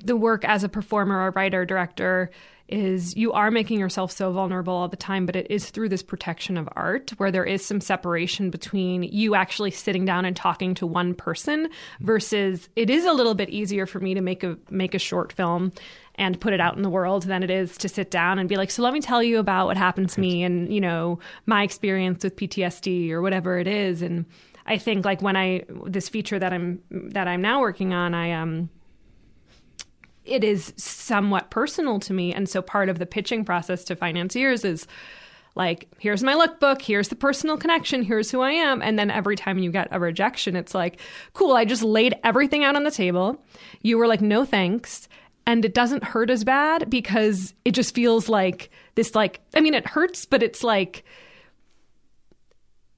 the 0.02 0.16
work 0.16 0.44
as 0.44 0.64
a 0.64 0.68
performer, 0.68 1.28
a 1.28 1.30
writer, 1.30 1.64
director, 1.64 2.30
is 2.72 3.14
you 3.16 3.32
are 3.32 3.50
making 3.50 3.78
yourself 3.78 4.10
so 4.10 4.32
vulnerable 4.32 4.72
all 4.72 4.88
the 4.88 4.96
time, 4.96 5.26
but 5.26 5.36
it 5.36 5.46
is 5.50 5.70
through 5.70 5.90
this 5.90 6.02
protection 6.02 6.56
of 6.56 6.68
art 6.72 7.10
where 7.18 7.30
there 7.30 7.44
is 7.44 7.64
some 7.64 7.80
separation 7.80 8.50
between 8.50 9.02
you 9.02 9.34
actually 9.34 9.70
sitting 9.70 10.04
down 10.04 10.24
and 10.24 10.34
talking 10.34 10.74
to 10.74 10.86
one 10.86 11.14
person 11.14 11.68
versus 12.00 12.68
it 12.74 12.88
is 12.88 13.04
a 13.04 13.12
little 13.12 13.34
bit 13.34 13.50
easier 13.50 13.86
for 13.86 14.00
me 14.00 14.14
to 14.14 14.20
make 14.20 14.42
a 14.42 14.56
make 14.70 14.94
a 14.94 14.98
short 14.98 15.32
film 15.32 15.70
and 16.16 16.40
put 16.40 16.52
it 16.52 16.60
out 16.60 16.76
in 16.76 16.82
the 16.82 16.90
world 16.90 17.22
than 17.24 17.42
it 17.42 17.50
is 17.50 17.76
to 17.78 17.88
sit 17.88 18.10
down 18.10 18.38
and 18.38 18.48
be 18.48 18.56
like, 18.56 18.70
so 18.70 18.82
let 18.82 18.92
me 18.92 19.00
tell 19.00 19.22
you 19.22 19.38
about 19.38 19.66
what 19.66 19.76
happened 19.76 20.10
to 20.10 20.20
me 20.20 20.42
and, 20.42 20.72
you 20.72 20.80
know, 20.80 21.18
my 21.46 21.62
experience 21.62 22.22
with 22.24 22.36
PTSD 22.36 23.10
or 23.10 23.22
whatever 23.22 23.58
it 23.58 23.66
is. 23.66 24.02
And 24.02 24.26
I 24.66 24.78
think 24.78 25.04
like 25.04 25.22
when 25.22 25.36
I 25.36 25.64
this 25.86 26.08
feature 26.08 26.38
that 26.38 26.52
I'm 26.52 26.82
that 26.90 27.28
I'm 27.28 27.40
now 27.40 27.60
working 27.60 27.92
on, 27.92 28.14
I 28.14 28.32
um 28.32 28.68
it 30.24 30.44
is 30.44 30.72
somewhat 30.76 31.50
personal 31.50 31.98
to 32.00 32.12
me. 32.12 32.32
And 32.32 32.48
so 32.48 32.62
part 32.62 32.88
of 32.88 32.98
the 32.98 33.06
pitching 33.06 33.44
process 33.44 33.82
to 33.84 33.96
financiers 33.96 34.64
is 34.64 34.86
like, 35.54 35.88
here's 35.98 36.22
my 36.22 36.34
lookbook, 36.34 36.80
here's 36.80 37.08
the 37.08 37.16
personal 37.16 37.58
connection, 37.58 38.02
here's 38.02 38.30
who 38.30 38.40
I 38.40 38.52
am. 38.52 38.80
And 38.80 38.98
then 38.98 39.10
every 39.10 39.36
time 39.36 39.58
you 39.58 39.70
get 39.70 39.88
a 39.90 40.00
rejection, 40.00 40.56
it's 40.56 40.74
like, 40.74 41.00
cool, 41.34 41.54
I 41.56 41.64
just 41.64 41.82
laid 41.82 42.14
everything 42.24 42.64
out 42.64 42.76
on 42.76 42.84
the 42.84 42.90
table. 42.90 43.42
You 43.82 43.98
were 43.98 44.06
like, 44.06 44.22
no 44.22 44.44
thanks. 44.44 45.08
And 45.46 45.64
it 45.64 45.74
doesn't 45.74 46.04
hurt 46.04 46.30
as 46.30 46.44
bad 46.44 46.88
because 46.88 47.52
it 47.64 47.72
just 47.72 47.94
feels 47.94 48.28
like 48.28 48.70
this, 48.94 49.14
like, 49.14 49.40
I 49.54 49.60
mean, 49.60 49.74
it 49.74 49.86
hurts, 49.86 50.24
but 50.24 50.42
it's 50.42 50.62
like, 50.62 51.04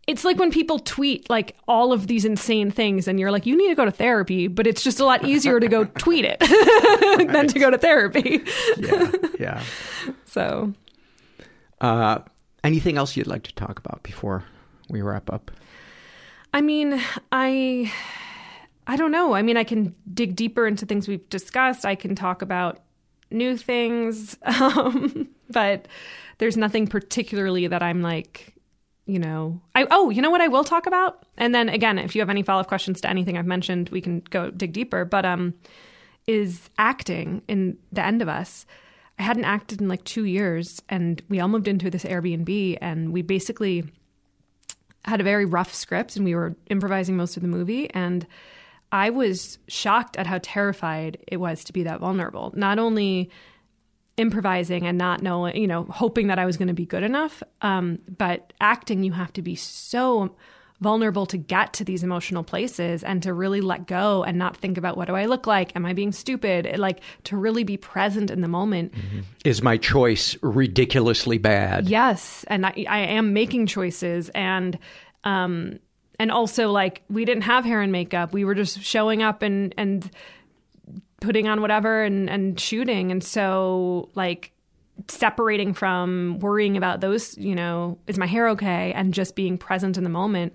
it's 0.07 0.24
like 0.24 0.38
when 0.38 0.51
people 0.51 0.78
tweet 0.78 1.30
like 1.30 1.57
all 1.66 1.92
of 1.92 2.07
these 2.07 2.24
insane 2.24 2.70
things 2.70 3.09
and 3.09 3.18
you're 3.18 3.30
like 3.30 3.47
you 3.47 3.57
need 3.57 3.68
to 3.68 3.74
go 3.74 3.86
to 3.86 3.90
therapy 3.90 4.49
but 4.49 4.66
it's 4.66 4.82
just 4.82 5.01
a 5.01 5.05
lot 5.05 5.24
easier 5.24 5.59
to 5.59 5.66
go 5.68 5.84
tweet 5.99 6.26
it 6.28 6.38
than 7.32 7.47
to 7.47 7.59
go 7.59 7.70
to 7.70 7.78
therapy 7.78 8.42
yeah, 8.76 9.12
yeah. 9.40 9.62
so 10.26 10.72
Uh, 11.80 12.18
anything 12.62 12.99
else 12.99 13.16
you'd 13.16 13.26
like 13.26 13.45
to 13.45 13.55
talk 13.55 13.78
about 13.78 14.03
before 14.03 14.45
we 14.90 15.01
wrap 15.01 15.32
up? 15.32 15.51
i 16.53 16.61
mean 16.61 17.01
i 17.32 17.90
i 18.87 18.97
don't 18.97 19.12
know. 19.12 19.35
I 19.35 19.43
mean 19.43 19.57
i 19.57 19.64
can 19.64 19.95
dig 20.12 20.37
deeper 20.37 20.66
into 20.66 20.87
things 20.87 21.09
we've 21.09 21.28
discussed. 21.28 21.85
I 21.85 21.95
can 21.95 22.14
talk 22.14 22.43
about 22.43 22.80
new 23.30 23.57
things 23.57 24.37
um, 24.43 25.28
but 25.51 25.89
there's 26.39 26.57
nothing 26.57 26.87
particularly 26.87 27.66
that 27.66 27.82
i'm 27.82 28.01
like 28.03 28.55
you 29.07 29.18
know 29.18 29.61
i 29.74 29.87
oh 29.91 30.11
you 30.11 30.22
know 30.22 30.30
what 30.30 30.41
i 30.41 30.49
will 30.49 30.64
talk 30.64 30.87
about? 30.87 31.26
And 31.37 31.55
then 31.55 31.68
again 31.68 31.99
if 31.99 32.14
you 32.14 32.20
have 32.20 32.30
any 32.30 32.43
follow-up 32.43 32.68
questions 32.68 33.01
to 33.01 33.11
anything 33.11 33.37
i've 33.37 33.47
mentioned 33.47 33.89
we 33.91 34.01
can 34.01 34.20
go 34.30 34.51
dig 34.51 34.72
deeper. 34.72 35.05
But 35.05 35.24
um 35.24 35.55
is 36.26 36.70
acting 36.78 37.43
in 37.49 37.76
the 37.93 38.05
end 38.05 38.22
of 38.22 38.28
us. 38.28 38.66
I 39.18 39.22
hadn't 39.22 39.45
acted 39.45 39.80
in 39.80 39.89
like 39.89 40.05
two 40.05 40.24
years 40.24 40.82
and 40.89 41.22
we 41.28 41.39
all 41.39 41.49
moved 41.49 41.68
into 41.68 41.91
this 41.91 42.05
airbnb 42.05 42.78
and 42.80 43.12
we 43.12 43.22
basically 43.22 43.85
had 45.05 45.20
a 45.20 45.24
very 45.24 45.45
rough 45.45 45.72
script 45.72 46.16
and 46.16 46.24
we 46.24 46.35
were 46.35 46.57
improvising 46.68 47.16
most 47.16 47.37
of 47.37 47.43
the 47.43 47.49
movie 47.49 47.91
and 47.91 48.26
i 48.95 49.11
was 49.11 49.59
shocked 49.68 50.16
at 50.16 50.26
how 50.26 50.38
terrified 50.42 51.18
it 51.26 51.36
was 51.36 51.64
to 51.64 51.72
be 51.72 51.82
that 51.82 52.01
vulnerable 52.01 52.51
not 52.57 52.78
only 52.78 53.30
improvising 54.16 54.86
and 54.86 54.97
not 54.97 55.22
knowing, 55.22 55.57
you 55.57 55.66
know, 55.66 55.84
hoping 55.84 56.28
that 56.28 56.38
I 56.38 56.47
was 56.47 56.57
going 56.57 56.68
to 56.68 56.74
be 56.74 56.86
good 56.86 57.03
enough. 57.03 57.42
Um, 57.62 57.99
but 58.16 58.53
acting, 58.61 59.03
you 59.03 59.12
have 59.12 59.32
to 59.34 59.42
be 59.42 59.57
so 59.57 60.34
vulnerable 60.80 61.24
to 61.24 61.38
get 61.38 61.72
to 61.72 61.84
these 61.84 62.03
emotional 62.03 62.42
places 62.42 63.03
and 63.03 63.22
to 63.22 63.32
really 63.32 63.61
let 63.61 63.86
go 63.86 64.22
and 64.24 64.38
not 64.38 64.57
think 64.57 64.76
about 64.76 64.97
what 64.97 65.07
do 65.09 65.14
I 65.14 65.26
look 65.26 65.47
like? 65.47 65.74
Am 65.76 65.86
I 65.86 65.92
being 65.92 66.12
stupid? 66.12 66.78
Like 66.78 67.01
to 67.24 67.36
really 67.36 67.64
be 67.64 67.76
present 67.76 68.30
in 68.30 68.40
the 68.40 68.49
moment. 68.49 68.92
Is 69.45 69.62
my 69.62 69.76
choice 69.76 70.36
ridiculously 70.42 71.38
bad? 71.38 71.88
Yes, 71.88 72.45
and 72.49 72.66
I, 72.66 72.84
I 72.88 72.99
am 72.99 73.32
making 73.32 73.66
choices 73.66 74.28
and 74.30 74.78
um 75.22 75.78
and 76.19 76.31
also 76.31 76.71
like 76.71 77.03
we 77.09 77.25
didn't 77.25 77.43
have 77.43 77.65
hair 77.65 77.81
and 77.81 77.93
makeup. 77.93 78.33
We 78.33 78.45
were 78.45 78.55
just 78.55 78.83
showing 78.83 79.23
up 79.23 79.43
and 79.43 79.75
and 79.77 80.11
putting 81.21 81.49
on 81.49 81.61
whatever 81.61 82.03
and 82.03 82.29
and 82.29 82.59
shooting 82.59 83.11
and 83.11 83.23
so 83.23 84.11
like 84.15 84.53
separating 85.09 85.75
from 85.75 86.39
worrying 86.39 86.77
about 86.77 87.01
those, 87.01 87.37
you 87.37 87.55
know, 87.55 87.99
is 88.07 88.19
my 88.19 88.27
hair 88.27 88.49
okay 88.51 88.93
and 88.93 89.12
just 89.12 89.35
being 89.35 89.59
present 89.59 89.97
in 89.97 90.05
the 90.05 90.11
moment. 90.11 90.53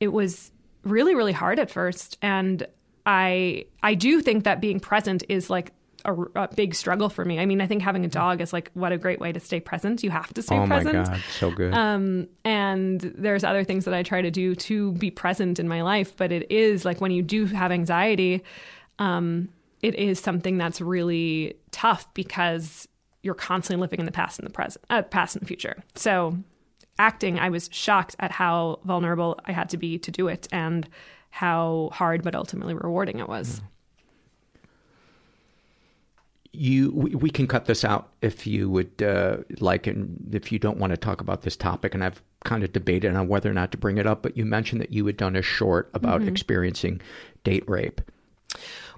It 0.00 0.08
was 0.08 0.50
really 0.84 1.14
really 1.14 1.32
hard 1.32 1.58
at 1.58 1.70
first 1.70 2.18
and 2.22 2.66
I 3.06 3.66
I 3.82 3.94
do 3.94 4.20
think 4.20 4.44
that 4.44 4.60
being 4.60 4.80
present 4.80 5.24
is 5.28 5.50
like 5.50 5.72
a, 6.04 6.14
a, 6.14 6.48
big 6.54 6.74
struggle 6.74 7.08
for 7.08 7.24
me. 7.24 7.38
I 7.38 7.46
mean, 7.46 7.60
I 7.60 7.66
think 7.66 7.82
having 7.82 8.04
a 8.04 8.08
dog 8.08 8.40
is 8.40 8.52
like 8.52 8.70
what 8.74 8.92
a 8.92 8.98
great 8.98 9.20
way 9.20 9.32
to 9.32 9.40
stay 9.40 9.60
present. 9.60 10.02
You 10.02 10.10
have 10.10 10.32
to 10.34 10.42
stay 10.42 10.56
oh 10.56 10.66
present. 10.66 10.96
my 10.96 11.04
god, 11.04 11.22
so 11.38 11.50
good. 11.50 11.72
Um, 11.74 12.28
and 12.44 13.00
there's 13.00 13.44
other 13.44 13.64
things 13.64 13.84
that 13.84 13.94
I 13.94 14.02
try 14.02 14.22
to 14.22 14.30
do 14.30 14.54
to 14.54 14.92
be 14.92 15.10
present 15.10 15.58
in 15.58 15.68
my 15.68 15.82
life, 15.82 16.16
but 16.16 16.32
it 16.32 16.50
is 16.50 16.84
like 16.84 17.00
when 17.00 17.10
you 17.10 17.22
do 17.22 17.46
have 17.46 17.72
anxiety, 17.72 18.42
um, 18.98 19.48
it 19.80 19.94
is 19.94 20.20
something 20.20 20.58
that's 20.58 20.80
really 20.80 21.54
tough 21.70 22.12
because 22.14 22.88
you're 23.22 23.34
constantly 23.34 23.80
living 23.80 24.00
in 24.00 24.06
the 24.06 24.12
past 24.12 24.38
and 24.38 24.46
the 24.46 24.52
present, 24.52 24.84
uh, 24.90 25.02
past 25.02 25.36
and 25.36 25.42
the 25.42 25.46
future. 25.46 25.82
So, 25.94 26.36
acting, 26.98 27.38
I 27.38 27.50
was 27.50 27.68
shocked 27.72 28.16
at 28.18 28.30
how 28.30 28.80
vulnerable 28.84 29.38
I 29.44 29.52
had 29.52 29.68
to 29.70 29.76
be 29.76 29.98
to 29.98 30.10
do 30.10 30.28
it, 30.28 30.48
and 30.52 30.88
how 31.30 31.88
hard 31.92 32.22
but 32.22 32.34
ultimately 32.34 32.74
rewarding 32.74 33.18
it 33.18 33.28
was. 33.28 33.60
Mm. 33.60 33.62
You 36.52 36.90
we, 36.94 37.14
we 37.14 37.30
can 37.30 37.46
cut 37.46 37.64
this 37.64 37.82
out 37.84 38.10
if 38.20 38.46
you 38.46 38.68
would 38.68 39.02
uh, 39.02 39.38
like 39.60 39.86
and 39.86 40.34
if 40.34 40.52
you 40.52 40.58
don't 40.58 40.76
want 40.78 40.90
to 40.90 40.96
talk 40.98 41.20
about 41.22 41.42
this 41.42 41.56
topic 41.56 41.94
and 41.94 42.04
i've 42.04 42.20
kind 42.44 42.62
of 42.62 42.72
debated 42.72 43.14
on 43.16 43.26
whether 43.26 43.50
or 43.50 43.54
not 43.54 43.72
to 43.72 43.78
bring 43.78 43.96
it 43.96 44.06
up 44.06 44.22
but 44.22 44.36
you 44.36 44.44
mentioned 44.44 44.80
that 44.80 44.92
you 44.92 45.06
had 45.06 45.16
done 45.16 45.34
a 45.34 45.40
short 45.42 45.90
about 45.94 46.20
Mhm. 46.20 46.28
experiencing 46.28 47.00
date 47.44 47.64
rape 47.68 48.00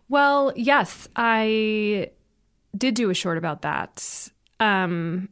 Well, 0.08 0.52
yes, 0.56 1.08
I 1.16 2.10
did 2.76 2.94
do 2.94 3.08
a 3.10 3.14
short 3.14 3.38
about 3.38 3.62
that. 3.62 4.28
Um, 4.60 5.28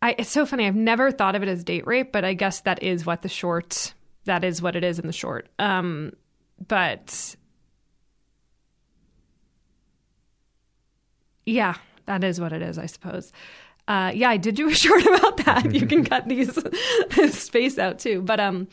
I, 0.00 0.14
it's 0.18 0.30
so 0.30 0.46
funny. 0.46 0.66
I've 0.66 0.74
never 0.76 1.10
thought 1.10 1.34
of 1.34 1.42
it 1.42 1.48
as 1.48 1.64
date 1.64 1.86
rape, 1.86 2.12
but 2.12 2.24
I 2.24 2.32
guess 2.34 2.60
that 2.60 2.82
is 2.82 3.04
what 3.04 3.22
the 3.22 3.28
short, 3.28 3.92
that 4.24 4.44
is 4.44 4.62
what 4.62 4.74
it 4.76 4.84
is 4.84 4.98
in 4.98 5.06
the 5.06 5.12
short. 5.12 5.48
Um, 5.58 6.12
but 6.66 7.36
yeah, 11.46 11.76
that 12.06 12.22
is 12.24 12.40
what 12.40 12.52
it 12.52 12.60
is, 12.60 12.78
I 12.78 12.86
suppose. 12.86 13.32
uh, 13.88 14.10
yeah, 14.14 14.28
I 14.30 14.36
did 14.36 14.56
do 14.56 14.68
a 14.68 14.74
short 14.84 15.06
about 15.06 15.38
that. 15.38 15.72
you 15.72 15.86
can 15.86 16.04
cut 16.04 16.28
these 16.28 16.58
space 17.38 17.78
out 17.78 17.98
too. 17.98 18.20
But 18.22 18.40
um, 18.40 18.68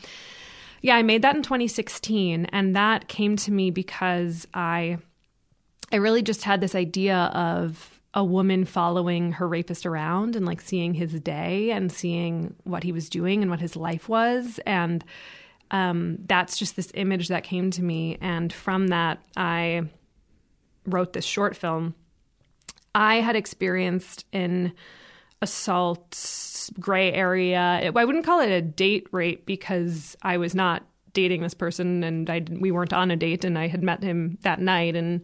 yeah, 0.82 0.96
I 0.96 1.02
made 1.02 1.22
that 1.22 1.36
in 1.36 1.42
2016, 1.42 2.46
and 2.46 2.76
that 2.76 3.08
came 3.08 3.36
to 3.36 3.52
me 3.52 3.70
because 3.70 4.46
I 4.52 4.98
I 5.92 5.96
really 5.96 6.22
just 6.22 6.42
had 6.42 6.60
this 6.60 6.74
idea 6.74 7.16
of 7.16 8.00
a 8.14 8.24
woman 8.24 8.64
following 8.64 9.32
her 9.32 9.46
rapist 9.48 9.86
around 9.86 10.36
and 10.36 10.46
like 10.46 10.60
seeing 10.60 10.94
his 10.94 11.18
day 11.20 11.70
and 11.70 11.90
seeing 11.90 12.54
what 12.64 12.82
he 12.82 12.92
was 12.92 13.08
doing 13.08 13.42
and 13.42 13.50
what 13.50 13.60
his 13.60 13.76
life 13.76 14.08
was 14.08 14.60
and 14.66 15.04
um, 15.72 16.18
that's 16.26 16.56
just 16.56 16.76
this 16.76 16.92
image 16.94 17.26
that 17.28 17.42
came 17.42 17.70
to 17.72 17.82
me 17.82 18.16
and 18.20 18.52
from 18.52 18.86
that 18.88 19.18
i 19.36 19.82
wrote 20.86 21.12
this 21.12 21.24
short 21.24 21.56
film 21.56 21.94
i 22.94 23.16
had 23.16 23.36
experienced 23.36 24.24
in 24.32 24.72
assault 25.42 26.70
gray 26.78 27.12
area 27.12 27.92
i 27.94 28.04
wouldn't 28.04 28.24
call 28.24 28.40
it 28.40 28.50
a 28.50 28.62
date 28.62 29.06
rape 29.12 29.44
because 29.46 30.16
i 30.22 30.36
was 30.36 30.54
not 30.54 30.84
dating 31.12 31.42
this 31.42 31.54
person 31.54 32.02
and 32.02 32.28
I, 32.28 32.44
we 32.50 32.72
weren't 32.72 32.92
on 32.92 33.10
a 33.10 33.16
date 33.16 33.44
and 33.44 33.58
i 33.58 33.68
had 33.68 33.82
met 33.82 34.02
him 34.02 34.38
that 34.42 34.60
night 34.60 34.96
and 34.96 35.22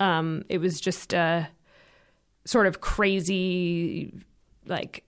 um, 0.00 0.44
it 0.48 0.58
was 0.58 0.80
just 0.80 1.12
a 1.12 1.48
sort 2.44 2.66
of 2.66 2.80
crazy, 2.80 4.12
like 4.66 5.04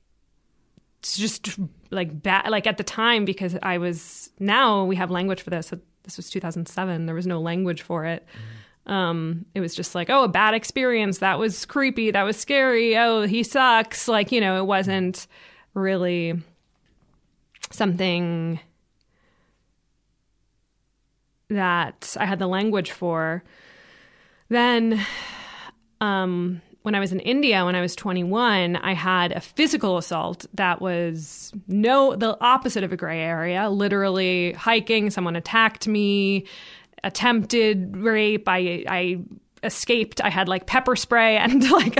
just 1.03 1.59
like 1.90 2.22
bad, 2.22 2.51
like 2.51 2.66
at 2.66 2.76
the 2.76 2.84
time 2.84 3.24
because 3.24 3.57
I 3.62 3.78
was 3.78 4.30
now 4.38 4.84
we 4.84 4.96
have 4.96 5.11
language 5.11 5.42
for 5.42 5.51
this. 5.51 5.72
This 6.03 6.16
was 6.16 6.30
2007. 6.30 7.07
There 7.07 7.14
was 7.14 7.26
no 7.26 7.40
language 7.40 7.82
for 7.82 8.05
it. 8.05 8.26
Mm. 8.26 8.38
Um, 8.91 9.47
it 9.55 9.61
was 9.61 9.74
just 9.74 9.95
like, 9.95 10.11
oh, 10.11 10.24
a 10.24 10.28
bad 10.28 10.53
experience. 10.53 11.18
That 11.18 11.38
was 11.38 11.64
creepy. 11.64 12.11
That 12.11 12.24
was 12.24 12.36
scary. 12.36 12.99
Oh, 12.99 13.22
he 13.22 13.45
sucks. 13.45 14.09
Like, 14.09 14.32
you 14.32 14.41
know, 14.41 14.59
it 14.59 14.66
wasn't 14.66 15.28
really 15.74 16.34
something 17.70 18.59
that 21.49 22.16
I 22.18 22.26
had 22.26 22.41
the 22.41 22.49
language 22.49 22.91
for. 22.91 23.45
Then, 24.49 25.01
um, 26.01 26.61
when 26.82 26.95
I 26.95 27.01
was 27.01 27.12
in 27.12 27.20
India, 27.20 27.64
when 27.64 27.76
I 27.76 27.80
was 27.80 27.95
21, 27.95 28.76
I 28.76 28.95
had 28.95 29.32
a 29.32 29.41
physical 29.41 29.99
assault 29.99 30.47
that 30.55 30.80
was 30.80 31.53
no, 31.68 32.16
the 32.16 32.36
opposite 32.41 32.82
of 32.82 32.93
a 32.93 32.97
gray 32.97 33.20
area. 33.20 33.68
Literally 33.68 34.53
hiking, 34.55 35.11
someone 35.11 35.36
attacked 35.36 35.86
me, 35.86 36.47
attempted 37.05 37.96
rape. 37.96 38.48
I, 38.48 38.84
I 38.88 39.18
escaped. 39.62 40.20
I 40.22 40.30
had 40.30 40.48
like 40.48 40.66
pepper 40.66 40.96
spray 40.96 41.36
and 41.38 41.68
like 41.70 41.98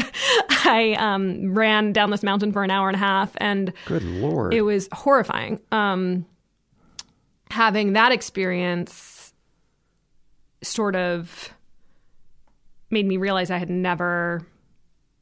I 0.67 0.97
um, 0.99 1.55
ran 1.55 1.93
down 1.93 2.11
this 2.11 2.23
mountain 2.23 2.53
for 2.53 2.65
an 2.65 2.71
hour 2.71 2.89
and 2.89 2.97
a 2.97 2.99
half. 2.99 3.33
And 3.39 3.73
good 3.87 4.03
lord, 4.03 4.55
it 4.55 4.63
was 4.63 4.89
horrifying. 4.93 5.61
Um, 5.73 6.27
having 7.51 7.95
that 7.95 8.13
experience 8.13 9.33
sort 10.63 10.95
of 10.95 11.53
made 12.91 13.07
me 13.07 13.17
realize 13.17 13.51
I 13.51 13.59
had 13.59 13.71
never 13.71 14.47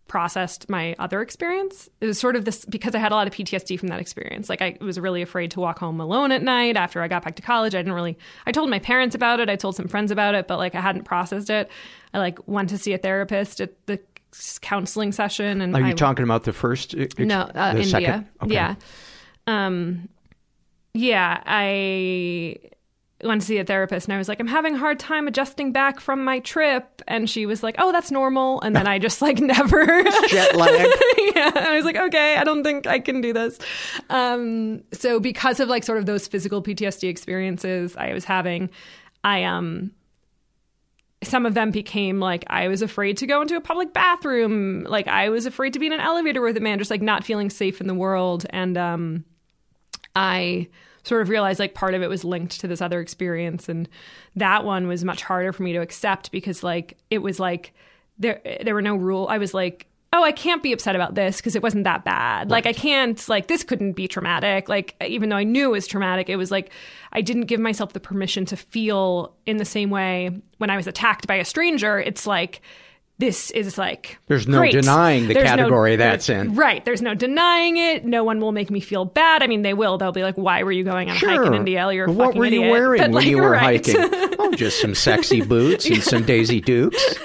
processed 0.09 0.68
my 0.68 0.96
other 0.98 1.20
experience. 1.22 1.88
It 2.00 2.06
was 2.06 2.18
sort 2.18 2.34
of 2.34 2.44
this 2.44 2.64
because 2.64 2.94
I 2.94 2.98
had 2.98 3.12
a 3.12 3.14
lot 3.14 3.26
of 3.26 3.32
PTSD 3.34 3.78
from 3.78 3.88
that 3.88 4.00
experience. 4.00 4.48
Like 4.48 4.61
I 4.62 4.76
was 4.80 4.98
really 4.98 5.22
afraid 5.22 5.50
to 5.52 5.61
walk 5.61 5.78
home 5.78 6.00
alone 6.00 6.32
at 6.32 6.42
night 6.42 6.76
after 6.76 7.02
I 7.02 7.09
got 7.09 7.22
back 7.24 7.36
to 7.36 7.42
college. 7.42 7.74
I 7.74 7.78
didn't 7.78 7.92
really 7.92 8.18
I 8.46 8.52
told 8.52 8.70
my 8.70 8.78
parents 8.78 9.14
about 9.14 9.38
it, 9.38 9.48
I 9.48 9.56
told 9.56 9.76
some 9.76 9.86
friends 9.86 10.11
about 10.11 10.34
it, 10.34 10.48
but 10.48 10.59
like 10.59 10.74
I 10.74 10.80
hadn't 10.80 11.04
processed 11.04 11.50
it. 11.50 11.70
I 12.12 12.18
like 12.18 12.38
went 12.48 12.70
to 12.70 12.78
see 12.78 12.92
a 12.94 12.98
therapist 12.98 13.61
at 13.61 13.86
the 13.86 14.00
counseling 14.61 15.12
session 15.12 15.61
and 15.61 15.74
Are 15.74 15.80
you 15.80 15.88
I, 15.88 15.92
talking 15.92 16.22
about 16.24 16.44
the 16.44 16.52
first 16.52 16.94
ex- 16.94 17.18
No, 17.18 17.40
uh, 17.42 17.72
the 17.74 17.80
India. 17.80 17.86
second? 17.90 18.28
Okay. 18.42 18.54
Yeah. 18.54 18.74
Um 19.46 20.09
yeah, 20.94 21.42
I 21.46 22.56
went 23.24 23.40
to 23.40 23.46
see 23.46 23.58
a 23.58 23.64
therapist 23.64 24.06
and 24.06 24.14
I 24.14 24.18
was 24.18 24.28
like, 24.28 24.38
I'm 24.38 24.46
having 24.46 24.76
a 24.76 24.78
hard 24.78 25.00
time 25.00 25.26
adjusting 25.26 25.72
back 25.72 25.98
from 25.98 26.24
my 26.24 26.38
trip. 26.38 27.02
And 27.08 27.28
she 27.28 27.46
was 27.46 27.62
like, 27.62 27.74
Oh, 27.78 27.90
that's 27.90 28.10
normal. 28.10 28.60
And 28.60 28.76
then 28.76 28.86
I 28.86 28.98
just 28.98 29.20
like 29.20 29.38
never 29.40 30.04
jet 30.28 30.54
lag. 30.54 30.70
yeah. 31.34 31.48
And 31.48 31.58
I 31.58 31.74
was 31.74 31.84
like, 31.84 31.96
okay, 31.96 32.36
I 32.36 32.44
don't 32.44 32.62
think 32.62 32.86
I 32.86 33.00
can 33.00 33.20
do 33.20 33.32
this. 33.32 33.58
Um, 34.08 34.82
so 34.92 35.18
because 35.18 35.58
of 35.58 35.68
like 35.68 35.82
sort 35.82 35.98
of 35.98 36.06
those 36.06 36.28
physical 36.28 36.62
PTSD 36.62 37.08
experiences 37.08 37.96
I 37.96 38.12
was 38.12 38.24
having, 38.24 38.70
I 39.24 39.44
um 39.44 39.90
some 41.24 41.46
of 41.46 41.54
them 41.54 41.72
became 41.72 42.20
like 42.20 42.44
I 42.48 42.68
was 42.68 42.82
afraid 42.82 43.16
to 43.18 43.26
go 43.26 43.42
into 43.42 43.56
a 43.56 43.60
public 43.60 43.92
bathroom. 43.92 44.84
Like 44.84 45.08
I 45.08 45.30
was 45.30 45.46
afraid 45.46 45.72
to 45.72 45.80
be 45.80 45.86
in 45.86 45.92
an 45.92 46.00
elevator 46.00 46.40
with 46.40 46.56
a 46.56 46.60
man, 46.60 46.78
just 46.78 46.90
like 46.90 47.02
not 47.02 47.24
feeling 47.24 47.50
safe 47.50 47.80
in 47.80 47.88
the 47.88 47.94
world. 47.94 48.46
And 48.50 48.78
um 48.78 49.24
I 50.18 50.68
sort 51.04 51.22
of 51.22 51.28
realized 51.28 51.58
like 51.58 51.74
part 51.74 51.94
of 51.94 52.02
it 52.02 52.08
was 52.08 52.24
linked 52.24 52.60
to 52.60 52.68
this 52.68 52.82
other 52.82 53.00
experience 53.00 53.68
and 53.68 53.88
that 54.36 54.64
one 54.64 54.88
was 54.88 55.04
much 55.04 55.22
harder 55.22 55.52
for 55.52 55.62
me 55.62 55.72
to 55.72 55.80
accept 55.80 56.30
because 56.30 56.62
like 56.62 56.98
it 57.08 57.18
was 57.18 57.40
like 57.40 57.72
there 58.18 58.40
there 58.62 58.74
were 58.74 58.82
no 58.82 58.94
rule 58.96 59.26
i 59.30 59.38
was 59.38 59.54
like 59.54 59.86
oh 60.12 60.22
i 60.22 60.32
can't 60.32 60.62
be 60.62 60.72
upset 60.72 60.94
about 60.94 61.14
this 61.14 61.38
because 61.38 61.54
it 61.56 61.62
wasn't 61.62 61.84
that 61.84 62.04
bad. 62.04 62.50
Right. 62.50 62.50
like 62.50 62.66
i 62.66 62.72
can't 62.72 63.26
like 63.28 63.46
this 63.46 63.62
couldn't 63.62 63.92
be 63.92 64.08
traumatic. 64.08 64.68
Like 64.68 64.96
even 65.06 65.28
though 65.28 65.36
i 65.36 65.44
knew 65.44 65.68
it 65.68 65.72
was 65.72 65.86
traumatic 65.86 66.28
it 66.28 66.36
was 66.36 66.50
like 66.50 66.70
i 67.12 67.22
didn't 67.22 67.46
give 67.46 67.60
myself 67.60 67.92
the 67.92 68.00
permission 68.00 68.44
to 68.46 68.56
feel 68.56 69.34
in 69.46 69.56
the 69.56 69.64
same 69.64 69.90
way 69.90 70.30
when 70.58 70.68
i 70.68 70.76
was 70.76 70.86
attacked 70.86 71.26
by 71.26 71.36
a 71.36 71.44
stranger. 71.44 71.98
It's 71.98 72.26
like 72.26 72.60
this 73.18 73.50
is 73.50 73.76
like 73.76 74.18
there's 74.28 74.46
no 74.46 74.58
great. 74.58 74.72
denying 74.72 75.26
the 75.26 75.34
there's 75.34 75.48
category 75.48 75.92
no, 75.92 75.96
that's 75.96 76.28
in 76.28 76.54
right. 76.54 76.84
There's 76.84 77.02
no 77.02 77.14
denying 77.14 77.76
it. 77.76 78.04
No 78.04 78.22
one 78.22 78.40
will 78.40 78.52
make 78.52 78.70
me 78.70 78.78
feel 78.78 79.04
bad. 79.04 79.42
I 79.42 79.48
mean 79.48 79.62
they 79.62 79.74
will. 79.74 79.98
They'll 79.98 80.12
be 80.12 80.22
like 80.22 80.36
why 80.36 80.62
were 80.62 80.70
you 80.72 80.84
going 80.84 81.10
on 81.10 81.16
a 81.16 81.18
hike 81.18 81.46
in 81.46 81.54
india? 81.54 81.90
You're 81.90 82.08
what 82.08 82.36
were 82.36 82.46
you 82.46 82.62
idiot. 82.62 82.70
wearing 82.70 83.00
but, 83.00 83.10
when 83.10 83.14
like, 83.24 83.26
you 83.26 83.38
were 83.38 83.50
right. 83.50 83.84
hiking? 83.86 84.28
Oh 84.40 84.54
just 84.54 84.80
some 84.80 84.94
sexy 84.94 85.40
boots 85.40 85.84
and 85.86 86.00
some 86.02 86.24
daisy 86.24 86.60
dukes. 86.60 87.02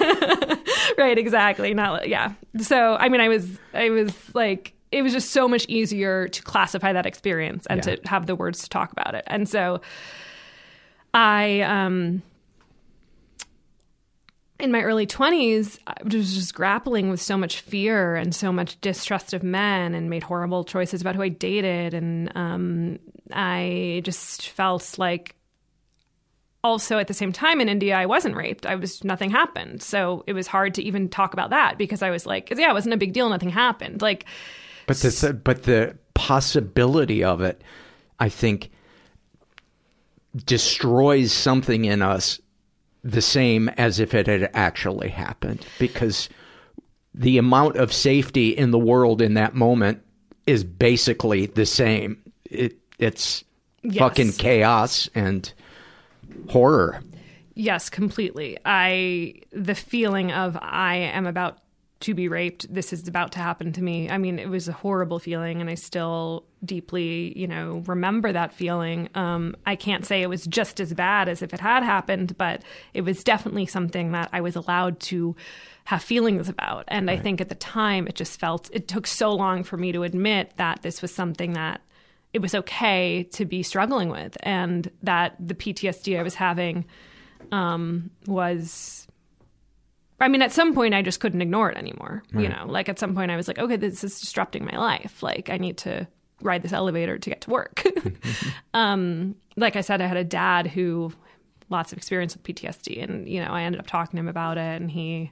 Right 0.98 1.16
exactly. 1.18 1.74
Not 1.74 2.08
yeah. 2.08 2.34
So 2.60 2.96
i 2.96 3.08
mean 3.08 3.20
i 3.20 3.28
was 3.28 3.58
i 3.72 3.90
was 3.90 4.12
like 4.34 4.74
it 4.92 5.02
was 5.02 5.12
just 5.12 5.30
so 5.30 5.48
much 5.48 5.64
easier 5.68 6.28
to 6.28 6.42
classify 6.42 6.92
that 6.92 7.06
experience 7.06 7.66
and 7.68 7.84
Yeah. 7.84 7.96
to 7.96 8.08
have 8.08 8.26
the 8.26 8.34
words 8.36 8.62
to 8.62 8.68
talk 8.68 8.92
about 8.92 9.14
it. 9.14 9.24
And 9.26 9.48
so 9.48 9.80
i 11.12 11.60
um 11.60 12.22
in 14.60 14.70
my 14.70 14.82
early 14.82 15.06
20s, 15.06 15.78
I 15.86 15.94
was 16.04 16.34
just 16.34 16.54
grappling 16.54 17.10
with 17.10 17.20
so 17.20 17.36
much 17.36 17.60
fear 17.60 18.14
and 18.14 18.34
so 18.34 18.52
much 18.52 18.80
distrust 18.80 19.32
of 19.32 19.42
men 19.42 19.94
and 19.94 20.08
made 20.08 20.22
horrible 20.22 20.64
choices 20.64 21.00
about 21.00 21.16
who 21.16 21.22
I 21.22 21.28
dated. 21.28 21.92
And 21.92 22.30
um, 22.36 22.98
I 23.32 24.00
just 24.04 24.48
felt 24.48 24.96
like 24.96 25.34
also 26.62 26.98
at 26.98 27.08
the 27.08 27.14
same 27.14 27.32
time 27.32 27.60
in 27.60 27.68
India, 27.68 27.96
I 27.96 28.06
wasn't 28.06 28.36
raped. 28.36 28.64
I 28.64 28.76
was, 28.76 29.02
nothing 29.02 29.30
happened. 29.30 29.82
So 29.82 30.22
it 30.26 30.34
was 30.34 30.46
hard 30.46 30.74
to 30.74 30.82
even 30.82 31.08
talk 31.08 31.32
about 31.32 31.50
that 31.50 31.76
because 31.76 32.00
I 32.00 32.10
was 32.10 32.24
like, 32.24 32.50
yeah, 32.56 32.70
it 32.70 32.74
wasn't 32.74 32.94
a 32.94 32.98
big 32.98 33.12
deal. 33.12 33.28
Nothing 33.28 33.50
happened. 33.50 34.02
Like, 34.02 34.24
but 34.86 34.98
the 34.98 35.40
but 35.42 35.62
the 35.62 35.96
possibility 36.12 37.24
of 37.24 37.40
it, 37.40 37.62
I 38.20 38.28
think, 38.28 38.70
destroys 40.44 41.32
something 41.32 41.86
in 41.86 42.02
us 42.02 42.38
the 43.04 43.20
same 43.22 43.68
as 43.76 44.00
if 44.00 44.14
it 44.14 44.26
had 44.26 44.50
actually 44.54 45.10
happened 45.10 45.64
because 45.78 46.28
the 47.14 47.36
amount 47.38 47.76
of 47.76 47.92
safety 47.92 48.48
in 48.48 48.70
the 48.70 48.78
world 48.78 49.20
in 49.22 49.34
that 49.34 49.54
moment 49.54 50.02
is 50.46 50.64
basically 50.64 51.46
the 51.46 51.66
same. 51.66 52.16
It 52.50 52.76
it's 52.98 53.44
Yes. 53.82 53.98
fucking 53.98 54.32
chaos 54.32 55.10
and 55.14 55.52
horror. 56.48 57.02
Yes, 57.54 57.90
completely. 57.90 58.56
I 58.64 59.34
the 59.52 59.74
feeling 59.74 60.32
of 60.32 60.56
I 60.60 60.96
am 60.96 61.26
about 61.26 61.58
to 62.04 62.12
be 62.12 62.28
raped. 62.28 62.72
This 62.72 62.92
is 62.92 63.08
about 63.08 63.32
to 63.32 63.38
happen 63.38 63.72
to 63.72 63.82
me. 63.82 64.10
I 64.10 64.18
mean, 64.18 64.38
it 64.38 64.50
was 64.50 64.68
a 64.68 64.72
horrible 64.72 65.18
feeling, 65.18 65.62
and 65.62 65.70
I 65.70 65.74
still 65.74 66.44
deeply, 66.62 67.36
you 67.38 67.46
know, 67.46 67.82
remember 67.86 68.30
that 68.30 68.52
feeling. 68.52 69.08
Um, 69.14 69.56
I 69.64 69.74
can't 69.74 70.04
say 70.04 70.20
it 70.20 70.28
was 70.28 70.44
just 70.44 70.80
as 70.80 70.92
bad 70.92 71.30
as 71.30 71.40
if 71.40 71.54
it 71.54 71.60
had 71.60 71.82
happened, 71.82 72.36
but 72.36 72.62
it 72.92 73.00
was 73.02 73.24
definitely 73.24 73.64
something 73.64 74.12
that 74.12 74.28
I 74.34 74.42
was 74.42 74.54
allowed 74.54 75.00
to 75.00 75.34
have 75.84 76.02
feelings 76.02 76.50
about. 76.50 76.84
And 76.88 77.10
I 77.10 77.16
think 77.16 77.40
at 77.40 77.48
the 77.48 77.54
time, 77.54 78.06
it 78.06 78.16
just 78.16 78.38
felt 78.38 78.68
it 78.70 78.86
took 78.86 79.06
so 79.06 79.32
long 79.32 79.64
for 79.64 79.78
me 79.78 79.90
to 79.92 80.02
admit 80.02 80.52
that 80.56 80.82
this 80.82 81.00
was 81.00 81.14
something 81.14 81.54
that 81.54 81.80
it 82.34 82.42
was 82.42 82.54
okay 82.54 83.22
to 83.32 83.46
be 83.46 83.62
struggling 83.62 84.10
with, 84.10 84.36
and 84.42 84.90
that 85.02 85.36
the 85.40 85.54
PTSD 85.54 86.18
I 86.18 86.22
was 86.22 86.34
having 86.34 86.84
um, 87.50 88.10
was. 88.26 89.03
I 90.24 90.28
mean, 90.28 90.42
at 90.42 90.52
some 90.52 90.74
point, 90.74 90.94
I 90.94 91.02
just 91.02 91.20
couldn't 91.20 91.42
ignore 91.42 91.70
it 91.70 91.76
anymore. 91.76 92.22
You 92.32 92.48
know, 92.48 92.64
like 92.66 92.88
at 92.88 92.98
some 92.98 93.14
point, 93.14 93.30
I 93.30 93.36
was 93.36 93.46
like, 93.46 93.58
okay, 93.58 93.76
this 93.76 94.02
is 94.02 94.18
disrupting 94.20 94.64
my 94.64 94.78
life. 94.78 95.22
Like, 95.22 95.50
I 95.50 95.58
need 95.58 95.76
to 95.78 96.08
ride 96.40 96.62
this 96.62 96.72
elevator 96.72 97.18
to 97.18 97.30
get 97.30 97.42
to 97.42 97.50
work. 97.50 97.84
um, 98.74 99.34
like 99.56 99.76
I 99.76 99.82
said, 99.82 100.00
I 100.00 100.06
had 100.06 100.16
a 100.16 100.24
dad 100.24 100.66
who 100.68 101.12
lots 101.68 101.92
of 101.92 101.98
experience 101.98 102.34
with 102.34 102.42
PTSD, 102.42 103.02
and 103.02 103.28
you 103.28 103.44
know, 103.44 103.50
I 103.50 103.62
ended 103.62 103.80
up 103.80 103.86
talking 103.86 104.16
to 104.16 104.20
him 104.20 104.28
about 104.28 104.56
it, 104.56 104.80
and 104.80 104.90
he 104.90 105.30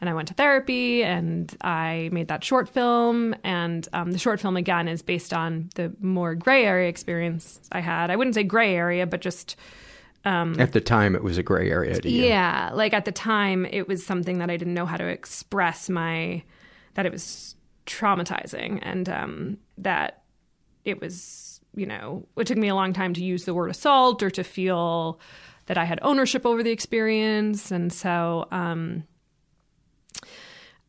and 0.00 0.08
I 0.08 0.14
went 0.14 0.28
to 0.28 0.34
therapy 0.34 1.04
and 1.04 1.54
I 1.60 2.08
made 2.10 2.26
that 2.26 2.42
short 2.42 2.68
film. 2.68 3.36
And 3.44 3.86
um, 3.92 4.10
the 4.10 4.18
short 4.18 4.40
film, 4.40 4.56
again, 4.56 4.88
is 4.88 5.00
based 5.00 5.32
on 5.32 5.70
the 5.76 5.94
more 6.00 6.34
gray 6.34 6.64
area 6.64 6.88
experience 6.88 7.60
I 7.70 7.78
had. 7.78 8.10
I 8.10 8.16
wouldn't 8.16 8.34
say 8.34 8.42
gray 8.42 8.74
area, 8.74 9.06
but 9.06 9.20
just. 9.20 9.56
Um, 10.24 10.58
At 10.60 10.72
the 10.72 10.80
time, 10.80 11.14
it 11.16 11.24
was 11.24 11.36
a 11.36 11.42
gray 11.42 11.70
area 11.70 11.98
yeah, 12.04 12.70
like 12.72 12.92
at 12.94 13.04
the 13.04 13.12
time, 13.12 13.66
it 13.66 13.88
was 13.88 14.04
something 14.06 14.38
that 14.38 14.50
I 14.50 14.56
didn't 14.56 14.74
know 14.74 14.86
how 14.86 14.96
to 14.96 15.06
express 15.06 15.88
my, 15.88 16.42
that 16.94 17.06
it 17.06 17.12
was 17.12 17.56
traumatizing 17.86 18.78
and 18.82 19.08
um, 19.08 19.58
that 19.78 20.22
it 20.84 21.00
was, 21.00 21.60
you 21.74 21.86
know, 21.86 22.26
it 22.36 22.46
took 22.46 22.58
me 22.58 22.68
a 22.68 22.74
long 22.74 22.92
time 22.92 23.14
to 23.14 23.24
use 23.24 23.44
the 23.44 23.54
word 23.54 23.70
assault 23.70 24.22
or 24.22 24.30
to 24.30 24.44
feel 24.44 25.18
that 25.66 25.78
I 25.78 25.84
had 25.84 25.98
ownership 26.02 26.46
over 26.46 26.62
the 26.62 26.70
experience. 26.70 27.70
And 27.70 27.92
so 27.92 28.46
um, 28.50 29.04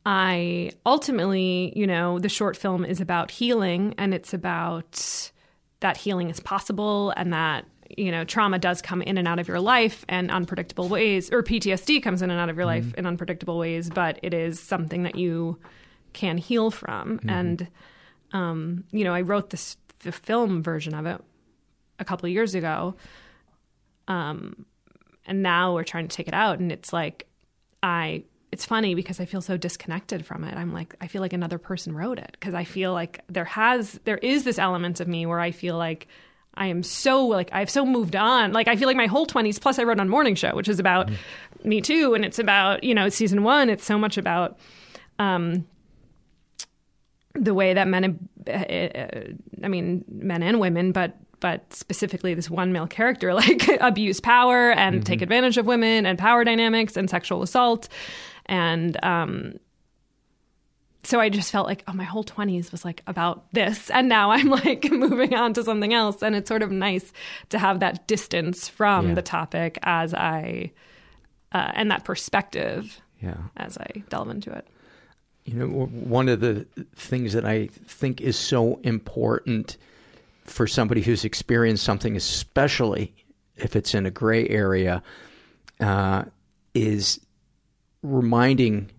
I 0.05 0.72
ultimately, 0.85 1.73
you 1.76 1.88
know, 1.88 2.19
the 2.19 2.30
short 2.30 2.57
film 2.57 2.84
is 2.85 2.99
about 2.99 3.31
healing 3.31 3.95
and 3.97 4.14
it's 4.14 4.34
about 4.34 5.31
that 5.80 5.97
healing 5.97 6.30
is 6.30 6.39
possible 6.39 7.11
and 7.18 7.34
that 7.34 7.65
you 7.97 8.11
know 8.11 8.23
trauma 8.23 8.59
does 8.59 8.81
come 8.81 9.01
in 9.01 9.17
and 9.17 9.27
out 9.27 9.39
of 9.39 9.47
your 9.47 9.59
life 9.59 10.05
in 10.09 10.29
unpredictable 10.29 10.89
ways 10.89 11.31
or 11.31 11.43
ptsd 11.43 12.01
comes 12.01 12.21
in 12.21 12.29
and 12.29 12.39
out 12.39 12.49
of 12.49 12.55
your 12.55 12.65
life 12.65 12.93
in 12.95 13.05
unpredictable 13.05 13.57
ways 13.57 13.89
but 13.89 14.19
it 14.23 14.33
is 14.33 14.59
something 14.59 15.03
that 15.03 15.15
you 15.15 15.57
can 16.13 16.37
heal 16.37 16.69
from. 16.71 17.19
And 17.27 17.67
um, 18.31 18.83
you 18.91 19.03
know 19.03 19.13
i 19.13 19.21
wrote 19.21 19.49
this 19.49 19.77
the 19.99 20.11
film 20.11 20.61
version 20.63 20.93
of 20.93 21.05
it 21.05 21.21
a 21.99 22.05
couple 22.05 22.25
of 22.25 22.31
years 22.33 22.55
ago 22.55 22.95
um, 24.07 24.65
and 25.25 25.41
now 25.41 25.73
we're 25.73 25.83
trying 25.83 26.07
to 26.07 26.15
take 26.15 26.27
it 26.27 26.33
out 26.33 26.59
and 26.59 26.71
it's 26.71 26.91
like 26.91 27.27
i 27.81 28.23
it's 28.51 28.65
funny 28.65 28.95
because 28.95 29.19
i 29.19 29.25
feel 29.25 29.41
so 29.41 29.57
disconnected 29.57 30.25
from 30.25 30.43
it. 30.43 30.55
I'm 30.55 30.73
like 30.73 30.95
i 31.01 31.07
feel 31.07 31.21
like 31.21 31.33
another 31.33 31.57
person 31.57 31.95
wrote 31.95 32.19
it 32.19 32.31
because 32.33 32.53
i 32.53 32.63
feel 32.63 32.91
like 32.93 33.21
there 33.29 33.45
has 33.45 33.99
there 34.03 34.17
is 34.17 34.43
this 34.43 34.59
element 34.59 34.99
of 34.99 35.07
me 35.07 35.25
where 35.25 35.39
i 35.39 35.51
feel 35.51 35.77
like 35.77 36.07
I 36.55 36.67
am 36.67 36.84
so 36.84 37.25
like 37.25 37.49
I've 37.51 37.69
so 37.69 37.85
moved 37.85 38.15
on. 38.15 38.53
Like 38.53 38.67
I 38.67 38.75
feel 38.75 38.88
like 38.88 38.97
my 38.97 39.07
whole 39.07 39.25
20s 39.25 39.59
plus 39.59 39.80
I 39.80 39.84
wrote 39.84 39.99
on 39.99 40.09
Morning 40.09 40.35
Show, 40.35 40.55
which 40.55 40.67
is 40.67 40.80
about 40.80 41.09
me 41.63 41.81
too 41.81 42.13
and 42.13 42.23
it's 42.23 42.39
about, 42.39 42.84
you 42.84 42.93
know, 42.93 43.09
season 43.09 43.43
1, 43.43 43.69
it's 43.69 43.85
so 43.85 43.97
much 43.97 44.17
about 44.17 44.57
um 45.19 45.65
the 47.35 47.53
way 47.53 47.73
that 47.73 47.88
men 47.88 48.19
uh, 48.47 49.63
I 49.63 49.67
mean 49.67 50.05
men 50.07 50.43
and 50.43 50.59
women, 50.59 50.91
but 50.91 51.17
but 51.39 51.73
specifically 51.73 52.34
this 52.34 52.49
one 52.49 52.71
male 52.71 52.88
character 52.88 53.34
like 53.34 53.67
abuse 53.81 54.19
power 54.19 54.71
and 54.71 54.97
mm-hmm. 54.97 55.03
take 55.03 55.21
advantage 55.21 55.57
of 55.57 55.65
women 55.65 56.05
and 56.05 56.17
power 56.17 56.43
dynamics 56.43 56.95
and 56.95 57.09
sexual 57.09 57.41
assault 57.43 57.89
and 58.45 59.03
um 59.03 59.55
so 61.03 61.19
I 61.19 61.30
just 61.30 61.51
felt 61.51 61.67
like, 61.67 61.84
oh, 61.88 61.93
my 61.93 62.05
whole 62.05 62.23
20s 62.23 62.71
was 62.71 62.85
like 62.85 63.03
about 63.07 63.51
this. 63.51 63.89
And 63.89 64.07
now 64.07 64.31
I'm 64.31 64.49
like 64.49 64.84
moving 64.91 65.35
on 65.35 65.53
to 65.53 65.63
something 65.63 65.93
else. 65.93 66.21
And 66.21 66.35
it's 66.35 66.47
sort 66.47 66.63
of 66.63 66.71
nice 66.71 67.11
to 67.49 67.59
have 67.59 67.81
that 67.81 68.07
distance 68.07 68.69
from 68.69 69.09
yeah. 69.09 69.13
the 69.15 69.21
topic 69.21 69.77
as 69.84 70.13
I, 70.13 70.71
uh, 71.51 71.71
and 71.73 71.91
that 71.91 72.05
perspective 72.05 73.01
yeah. 73.21 73.38
as 73.57 73.77
I 73.77 74.03
delve 74.09 74.30
into 74.30 74.51
it. 74.51 74.65
You 75.45 75.55
know, 75.55 75.67
one 75.67 76.30
of 76.30 76.39
the 76.39 76.65
things 76.95 77.34
that 77.34 77.45
I 77.45 77.67
think 77.67 78.21
is 78.21 78.38
so 78.38 78.80
important 78.84 79.75
for 80.45 80.67
somebody 80.67 81.01
who's 81.01 81.25
experienced 81.25 81.84
something, 81.84 82.15
especially 82.15 83.13
if 83.57 83.75
it's 83.75 83.93
in 83.93 84.05
a 84.05 84.11
gray 84.11 84.47
area, 84.47 85.03
uh, 85.81 86.23
is 86.73 87.19
reminding 88.03 88.89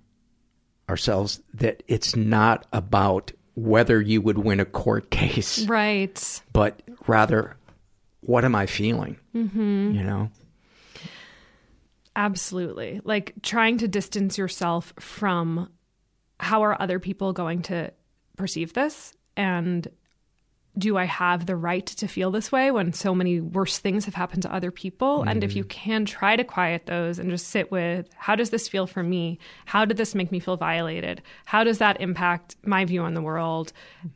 ourselves 0.88 1.40
that 1.54 1.82
it's 1.88 2.16
not 2.16 2.66
about 2.72 3.32
whether 3.54 4.00
you 4.00 4.20
would 4.20 4.38
win 4.38 4.60
a 4.60 4.64
court 4.64 5.10
case. 5.10 5.66
Right. 5.66 6.42
But 6.52 6.82
rather, 7.06 7.56
what 8.20 8.44
am 8.44 8.54
I 8.54 8.66
feeling? 8.66 9.16
Mm-hmm. 9.34 9.92
You 9.92 10.02
know? 10.02 10.30
Absolutely. 12.16 13.00
Like 13.04 13.34
trying 13.42 13.78
to 13.78 13.88
distance 13.88 14.38
yourself 14.38 14.92
from 14.98 15.70
how 16.38 16.62
are 16.62 16.80
other 16.80 16.98
people 16.98 17.32
going 17.32 17.62
to 17.62 17.92
perceive 18.36 18.72
this 18.72 19.14
and 19.36 19.88
do 20.76 20.96
I 20.96 21.04
have 21.04 21.46
the 21.46 21.54
right 21.54 21.86
to 21.86 22.08
feel 22.08 22.30
this 22.30 22.50
way 22.50 22.70
when 22.70 22.92
so 22.92 23.14
many 23.14 23.40
worse 23.40 23.78
things 23.78 24.04
have 24.06 24.14
happened 24.14 24.42
to 24.42 24.52
other 24.52 24.70
people? 24.70 25.20
Mm-hmm. 25.20 25.28
And 25.28 25.44
if 25.44 25.54
you 25.54 25.64
can 25.64 26.04
try 26.04 26.34
to 26.36 26.42
quiet 26.42 26.86
those 26.86 27.18
and 27.18 27.30
just 27.30 27.48
sit 27.48 27.70
with 27.70 28.08
how 28.16 28.34
does 28.34 28.50
this 28.50 28.66
feel 28.66 28.86
for 28.86 29.02
me? 29.02 29.38
How 29.66 29.84
did 29.84 29.96
this 29.96 30.14
make 30.14 30.32
me 30.32 30.40
feel 30.40 30.56
violated? 30.56 31.22
How 31.44 31.62
does 31.62 31.78
that 31.78 32.00
impact 32.00 32.56
my 32.64 32.84
view 32.84 33.02
on 33.02 33.14
the 33.14 33.22
world? 33.22 33.72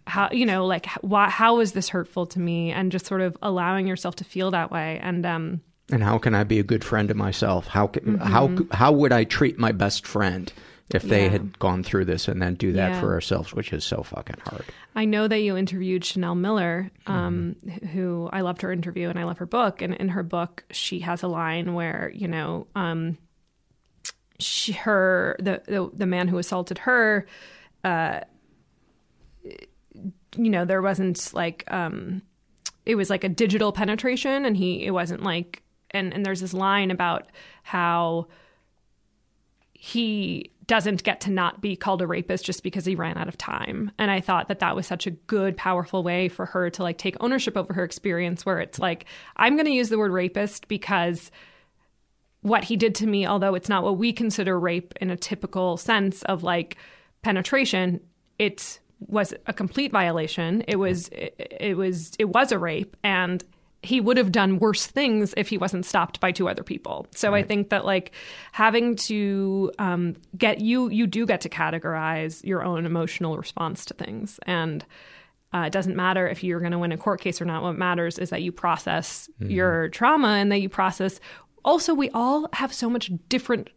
How, 0.06 0.28
you 0.32 0.47
know, 0.47 0.66
like 0.66 0.86
why, 1.01 1.30
how 1.30 1.60
is 1.60 1.72
this 1.72 1.89
hurtful 1.89 2.26
to 2.26 2.40
me? 2.40 2.72
And 2.72 2.90
just 2.90 3.06
sort 3.06 3.20
of 3.20 3.36
allowing 3.40 3.86
yourself 3.86 4.16
to 4.16 4.24
feel 4.24 4.51
that 4.51 4.72
way. 4.72 4.98
And, 5.01 5.24
um, 5.24 5.60
and 5.90 6.02
how 6.02 6.18
can 6.18 6.35
I 6.35 6.44
be 6.44 6.59
a 6.59 6.64
good 6.64 6.85
friend 6.85 7.09
to 7.09 7.14
myself? 7.14 7.66
How, 7.68 7.86
can, 7.86 8.18
mm-hmm. 8.18 8.22
how, 8.22 8.76
how 8.76 8.93
would 8.93 9.12
I 9.12 9.24
treat 9.24 9.59
my 9.59 9.72
best 9.72 10.06
friend? 10.06 10.52
If 10.90 11.02
they 11.02 11.24
yeah. 11.24 11.31
had 11.31 11.59
gone 11.59 11.82
through 11.82 12.06
this 12.06 12.28
and 12.28 12.40
then 12.40 12.55
do 12.55 12.73
that 12.73 12.93
yeah. 12.93 13.01
for 13.01 13.12
ourselves, 13.12 13.52
which 13.52 13.73
is 13.73 13.85
so 13.85 14.02
fucking 14.02 14.39
hard. 14.44 14.65
I 14.97 15.05
know 15.05 15.28
that 15.28 15.40
you 15.40 15.56
interviewed 15.56 16.05
Chanel 16.05 16.35
Miller, 16.35 16.90
um, 17.06 17.56
mm-hmm. 17.65 17.86
who 17.89 18.31
I 18.32 18.40
loved 18.40 18.62
her 18.62 18.73
interview 18.73 19.10
and 19.10 19.19
I 19.19 19.24
love 19.24 19.39
her 19.39 19.47
book. 19.47 19.82
And 19.82 19.94
in 19.94 20.09
her 20.10 20.23
book, 20.23 20.65
she 20.70 21.01
has 21.01 21.23
a 21.23 21.28
line 21.28 21.74
where, 21.74 22.10
you 22.15 22.27
know, 22.27 22.66
um, 22.74 23.19
she, 24.39 24.73
her, 24.73 25.36
the, 25.39 25.62
the, 25.66 25.90
the, 25.93 26.06
man 26.06 26.27
who 26.28 26.39
assaulted 26.39 26.78
her, 26.78 27.27
uh, 27.85 28.20
you 29.44 30.51
know, 30.51 30.65
there 30.65 30.81
wasn't 30.81 31.35
like, 31.35 31.65
um, 31.69 32.23
it 32.86 32.94
was 32.94 33.10
like 33.10 33.24
a 33.24 33.28
digital 33.28 33.73
penetration 33.73 34.47
and 34.47 34.56
he, 34.56 34.86
it 34.86 34.93
wasn't 34.93 35.23
like, 35.23 35.62
and, 35.90 36.15
and 36.15 36.24
there's 36.24 36.40
this 36.40 36.55
line 36.55 36.90
about 36.90 37.27
how 37.62 38.28
he 39.73 40.51
doesn't 40.69 41.03
get 41.03 41.20
to 41.23 41.31
not 41.31 41.61
be 41.61 41.74
called 41.74 42.03
a 42.03 42.07
rapist 42.07 42.45
just 42.45 42.62
because 42.62 42.85
he 42.85 42.95
ran 42.95 43.16
out 43.16 43.27
of 43.27 43.36
time. 43.36 43.90
And 43.99 44.11
I 44.11 44.20
thought 44.20 44.49
that 44.49 44.61
that 44.61 44.77
was 44.77 44.86
such 44.86 45.07
a 45.07 45.11
good, 45.11 45.57
powerful 45.57 46.05
way 46.05 46.28
for 46.28 46.45
her 46.47 46.70
to 46.70 46.82
like 46.82 46.99
take 46.99 47.16
ownership 47.20 47.57
over 47.57 47.73
her 47.73 47.82
experience, 47.82 48.47
where 48.47 48.61
it's 48.61 48.78
like, 48.78 49.07
I'm 49.36 49.57
going 49.57 49.65
to 49.65 49.73
use 49.73 49.89
the 49.89 49.99
word 49.99 50.12
rapist 50.12 50.69
because 50.69 51.31
what 52.43 52.65
he 52.65 52.77
did 52.77 52.95
to 52.97 53.07
me, 53.07 53.27
although 53.27 53.55
it's 53.55 53.70
not 53.70 53.82
what 53.82 53.97
we 53.99 54.12
consider 54.12 54.61
rape 54.61 54.95
in 55.01 55.11
a 55.11 55.16
typical 55.16 55.78
sense 55.78 56.23
of 56.24 56.43
like 56.43 56.77
penetration, 57.23 58.01
it 58.39 58.78
was 59.01 59.32
a 59.47 59.55
complete 59.55 59.90
violation. 59.90 60.62
It 60.69 60.77
was, 60.77 61.09
it, 61.09 61.57
it 61.61 61.77
was, 61.78 62.12
it 62.19 62.27
was 62.27 62.53
a 62.53 62.59
rape. 62.59 62.95
And 63.03 63.43
he 63.82 64.00
would 64.00 64.16
have 64.16 64.32
done 64.32 64.59
worse 64.59 64.86
things 64.86 65.32
if 65.36 65.48
he 65.48 65.59
wasn't 65.59 65.86
stopped 65.86 66.18
by 66.20 66.32
two 66.32 66.48
other 66.48 66.64
people. 66.64 67.06
So 67.14 67.30
right. 67.30 67.44
I 67.44 67.46
think 67.46 67.68
that 67.70 67.84
like 67.84 68.12
having 68.52 68.96
to 69.06 69.70
um, 69.78 70.16
get 70.36 70.60
you, 70.60 70.88
you 70.90 71.06
do 71.06 71.26
get 71.26 71.40
to 71.42 71.48
categorize 71.48 72.44
your 72.44 72.64
own 72.64 72.86
emotional 72.86 73.36
response 73.36 73.84
to 73.86 73.94
things, 73.94 74.40
and 74.46 74.84
uh, 75.55 75.64
it 75.66 75.72
doesn't 75.72 75.96
matter 75.96 76.28
if 76.28 76.42
you're 76.44 76.60
going 76.60 76.72
to 76.72 76.78
win 76.78 76.92
a 76.92 76.98
court 76.98 77.20
case 77.20 77.40
or 77.40 77.44
not. 77.44 77.62
What 77.62 77.78
matters 77.78 78.18
is 78.18 78.30
that 78.30 78.42
you 78.42 78.52
process 78.52 79.28
mm-hmm. 79.40 79.50
your 79.50 79.88
trauma 79.90 80.28
and 80.28 80.50
that 80.52 80.59
you 80.59 80.68
process. 80.68 81.20
Also, 81.64 81.94
we 81.94 82.10
all 82.10 82.48
have 82.55 82.74
so 82.74 82.90
much 82.90 83.10
different, 83.28 83.70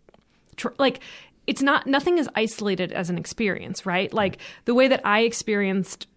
tra- 0.57 0.73
like 0.79 0.99
it's 1.47 1.61
not 1.61 1.87
nothing 1.87 2.17
is 2.17 2.29
isolated 2.35 2.91
as 2.91 3.09
an 3.09 3.17
experience, 3.17 3.85
right? 3.85 4.11
Like 4.13 4.37
the 4.65 4.75
way 4.75 4.87
that 4.87 5.01
I 5.05 5.21
experienced 5.21 6.07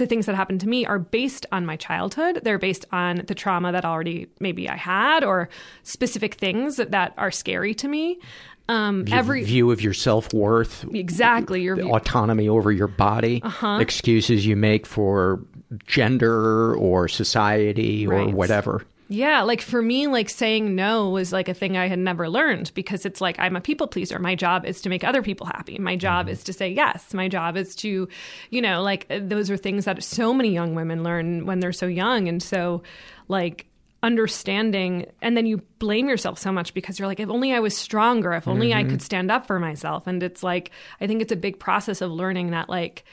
the 0.00 0.06
things 0.06 0.26
that 0.26 0.34
happened 0.34 0.60
to 0.62 0.68
me 0.68 0.84
are 0.84 0.98
based 0.98 1.46
on 1.52 1.64
my 1.64 1.76
childhood. 1.76 2.40
They're 2.42 2.58
based 2.58 2.86
on 2.90 3.22
the 3.26 3.34
trauma 3.34 3.70
that 3.70 3.84
already 3.84 4.26
maybe 4.40 4.68
I 4.68 4.76
had 4.76 5.22
or 5.22 5.48
specific 5.84 6.34
things 6.34 6.76
that, 6.76 6.90
that 6.90 7.14
are 7.16 7.30
scary 7.30 7.74
to 7.74 7.86
me. 7.86 8.18
Um, 8.68 9.06
your 9.06 9.18
every 9.18 9.44
view 9.44 9.70
of 9.70 9.80
your 9.80 9.94
self 9.94 10.32
worth, 10.32 10.84
exactly 10.94 11.62
your 11.62 11.76
view. 11.76 11.92
autonomy 11.92 12.48
over 12.48 12.70
your 12.70 12.86
body, 12.86 13.40
uh-huh. 13.42 13.78
excuses 13.80 14.46
you 14.46 14.56
make 14.56 14.86
for 14.86 15.40
gender 15.86 16.74
or 16.76 17.08
society 17.08 18.06
right. 18.06 18.28
or 18.28 18.34
whatever. 18.34 18.84
Yeah, 19.12 19.42
like 19.42 19.60
for 19.60 19.82
me, 19.82 20.06
like 20.06 20.28
saying 20.28 20.76
no 20.76 21.08
was 21.08 21.32
like 21.32 21.48
a 21.48 21.54
thing 21.54 21.76
I 21.76 21.88
had 21.88 21.98
never 21.98 22.28
learned 22.28 22.70
because 22.74 23.04
it's 23.04 23.20
like 23.20 23.40
I'm 23.40 23.56
a 23.56 23.60
people 23.60 23.88
pleaser. 23.88 24.20
My 24.20 24.36
job 24.36 24.64
is 24.64 24.80
to 24.82 24.88
make 24.88 25.02
other 25.02 25.20
people 25.20 25.46
happy. 25.46 25.76
My 25.80 25.96
job 25.96 26.26
mm-hmm. 26.26 26.32
is 26.34 26.44
to 26.44 26.52
say 26.52 26.68
yes. 26.68 27.12
My 27.12 27.26
job 27.26 27.56
is 27.56 27.74
to, 27.76 28.08
you 28.50 28.62
know, 28.62 28.82
like 28.82 29.08
those 29.10 29.50
are 29.50 29.56
things 29.56 29.86
that 29.86 30.00
so 30.04 30.32
many 30.32 30.50
young 30.50 30.76
women 30.76 31.02
learn 31.02 31.44
when 31.44 31.58
they're 31.58 31.72
so 31.72 31.88
young. 31.88 32.28
And 32.28 32.40
so, 32.40 32.84
like, 33.26 33.66
understanding 34.02 35.06
and 35.20 35.36
then 35.36 35.44
you 35.44 35.58
blame 35.78 36.08
yourself 36.08 36.38
so 36.38 36.50
much 36.50 36.72
because 36.72 36.98
you're 36.98 37.06
like 37.06 37.20
if 37.20 37.28
only 37.28 37.52
i 37.52 37.60
was 37.60 37.76
stronger 37.76 38.32
if 38.32 38.48
only 38.48 38.70
mm-hmm. 38.70 38.78
i 38.78 38.90
could 38.90 39.02
stand 39.02 39.30
up 39.30 39.46
for 39.46 39.58
myself 39.58 40.06
and 40.06 40.22
it's 40.22 40.42
like 40.42 40.70
i 41.02 41.06
think 41.06 41.20
it's 41.20 41.32
a 41.32 41.36
big 41.36 41.58
process 41.58 42.00
of 42.00 42.10
learning 42.10 42.52
that 42.52 42.70
like 42.70 43.04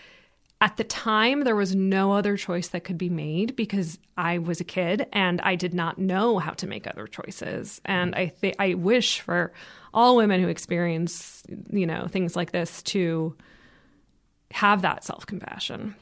at 0.60 0.78
the 0.78 0.84
time 0.84 1.42
there 1.42 1.56
was 1.56 1.76
no 1.76 2.14
other 2.14 2.36
choice 2.36 2.70
that 2.70 2.84
could 2.84 2.98
be 2.98 3.10
made 3.10 3.56
because 3.56 4.00
I 4.18 4.40
was 4.40 4.60
a 4.60 4.64
kid 4.64 5.08
and 5.14 5.40
I 5.42 5.56
did 5.56 5.74
not 5.74 6.00
know 6.00 6.40
how 6.40 6.52
to 6.54 6.68
make 6.68 6.88
other 6.88 7.06
choices. 7.06 7.80
And 7.86 8.16
I 8.16 8.28
think 8.28 8.56
I 8.58 8.74
wish 8.74 9.22
for 9.22 9.54
all 9.94 10.16
women 10.16 10.42
who 10.42 10.48
experience, 10.48 11.44
you 11.70 11.86
know, 11.86 12.08
things 12.08 12.36
like 12.36 12.52
this 12.52 12.82
to 12.84 13.36
have 14.52 14.82
that 14.82 15.04
self-compassion. 15.04 15.96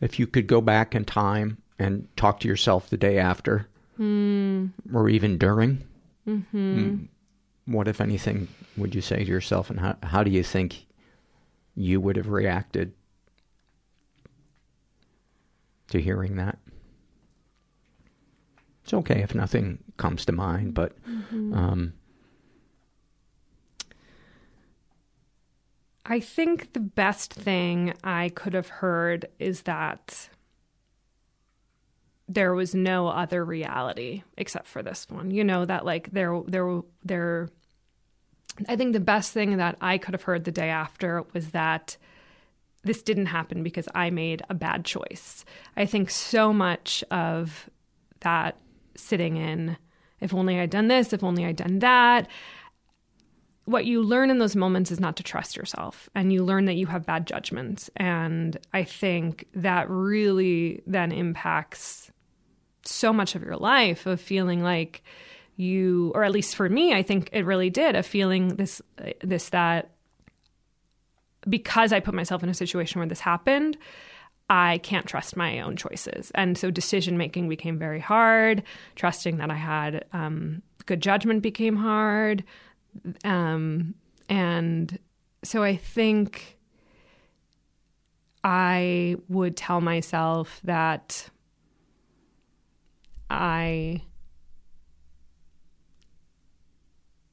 If 0.00 0.18
you 0.18 0.26
could 0.26 0.46
go 0.46 0.60
back 0.60 0.94
in 0.94 1.04
time 1.06 1.58
and 1.78 2.06
talk 2.16 2.40
to 2.40 2.48
yourself 2.48 2.90
the 2.90 2.98
day 2.98 3.18
after 3.18 3.68
mm. 3.98 4.70
or 4.92 5.08
even 5.08 5.38
during, 5.38 5.82
mm-hmm. 6.28 7.04
what, 7.64 7.88
if 7.88 8.02
anything, 8.02 8.48
would 8.76 8.94
you 8.94 9.00
say 9.00 9.24
to 9.24 9.30
yourself 9.30 9.70
and 9.70 9.80
how, 9.80 9.96
how 10.02 10.22
do 10.22 10.30
you 10.30 10.42
think 10.42 10.84
you 11.74 12.00
would 12.00 12.16
have 12.16 12.28
reacted 12.28 12.92
to 15.88 16.00
hearing 16.00 16.36
that? 16.36 16.58
It's 18.82 18.94
okay 18.94 19.22
if 19.22 19.34
nothing 19.34 19.78
comes 19.96 20.24
to 20.26 20.32
mind, 20.32 20.74
but 20.74 20.92
mm-hmm. 21.08 21.54
um, 21.54 21.94
I 26.04 26.20
think 26.20 26.74
the 26.74 26.80
best 26.80 27.32
thing 27.32 27.94
I 28.04 28.28
could 28.28 28.52
have 28.52 28.68
heard 28.68 29.26
is 29.38 29.62
that 29.62 30.28
there 32.28 32.54
was 32.54 32.74
no 32.74 33.08
other 33.08 33.44
reality 33.44 34.22
except 34.36 34.66
for 34.66 34.82
this 34.82 35.06
one. 35.08 35.30
You 35.30 35.44
know 35.44 35.64
that 35.64 35.84
like 35.84 36.10
there 36.10 36.42
there 36.46 36.82
there 37.02 37.48
I 38.68 38.76
think 38.76 38.92
the 38.92 39.00
best 39.00 39.32
thing 39.32 39.56
that 39.56 39.76
I 39.80 39.98
could 39.98 40.14
have 40.14 40.22
heard 40.22 40.44
the 40.44 40.52
day 40.52 40.68
after 40.68 41.24
was 41.32 41.50
that 41.50 41.96
this 42.84 43.02
didn't 43.02 43.26
happen 43.26 43.62
because 43.62 43.88
I 43.94 44.10
made 44.10 44.42
a 44.48 44.54
bad 44.54 44.84
choice. 44.84 45.44
I 45.76 45.86
think 45.86 46.10
so 46.10 46.52
much 46.52 47.02
of 47.10 47.68
that 48.20 48.56
sitting 48.96 49.36
in 49.36 49.76
if 50.20 50.32
only 50.32 50.58
I'd 50.58 50.70
done 50.70 50.88
this, 50.88 51.12
if 51.12 51.22
only 51.22 51.44
I'd 51.44 51.56
done 51.56 51.80
that. 51.80 52.28
What 53.66 53.84
you 53.86 54.02
learn 54.02 54.30
in 54.30 54.38
those 54.38 54.56
moments 54.56 54.90
is 54.90 55.00
not 55.00 55.16
to 55.16 55.22
trust 55.22 55.56
yourself, 55.56 56.08
and 56.14 56.32
you 56.32 56.44
learn 56.44 56.66
that 56.66 56.74
you 56.74 56.86
have 56.86 57.06
bad 57.06 57.26
judgments. 57.26 57.90
And 57.96 58.58
I 58.72 58.84
think 58.84 59.46
that 59.54 59.88
really 59.88 60.82
then 60.86 61.12
impacts 61.12 62.10
so 62.84 63.12
much 63.12 63.34
of 63.34 63.42
your 63.42 63.56
life 63.56 64.06
of 64.06 64.20
feeling 64.20 64.62
like 64.62 65.02
you, 65.56 66.12
or 66.14 66.24
at 66.24 66.32
least 66.32 66.56
for 66.56 66.68
me, 66.68 66.92
I 66.92 67.02
think 67.02 67.30
it 67.32 67.46
really 67.46 67.70
did, 67.70 67.96
of 67.96 68.04
feeling 68.04 68.56
this, 68.56 68.82
this 69.22 69.48
that 69.50 69.93
because 71.48 71.92
I 71.92 72.00
put 72.00 72.14
myself 72.14 72.42
in 72.42 72.48
a 72.48 72.54
situation 72.54 73.00
where 73.00 73.08
this 73.08 73.20
happened, 73.20 73.76
I 74.50 74.78
can't 74.78 75.06
trust 75.06 75.36
my 75.36 75.60
own 75.60 75.76
choices. 75.76 76.30
And 76.34 76.58
so 76.58 76.70
decision 76.70 77.16
making 77.16 77.48
became 77.48 77.78
very 77.78 78.00
hard. 78.00 78.62
Trusting 78.94 79.38
that 79.38 79.50
I 79.50 79.54
had 79.54 80.04
um, 80.12 80.62
good 80.86 81.00
judgment 81.00 81.42
became 81.42 81.76
hard. 81.76 82.44
Um, 83.24 83.94
and 84.28 84.98
so 85.42 85.62
I 85.62 85.76
think 85.76 86.58
I 88.42 89.16
would 89.28 89.56
tell 89.56 89.80
myself 89.80 90.60
that 90.64 91.30
I, 93.30 94.02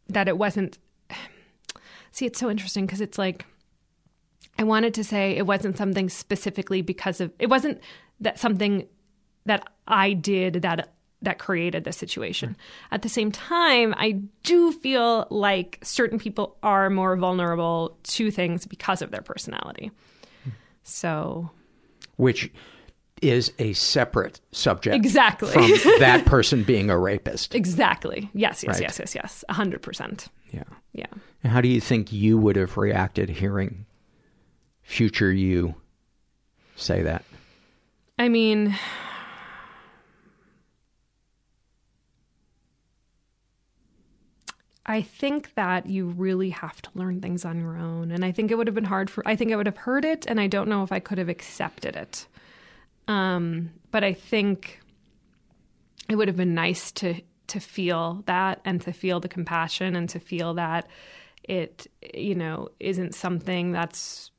that 0.08 0.30
it 0.30 0.38
wasn't, 0.38 0.78
see, 2.12 2.26
it's 2.26 2.40
so 2.40 2.50
interesting 2.50 2.86
because 2.86 3.02
it's 3.02 3.18
like, 3.18 3.46
I 4.60 4.64
wanted 4.64 4.94
to 4.96 5.04
say 5.04 5.36
it 5.38 5.46
wasn't 5.48 5.78
something 5.78 6.10
specifically 6.10 6.82
because 6.82 7.20
of 7.22 7.32
it 7.40 7.48
wasn't 7.50 7.82
that 8.20 8.40
something 8.40 8.88
that 9.46 9.68
I 9.88 10.14
did 10.14 10.56
that 10.62 10.94
that 11.24 11.38
created 11.40 11.84
the 11.84 11.92
situation. 11.94 12.58
At 12.92 13.04
the 13.04 13.10
same 13.10 13.32
time, 13.32 13.94
I 13.98 14.22
do 14.44 14.72
feel 14.72 15.28
like 15.30 15.80
certain 15.84 16.18
people 16.18 16.58
are 16.64 16.90
more 16.90 17.16
vulnerable 17.16 17.98
to 18.04 18.32
things 18.32 18.66
because 18.66 19.02
of 19.02 19.12
their 19.12 19.22
personality. 19.22 19.92
Hmm. 20.44 20.50
So 20.84 21.52
which 22.18 22.52
is 23.22 23.52
a 23.60 23.74
separate 23.74 24.42
subject 24.52 24.96
exactly 24.96 25.52
from 25.52 25.70
that 26.00 26.26
person 26.26 26.64
being 26.64 26.90
a 26.90 26.98
rapist. 26.98 27.54
Exactly. 27.54 28.30
Yes, 28.34 28.64
yes, 28.64 28.74
Right. 28.76 28.82
yes, 28.82 29.00
yes, 29.00 29.16
yes. 29.16 29.46
100%. 29.50 30.28
Yeah. 30.52 30.64
Yeah. 30.94 31.06
And 31.44 31.54
how 31.54 31.62
do 31.62 31.68
you 31.68 31.80
think 31.80 32.12
you 32.12 32.38
would 32.40 32.56
have 32.56 32.78
reacted 32.78 33.30
hearing 33.30 33.86
future 34.84 35.32
you 35.32 35.76
say 36.76 37.02
that? 37.04 37.24
I 38.18 38.30
mean, 38.30 38.78
I 44.86 45.02
think 45.02 45.54
that 45.56 45.88
you 45.88 46.08
really 46.08 46.50
have 46.50 46.82
to 46.82 46.90
learn 46.96 47.22
things 47.22 47.46
on 47.46 47.60
your 47.60 47.78
own. 47.78 48.12
And 48.12 48.26
I 48.26 48.32
think 48.32 48.52
it 48.52 48.56
would 48.56 48.68
have 48.68 48.76
been 48.76 48.84
hard 48.84 49.10
for, 49.10 49.28
I 49.28 49.36
think 49.36 49.52
I 49.52 49.56
would 49.56 49.66
have 49.66 49.78
heard 49.78 50.06
it, 50.06 50.26
and 50.28 50.40
I 50.40 50.48
don't 50.48 50.68
know 50.68 50.84
if 50.84 50.92
I 50.92 51.00
could 51.00 51.18
have 51.18 51.30
accepted 51.30 51.96
it. 51.96 52.28
Um, 53.08 53.72
but 53.92 54.04
I 54.04 54.14
think 54.14 54.80
it 56.10 56.16
would 56.16 56.28
have 56.28 56.38
been 56.38 56.54
nice 56.54 56.92
to 56.94 57.22
to 57.48 57.60
feel 57.60 58.24
that 58.28 58.62
and 58.64 58.80
to 58.82 58.94
feel 58.94 59.20
the 59.20 59.28
compassion 59.28 59.96
and 59.96 60.08
to 60.08 60.20
feel 60.20 60.54
that 60.54 60.88
it 61.44 61.88
you 62.14 62.34
know 62.34 62.70
isn't 62.80 63.14
something 63.14 63.72
that's 63.74 64.31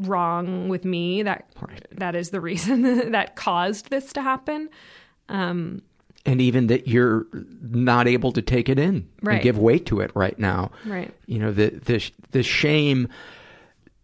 wrong 0.00 0.68
with 0.68 0.84
me 0.84 1.22
that 1.22 1.46
that 1.92 2.14
is 2.14 2.30
the 2.30 2.40
reason 2.40 2.82
that 3.12 3.36
caused 3.36 3.90
this 3.90 4.12
to 4.14 4.22
happen 4.22 4.68
um, 5.28 5.82
And 6.26 6.40
even 6.40 6.66
that 6.68 6.88
you're 6.88 7.26
not 7.62 8.08
able 8.08 8.32
to 8.32 8.42
take 8.42 8.68
it 8.68 8.78
in 8.78 9.08
Right. 9.22 9.34
and 9.34 9.42
give 9.42 9.58
weight 9.58 9.86
to 9.86 10.00
it 10.00 10.10
right 10.14 10.38
now. 10.38 10.70
Right. 10.84 11.12
You 11.26 11.38
know, 11.38 11.52
the 11.52 11.70
the 11.70 12.10
the 12.32 12.42
shame 12.42 13.08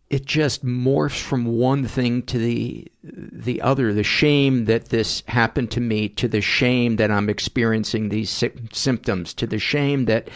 it 0.08 0.24
just 0.24 0.64
morphs 0.64 1.20
from 1.20 1.46
one 1.46 1.84
thing 1.84 2.22
to 2.22 2.38
the 2.38 2.86
the 3.02 3.60
other. 3.60 3.92
The 3.92 4.04
shame 4.04 4.66
that 4.66 4.90
this 4.90 5.24
happened 5.26 5.72
to 5.72 5.80
me, 5.80 6.08
to 6.10 6.28
the 6.28 6.40
shame 6.40 6.94
that 6.96 7.10
I'm 7.10 7.28
experiencing 7.28 8.08
these 8.08 8.30
sy- 8.30 8.52
symptoms, 8.72 9.34
to 9.34 9.48
the 9.48 9.58
shame 9.58 10.04
that 10.04 10.28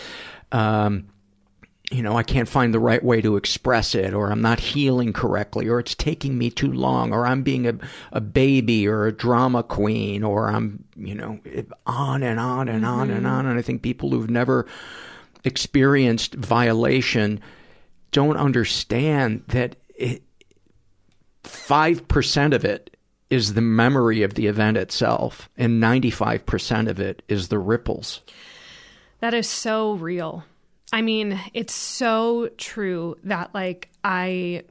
um, 0.51 1.07
you 1.91 2.03
know 2.03 2.17
I 2.17 2.23
can't 2.23 2.49
find 2.49 2.73
the 2.73 2.79
right 2.81 3.03
way 3.03 3.21
to 3.21 3.37
express 3.37 3.95
it, 3.95 4.15
or 4.15 4.31
I'm 4.31 4.41
not 4.43 4.61
healing 4.61 5.13
correctly, 5.13 5.69
or 5.69 5.79
it's 5.81 5.95
taking 5.95 6.39
me 6.39 6.51
too 6.51 6.73
long, 6.73 7.13
or 7.13 7.27
I'm 7.27 7.43
being 7.43 7.67
a 7.67 7.75
a 8.13 8.21
baby 8.21 8.87
or 8.87 9.07
a 9.07 9.13
drama 9.13 9.63
queen, 9.63 10.23
or 10.23 10.49
I'm 10.51 10.85
you 10.97 11.15
know 11.15 11.41
on 11.87 12.23
and 12.23 12.39
on 12.39 12.69
and 12.69 12.87
on 12.87 13.11
and 13.11 13.27
Mhm. 13.27 13.31
on. 13.31 13.47
And 13.47 13.59
I 13.59 13.63
think 13.63 13.83
people 13.83 14.11
who've 14.11 14.31
never 14.31 14.67
experienced 15.45 16.35
violation 16.35 17.41
don't 18.13 18.37
understand 18.37 19.43
that 19.49 19.77
it, 19.97 20.23
5% 21.45 22.53
of 22.55 22.65
it 22.65 22.97
is 23.31 23.55
the 23.55 23.61
memory 23.61 24.23
of 24.23 24.35
the 24.35 24.47
event 24.49 24.77
itself, 24.77 25.49
and 25.57 25.81
95% 25.81 26.89
of 26.89 26.99
it 27.01 27.23
is 27.29 27.49
the 27.49 27.59
ripples. 27.59 28.21
That 29.21 29.35
is 29.35 29.49
so 29.49 29.95
real. 29.95 30.45
I 30.93 31.03
mean, 31.03 31.41
it's 31.55 31.75
so 31.75 32.51
true 32.57 33.17
that 33.25 33.55
like 33.55 33.91
I 34.03 34.65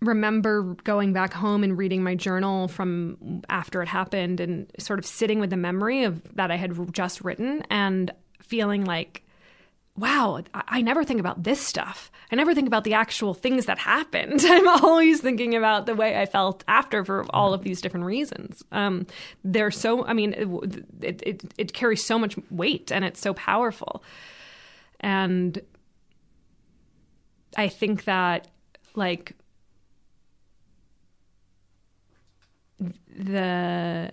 remember 0.00 0.76
going 0.84 1.12
back 1.12 1.32
home 1.32 1.64
and 1.64 1.78
reading 1.78 2.02
my 2.02 2.14
journal 2.14 2.68
from 2.68 3.42
after 3.48 3.82
it 3.82 3.88
happened 3.88 4.40
and 4.40 4.70
sort 4.78 4.98
of 4.98 5.06
sitting 5.06 5.40
with 5.40 5.50
the 5.50 5.56
memory 5.56 6.04
of 6.04 6.22
that 6.36 6.50
I 6.50 6.56
had 6.56 6.92
just 6.92 7.22
written 7.22 7.62
and 7.70 8.12
feeling 8.40 8.84
like 8.84 9.23
wow, 9.96 10.42
I, 10.52 10.82
never 10.82 11.04
think 11.04 11.20
about 11.20 11.44
this 11.44 11.60
stuff. 11.60 12.10
I 12.32 12.36
never 12.36 12.52
think 12.52 12.66
about 12.66 12.82
the 12.82 12.94
actual 12.94 13.32
things 13.32 13.66
that 13.66 13.78
happened. 13.78 14.40
I'm 14.44 14.66
always 14.66 15.20
thinking 15.20 15.54
about 15.54 15.86
the 15.86 15.94
way 15.94 16.20
I 16.20 16.26
felt 16.26 16.64
after 16.66 17.04
for 17.04 17.24
all 17.30 17.54
of 17.54 17.62
these 17.62 17.80
different 17.80 18.06
reasons. 18.06 18.64
Um, 18.72 19.06
they're 19.44 19.70
so, 19.70 20.04
I 20.04 20.12
mean, 20.12 20.32
it, 21.00 21.22
it, 21.22 21.54
it 21.56 21.72
carries 21.72 22.04
so 22.04 22.18
much 22.18 22.36
weight 22.50 22.90
and 22.90 23.04
it's 23.04 23.20
so 23.20 23.34
powerful. 23.34 24.02
And 24.98 25.60
I 27.56 27.68
think 27.68 28.04
that, 28.04 28.48
like, 28.96 29.34
the 33.16 34.10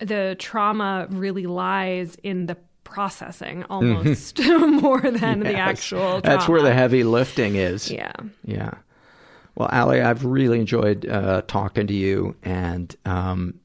the 0.00 0.36
trauma 0.38 1.06
really 1.10 1.46
lies 1.46 2.16
in 2.22 2.46
the 2.46 2.56
processing 2.84 3.64
almost 3.70 4.38
more 4.44 5.00
than 5.00 5.40
the 5.40 5.54
actual 5.54 5.98
trauma. 6.00 6.22
That's 6.22 6.48
where 6.48 6.62
the 6.62 6.74
heavy 6.74 7.04
lifting 7.04 7.56
is. 7.56 7.90
Yeah. 7.90 8.12
Yeah. 8.44 8.72
Well, 9.54 9.68
Ali, 9.72 10.00
I've 10.00 10.24
really 10.24 10.58
enjoyed 10.60 11.06
uh, 11.06 11.42
talking 11.46 11.86
to 11.88 11.94
you, 11.94 12.34
and 12.42 12.94
um, 13.04 13.60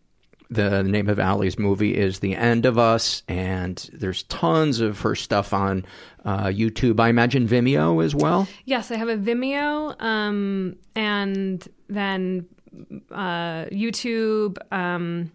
The 0.50 0.84
name 0.84 1.10
of 1.10 1.20
Ali's 1.20 1.58
movie 1.58 1.96
is 1.96 2.20
The 2.20 2.36
End 2.36 2.66
of 2.66 2.78
Us, 2.78 3.24
and 3.28 3.90
there's 3.94 4.24
tons 4.24 4.80
of 4.82 5.00
her 5.02 5.16
stuff 5.16 5.54
on 5.54 5.86
uh, 6.26 6.46
YouTube. 6.48 7.00
I 7.00 7.10
imagine 7.10 7.48
Vimeo 7.48 8.04
as 8.04 8.14
well. 8.14 8.48
Yes, 8.66 8.92
I 8.92 8.98
have 8.98 9.08
a 9.10 9.18
Vimeo, 9.18 10.00
um, 10.02 10.76
and 10.96 11.68
then 11.88 12.46
uh, 13.12 13.66
YouTube. 13.72 14.58
Um, 14.74 15.32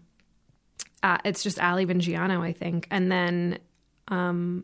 uh, 1.03 1.17
it's 1.25 1.43
just 1.43 1.59
Ali 1.59 1.85
Vingiano, 1.85 2.39
I 2.41 2.53
think, 2.53 2.87
and 2.91 3.11
then 3.11 3.59
um, 4.07 4.63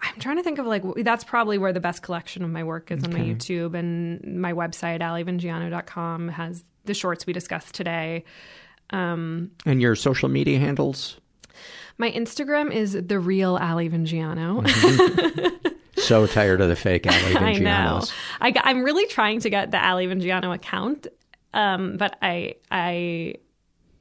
I'm 0.00 0.18
trying 0.20 0.36
to 0.36 0.42
think 0.42 0.58
of 0.58 0.66
like 0.66 0.82
that's 0.98 1.24
probably 1.24 1.58
where 1.58 1.72
the 1.72 1.80
best 1.80 2.02
collection 2.02 2.42
of 2.44 2.50
my 2.50 2.64
work 2.64 2.90
is 2.90 3.02
on 3.04 3.12
my 3.12 3.20
YouTube 3.20 3.74
and 3.78 4.40
my 4.40 4.52
website 4.52 5.00
alivingiano.com 5.00 6.28
has 6.28 6.64
the 6.84 6.94
shorts 6.94 7.26
we 7.26 7.32
discussed 7.32 7.74
today. 7.74 8.24
Um, 8.90 9.50
And 9.66 9.80
your 9.82 9.94
social 9.94 10.28
media 10.28 10.58
handles? 10.58 11.18
my 11.98 12.10
Instagram 12.12 12.72
is 12.72 12.92
the 12.92 13.18
real 13.18 13.56
Ali 13.56 13.88
Vingiano. 13.90 14.64
So 15.98 16.26
tired 16.26 16.60
of 16.60 16.68
the 16.68 16.76
fake 16.76 17.06
Ali 17.06 17.16
I 17.16 17.32
know. 17.32 17.40
Vingianos. 18.00 18.12
I, 18.40 18.54
I'm 18.62 18.82
really 18.84 19.06
trying 19.08 19.40
to 19.40 19.50
get 19.50 19.72
the 19.72 19.84
Ali 19.84 20.06
Vingiano 20.06 20.54
account, 20.54 21.08
um, 21.52 21.96
but 21.96 22.16
I 22.22 22.54
I 22.70 23.34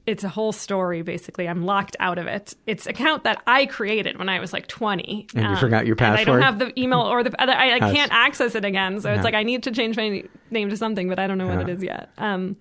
it's 0.08 0.24
a 0.24 0.30
whole 0.30 0.54
story 0.54 1.02
basically. 1.02 1.48
I'm 1.48 1.64
locked 1.64 1.98
out 2.00 2.18
of 2.18 2.28
it. 2.28 2.56
It's 2.66 2.88
account 2.88 3.26
that 3.26 3.44
I 3.46 3.66
created 3.66 4.18
when 4.18 4.30
I 4.30 4.40
was 4.40 4.54
like 4.54 4.68
20. 4.68 5.28
And 5.36 5.50
you 5.50 5.58
forgot 5.58 5.86
your 5.86 5.98
and 6.00 6.16
I 6.16 6.24
don't 6.24 6.42
have 6.42 6.60
the 6.60 6.78
email 6.80 7.02
or 7.02 7.24
the 7.24 7.36
I, 7.40 7.76
I 7.76 7.80
can't 7.80 8.12
access 8.12 8.56
it 8.56 8.64
again. 8.64 9.02
So 9.02 9.12
it's 9.12 9.26
like 9.26 9.36
I 9.36 9.44
need 9.44 9.64
to 9.64 9.72
change 9.72 9.98
my 9.98 10.24
name 10.50 10.70
to 10.70 10.78
something, 10.78 11.10
but 11.10 11.20
I 11.20 11.28
don't 11.28 11.38
know 11.38 11.48
what 11.48 11.60
it 11.60 11.70
is 11.70 11.84
yet. 11.84 12.10
Um, 12.18 12.56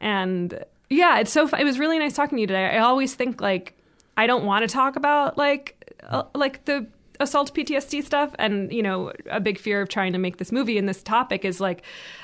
and 0.00 0.64
yeah, 0.90 1.20
it's 1.20 1.30
so. 1.30 1.48
It 1.48 1.64
was 1.64 1.78
really 1.78 1.98
nice 1.98 2.14
talking 2.14 2.36
to 2.36 2.40
you 2.40 2.46
today. 2.48 2.66
I 2.66 2.78
always 2.80 3.14
think 3.14 3.40
like 3.40 3.78
I 4.16 4.26
don't 4.26 4.44
want 4.44 4.68
to 4.68 4.72
talk 4.72 4.96
about 4.96 5.38
like 5.38 5.94
uh, 6.02 6.24
like 6.34 6.64
the 6.64 6.86
assault 7.22 7.54
PTSD 7.54 8.04
stuff, 8.04 8.34
and 8.38 8.72
you 8.72 8.82
know, 8.82 9.12
a 9.30 9.40
big 9.40 9.58
fear 9.58 9.80
of 9.80 9.88
trying 9.88 10.12
to 10.12 10.18
make 10.18 10.36
this 10.36 10.52
movie 10.52 10.78
and 10.78 10.88
this 10.88 11.02
topic 11.02 11.44
is 11.44 11.60
like 11.60 11.82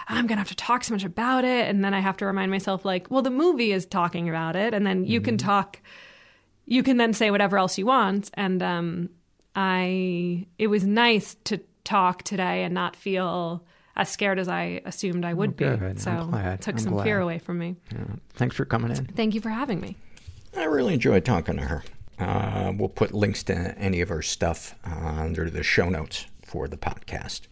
I'm 0.08 0.26
gonna 0.26 0.40
have 0.40 0.48
to 0.48 0.56
talk 0.56 0.84
so 0.84 0.94
much 0.94 1.04
about 1.04 1.44
it, 1.44 1.68
and 1.68 1.84
then 1.84 1.94
I 1.94 2.00
have 2.00 2.16
to 2.18 2.26
remind 2.26 2.50
myself 2.50 2.84
like, 2.84 3.10
well, 3.10 3.22
the 3.22 3.30
movie 3.30 3.72
is 3.72 3.86
talking 3.86 4.28
about 4.28 4.56
it, 4.56 4.74
and 4.74 4.86
then 4.86 5.04
you 5.04 5.20
can 5.20 5.38
talk. 5.38 5.80
You 6.66 6.82
can 6.82 6.98
then 6.98 7.14
say 7.14 7.30
whatever 7.30 7.56
else 7.56 7.78
you 7.78 7.86
want, 7.86 8.30
and 8.34 8.62
um, 8.62 9.10
I. 9.54 10.46
It 10.58 10.66
was 10.66 10.84
nice 10.84 11.36
to 11.44 11.60
talk 11.84 12.22
today 12.22 12.64
and 12.64 12.74
not 12.74 12.94
feel 12.94 13.64
as 13.96 14.08
scared 14.08 14.38
as 14.38 14.48
I 14.48 14.80
assumed 14.84 15.24
I 15.24 15.34
would 15.34 15.56
good. 15.56 15.80
be. 15.80 15.98
So 16.00 16.30
it 16.32 16.60
took 16.60 16.74
I'm 16.74 16.78
some 16.78 16.92
glad. 16.92 17.04
fear 17.04 17.20
away 17.20 17.38
from 17.38 17.58
me. 17.58 17.76
Yeah. 17.92 18.04
Thanks 18.34 18.54
for 18.54 18.64
coming 18.64 18.90
in. 18.90 19.06
Thank 19.06 19.34
you 19.34 19.40
for 19.40 19.48
having 19.48 19.80
me. 19.80 19.96
I 20.56 20.64
really 20.64 20.94
enjoyed 20.94 21.24
talking 21.24 21.56
to 21.56 21.62
her. 21.62 21.82
Uh, 22.18 22.72
we'll 22.76 22.88
put 22.88 23.14
links 23.14 23.42
to 23.44 23.76
any 23.78 24.00
of 24.00 24.08
her 24.08 24.22
stuff 24.22 24.74
uh, 24.84 25.20
under 25.20 25.48
the 25.48 25.62
show 25.62 25.88
notes 25.88 26.26
for 26.42 26.66
the 26.66 26.76
podcast. 26.76 27.42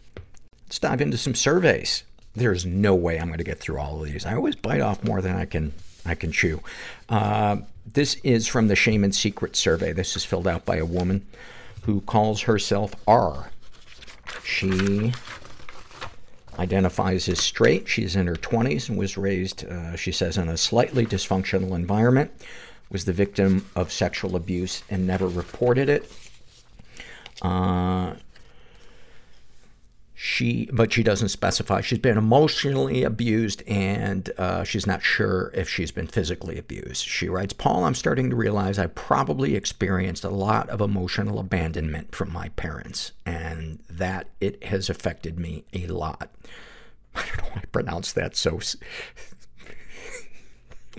Let's 0.66 0.78
dive 0.78 1.01
into 1.01 1.16
some 1.16 1.34
surveys. 1.34 2.02
There's 2.34 2.66
no 2.66 2.94
way 2.94 3.18
I'm 3.18 3.28
going 3.28 3.38
to 3.38 3.44
get 3.44 3.60
through 3.60 3.78
all 3.78 4.01
of 4.01 4.06
these. 4.06 4.26
I 4.26 4.34
always 4.34 4.56
bite 4.56 4.80
off 4.80 5.05
more 5.05 5.20
than 5.22 5.36
I 5.36 5.44
can 5.44 5.72
I 6.05 6.14
can 6.14 6.32
chew. 6.32 6.60
Uh, 7.09 7.59
this 7.93 8.14
is 8.22 8.47
from 8.47 8.68
the 8.68 8.76
Shame 8.76 9.02
and 9.05 9.14
Secret 9.14 9.56
survey. 9.56 9.93
This 9.93 10.16
is 10.16 10.24
filled 10.24 10.47
out 10.47 10.64
by 10.64 10.76
a 10.76 10.84
woman 10.84 11.26
who 11.82 12.01
calls 12.02 12.43
herself 12.43 12.94
R. 13.06 13.51
She 14.44 15.12
identifies 16.59 17.28
as 17.28 17.40
straight. 17.40 17.88
She's 17.88 18.16
in 18.16 18.26
her 18.26 18.34
20s 18.34 18.88
and 18.88 18.98
was 18.98 19.16
raised, 19.16 19.64
uh, 19.64 19.97
she 19.97 20.12
says, 20.12 20.38
in 20.38 20.48
a 20.48 20.56
slightly 20.56 21.06
dysfunctional 21.06 21.74
environment, 21.74 22.30
was 22.90 23.04
the 23.04 23.12
victim 23.12 23.66
of 23.74 23.92
sexual 23.92 24.36
abuse 24.36 24.82
and 24.88 25.06
never 25.06 25.26
reported 25.26 25.88
it. 25.88 26.10
Uh, 27.42 28.14
she, 30.18 30.68
but 30.72 30.94
she 30.94 31.02
doesn't 31.02 31.28
specify. 31.28 31.82
She's 31.82 31.98
been 31.98 32.16
emotionally 32.16 33.02
abused 33.02 33.62
and 33.66 34.30
uh, 34.38 34.64
she's 34.64 34.86
not 34.86 35.02
sure 35.02 35.50
if 35.52 35.68
she's 35.68 35.90
been 35.90 36.06
physically 36.06 36.58
abused. 36.58 37.04
She 37.04 37.28
writes, 37.28 37.52
Paul, 37.52 37.84
I'm 37.84 37.94
starting 37.94 38.30
to 38.30 38.36
realize 38.36 38.78
I 38.78 38.86
probably 38.86 39.54
experienced 39.54 40.24
a 40.24 40.30
lot 40.30 40.70
of 40.70 40.80
emotional 40.80 41.38
abandonment 41.38 42.14
from 42.14 42.32
my 42.32 42.48
parents 42.50 43.12
and 43.26 43.80
that 43.90 44.28
it 44.40 44.64
has 44.64 44.88
affected 44.88 45.38
me 45.38 45.64
a 45.74 45.86
lot. 45.88 46.30
I 47.14 47.22
don't 47.26 47.36
know 47.38 47.50
why 47.52 47.60
I 47.62 47.66
pronounce 47.66 48.12
that 48.12 48.36
so. 48.36 48.58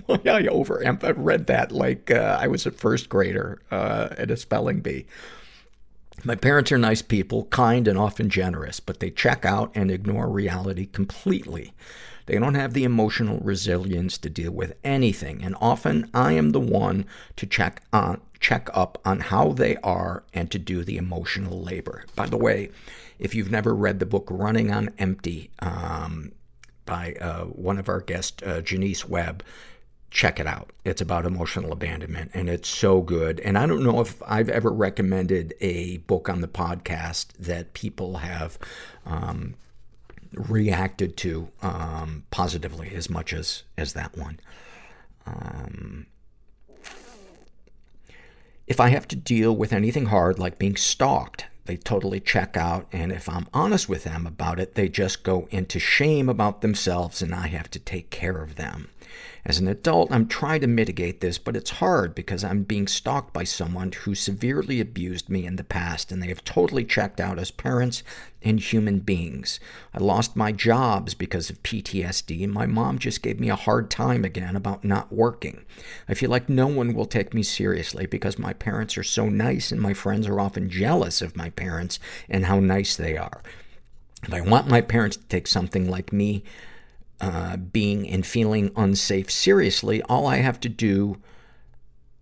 I 0.24 0.46
over 0.48 0.82
read 1.16 1.46
that 1.46 1.72
like 1.72 2.10
uh, 2.10 2.38
I 2.40 2.46
was 2.46 2.66
a 2.66 2.70
first 2.70 3.08
grader 3.08 3.60
uh, 3.70 4.08
at 4.16 4.30
a 4.30 4.36
spelling 4.36 4.80
bee. 4.80 5.06
My 6.24 6.34
parents 6.34 6.72
are 6.72 6.78
nice 6.78 7.00
people, 7.00 7.44
kind 7.44 7.86
and 7.86 7.96
often 7.96 8.28
generous, 8.28 8.80
but 8.80 8.98
they 8.98 9.10
check 9.10 9.44
out 9.44 9.70
and 9.74 9.90
ignore 9.90 10.28
reality 10.28 10.86
completely. 10.86 11.74
They 12.26 12.38
don't 12.38 12.56
have 12.56 12.74
the 12.74 12.84
emotional 12.84 13.38
resilience 13.38 14.18
to 14.18 14.28
deal 14.28 14.50
with 14.50 14.74
anything, 14.82 15.42
and 15.42 15.54
often 15.60 16.10
I 16.12 16.32
am 16.32 16.50
the 16.50 16.60
one 16.60 17.06
to 17.36 17.46
check 17.46 17.82
on 17.92 18.20
check 18.40 18.68
up 18.72 19.00
on 19.04 19.20
how 19.20 19.52
they 19.52 19.76
are 19.78 20.22
and 20.32 20.50
to 20.50 20.58
do 20.58 20.84
the 20.84 20.96
emotional 20.96 21.60
labor. 21.60 22.04
By 22.14 22.26
the 22.26 22.36
way, 22.36 22.70
if 23.18 23.34
you've 23.34 23.50
never 23.50 23.74
read 23.74 23.98
the 23.98 24.06
book 24.06 24.28
Running 24.30 24.70
on 24.70 24.90
Empty 24.98 25.50
um, 25.58 26.32
by 26.86 27.14
uh, 27.20 27.44
one 27.46 27.78
of 27.78 27.88
our 27.88 28.00
guests, 28.00 28.42
uh, 28.44 28.60
Jonice 28.60 29.08
Webb, 29.08 29.42
check 30.10 30.40
it 30.40 30.46
out. 30.46 30.70
It's 30.84 31.00
about 31.00 31.26
emotional 31.26 31.72
abandonment 31.72 32.30
and 32.34 32.48
it's 32.48 32.68
so 32.68 33.00
good. 33.02 33.40
And 33.40 33.58
I 33.58 33.66
don't 33.66 33.82
know 33.82 34.00
if 34.00 34.22
I've 34.26 34.48
ever 34.48 34.70
recommended 34.70 35.54
a 35.60 35.98
book 35.98 36.28
on 36.28 36.40
the 36.40 36.48
podcast 36.48 37.32
that 37.38 37.74
people 37.74 38.18
have 38.18 38.58
um, 39.04 39.54
reacted 40.32 41.16
to 41.18 41.48
um, 41.62 42.24
positively 42.30 42.94
as 42.94 43.10
much 43.10 43.32
as, 43.32 43.64
as 43.76 43.92
that 43.92 44.16
one. 44.16 44.40
Um, 45.26 46.06
if 48.66 48.80
I 48.80 48.88
have 48.88 49.08
to 49.08 49.16
deal 49.16 49.54
with 49.54 49.72
anything 49.72 50.06
hard 50.06 50.38
like 50.38 50.58
being 50.58 50.76
stalked, 50.76 51.46
they 51.66 51.76
totally 51.76 52.20
check 52.20 52.56
out. 52.56 52.86
And 52.92 53.12
if 53.12 53.28
I'm 53.28 53.46
honest 53.52 53.90
with 53.90 54.04
them 54.04 54.26
about 54.26 54.58
it, 54.58 54.74
they 54.74 54.88
just 54.88 55.22
go 55.22 55.48
into 55.50 55.78
shame 55.78 56.30
about 56.30 56.62
themselves 56.62 57.20
and 57.20 57.34
I 57.34 57.48
have 57.48 57.70
to 57.72 57.78
take 57.78 58.10
care 58.10 58.42
of 58.42 58.56
them. 58.56 58.88
As 59.44 59.58
an 59.58 59.68
adult, 59.68 60.12
I'm 60.12 60.26
trying 60.26 60.60
to 60.60 60.66
mitigate 60.66 61.20
this, 61.20 61.38
but 61.38 61.56
it's 61.56 61.70
hard 61.70 62.14
because 62.14 62.44
I'm 62.44 62.64
being 62.64 62.86
stalked 62.86 63.32
by 63.32 63.44
someone 63.44 63.92
who 63.92 64.14
severely 64.14 64.80
abused 64.80 65.28
me 65.28 65.46
in 65.46 65.56
the 65.56 65.64
past 65.64 66.12
and 66.12 66.22
they 66.22 66.28
have 66.28 66.44
totally 66.44 66.84
checked 66.84 67.20
out 67.20 67.38
as 67.38 67.50
parents 67.50 68.02
and 68.42 68.60
human 68.60 69.00
beings. 69.00 69.58
I 69.94 69.98
lost 69.98 70.36
my 70.36 70.52
jobs 70.52 71.14
because 71.14 71.50
of 71.50 71.62
PTSD 71.62 72.44
and 72.44 72.52
my 72.52 72.66
mom 72.66 72.98
just 72.98 73.22
gave 73.22 73.40
me 73.40 73.48
a 73.48 73.56
hard 73.56 73.90
time 73.90 74.24
again 74.24 74.54
about 74.54 74.84
not 74.84 75.12
working. 75.12 75.64
I 76.08 76.14
feel 76.14 76.30
like 76.30 76.48
no 76.48 76.66
one 76.66 76.94
will 76.94 77.06
take 77.06 77.34
me 77.34 77.42
seriously 77.42 78.06
because 78.06 78.38
my 78.38 78.52
parents 78.52 78.98
are 78.98 79.02
so 79.02 79.28
nice 79.28 79.72
and 79.72 79.80
my 79.80 79.94
friends 79.94 80.26
are 80.26 80.40
often 80.40 80.68
jealous 80.68 81.22
of 81.22 81.36
my 81.36 81.50
parents 81.50 81.98
and 82.28 82.46
how 82.46 82.60
nice 82.60 82.96
they 82.96 83.16
are. 83.16 83.42
If 84.24 84.34
I 84.34 84.40
want 84.40 84.68
my 84.68 84.80
parents 84.80 85.16
to 85.16 85.24
take 85.24 85.46
something 85.46 85.88
like 85.88 86.12
me 86.12 86.42
uh, 87.20 87.56
being 87.56 88.08
and 88.08 88.26
feeling 88.26 88.70
unsafe 88.76 89.30
seriously, 89.30 90.02
all 90.02 90.26
I 90.26 90.36
have 90.36 90.60
to 90.60 90.68
do, 90.68 91.16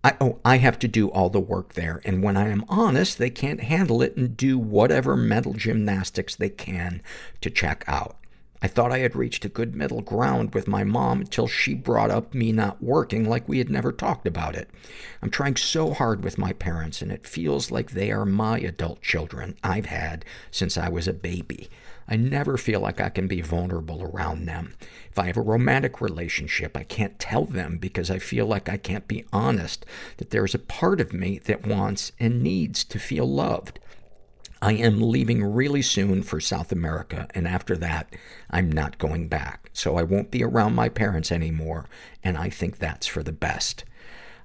I, 0.03 0.15
oh, 0.19 0.39
I 0.43 0.57
have 0.57 0.79
to 0.79 0.87
do 0.87 1.09
all 1.09 1.29
the 1.29 1.39
work 1.39 1.73
there. 1.73 2.01
And 2.03 2.23
when 2.23 2.37
I 2.37 2.49
am 2.49 2.65
honest, 2.67 3.17
they 3.17 3.29
can't 3.29 3.61
handle 3.61 4.01
it 4.01 4.17
and 4.17 4.35
do 4.35 4.57
whatever 4.57 5.15
mental 5.15 5.53
gymnastics 5.53 6.35
they 6.35 6.49
can 6.49 7.01
to 7.41 7.49
check 7.49 7.83
out. 7.87 8.17
I 8.59 8.67
thought 8.67 8.91
I 8.91 8.99
had 8.99 9.15
reached 9.15 9.45
a 9.45 9.49
good 9.49 9.75
middle 9.75 10.01
ground 10.01 10.55
with 10.55 10.67
my 10.67 10.83
mom 10.83 11.21
until 11.21 11.47
she 11.47 11.75
brought 11.75 12.09
up 12.09 12.33
me 12.33 12.51
not 12.51 12.81
working 12.81 13.29
like 13.29 13.47
we 13.47 13.59
had 13.59 13.69
never 13.69 13.91
talked 13.91 14.25
about 14.25 14.55
it. 14.55 14.67
I'm 15.21 15.29
trying 15.29 15.57
so 15.57 15.93
hard 15.93 16.23
with 16.23 16.39
my 16.39 16.53
parents, 16.53 17.03
and 17.03 17.11
it 17.11 17.27
feels 17.27 17.69
like 17.69 17.91
they 17.91 18.11
are 18.11 18.25
my 18.25 18.57
adult 18.59 19.01
children 19.03 19.55
I've 19.63 19.85
had 19.85 20.25
since 20.49 20.75
I 20.75 20.89
was 20.89 21.07
a 21.07 21.13
baby. 21.13 21.69
I 22.07 22.15
never 22.15 22.57
feel 22.57 22.79
like 22.79 23.01
I 23.01 23.09
can 23.09 23.27
be 23.27 23.41
vulnerable 23.41 24.01
around 24.01 24.45
them. 24.45 24.75
If 25.09 25.19
I 25.19 25.25
have 25.25 25.37
a 25.37 25.41
romantic 25.41 25.99
relationship, 25.99 26.77
I 26.77 26.83
can't 26.83 27.19
tell 27.19 27.45
them 27.45 27.77
because 27.77 28.09
I 28.09 28.19
feel 28.19 28.45
like 28.45 28.69
I 28.69 28.77
can't 28.77 29.07
be 29.07 29.25
honest 29.33 29.85
that 30.17 30.29
there's 30.29 30.55
a 30.55 30.59
part 30.59 31.01
of 31.01 31.11
me 31.11 31.39
that 31.39 31.67
wants 31.67 32.13
and 32.19 32.41
needs 32.41 32.83
to 32.85 32.99
feel 32.99 33.25
loved. 33.25 33.79
I 34.61 34.73
am 34.73 35.01
leaving 35.01 35.43
really 35.43 35.83
soon 35.83 36.23
for 36.23 36.39
South 36.39 36.71
America, 36.71 37.27
and 37.35 37.47
after 37.47 37.77
that, 37.77 38.15
I'm 38.49 38.71
not 38.71 38.97
going 38.97 39.27
back. 39.27 39.69
So 39.73 39.97
I 39.97 40.03
won't 40.03 40.31
be 40.31 40.43
around 40.43 40.73
my 40.73 40.89
parents 40.89 41.31
anymore, 41.31 41.85
and 42.23 42.37
I 42.37 42.49
think 42.49 42.77
that's 42.77 43.05
for 43.05 43.21
the 43.21 43.31
best. 43.31 43.83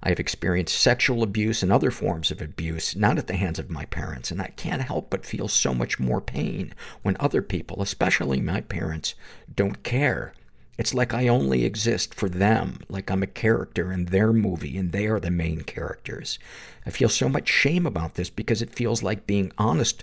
I 0.03 0.09
have 0.09 0.19
experienced 0.19 0.75
sexual 0.81 1.23
abuse 1.23 1.63
and 1.63 1.71
other 1.73 1.93
forms 1.93 2.31
of 2.33 2.43
abuse, 2.43 2.97
not 2.97 3.19
at 3.19 3.29
the 3.29 3.37
hands 3.37 3.61
of 3.61 3.71
my 3.71 3.85
parents, 3.85 4.33
and 4.33 4.43
I 4.43 4.49
can't 4.57 4.83
help 4.83 5.11
but 5.11 5.25
feel 5.25 5.47
so 5.47 5.73
much 5.73 6.01
more 6.01 6.21
pain 6.21 6.75
when 7.03 7.17
other 7.21 7.41
people, 7.41 7.81
especially 7.81 8.41
my 8.41 8.63
parents, 8.63 9.15
don't 9.55 9.85
care. 9.85 10.35
It's 10.77 10.95
like 10.95 11.15
I 11.15 11.29
only 11.29 11.65
exist 11.65 12.15
for 12.15 12.29
them, 12.29 12.81
like 12.89 13.11
I'm 13.11 13.23
a 13.23 13.29
character 13.29 13.93
in 13.93 14.07
their 14.07 14.33
movie 14.33 14.77
and 14.77 14.91
they 14.91 15.07
are 15.07 15.21
the 15.21 15.31
main 15.31 15.61
characters. 15.61 16.39
I 16.85 16.91
feel 16.91 17.09
so 17.09 17.29
much 17.29 17.49
shame 17.49 17.87
about 17.87 18.15
this 18.15 18.31
because 18.31 18.63
it 18.63 18.75
feels 18.75 19.03
like 19.03 19.27
being 19.27 19.53
honest, 19.57 20.03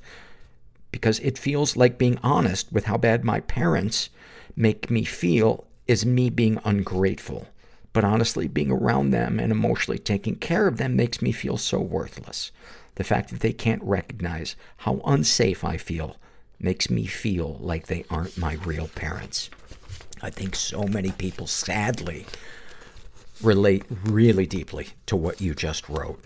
because 0.92 1.20
it 1.20 1.38
feels 1.38 1.76
like 1.76 1.98
being 1.98 2.20
honest 2.24 2.72
with 2.72 2.86
how 2.86 2.98
bad 2.98 3.26
my 3.26 3.42
parents 3.42 4.10
make 4.56 4.90
me 4.90 5.04
feel 5.04 5.66
is 5.88 6.06
me 6.06 6.30
being 6.30 6.60
ungrateful. 6.64 7.48
But 7.91 8.03
honestly, 8.03 8.48
being 8.48 8.72
around 8.72 9.11
them 9.11 9.40
and 9.40 9.52
emotionally 9.52 9.99
taking 9.99 10.36
care 10.36 10.68
of 10.68 10.78
them 10.78 10.95
makes 10.95 11.22
me 11.22 11.32
feel 11.32 11.57
so 11.57 11.80
worthless. 11.80 12.52
The 12.95 13.03
fact 13.03 13.30
that 13.30 13.40
they 13.40 13.53
can't 13.53 13.82
recognize 13.84 14.56
how 14.78 15.02
unsafe 15.06 15.64
I 15.64 15.78
feel 15.78 16.18
makes 16.60 16.90
me 16.90 17.06
feel 17.06 17.57
like 17.60 17.88
they 17.88 18.06
aren't 18.10 18.38
my 18.38 18.53
real 18.66 18.90
parents. 18.90 19.49
I 20.22 20.30
think 20.30 20.56
so 20.56 20.84
many 20.84 21.11
people, 21.11 21.48
sadly, 21.48 22.26
relate 23.41 23.86
really 24.03 24.45
deeply 24.45 24.90
to 25.06 25.16
what 25.16 25.40
you 25.40 25.56
just 25.56 25.88
wrote. 25.88 26.24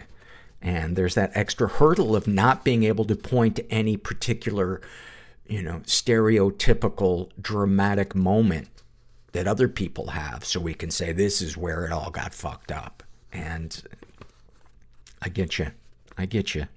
And 0.61 0.95
there's 0.95 1.15
that 1.15 1.31
extra 1.35 1.67
hurdle 1.67 2.15
of 2.15 2.27
not 2.27 2.63
being 2.63 2.83
able 2.83 3.05
to 3.05 3.15
point 3.15 3.57
to 3.57 3.71
any 3.71 3.97
particular, 3.97 4.81
you 5.45 5.61
know, 5.61 5.81
stereotypical 5.85 7.29
dramatic 7.39 8.15
moment 8.15 8.69
that 9.33 9.47
other 9.47 9.67
people 9.67 10.07
have 10.11 10.45
so 10.45 10.59
we 10.59 10.73
can 10.73 10.89
say 10.89 11.11
this 11.11 11.41
is 11.41 11.57
where 11.57 11.85
it 11.85 11.91
all 11.91 12.09
got 12.09 12.33
fucked 12.33 12.71
up. 12.71 13.03
And 13.31 13.83
I 15.21 15.29
get 15.29 15.59
you. 15.59 15.71
I 16.17 16.25
get 16.25 16.55
you. 16.55 16.67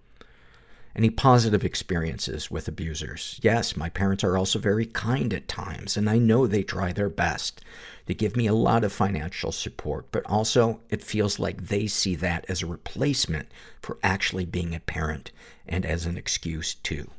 Any 0.95 1.11
positive 1.11 1.63
experiences 1.63 2.51
with 2.51 2.69
abusers? 2.69 3.39
Yes, 3.43 3.77
my 3.77 3.91
parents 3.91 4.25
are 4.25 4.39
also 4.39 4.59
very 4.59 4.87
kind 4.87 5.35
at 5.35 5.47
times, 5.47 5.95
and 5.95 6.09
I 6.09 6.17
know 6.17 6.47
they 6.47 6.63
try 6.63 6.93
their 6.93 7.11
best 7.11 7.63
They 8.07 8.15
give 8.15 8.37
me 8.37 8.47
a 8.47 8.55
lot 8.55 8.85
of 8.85 8.93
financial 8.93 9.53
support, 9.53 10.07
but 10.11 10.25
also 10.27 10.81
it 10.89 11.03
feels 11.03 11.39
like 11.39 11.67
they 11.67 11.87
see 11.89 12.15
that 12.17 12.47
as 12.49 12.63
a 12.63 12.67
replacement 12.67 13.49
for 13.83 13.99
actually 14.03 14.47
being 14.47 14.75
a 14.75 14.81
parent 14.81 15.33
and 15.69 15.85
as 15.85 16.07
an 16.07 16.17
excuse 16.17 16.77
too. 16.77 17.11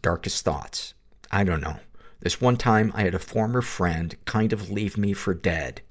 Darkest 0.00 0.44
thoughts. 0.44 0.94
I 1.30 1.44
don't 1.44 1.60
know. 1.60 1.80
This 2.20 2.40
one 2.40 2.56
time 2.56 2.92
I 2.94 3.02
had 3.02 3.14
a 3.14 3.18
former 3.18 3.62
friend 3.62 4.14
kind 4.24 4.52
of 4.52 4.70
leave 4.70 4.98
me 4.98 5.12
for 5.12 5.34
dead. 5.34 5.82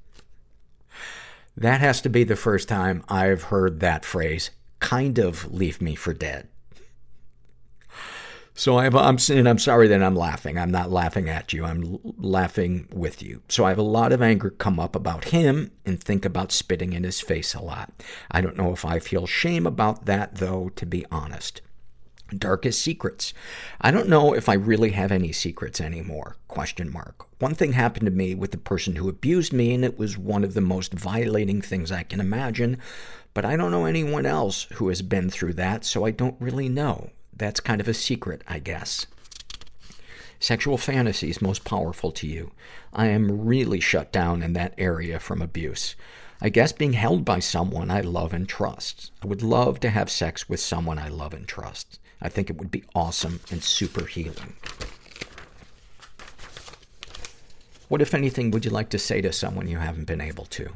That 1.57 1.81
has 1.81 2.01
to 2.01 2.09
be 2.09 2.23
the 2.23 2.35
first 2.35 2.69
time 2.69 3.03
I've 3.09 3.43
heard 3.43 3.79
that 3.79 4.05
phrase, 4.05 4.51
kind 4.79 5.17
of 5.17 5.51
leave 5.51 5.81
me 5.81 5.95
for 5.95 6.13
dead. 6.13 6.47
So 8.53 8.77
I 8.77 8.83
have, 8.83 8.95
I'm, 8.95 9.17
and 9.29 9.47
I'm 9.47 9.57
sorry 9.57 9.87
that 9.87 10.03
I'm 10.03 10.17
laughing. 10.17 10.57
I'm 10.57 10.69
not 10.69 10.91
laughing 10.91 11.29
at 11.29 11.53
you. 11.53 11.63
I'm 11.63 11.81
l- 11.81 12.01
laughing 12.17 12.89
with 12.91 13.23
you. 13.23 13.41
So 13.47 13.63
I 13.63 13.69
have 13.69 13.77
a 13.77 13.83
lot 13.83 14.11
of 14.11 14.21
anger 14.21 14.49
come 14.49 14.81
up 14.81 14.97
about 14.97 15.29
him 15.29 15.71
and 15.85 16.03
think 16.03 16.25
about 16.25 16.51
spitting 16.51 16.91
in 16.91 17.05
his 17.05 17.21
face 17.21 17.53
a 17.53 17.61
lot. 17.61 17.93
I 18.29 18.41
don't 18.41 18.57
know 18.57 18.73
if 18.73 18.83
I 18.83 18.99
feel 18.99 19.25
shame 19.25 19.65
about 19.65 20.07
that 20.07 20.35
though, 20.35 20.69
to 20.75 20.85
be 20.85 21.05
honest. 21.09 21.61
Darkest 22.37 22.81
secrets. 22.81 23.33
I 23.81 23.91
don't 23.91 24.09
know 24.09 24.33
if 24.33 24.47
I 24.47 24.53
really 24.53 24.91
have 24.91 25.11
any 25.11 25.31
secrets 25.31 25.81
anymore. 25.81 26.35
Question 26.47 26.91
mark. 26.91 27.25
One 27.39 27.55
thing 27.55 27.73
happened 27.73 28.05
to 28.05 28.11
me 28.11 28.35
with 28.35 28.51
the 28.51 28.57
person 28.57 28.95
who 28.95 29.09
abused 29.09 29.53
me 29.53 29.73
and 29.73 29.83
it 29.83 29.97
was 29.97 30.17
one 30.17 30.43
of 30.43 30.53
the 30.53 30.61
most 30.61 30.93
violating 30.93 31.61
things 31.61 31.91
I 31.91 32.03
can 32.03 32.19
imagine. 32.19 32.77
But 33.33 33.45
I 33.45 33.55
don't 33.55 33.71
know 33.71 33.85
anyone 33.85 34.25
else 34.25 34.63
who 34.73 34.89
has 34.89 35.01
been 35.01 35.29
through 35.29 35.53
that, 35.53 35.85
so 35.85 36.05
I 36.05 36.11
don't 36.11 36.35
really 36.39 36.69
know. 36.69 37.11
That's 37.35 37.59
kind 37.59 37.79
of 37.79 37.87
a 37.87 37.93
secret, 37.93 38.43
I 38.47 38.59
guess. 38.59 39.05
Sexual 40.39 40.77
fantasies 40.77 41.41
most 41.41 41.65
powerful 41.65 42.11
to 42.13 42.27
you. 42.27 42.51
I 42.93 43.07
am 43.07 43.45
really 43.45 43.79
shut 43.79 44.11
down 44.11 44.41
in 44.41 44.53
that 44.53 44.73
area 44.77 45.19
from 45.19 45.41
abuse. 45.41 45.95
I 46.41 46.47
guess 46.47 46.71
being 46.71 46.93
held 46.93 47.25
by 47.25 47.39
someone 47.39 47.91
I 47.91 47.99
love 47.99 48.33
and 48.33 48.47
trust. 48.47 49.11
I 49.21 49.27
would 49.27 49.41
love 49.41 49.81
to 49.81 49.89
have 49.89 50.09
sex 50.09 50.47
with 50.47 50.61
someone 50.61 50.97
I 50.97 51.09
love 51.09 51.33
and 51.33 51.45
trust. 51.45 51.98
I 52.21 52.29
think 52.29 52.49
it 52.49 52.57
would 52.57 52.71
be 52.71 52.83
awesome 52.93 53.39
and 53.51 53.63
super 53.63 54.05
healing. 54.05 54.55
What, 57.87 58.01
if 58.01 58.13
anything, 58.13 58.51
would 58.51 58.65
you 58.65 58.71
like 58.71 58.89
to 58.89 58.99
say 58.99 59.19
to 59.21 59.33
someone 59.33 59.67
you 59.67 59.79
haven't 59.79 60.05
been 60.05 60.21
able 60.21 60.45
to? 60.45 60.69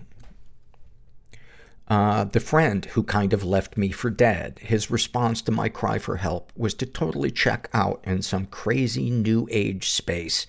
Uh, 1.88 2.24
the 2.24 2.40
friend 2.40 2.86
who 2.86 3.04
kind 3.04 3.34
of 3.34 3.44
left 3.44 3.78
me 3.78 3.92
for 3.92 4.10
dead, 4.10 4.58
his 4.60 4.90
response 4.90 5.42
to 5.42 5.52
my 5.52 5.68
cry 5.68 6.00
for 6.00 6.16
help 6.16 6.52
was 6.56 6.74
to 6.74 6.86
totally 6.86 7.30
check 7.30 7.70
out 7.74 8.02
in 8.06 8.22
some 8.22 8.46
crazy 8.46 9.10
new 9.10 9.48
age 9.52 9.90
space. 9.90 10.48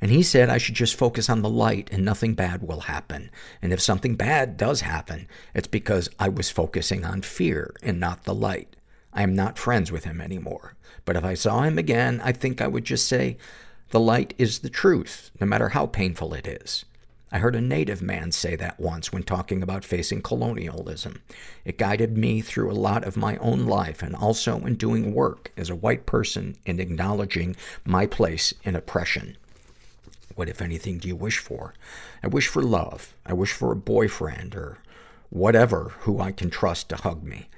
And 0.00 0.10
he 0.10 0.22
said 0.22 0.48
I 0.48 0.58
should 0.58 0.76
just 0.76 0.94
focus 0.94 1.28
on 1.28 1.42
the 1.42 1.50
light 1.50 1.88
and 1.90 2.04
nothing 2.04 2.34
bad 2.34 2.62
will 2.62 2.80
happen. 2.80 3.30
And 3.60 3.72
if 3.72 3.80
something 3.80 4.14
bad 4.14 4.56
does 4.56 4.82
happen, 4.82 5.26
it's 5.54 5.66
because 5.66 6.08
I 6.18 6.28
was 6.28 6.50
focusing 6.50 7.04
on 7.04 7.22
fear 7.22 7.74
and 7.82 7.98
not 7.98 8.24
the 8.24 8.34
light. 8.34 8.75
I 9.16 9.22
am 9.22 9.34
not 9.34 9.58
friends 9.58 9.90
with 9.90 10.04
him 10.04 10.20
anymore. 10.20 10.74
But 11.06 11.16
if 11.16 11.24
I 11.24 11.34
saw 11.34 11.62
him 11.62 11.78
again, 11.78 12.20
I 12.22 12.32
think 12.32 12.60
I 12.60 12.68
would 12.68 12.84
just 12.84 13.08
say, 13.08 13.38
the 13.90 14.00
light 14.00 14.34
is 14.36 14.58
the 14.58 14.68
truth, 14.68 15.30
no 15.40 15.46
matter 15.46 15.70
how 15.70 15.86
painful 15.86 16.34
it 16.34 16.46
is. 16.46 16.84
I 17.32 17.38
heard 17.38 17.56
a 17.56 17.60
native 17.60 18.02
man 18.02 18.30
say 18.30 18.56
that 18.56 18.78
once 18.78 19.12
when 19.12 19.22
talking 19.22 19.62
about 19.62 19.84
facing 19.84 20.22
colonialism. 20.22 21.22
It 21.64 21.78
guided 21.78 22.16
me 22.16 22.40
through 22.40 22.70
a 22.70 22.74
lot 22.74 23.04
of 23.04 23.16
my 23.16 23.36
own 23.38 23.66
life 23.66 24.02
and 24.02 24.14
also 24.14 24.58
in 24.64 24.76
doing 24.76 25.12
work 25.14 25.50
as 25.56 25.70
a 25.70 25.74
white 25.74 26.06
person 26.06 26.56
in 26.64 26.78
acknowledging 26.78 27.56
my 27.84 28.06
place 28.06 28.54
in 28.62 28.76
oppression. 28.76 29.36
What, 30.34 30.48
if 30.48 30.60
anything, 30.60 30.98
do 30.98 31.08
you 31.08 31.16
wish 31.16 31.38
for? 31.38 31.74
I 32.22 32.28
wish 32.28 32.48
for 32.48 32.62
love. 32.62 33.14
I 33.24 33.32
wish 33.32 33.52
for 33.52 33.72
a 33.72 33.76
boyfriend 33.76 34.54
or 34.54 34.78
whatever 35.30 35.94
who 36.00 36.20
I 36.20 36.30
can 36.30 36.50
trust 36.50 36.90
to 36.90 36.96
hug 36.96 37.24
me. 37.24 37.48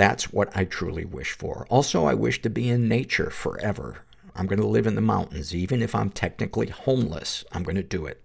That's 0.00 0.32
what 0.32 0.56
I 0.56 0.64
truly 0.64 1.04
wish 1.04 1.32
for. 1.32 1.66
Also, 1.68 2.06
I 2.06 2.14
wish 2.14 2.40
to 2.40 2.48
be 2.48 2.70
in 2.70 2.88
nature 2.88 3.28
forever. 3.28 3.98
I'm 4.34 4.46
going 4.46 4.58
to 4.58 4.66
live 4.66 4.86
in 4.86 4.94
the 4.94 5.02
mountains. 5.02 5.54
Even 5.54 5.82
if 5.82 5.94
I'm 5.94 6.08
technically 6.08 6.68
homeless, 6.68 7.44
I'm 7.52 7.64
going 7.64 7.76
to 7.76 7.82
do 7.82 8.06
it. 8.06 8.24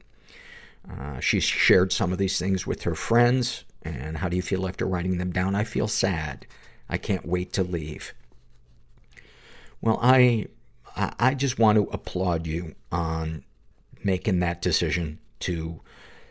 Uh, 0.90 1.20
she's 1.20 1.44
shared 1.44 1.92
some 1.92 2.14
of 2.14 2.18
these 2.18 2.40
things 2.40 2.66
with 2.66 2.84
her 2.84 2.96
friends. 2.96 3.66
And 3.84 4.20
how 4.20 4.30
do 4.30 4.38
you 4.38 4.42
feel 4.42 4.66
after 4.66 4.88
writing 4.88 5.18
them 5.18 5.34
down? 5.34 5.54
I 5.54 5.66
feel 5.66 5.90
sad. 5.90 6.48
I 6.88 6.96
can't 6.96 7.26
wait 7.26 7.52
to 7.52 7.64
leave. 7.64 8.14
Well, 9.82 10.00
I, 10.02 10.48
I 10.96 11.34
just 11.34 11.60
want 11.60 11.78
to 11.78 11.90
applaud 11.92 12.48
you 12.48 12.76
on 12.90 13.44
making 14.02 14.40
that 14.40 14.62
decision 14.62 15.20
to 15.42 15.82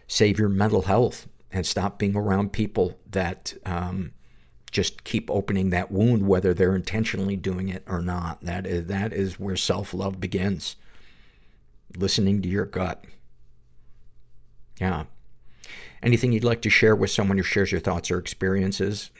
save 0.08 0.38
your 0.38 0.48
mental 0.48 0.82
health 0.82 1.28
and 1.52 1.66
stop 1.66 1.98
being 1.98 2.16
around 2.16 2.54
people 2.54 2.98
that, 3.10 3.52
um, 3.66 4.12
just 4.74 5.04
keep 5.04 5.30
opening 5.30 5.70
that 5.70 5.92
wound, 5.92 6.26
whether 6.26 6.52
they're 6.52 6.74
intentionally 6.74 7.36
doing 7.36 7.68
it 7.68 7.84
or 7.86 8.02
not. 8.02 8.40
That 8.40 8.66
is, 8.66 8.86
that 8.88 9.12
is 9.12 9.38
where 9.38 9.54
self-love 9.54 10.20
begins. 10.20 10.74
Listening 11.96 12.42
to 12.42 12.48
your 12.48 12.66
gut. 12.66 13.04
Yeah. 14.80 15.04
Anything 16.02 16.32
you'd 16.32 16.42
like 16.42 16.60
to 16.62 16.70
share 16.70 16.96
with 16.96 17.12
someone 17.12 17.36
who 17.36 17.44
shares 17.44 17.70
your 17.70 17.80
thoughts 17.80 18.10
or 18.10 18.18
experiences? 18.18 19.12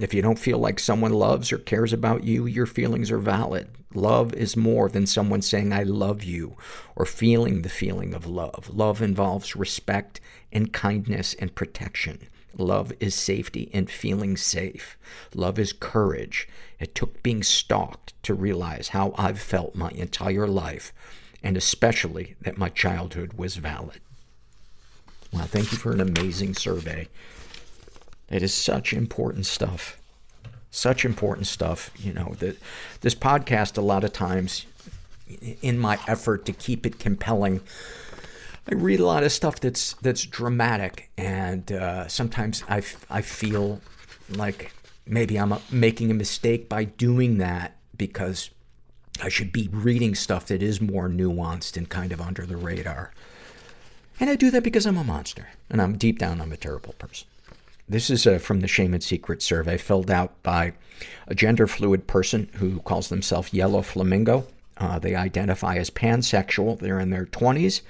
If 0.00 0.12
you 0.12 0.20
don't 0.20 0.40
feel 0.40 0.58
like 0.58 0.80
someone 0.80 1.12
loves 1.12 1.52
or 1.52 1.58
cares 1.58 1.92
about 1.92 2.24
you, 2.24 2.44
your 2.44 2.66
feelings 2.66 3.12
are 3.12 3.18
valid. 3.18 3.68
Love 3.94 4.34
is 4.34 4.56
more 4.56 4.88
than 4.88 5.06
someone 5.06 5.42
saying, 5.42 5.72
I 5.72 5.84
love 5.84 6.24
you, 6.24 6.56
or 6.96 7.06
feeling 7.06 7.62
the 7.62 7.68
feeling 7.68 8.12
of 8.12 8.26
love. 8.26 8.68
Love 8.74 9.00
involves 9.00 9.54
respect 9.54 10.20
and 10.50 10.72
kindness 10.72 11.34
and 11.34 11.54
protection. 11.54 12.26
Love 12.58 12.92
is 13.00 13.14
safety 13.14 13.70
and 13.72 13.90
feeling 13.90 14.36
safe. 14.36 14.96
Love 15.34 15.58
is 15.58 15.72
courage. 15.72 16.48
It 16.78 16.94
took 16.94 17.22
being 17.22 17.42
stalked 17.42 18.12
to 18.24 18.34
realize 18.34 18.88
how 18.88 19.14
I've 19.16 19.40
felt 19.40 19.74
my 19.74 19.90
entire 19.90 20.46
life, 20.46 20.92
and 21.42 21.56
especially 21.56 22.36
that 22.40 22.58
my 22.58 22.68
childhood 22.68 23.34
was 23.34 23.56
valid. 23.56 24.00
Wow, 25.32 25.44
thank 25.44 25.72
you 25.72 25.78
for 25.78 25.92
an 25.92 26.00
amazing 26.00 26.54
survey. 26.54 27.08
It 28.30 28.42
is 28.42 28.54
such 28.54 28.92
important 28.92 29.46
stuff. 29.46 29.98
Such 30.70 31.04
important 31.04 31.46
stuff. 31.46 31.90
You 31.98 32.12
know, 32.12 32.34
that 32.38 32.56
this 33.00 33.14
podcast, 33.14 33.76
a 33.76 33.80
lot 33.80 34.04
of 34.04 34.12
times, 34.12 34.66
in 35.62 35.78
my 35.78 35.98
effort 36.06 36.44
to 36.46 36.52
keep 36.52 36.86
it 36.86 36.98
compelling, 36.98 37.60
I 38.66 38.74
read 38.74 39.00
a 39.00 39.06
lot 39.06 39.24
of 39.24 39.32
stuff 39.32 39.60
that's 39.60 39.94
that's 39.94 40.24
dramatic, 40.24 41.10
and 41.18 41.70
uh, 41.70 42.08
sometimes 42.08 42.64
I, 42.68 42.78
f- 42.78 43.04
I 43.10 43.20
feel 43.20 43.80
like 44.30 44.72
maybe 45.06 45.38
I'm 45.38 45.52
a, 45.52 45.60
making 45.70 46.10
a 46.10 46.14
mistake 46.14 46.68
by 46.68 46.84
doing 46.84 47.38
that 47.38 47.76
because 47.96 48.50
I 49.22 49.28
should 49.28 49.52
be 49.52 49.68
reading 49.70 50.14
stuff 50.14 50.46
that 50.46 50.62
is 50.62 50.80
more 50.80 51.08
nuanced 51.08 51.76
and 51.76 51.88
kind 51.88 52.10
of 52.10 52.20
under 52.20 52.46
the 52.46 52.56
radar. 52.56 53.12
And 54.18 54.30
I 54.30 54.36
do 54.36 54.50
that 54.50 54.64
because 54.64 54.86
I'm 54.86 54.96
a 54.96 55.04
monster, 55.04 55.48
and 55.68 55.82
I'm 55.82 55.98
deep 55.98 56.18
down 56.18 56.40
I'm 56.40 56.52
a 56.52 56.56
terrible 56.56 56.94
person. 56.94 57.28
This 57.86 58.08
is 58.08 58.26
uh, 58.26 58.38
from 58.38 58.60
the 58.60 58.68
Shame 58.68 58.94
and 58.94 59.02
Secret 59.02 59.42
survey 59.42 59.76
filled 59.76 60.10
out 60.10 60.42
by 60.42 60.72
a 61.26 61.34
gender 61.34 61.66
fluid 61.66 62.06
person 62.06 62.48
who 62.54 62.80
calls 62.80 63.10
themselves 63.10 63.52
Yellow 63.52 63.82
Flamingo. 63.82 64.46
Uh, 64.78 64.98
they 64.98 65.14
identify 65.14 65.76
as 65.76 65.90
pansexual. 65.90 66.78
They're 66.78 66.98
in 66.98 67.10
their 67.10 67.26
20s. 67.26 67.82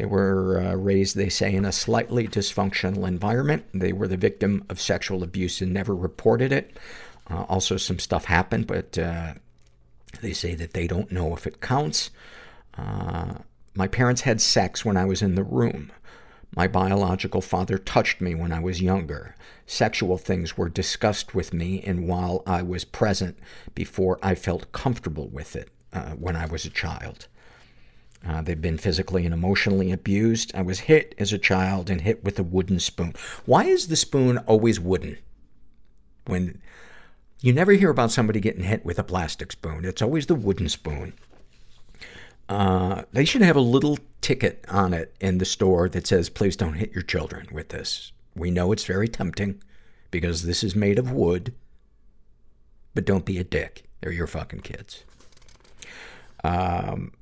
They 0.00 0.06
were 0.06 0.58
uh, 0.58 0.76
raised, 0.76 1.14
they 1.14 1.28
say, 1.28 1.54
in 1.54 1.66
a 1.66 1.72
slightly 1.72 2.26
dysfunctional 2.26 3.06
environment. 3.06 3.66
They 3.74 3.92
were 3.92 4.08
the 4.08 4.16
victim 4.16 4.64
of 4.70 4.80
sexual 4.80 5.22
abuse 5.22 5.60
and 5.60 5.74
never 5.74 5.94
reported 5.94 6.52
it. 6.52 6.74
Uh, 7.30 7.42
also, 7.50 7.76
some 7.76 7.98
stuff 7.98 8.24
happened, 8.24 8.66
but 8.66 8.96
uh, 8.96 9.34
they 10.22 10.32
say 10.32 10.54
that 10.54 10.72
they 10.72 10.86
don't 10.86 11.12
know 11.12 11.36
if 11.36 11.46
it 11.46 11.60
counts. 11.60 12.08
Uh, 12.78 13.34
my 13.74 13.88
parents 13.88 14.22
had 14.22 14.40
sex 14.40 14.86
when 14.86 14.96
I 14.96 15.04
was 15.04 15.20
in 15.20 15.34
the 15.34 15.44
room. 15.44 15.92
My 16.56 16.66
biological 16.66 17.42
father 17.42 17.76
touched 17.76 18.22
me 18.22 18.34
when 18.34 18.52
I 18.52 18.60
was 18.60 18.80
younger. 18.80 19.34
Sexual 19.66 20.16
things 20.16 20.56
were 20.56 20.70
discussed 20.70 21.34
with 21.34 21.52
me 21.52 21.82
and 21.82 22.08
while 22.08 22.42
I 22.46 22.62
was 22.62 22.86
present 22.86 23.38
before 23.74 24.18
I 24.22 24.34
felt 24.34 24.72
comfortable 24.72 25.28
with 25.28 25.54
it 25.54 25.68
uh, 25.92 26.12
when 26.12 26.36
I 26.36 26.46
was 26.46 26.64
a 26.64 26.70
child. 26.70 27.26
Uh, 28.26 28.42
they've 28.42 28.60
been 28.60 28.78
physically 28.78 29.24
and 29.24 29.32
emotionally 29.32 29.92
abused. 29.92 30.54
I 30.54 30.62
was 30.62 30.80
hit 30.80 31.14
as 31.18 31.32
a 31.32 31.38
child 31.38 31.88
and 31.88 32.02
hit 32.02 32.22
with 32.22 32.38
a 32.38 32.42
wooden 32.42 32.78
spoon. 32.78 33.14
Why 33.46 33.64
is 33.64 33.88
the 33.88 33.96
spoon 33.96 34.38
always 34.38 34.78
wooden? 34.78 35.18
When 36.26 36.60
you 37.40 37.52
never 37.52 37.72
hear 37.72 37.90
about 37.90 38.10
somebody 38.10 38.40
getting 38.40 38.64
hit 38.64 38.84
with 38.84 38.98
a 38.98 39.04
plastic 39.04 39.52
spoon. 39.52 39.84
It's 39.84 40.02
always 40.02 40.26
the 40.26 40.34
wooden 40.34 40.68
spoon. 40.68 41.14
Uh, 42.48 43.04
they 43.12 43.24
should 43.24 43.42
have 43.42 43.56
a 43.56 43.60
little 43.60 43.98
ticket 44.20 44.64
on 44.68 44.92
it 44.92 45.14
in 45.20 45.38
the 45.38 45.44
store 45.44 45.88
that 45.88 46.06
says, 46.06 46.28
please 46.28 46.56
don't 46.56 46.74
hit 46.74 46.92
your 46.92 47.02
children 47.02 47.46
with 47.50 47.70
this. 47.70 48.12
We 48.34 48.50
know 48.50 48.72
it's 48.72 48.84
very 48.84 49.08
tempting 49.08 49.62
because 50.10 50.42
this 50.42 50.62
is 50.62 50.74
made 50.74 50.98
of 50.98 51.12
wood, 51.12 51.54
but 52.94 53.06
don't 53.06 53.24
be 53.24 53.38
a 53.38 53.44
dick. 53.44 53.84
They're 54.00 54.12
your 54.12 54.26
fucking 54.26 54.60
kids. 54.60 55.04
Um, 56.42 57.12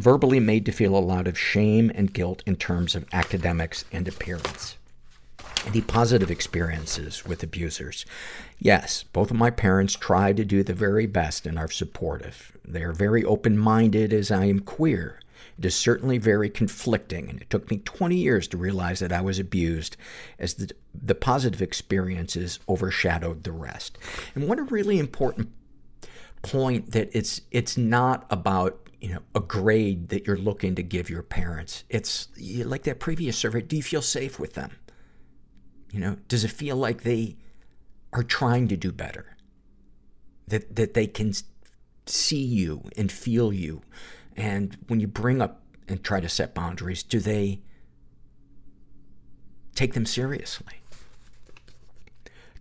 verbally 0.00 0.40
made 0.40 0.64
to 0.66 0.72
feel 0.72 0.96
a 0.96 0.98
lot 0.98 1.26
of 1.26 1.38
shame 1.38 1.90
and 1.94 2.12
guilt 2.12 2.42
in 2.46 2.56
terms 2.56 2.94
of 2.94 3.06
academics 3.12 3.84
and 3.92 4.08
appearance. 4.08 4.76
Any 5.66 5.82
positive 5.82 6.30
experiences 6.30 7.26
with 7.26 7.42
abusers? 7.42 8.06
Yes, 8.58 9.02
both 9.12 9.30
of 9.30 9.36
my 9.36 9.50
parents 9.50 9.94
try 9.94 10.32
to 10.32 10.44
do 10.44 10.62
the 10.62 10.72
very 10.72 11.06
best 11.06 11.46
and 11.46 11.58
are 11.58 11.70
supportive. 11.70 12.56
They 12.64 12.82
are 12.82 12.92
very 12.92 13.24
open-minded 13.24 14.12
as 14.12 14.30
I 14.30 14.46
am 14.46 14.60
queer. 14.60 15.20
It 15.58 15.66
is 15.66 15.74
certainly 15.74 16.16
very 16.16 16.48
conflicting, 16.48 17.28
and 17.28 17.42
it 17.42 17.50
took 17.50 17.70
me 17.70 17.78
20 17.78 18.16
years 18.16 18.48
to 18.48 18.56
realize 18.56 19.00
that 19.00 19.12
I 19.12 19.20
was 19.20 19.38
abused 19.38 19.98
as 20.38 20.54
the, 20.54 20.70
the 20.94 21.14
positive 21.14 21.60
experiences 21.60 22.58
overshadowed 22.66 23.44
the 23.44 23.52
rest. 23.52 23.98
And 24.34 24.48
what 24.48 24.58
a 24.58 24.62
really 24.62 24.98
important 24.98 25.50
point 26.40 26.92
that 26.92 27.10
it's, 27.12 27.42
it's 27.50 27.76
not 27.76 28.24
about 28.30 28.89
you 29.00 29.14
know, 29.14 29.20
a 29.34 29.40
grade 29.40 30.08
that 30.10 30.26
you're 30.26 30.36
looking 30.36 30.74
to 30.74 30.82
give 30.82 31.08
your 31.08 31.22
parents. 31.22 31.84
It's 31.88 32.28
like 32.64 32.82
that 32.84 33.00
previous 33.00 33.38
survey. 33.38 33.62
Do 33.62 33.76
you 33.76 33.82
feel 33.82 34.02
safe 34.02 34.38
with 34.38 34.54
them? 34.54 34.72
You 35.90 36.00
know, 36.00 36.16
does 36.28 36.44
it 36.44 36.50
feel 36.50 36.76
like 36.76 37.02
they 37.02 37.36
are 38.12 38.22
trying 38.22 38.68
to 38.68 38.76
do 38.76 38.92
better? 38.92 39.36
That, 40.48 40.76
that 40.76 40.94
they 40.94 41.06
can 41.06 41.32
see 42.06 42.42
you 42.42 42.82
and 42.96 43.10
feel 43.10 43.52
you. 43.52 43.82
And 44.36 44.76
when 44.88 45.00
you 45.00 45.06
bring 45.06 45.40
up 45.40 45.62
and 45.88 46.02
try 46.02 46.20
to 46.20 46.28
set 46.28 46.54
boundaries, 46.54 47.02
do 47.02 47.20
they 47.20 47.62
take 49.74 49.94
them 49.94 50.06
seriously? 50.06 50.74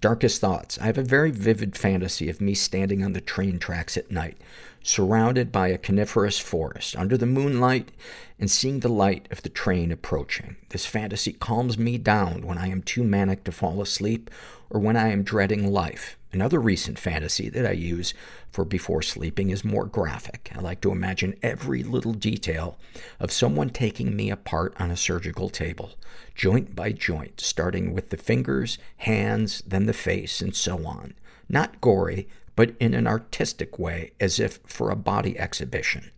Darkest 0.02 0.40
thoughts. 0.40 0.78
I 0.80 0.86
have 0.86 0.98
a 0.98 1.04
very 1.04 1.32
vivid 1.32 1.76
fantasy 1.76 2.30
of 2.30 2.40
me 2.40 2.54
standing 2.54 3.04
on 3.04 3.14
the 3.14 3.22
train 3.22 3.60
tracks 3.60 3.98
at 3.98 4.12
night, 4.12 4.38
surrounded 4.84 5.52
by 5.52 5.68
a 5.68 5.78
coniferous 5.78 6.40
forest, 6.40 6.96
under 6.96 7.18
the 7.18 7.26
moonlight, 7.26 7.92
and 8.40 8.50
seeing 8.50 8.80
the 8.80 8.90
light 8.90 9.28
of 9.32 9.42
the 9.42 9.50
train 9.50 9.92
approaching. 9.92 10.56
This 10.70 10.86
fantasy 10.86 11.34
calms 11.34 11.78
me 11.78 11.98
down 11.98 12.46
when 12.46 12.58
I 12.58 12.68
am 12.68 12.82
too 12.82 13.04
manic 13.04 13.44
to 13.44 13.52
fall 13.52 13.82
asleep 13.82 14.30
or 14.70 14.80
when 14.80 14.96
I 14.96 15.10
am 15.10 15.24
dreading 15.24 15.72
life. 15.72 16.18
Another 16.32 16.60
recent 16.60 17.00
fantasy 17.00 17.50
that 17.50 17.66
I 17.66 17.72
use 17.72 18.14
for 18.52 18.64
before 18.64 19.02
sleeping 19.02 19.50
is 19.50 19.66
more 19.66 19.86
graphic. 19.86 20.52
I 20.56 20.60
like 20.60 20.80
to 20.82 20.92
imagine 20.92 21.40
every 21.42 21.82
little 21.82 22.14
detail 22.14 22.78
of 23.20 23.32
someone 23.32 23.72
taking 23.72 24.16
me 24.16 24.30
apart 24.30 24.76
on 24.80 24.92
a 24.92 24.98
surgical 24.98 25.50
table, 25.50 25.94
joint 26.36 26.76
by 26.76 26.92
joint, 26.92 27.42
starting 27.42 27.94
with 27.94 28.12
the 28.12 28.18
fingers, 28.18 28.78
hands, 28.98 29.64
then 29.66 29.88
the 29.88 29.94
face, 29.94 30.40
and 30.40 30.56
so 30.56 30.86
on. 30.86 31.16
Not 31.50 31.82
gory, 31.82 32.28
but 32.60 32.76
in 32.78 32.94
an 32.94 33.08
artistic 33.08 33.80
way, 33.80 34.12
as 34.20 34.38
if 34.38 34.60
for 34.66 34.90
a 34.90 34.96
body 34.98 35.40
exhibition. 35.40 36.12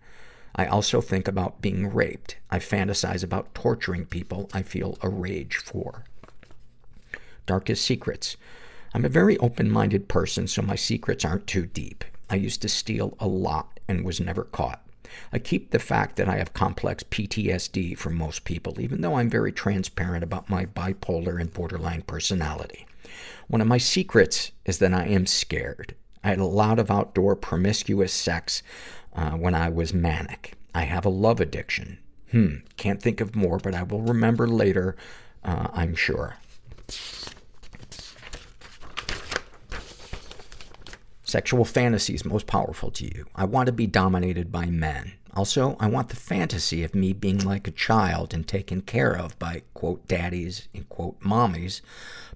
I 0.55 0.65
also 0.65 0.99
think 0.99 1.27
about 1.27 1.61
being 1.61 1.93
raped. 1.93 2.37
I 2.49 2.57
fantasize 2.57 3.23
about 3.23 3.53
torturing 3.53 4.07
people 4.07 4.49
I 4.51 4.63
feel 4.63 4.97
a 5.03 5.07
rage 5.07 5.57
for. 5.57 6.03
Darkest 7.45 7.85
secrets. 7.85 8.37
I'm 8.91 9.05
a 9.05 9.07
very 9.07 9.37
open-minded 9.37 10.07
person, 10.07 10.47
so 10.47 10.63
my 10.63 10.73
secrets 10.73 11.23
aren't 11.23 11.45
too 11.45 11.67
deep. 11.67 12.03
I 12.27 12.37
used 12.37 12.63
to 12.63 12.69
steal 12.69 13.15
a 13.19 13.27
lot 13.27 13.79
and 13.87 14.03
was 14.03 14.19
never 14.19 14.45
caught. 14.45 14.83
I 15.31 15.37
keep 15.37 15.69
the 15.69 15.77
fact 15.77 16.15
that 16.15 16.27
I 16.27 16.37
have 16.37 16.55
complex 16.55 17.03
PTSD 17.03 17.95
from 17.95 18.15
most 18.15 18.45
people, 18.45 18.81
even 18.81 19.01
though 19.01 19.13
I'm 19.13 19.29
very 19.29 19.51
transparent 19.51 20.23
about 20.23 20.49
my 20.49 20.65
bipolar 20.65 21.39
and 21.39 21.53
borderline 21.53 22.01
personality. 22.01 22.87
One 23.47 23.61
of 23.61 23.67
my 23.67 23.77
secrets 23.77 24.51
is 24.65 24.79
that 24.79 24.91
I 24.91 25.05
am 25.05 25.27
scared. 25.27 25.93
I 26.23 26.29
had 26.29 26.39
a 26.39 26.45
lot 26.45 26.79
of 26.79 26.91
outdoor 26.91 27.35
promiscuous 27.35 28.13
sex 28.13 28.63
uh, 29.15 29.31
when 29.31 29.55
I 29.55 29.69
was 29.69 29.93
manic. 29.93 30.53
I 30.73 30.83
have 30.83 31.05
a 31.05 31.09
love 31.09 31.39
addiction. 31.39 31.97
Hmm, 32.31 32.57
can't 32.77 33.01
think 33.01 33.19
of 33.19 33.35
more, 33.35 33.57
but 33.57 33.75
I 33.75 33.83
will 33.83 34.01
remember 34.01 34.47
later, 34.47 34.95
uh, 35.43 35.67
I'm 35.73 35.95
sure. 35.95 36.37
Sexual 41.23 41.65
fantasies 41.65 42.25
most 42.25 42.45
powerful 42.47 42.91
to 42.91 43.05
you. 43.05 43.25
I 43.35 43.45
want 43.45 43.67
to 43.67 43.71
be 43.71 43.87
dominated 43.87 44.51
by 44.51 44.65
men. 44.65 45.13
Also, 45.33 45.77
I 45.79 45.87
want 45.87 46.09
the 46.09 46.17
fantasy 46.17 46.83
of 46.83 46.93
me 46.93 47.13
being 47.13 47.39
like 47.39 47.67
a 47.67 47.71
child 47.71 48.33
and 48.33 48.45
taken 48.45 48.81
care 48.81 49.15
of 49.17 49.39
by, 49.39 49.63
quote, 49.73 50.05
daddies 50.07 50.67
and, 50.73 50.87
quote, 50.89 51.21
mommies, 51.21 51.79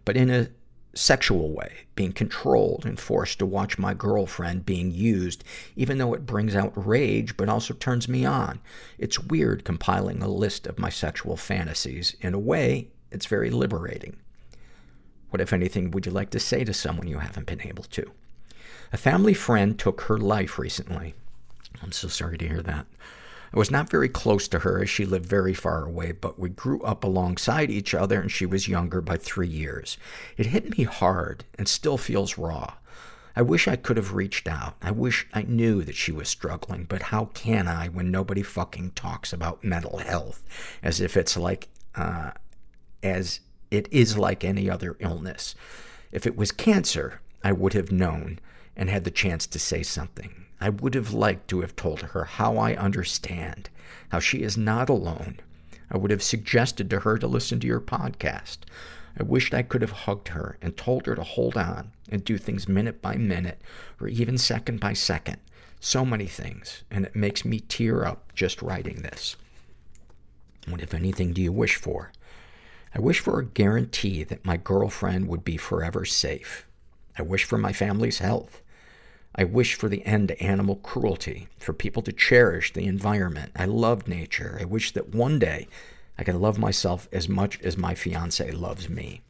but 0.06 0.16
in 0.16 0.30
a 0.30 0.48
sexual 0.96 1.52
way, 1.52 1.86
being 1.96 2.14
controlled 2.14 2.86
and 2.86 3.00
forced 3.00 3.40
to 3.40 3.46
watch 3.46 3.78
my 3.78 3.94
girlfriend 3.94 4.66
being 4.66 4.92
used, 4.92 5.44
even 5.76 5.98
though 5.98 6.14
it 6.14 6.26
brings 6.26 6.56
out 6.56 6.74
rage 6.76 7.36
but 7.38 7.50
also 7.50 7.74
turns 7.74 8.08
me 8.08 8.26
on. 8.26 8.62
It's 8.98 9.20
weird 9.20 9.66
compiling 9.66 10.22
a 10.24 10.28
list 10.28 10.66
of 10.66 10.80
my 10.80 10.90
sexual 10.90 11.36
fantasies. 11.36 12.16
In 12.22 12.34
a 12.34 12.40
way, 12.40 12.88
it's 13.12 13.26
very 13.26 13.50
liberating. 13.50 14.16
What, 15.30 15.42
if 15.42 15.52
anything, 15.52 15.92
would 15.92 16.06
you 16.06 16.12
like 16.12 16.30
to 16.30 16.40
say 16.40 16.64
to 16.64 16.74
someone 16.74 17.08
you 17.08 17.20
haven't 17.20 17.48
been 17.48 17.68
able 17.68 17.84
to? 17.84 18.12
A 18.94 18.98
family 18.98 19.34
friend 19.34 19.78
took 19.78 20.02
her 20.02 20.18
life 20.18 20.58
recently. 20.58 21.14
I'm 21.84 21.92
so 21.92 22.08
sorry 22.08 22.38
to 22.38 22.48
hear 22.48 22.62
that. 22.62 22.86
I 23.56 23.60
was 23.60 23.72
not 23.72 23.90
very 23.90 24.10
close 24.10 24.50
to 24.50 24.60
her 24.60 24.84
as 24.84 24.90
she 24.90 25.06
lived 25.06 25.26
very 25.26 25.54
far 25.54 25.86
away, 25.86 26.12
but 26.12 26.38
we 26.38 26.50
grew 26.50 26.82
up 26.82 27.06
alongside 27.06 27.72
each 27.72 27.94
other 27.94 28.20
and 28.20 28.30
she 28.30 28.46
was 28.46 28.68
younger 28.68 29.00
by 29.00 29.16
three 29.16 29.48
years. 29.48 29.98
It 30.36 30.48
hit 30.48 30.78
me 30.78 30.84
hard 30.84 31.46
and 31.58 31.66
still 31.66 31.98
feels 31.98 32.38
raw. 32.38 32.74
I 33.34 33.42
wish 33.42 33.68
I 33.68 33.78
could 33.78 33.96
have 33.96 34.14
reached 34.14 34.48
out. 34.50 34.76
I 34.82 34.92
wish 34.92 35.28
I 35.34 35.44
knew 35.44 35.84
that 35.84 35.96
she 35.96 36.12
was 36.12 36.28
struggling, 36.28 36.84
but 36.84 37.04
how 37.04 37.26
can 37.34 37.70
I 37.70 37.88
when 37.88 38.12
nobody 38.12 38.44
fucking 38.44 38.92
talks 38.92 39.32
about 39.32 39.64
mental 39.64 40.00
health 40.00 40.44
as 40.84 41.00
if 41.00 41.16
it's 41.16 41.38
like, 41.38 41.70
uh, 41.96 42.32
as 43.04 43.40
it 43.72 43.88
is 43.92 44.18
like 44.18 44.44
any 44.44 44.70
other 44.70 44.98
illness. 45.00 45.56
If 46.12 46.28
it 46.28 46.36
was 46.36 46.52
cancer, 46.52 47.22
I 47.44 47.54
would 47.54 47.74
have 47.74 47.92
known 47.92 48.40
and 48.76 48.90
had 48.90 49.06
the 49.06 49.12
chance 49.12 49.48
to 49.48 49.60
say 49.60 49.82
something. 49.84 50.45
I 50.66 50.70
would 50.70 50.96
have 50.96 51.14
liked 51.14 51.48
to 51.50 51.62
have 51.62 51.76
told 51.76 52.02
her 52.02 52.24
how 52.24 52.58
I 52.58 52.74
understand, 52.76 53.70
how 54.10 54.18
she 54.18 54.42
is 54.42 54.58
not 54.58 54.90
alone. 54.90 55.40
I 55.92 55.98
would 55.98 56.10
have 56.10 56.24
suggested 56.24 56.90
to 56.90 57.02
her 57.02 57.20
to 57.20 57.28
listen 57.28 57.60
to 57.60 57.68
your 57.68 57.80
podcast. 57.80 58.58
I 59.16 59.22
wished 59.22 59.54
I 59.54 59.62
could 59.62 59.84
have 59.84 59.92
hugged 59.92 60.30
her 60.30 60.58
and 60.64 60.76
told 60.76 61.06
her 61.06 61.14
to 61.14 61.22
hold 61.22 61.56
on 61.56 61.92
and 62.10 62.26
do 62.26 62.40
things 62.40 62.68
minute 62.68 63.00
by 63.00 63.16
minute 63.16 63.62
or 64.02 64.08
even 64.08 64.40
second 64.40 64.80
by 64.80 64.94
second. 64.94 65.38
So 65.80 66.04
many 66.04 66.26
things, 66.26 66.84
and 66.90 67.06
it 67.06 67.16
makes 67.16 67.46
me 67.46 67.60
tear 67.60 68.04
up 68.04 68.34
just 68.34 68.64
writing 68.64 69.04
this. 69.04 69.36
What, 70.68 70.82
if 70.82 70.96
anything, 70.96 71.32
do 71.32 71.44
you 71.44 71.52
wish 71.52 71.76
for? 71.76 72.12
I 72.96 73.00
wish 73.00 73.20
for 73.20 73.40
a 73.40 73.46
guarantee 73.46 74.24
that 74.24 74.44
my 74.44 74.58
girlfriend 74.58 75.28
would 75.28 75.46
be 75.46 75.58
forever 75.58 76.06
safe. 76.06 76.68
I 77.20 77.22
wish 77.22 77.44
for 77.44 77.60
my 77.60 77.72
family's 77.72 78.18
health. 78.18 78.64
I 79.38 79.44
wish 79.44 79.76
for 79.76 79.90
the 79.90 80.06
end 80.06 80.30
to 80.30 80.42
animal 80.42 80.78
cruelty, 80.78 81.48
for 81.60 81.74
people 81.74 82.02
to 82.04 82.14
cherish 82.14 82.72
the 82.72 82.86
environment. 82.86 83.52
I 83.56 83.66
love 83.66 84.08
nature. 84.08 84.58
I 84.62 84.66
wish 84.66 84.94
that 84.94 85.14
one 85.14 85.40
day 85.40 85.68
I 86.18 86.24
can 86.24 86.40
love 86.40 86.58
myself 86.58 87.10
as 87.12 87.28
much 87.28 87.60
as 87.62 87.78
my 87.78 87.96
fiance 87.96 88.50
loves 88.52 88.90
me. 88.90 89.22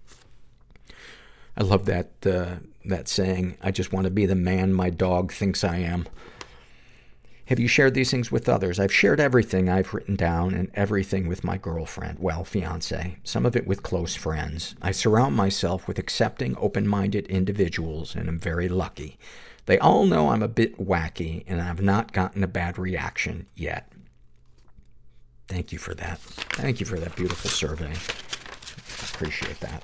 I 1.58 1.64
love 1.64 1.86
that, 1.86 2.12
uh, 2.26 2.58
that 2.86 3.08
saying, 3.08 3.58
I 3.62 3.72
just 3.72 3.92
want 3.92 4.06
to 4.06 4.12
be 4.12 4.26
the 4.26 4.36
man 4.36 4.74
my 4.74 4.90
dog 4.90 5.32
thinks 5.32 5.64
I 5.64 5.78
am. 5.78 6.06
Have 7.46 7.60
you 7.60 7.68
shared 7.68 7.94
these 7.94 8.12
things 8.12 8.32
with 8.32 8.50
others? 8.50 8.80
I've 8.80 8.94
shared 8.94 9.20
everything 9.20 9.70
I've 9.70 9.94
written 9.94 10.16
down 10.16 10.54
and 10.54 10.70
everything 10.74 11.28
with 11.28 11.44
my 11.44 11.58
girlfriend, 11.58 12.18
well, 12.20 12.44
fiance, 12.44 13.18
some 13.24 13.46
of 13.46 13.56
it 13.56 13.68
with 13.68 13.84
close 13.84 14.16
friends. 14.16 14.76
I 14.82 14.92
surround 14.92 15.36
myself 15.36 15.88
with 15.88 16.00
accepting, 16.00 16.56
open-minded 16.58 17.28
individuals, 17.28 18.16
and 18.16 18.28
I'm 18.28 18.40
very 18.40 18.68
lucky. 18.68 19.18
They 19.66 19.80
all 19.80 20.06
know 20.06 20.30
I'm 20.30 20.44
a 20.44 20.48
bit 20.48 20.78
wacky, 20.78 21.44
and 21.48 21.62
I've 21.62 21.82
not 21.82 22.14
gotten 22.14 22.44
a 22.44 22.48
bad 22.48 22.78
reaction 22.78 23.48
yet. 23.56 23.92
Thank 25.48 25.72
you 25.72 25.78
for 25.78 25.94
that. 25.96 26.20
Thank 26.20 26.80
you 26.80 26.86
for 26.86 27.00
that 27.00 27.16
beautiful 27.16 27.50
survey. 27.50 27.94
Appreciate 29.14 29.60
that. 29.62 29.84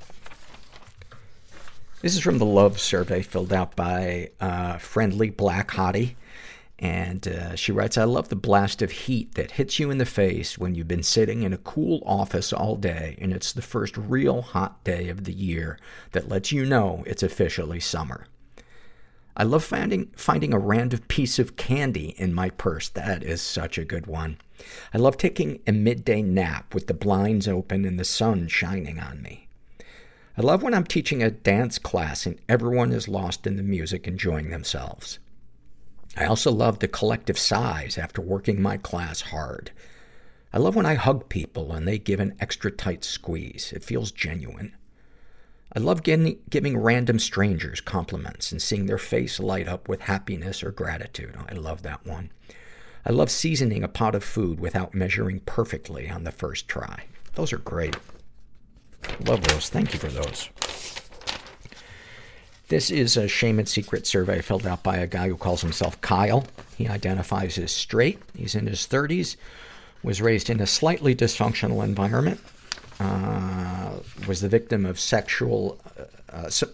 This 2.02 2.16
is 2.16 2.22
from 2.22 2.40
the 2.40 2.46
Love 2.46 2.80
Survey 2.80 3.22
filled 3.22 3.54
out 3.54 3.76
by 3.76 4.32
uh, 4.40 4.78
Friendly 4.80 5.30
Black 5.30 5.70
Hottie. 5.70 6.16
And 6.80 7.28
uh, 7.28 7.56
she 7.56 7.72
writes, 7.72 7.96
I 7.96 8.06
love 8.06 8.30
the 8.30 8.36
blast 8.36 8.82
of 8.82 8.90
heat 8.90 9.36
that 9.36 9.52
hits 9.52 9.78
you 9.78 9.92
in 9.92 10.00
the 10.00 10.06
face 10.06 10.58
when 10.58 10.74
you've 10.74 10.88
been 10.88 11.04
sitting 11.04 11.44
in 11.44 11.54
a 11.54 11.60
cool 11.60 12.02
office 12.04 12.52
all 12.52 12.76
day 12.76 13.16
and 13.22 13.32
it's 13.32 13.54
the 13.54 13.62
first 13.62 13.96
real 13.96 14.42
hot 14.42 14.84
day 14.84 15.08
of 15.10 15.26
the 15.26 15.34
year 15.34 15.78
that 16.14 16.28
lets 16.28 16.52
you 16.52 16.66
know 16.66 17.04
it's 17.06 17.22
officially 17.22 17.80
summer. 17.80 18.26
I 19.36 19.44
love 19.44 19.64
finding, 19.64 20.12
finding 20.16 20.54
a 20.54 20.60
random 20.60 21.02
piece 21.08 21.40
of 21.40 21.56
candy 21.56 22.16
in 22.18 22.34
my 22.34 22.50
purse. 22.50 22.90
That 22.90 23.24
is 23.24 23.42
such 23.42 23.78
a 23.78 23.86
good 23.86 24.08
one. 24.08 24.38
I 24.94 24.98
love 24.98 25.18
taking 25.18 25.60
a 25.66 25.72
midday 25.72 26.22
nap 26.22 26.74
with 26.74 26.88
the 26.88 26.94
blinds 26.94 27.48
open 27.48 27.86
and 27.86 28.00
the 28.00 28.06
sun 28.06 28.48
shining 28.48 29.00
on 29.00 29.22
me. 29.22 29.48
I 30.38 30.42
love 30.42 30.64
when 30.64 30.74
I'm 30.74 30.86
teaching 30.86 31.22
a 31.24 31.32
dance 31.32 31.78
class 31.78 32.26
and 32.26 32.40
everyone 32.48 32.92
is 32.92 33.08
lost 33.08 33.48
in 33.48 33.58
the 33.58 33.64
music, 33.64 34.08
enjoying 34.08 34.50
themselves. 34.50 35.20
I 36.18 36.26
also 36.26 36.52
love 36.52 36.80
the 36.80 36.88
collective 36.88 37.40
sighs 37.40 37.98
after 37.98 38.22
working 38.22 38.62
my 38.62 38.78
class 38.78 39.22
hard. 39.22 39.72
I 40.54 40.58
love 40.58 40.76
when 40.76 40.86
I 40.86 40.96
hug 40.96 41.30
people 41.30 41.72
and 41.72 41.88
they 41.88 41.98
give 41.98 42.20
an 42.20 42.36
extra 42.40 42.70
tight 42.70 43.06
squeeze. 43.06 43.72
It 43.74 43.84
feels 43.84 44.12
genuine. 44.12 44.76
I 45.74 45.80
love 45.80 46.04
getting, 46.04 46.40
giving 46.50 46.78
random 46.78 47.18
strangers 47.18 47.80
compliments 47.80 48.52
and 48.52 48.62
seeing 48.62 48.88
their 48.88 48.98
face 48.98 49.40
light 49.40 49.68
up 49.68 49.88
with 49.88 50.02
happiness 50.02 50.64
or 50.64 50.72
gratitude. 50.72 51.36
I 51.50 51.54
love 51.54 51.84
that 51.84 52.06
one. 52.06 52.32
I 53.06 53.12
love 53.12 53.32
seasoning 53.32 53.84
a 53.84 53.88
pot 53.88 54.14
of 54.14 54.24
food 54.24 54.60
without 54.60 54.94
measuring 54.94 55.40
perfectly 55.42 56.10
on 56.10 56.24
the 56.24 56.32
first 56.32 56.68
try. 56.68 57.06
Those 57.34 57.54
are 57.54 57.58
great. 57.58 57.96
Love 59.26 59.42
those. 59.44 59.70
Thank 59.70 59.94
you 59.94 60.00
for 60.00 60.10
those. 60.10 60.50
This 62.68 62.90
is 62.90 63.18
a 63.18 63.28
shame 63.28 63.60
and 63.60 63.68
secret 63.68 64.08
survey 64.08 64.42
filled 64.42 64.68
out 64.68 64.84
by 64.84 64.98
a 64.98 65.08
guy 65.08 65.28
who 65.28 65.36
calls 65.36 65.62
himself 65.62 66.00
Kyle. 66.02 66.46
He 66.78 66.88
identifies 66.88 67.58
as 67.58 67.72
straight. 67.72 68.20
He's 68.36 68.56
in 68.56 68.68
his 68.68 68.88
30s, 68.88 69.36
was 70.04 70.22
raised 70.22 70.50
in 70.50 70.62
a 70.62 70.68
slightly 70.68 71.14
dysfunctional 71.14 71.84
environment, 71.84 72.40
was 74.28 74.42
the 74.42 74.50
victim 74.50 74.86
of 74.86 75.00
sexual, 75.00 75.80
uh, 75.98 76.04
uh, 76.34 76.50
so, 76.50 76.70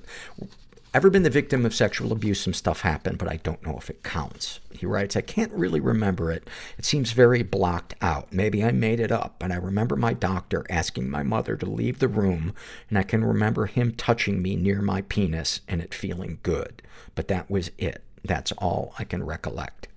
ever 0.94 1.10
been 1.10 1.24
the 1.24 1.30
victim 1.30 1.66
of 1.66 1.74
sexual 1.74 2.12
abuse? 2.12 2.42
Some 2.42 2.54
stuff 2.54 2.82
happened, 2.82 3.18
but 3.18 3.30
I 3.30 3.38
don't 3.38 3.66
know 3.66 3.78
if 3.78 3.90
it 3.90 4.04
counts. 4.04 4.60
He 4.72 4.86
writes, 4.86 5.16
I 5.16 5.22
can't 5.22 5.52
really 5.52 5.80
remember 5.80 6.32
it. 6.32 6.48
It 6.78 6.86
seems 6.86 7.12
very 7.12 7.44
blocked 7.44 7.96
out. 8.02 8.32
Maybe 8.32 8.64
I 8.64 8.72
made 8.72 9.00
it 9.00 9.12
up, 9.12 9.36
but 9.40 9.52
I 9.52 9.56
remember 9.56 9.96
my 9.96 10.14
doctor 10.14 10.66
asking 10.70 11.10
my 11.10 11.24
mother 11.24 11.56
to 11.56 11.66
leave 11.66 12.00
the 12.00 12.08
room, 12.08 12.54
and 12.90 12.98
I 12.98 13.04
can 13.04 13.24
remember 13.24 13.66
him 13.66 13.94
touching 13.94 14.42
me 14.42 14.56
near 14.56 14.82
my 14.82 15.02
penis 15.02 15.62
and 15.68 15.82
it 15.82 15.94
feeling 15.94 16.40
good. 16.44 16.82
But 17.16 17.28
that 17.28 17.50
was 17.50 17.72
it. 17.78 18.04
That's 18.24 18.52
all 18.54 18.94
I 19.00 19.04
can 19.04 19.24
recollect. 19.24 19.88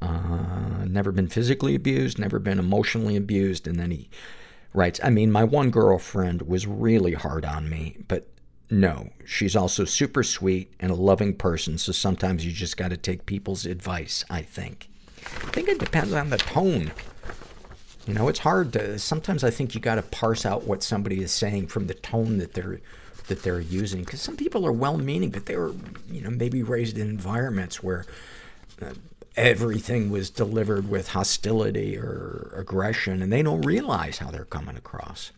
Uh, 0.00 0.84
never 0.86 1.12
been 1.12 1.28
physically 1.28 1.74
abused, 1.74 2.18
never 2.18 2.38
been 2.38 2.58
emotionally 2.58 3.16
abused, 3.16 3.66
and 3.66 3.78
then 3.78 3.90
he 3.90 4.08
writes, 4.72 5.00
I 5.02 5.10
mean, 5.10 5.32
my 5.32 5.44
one 5.44 5.70
girlfriend 5.70 6.42
was 6.42 6.66
really 6.66 7.14
hard 7.14 7.44
on 7.44 7.68
me, 7.68 7.96
but 8.08 8.26
no, 8.70 9.10
she's 9.24 9.56
also 9.56 9.84
super 9.84 10.22
sweet 10.22 10.72
and 10.78 10.92
a 10.92 10.94
loving 10.94 11.34
person, 11.34 11.76
so 11.76 11.90
sometimes 11.92 12.46
you 12.46 12.52
just 12.52 12.76
gotta 12.76 12.96
take 12.96 13.26
people's 13.26 13.66
advice, 13.66 14.24
I 14.30 14.42
think. 14.42 14.88
I 15.18 15.50
think 15.50 15.68
it 15.68 15.78
depends 15.78 16.12
on 16.12 16.30
the 16.30 16.38
tone. 16.38 16.92
You 18.06 18.14
know, 18.14 18.28
it's 18.28 18.38
hard 18.38 18.72
to, 18.74 18.98
sometimes 18.98 19.42
I 19.44 19.50
think 19.50 19.74
you 19.74 19.80
gotta 19.80 20.02
parse 20.02 20.46
out 20.46 20.64
what 20.64 20.82
somebody 20.82 21.20
is 21.20 21.32
saying 21.32 21.66
from 21.66 21.88
the 21.88 21.94
tone 21.94 22.38
that 22.38 22.54
they're, 22.54 22.80
that 23.26 23.42
they're 23.42 23.60
using. 23.60 24.04
Cause 24.04 24.20
some 24.20 24.36
people 24.36 24.64
are 24.66 24.72
well-meaning, 24.72 25.30
but 25.30 25.46
they 25.46 25.56
were, 25.56 25.74
you 26.10 26.20
know, 26.20 26.30
maybe 26.30 26.62
raised 26.62 26.96
in 26.96 27.08
environments 27.08 27.82
where 27.82 28.04
uh, 28.80 28.92
everything 29.36 30.10
was 30.10 30.30
delivered 30.30 30.88
with 30.88 31.08
hostility 31.08 31.96
or 31.96 32.52
aggression, 32.56 33.22
and 33.22 33.32
they 33.32 33.42
don't 33.42 33.62
realize 33.62 34.18
how 34.18 34.30
they're 34.30 34.44
coming 34.44 34.76
across. 34.76 35.32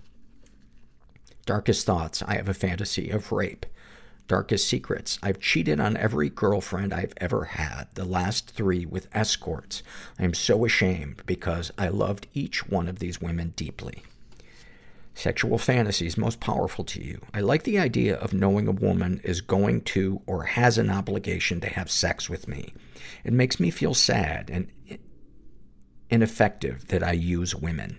Darkest 1.44 1.86
thoughts. 1.86 2.22
I 2.22 2.36
have 2.36 2.48
a 2.48 2.54
fantasy 2.54 3.10
of 3.10 3.32
rape. 3.32 3.66
Darkest 4.28 4.68
secrets. 4.68 5.18
I've 5.22 5.40
cheated 5.40 5.80
on 5.80 5.96
every 5.96 6.30
girlfriend 6.30 6.94
I've 6.94 7.14
ever 7.16 7.44
had, 7.44 7.88
the 7.94 8.04
last 8.04 8.50
three 8.50 8.86
with 8.86 9.08
escorts. 9.12 9.82
I 10.18 10.24
am 10.24 10.34
so 10.34 10.64
ashamed 10.64 11.22
because 11.26 11.72
I 11.76 11.88
loved 11.88 12.28
each 12.32 12.68
one 12.68 12.88
of 12.88 13.00
these 13.00 13.20
women 13.20 13.52
deeply. 13.56 14.04
Sexual 15.14 15.58
fantasies 15.58 16.16
most 16.16 16.40
powerful 16.40 16.84
to 16.84 17.02
you. 17.02 17.20
I 17.34 17.40
like 17.40 17.64
the 17.64 17.78
idea 17.78 18.16
of 18.16 18.32
knowing 18.32 18.66
a 18.66 18.72
woman 18.72 19.20
is 19.22 19.40
going 19.40 19.82
to 19.82 20.22
or 20.26 20.44
has 20.44 20.78
an 20.78 20.90
obligation 20.90 21.60
to 21.60 21.68
have 21.68 21.90
sex 21.90 22.30
with 22.30 22.48
me. 22.48 22.72
It 23.22 23.32
makes 23.32 23.60
me 23.60 23.70
feel 23.70 23.94
sad 23.94 24.50
and 24.50 24.68
ineffective 26.10 26.88
that 26.88 27.02
I 27.02 27.12
use 27.12 27.54
women. 27.54 27.98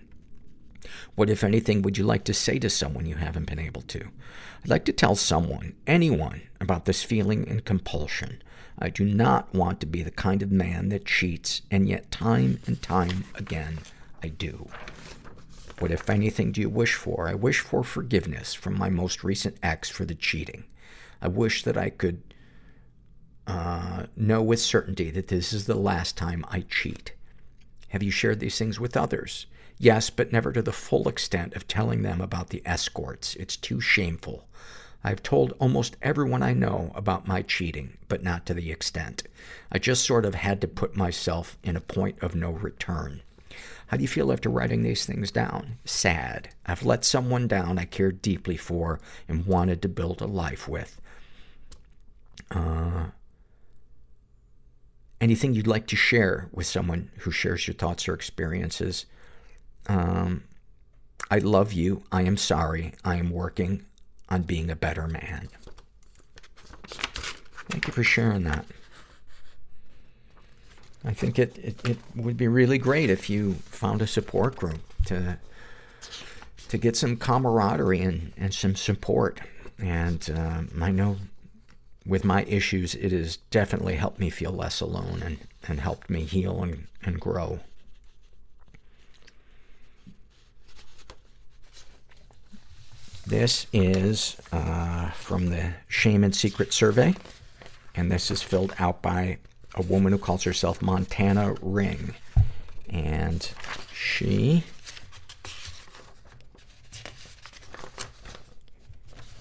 What, 1.14 1.30
if 1.30 1.44
anything, 1.44 1.82
would 1.82 1.96
you 1.96 2.04
like 2.04 2.24
to 2.24 2.34
say 2.34 2.58
to 2.58 2.68
someone 2.68 3.06
you 3.06 3.16
haven't 3.16 3.48
been 3.48 3.58
able 3.58 3.82
to? 3.82 4.08
I'd 4.62 4.70
like 4.70 4.84
to 4.86 4.92
tell 4.92 5.14
someone, 5.14 5.74
anyone, 5.86 6.42
about 6.60 6.84
this 6.84 7.02
feeling 7.02 7.48
and 7.48 7.64
compulsion. 7.64 8.42
I 8.78 8.90
do 8.90 9.04
not 9.04 9.54
want 9.54 9.80
to 9.80 9.86
be 9.86 10.02
the 10.02 10.10
kind 10.10 10.42
of 10.42 10.50
man 10.50 10.88
that 10.88 11.06
cheats, 11.06 11.62
and 11.70 11.88
yet 11.88 12.10
time 12.10 12.60
and 12.66 12.82
time 12.82 13.24
again, 13.34 13.78
I 14.22 14.28
do. 14.28 14.68
What, 15.78 15.90
if 15.90 16.08
anything, 16.08 16.52
do 16.52 16.60
you 16.60 16.68
wish 16.68 16.94
for? 16.94 17.28
I 17.28 17.34
wish 17.34 17.60
for 17.60 17.82
forgiveness 17.82 18.54
from 18.54 18.78
my 18.78 18.88
most 18.88 19.24
recent 19.24 19.56
ex 19.62 19.90
for 19.90 20.04
the 20.04 20.14
cheating. 20.14 20.64
I 21.20 21.28
wish 21.28 21.64
that 21.64 21.76
I 21.76 21.90
could 21.90 22.22
uh, 23.46 24.06
know 24.16 24.42
with 24.42 24.60
certainty 24.60 25.10
that 25.10 25.28
this 25.28 25.52
is 25.52 25.66
the 25.66 25.74
last 25.74 26.16
time 26.16 26.44
I 26.48 26.60
cheat. 26.60 27.12
Have 27.88 28.02
you 28.02 28.10
shared 28.10 28.40
these 28.40 28.58
things 28.58 28.78
with 28.78 28.96
others? 28.96 29.46
Yes, 29.78 30.10
but 30.10 30.32
never 30.32 30.52
to 30.52 30.62
the 30.62 30.72
full 30.72 31.08
extent 31.08 31.54
of 31.54 31.66
telling 31.66 32.02
them 32.02 32.20
about 32.20 32.50
the 32.50 32.62
escorts. 32.64 33.34
It's 33.36 33.56
too 33.56 33.80
shameful. 33.80 34.46
I've 35.02 35.22
told 35.22 35.52
almost 35.58 35.96
everyone 36.00 36.42
I 36.42 36.54
know 36.54 36.92
about 36.94 37.28
my 37.28 37.42
cheating, 37.42 37.98
but 38.08 38.22
not 38.22 38.46
to 38.46 38.54
the 38.54 38.70
extent. 38.70 39.24
I 39.70 39.78
just 39.78 40.04
sort 40.04 40.24
of 40.24 40.34
had 40.34 40.60
to 40.62 40.68
put 40.68 40.96
myself 40.96 41.58
in 41.62 41.76
a 41.76 41.80
point 41.80 42.22
of 42.22 42.34
no 42.34 42.50
return. 42.50 43.22
How 43.94 43.98
do 43.98 44.02
you 44.02 44.08
feel 44.08 44.32
after 44.32 44.48
writing 44.48 44.82
these 44.82 45.06
things 45.06 45.30
down? 45.30 45.78
Sad. 45.84 46.48
I've 46.66 46.82
let 46.82 47.04
someone 47.04 47.46
down 47.46 47.78
I 47.78 47.84
cared 47.84 48.22
deeply 48.22 48.56
for 48.56 48.98
and 49.28 49.46
wanted 49.46 49.80
to 49.82 49.88
build 49.88 50.20
a 50.20 50.26
life 50.26 50.66
with. 50.66 51.00
Uh, 52.50 53.10
anything 55.20 55.54
you'd 55.54 55.68
like 55.68 55.86
to 55.86 55.94
share 55.94 56.48
with 56.50 56.66
someone 56.66 57.12
who 57.18 57.30
shares 57.30 57.68
your 57.68 57.74
thoughts 57.74 58.08
or 58.08 58.14
experiences? 58.14 59.06
Um, 59.86 60.42
I 61.30 61.38
love 61.38 61.72
you. 61.72 62.02
I 62.10 62.22
am 62.22 62.36
sorry. 62.36 62.94
I 63.04 63.14
am 63.14 63.30
working 63.30 63.84
on 64.28 64.42
being 64.42 64.70
a 64.70 64.74
better 64.74 65.06
man. 65.06 65.50
Thank 67.68 67.86
you 67.86 67.92
for 67.92 68.02
sharing 68.02 68.42
that. 68.42 68.66
I 71.04 71.12
think 71.12 71.38
it, 71.38 71.58
it, 71.58 71.88
it 71.88 71.98
would 72.16 72.36
be 72.36 72.48
really 72.48 72.78
great 72.78 73.10
if 73.10 73.28
you 73.28 73.54
found 73.66 74.00
a 74.00 74.06
support 74.06 74.56
group 74.56 74.80
to 75.06 75.38
to 76.68 76.78
get 76.78 76.96
some 76.96 77.16
camaraderie 77.16 78.00
and, 78.00 78.32
and 78.36 78.52
some 78.52 78.74
support. 78.74 79.38
And 79.78 80.28
um, 80.34 80.70
I 80.82 80.90
know 80.90 81.18
with 82.06 82.24
my 82.24 82.42
issues, 82.44 82.94
it 82.94 83.12
has 83.12 83.36
definitely 83.50 83.96
helped 83.96 84.18
me 84.18 84.30
feel 84.30 84.50
less 84.50 84.80
alone 84.80 85.22
and, 85.24 85.38
and 85.68 85.80
helped 85.80 86.10
me 86.10 86.24
heal 86.24 86.62
and, 86.62 86.86
and 87.02 87.20
grow. 87.20 87.60
This 93.26 93.66
is 93.72 94.36
uh, 94.52 95.10
from 95.10 95.50
the 95.50 95.74
Shame 95.88 96.24
and 96.24 96.34
Secret 96.34 96.72
Survey, 96.72 97.14
and 97.94 98.10
this 98.10 98.30
is 98.30 98.42
filled 98.42 98.74
out 98.78 99.00
by 99.00 99.38
a 99.74 99.82
woman 99.82 100.12
who 100.12 100.18
calls 100.18 100.44
herself 100.44 100.80
Montana 100.80 101.54
Ring. 101.60 102.14
And 102.88 103.50
she 103.92 104.64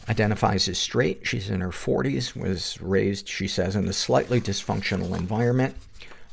identifies 0.09 0.67
as 0.67 0.77
straight. 0.77 1.25
She's 1.25 1.49
in 1.49 1.61
her 1.61 1.69
40s, 1.69 2.35
was 2.35 2.81
raised, 2.81 3.27
she 3.27 3.47
says, 3.47 3.75
in 3.75 3.87
a 3.87 3.93
slightly 3.93 4.41
dysfunctional 4.41 5.17
environment. 5.17 5.75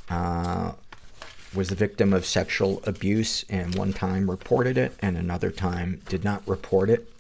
Uh, 0.09 0.73
was 1.55 1.69
the 1.69 1.75
victim 1.75 2.13
of 2.13 2.25
sexual 2.25 2.81
abuse 2.85 3.45
and 3.49 3.75
one 3.75 3.93
time 3.93 4.31
reported 4.31 4.79
it 4.79 4.93
and 5.01 5.17
another 5.17 5.51
time 5.51 6.01
did 6.09 6.23
not 6.23 6.47
report 6.47 6.89
it. 6.89 7.13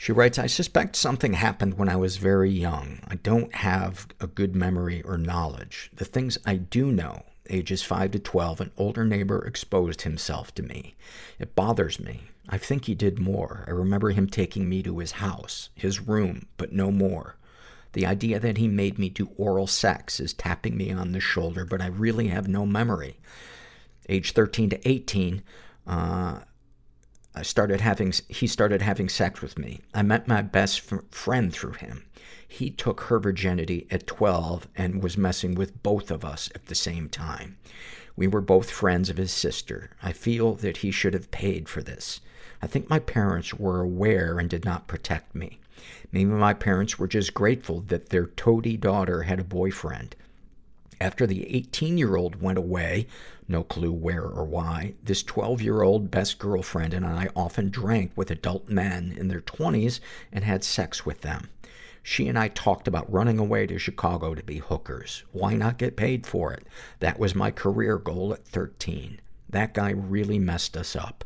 She 0.00 0.12
writes, 0.12 0.38
I 0.38 0.46
suspect 0.46 0.96
something 0.96 1.34
happened 1.34 1.76
when 1.76 1.90
I 1.90 1.96
was 1.96 2.16
very 2.16 2.50
young. 2.50 3.00
I 3.06 3.16
don't 3.16 3.54
have 3.56 4.06
a 4.18 4.26
good 4.26 4.56
memory 4.56 5.02
or 5.02 5.18
knowledge. 5.18 5.90
The 5.92 6.06
things 6.06 6.38
I 6.46 6.56
do 6.56 6.90
know, 6.90 7.24
ages 7.50 7.82
5 7.82 8.12
to 8.12 8.18
12, 8.18 8.62
an 8.62 8.70
older 8.78 9.04
neighbor 9.04 9.44
exposed 9.44 10.00
himself 10.00 10.54
to 10.54 10.62
me. 10.62 10.94
It 11.38 11.54
bothers 11.54 12.00
me. 12.00 12.22
I 12.48 12.56
think 12.56 12.86
he 12.86 12.94
did 12.94 13.18
more. 13.18 13.66
I 13.68 13.72
remember 13.72 14.08
him 14.08 14.26
taking 14.26 14.70
me 14.70 14.82
to 14.84 15.00
his 15.00 15.12
house, 15.12 15.68
his 15.74 16.00
room, 16.00 16.46
but 16.56 16.72
no 16.72 16.90
more. 16.90 17.36
The 17.92 18.06
idea 18.06 18.40
that 18.40 18.56
he 18.56 18.68
made 18.68 18.98
me 18.98 19.10
do 19.10 19.28
oral 19.36 19.66
sex 19.66 20.18
is 20.18 20.32
tapping 20.32 20.78
me 20.78 20.90
on 20.90 21.12
the 21.12 21.20
shoulder, 21.20 21.66
but 21.66 21.82
I 21.82 21.88
really 21.88 22.28
have 22.28 22.48
no 22.48 22.64
memory. 22.64 23.18
Age 24.08 24.32
13 24.32 24.70
to 24.70 24.88
18, 24.88 25.42
uh, 25.86 26.38
I 27.34 27.42
started 27.42 27.80
having, 27.80 28.12
he 28.28 28.46
started 28.46 28.82
having 28.82 29.08
sex 29.08 29.40
with 29.40 29.58
me. 29.58 29.80
I 29.94 30.02
met 30.02 30.26
my 30.26 30.42
best 30.42 30.92
f- 30.92 31.04
friend 31.10 31.52
through 31.52 31.74
him. 31.74 32.04
He 32.46 32.70
took 32.70 33.02
her 33.02 33.20
virginity 33.20 33.86
at 33.90 34.06
12 34.06 34.66
and 34.74 35.02
was 35.02 35.16
messing 35.16 35.54
with 35.54 35.82
both 35.82 36.10
of 36.10 36.24
us 36.24 36.50
at 36.54 36.66
the 36.66 36.74
same 36.74 37.08
time. 37.08 37.56
We 38.16 38.26
were 38.26 38.40
both 38.40 38.70
friends 38.70 39.08
of 39.08 39.16
his 39.16 39.32
sister. 39.32 39.90
I 40.02 40.12
feel 40.12 40.54
that 40.56 40.78
he 40.78 40.90
should 40.90 41.14
have 41.14 41.30
paid 41.30 41.68
for 41.68 41.82
this. 41.82 42.20
I 42.60 42.66
think 42.66 42.90
my 42.90 42.98
parents 42.98 43.54
were 43.54 43.80
aware 43.80 44.38
and 44.38 44.50
did 44.50 44.64
not 44.64 44.88
protect 44.88 45.34
me. 45.34 45.60
Maybe 46.12 46.30
my 46.30 46.52
parents 46.52 46.98
were 46.98 47.06
just 47.06 47.32
grateful 47.32 47.80
that 47.82 48.08
their 48.08 48.26
toady 48.26 48.76
daughter 48.76 49.22
had 49.22 49.38
a 49.38 49.44
boyfriend. 49.44 50.16
After 51.00 51.26
the 51.26 51.46
18 51.54 51.96
year 51.96 52.16
old 52.16 52.42
went 52.42 52.58
away, 52.58 53.06
no 53.48 53.62
clue 53.62 53.92
where 53.92 54.24
or 54.24 54.44
why, 54.44 54.94
this 55.02 55.22
12 55.22 55.62
year 55.62 55.80
old 55.80 56.10
best 56.10 56.38
girlfriend 56.38 56.92
and 56.92 57.06
I 57.06 57.28
often 57.34 57.70
drank 57.70 58.12
with 58.14 58.30
adult 58.30 58.68
men 58.68 59.14
in 59.16 59.28
their 59.28 59.40
20s 59.40 60.00
and 60.30 60.44
had 60.44 60.62
sex 60.62 61.06
with 61.06 61.22
them. 61.22 61.48
She 62.02 62.28
and 62.28 62.38
I 62.38 62.48
talked 62.48 62.86
about 62.86 63.10
running 63.10 63.38
away 63.38 63.66
to 63.66 63.78
Chicago 63.78 64.34
to 64.34 64.42
be 64.42 64.58
hookers. 64.58 65.24
Why 65.32 65.54
not 65.54 65.78
get 65.78 65.96
paid 65.96 66.26
for 66.26 66.52
it? 66.52 66.66
That 66.98 67.18
was 67.18 67.34
my 67.34 67.50
career 67.50 67.96
goal 67.96 68.32
at 68.34 68.44
13. 68.44 69.20
That 69.48 69.74
guy 69.74 69.90
really 69.90 70.38
messed 70.38 70.76
us 70.76 70.94
up. 70.94 71.24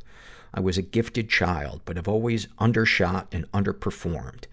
I 0.53 0.61
was 0.61 0.79
a 0.79 0.83
gifted 0.83 1.29
child, 1.29 1.81
but 1.85 1.97
have 1.97 2.09
always 2.09 2.47
undershot 2.59 3.27
and 3.33 3.51
underperformed. 3.51 4.45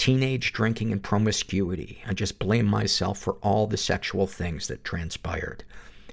Teenage 0.00 0.54
drinking 0.54 0.92
and 0.92 1.02
promiscuity. 1.02 2.02
I 2.06 2.14
just 2.14 2.38
blame 2.38 2.64
myself 2.64 3.18
for 3.18 3.34
all 3.42 3.66
the 3.66 3.76
sexual 3.76 4.26
things 4.26 4.66
that 4.68 4.82
transpired. 4.82 5.62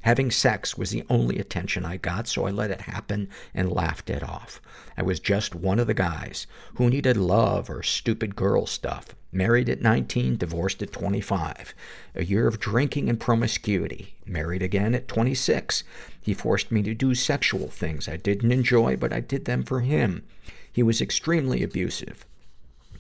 Having 0.02 0.32
sex 0.32 0.78
was 0.78 0.90
the 0.90 1.06
only 1.10 1.40
attention 1.40 1.86
I 1.86 1.96
got, 1.96 2.28
so 2.28 2.46
I 2.46 2.52
let 2.52 2.70
it 2.70 2.82
happen 2.82 3.30
and 3.54 3.72
laughed 3.72 4.10
it 4.10 4.24
off. 4.24 4.60
I 4.98 5.04
was 5.04 5.22
just 5.22 5.56
one 5.56 5.80
of 5.80 5.88
the 5.88 5.94
guys 5.94 6.48
who 6.76 6.90
needed 6.90 7.16
love 7.16 7.70
or 7.70 7.82
stupid 7.82 8.36
girl 8.36 8.66
stuff. 8.66 9.16
Married 9.32 9.70
at 9.70 9.82
19, 9.82 10.36
divorced 10.36 10.82
at 10.82 10.92
25. 10.92 11.74
A 12.14 12.26
year 12.26 12.46
of 12.46 12.60
drinking 12.60 13.08
and 13.08 13.18
promiscuity. 13.18 14.16
Married 14.26 14.62
again 14.62 14.96
at 14.96 15.08
26. 15.08 15.86
He 16.22 16.34
forced 16.34 16.74
me 16.74 16.84
to 16.84 16.94
do 16.94 17.16
sexual 17.16 17.70
things 17.70 18.10
I 18.10 18.18
didn't 18.18 18.52
enjoy, 18.52 18.98
but 18.98 19.14
I 19.14 19.22
did 19.22 19.46
them 19.46 19.64
for 19.64 19.80
him. 19.80 20.26
He 20.74 20.84
was 20.84 21.00
extremely 21.00 21.64
abusive. 21.64 22.26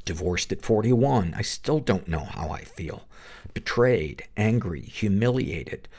Divorced 0.07 0.53
at 0.53 0.61
41. 0.61 1.33
I 1.35 1.41
still 1.41 1.79
don't 1.81 2.07
know 2.07 2.23
how 2.23 2.49
I 2.49 2.61
feel. 2.61 3.09
Betrayed, 3.53 4.23
angry, 4.37 4.79
humiliated. 4.79 5.89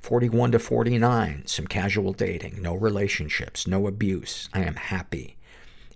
41 0.00 0.52
to 0.52 0.58
49, 0.58 1.44
some 1.46 1.66
casual 1.66 2.12
dating, 2.12 2.60
no 2.60 2.74
relationships, 2.74 3.66
no 3.66 3.86
abuse. 3.86 4.50
I 4.52 4.64
am 4.64 4.76
happy. 4.76 5.38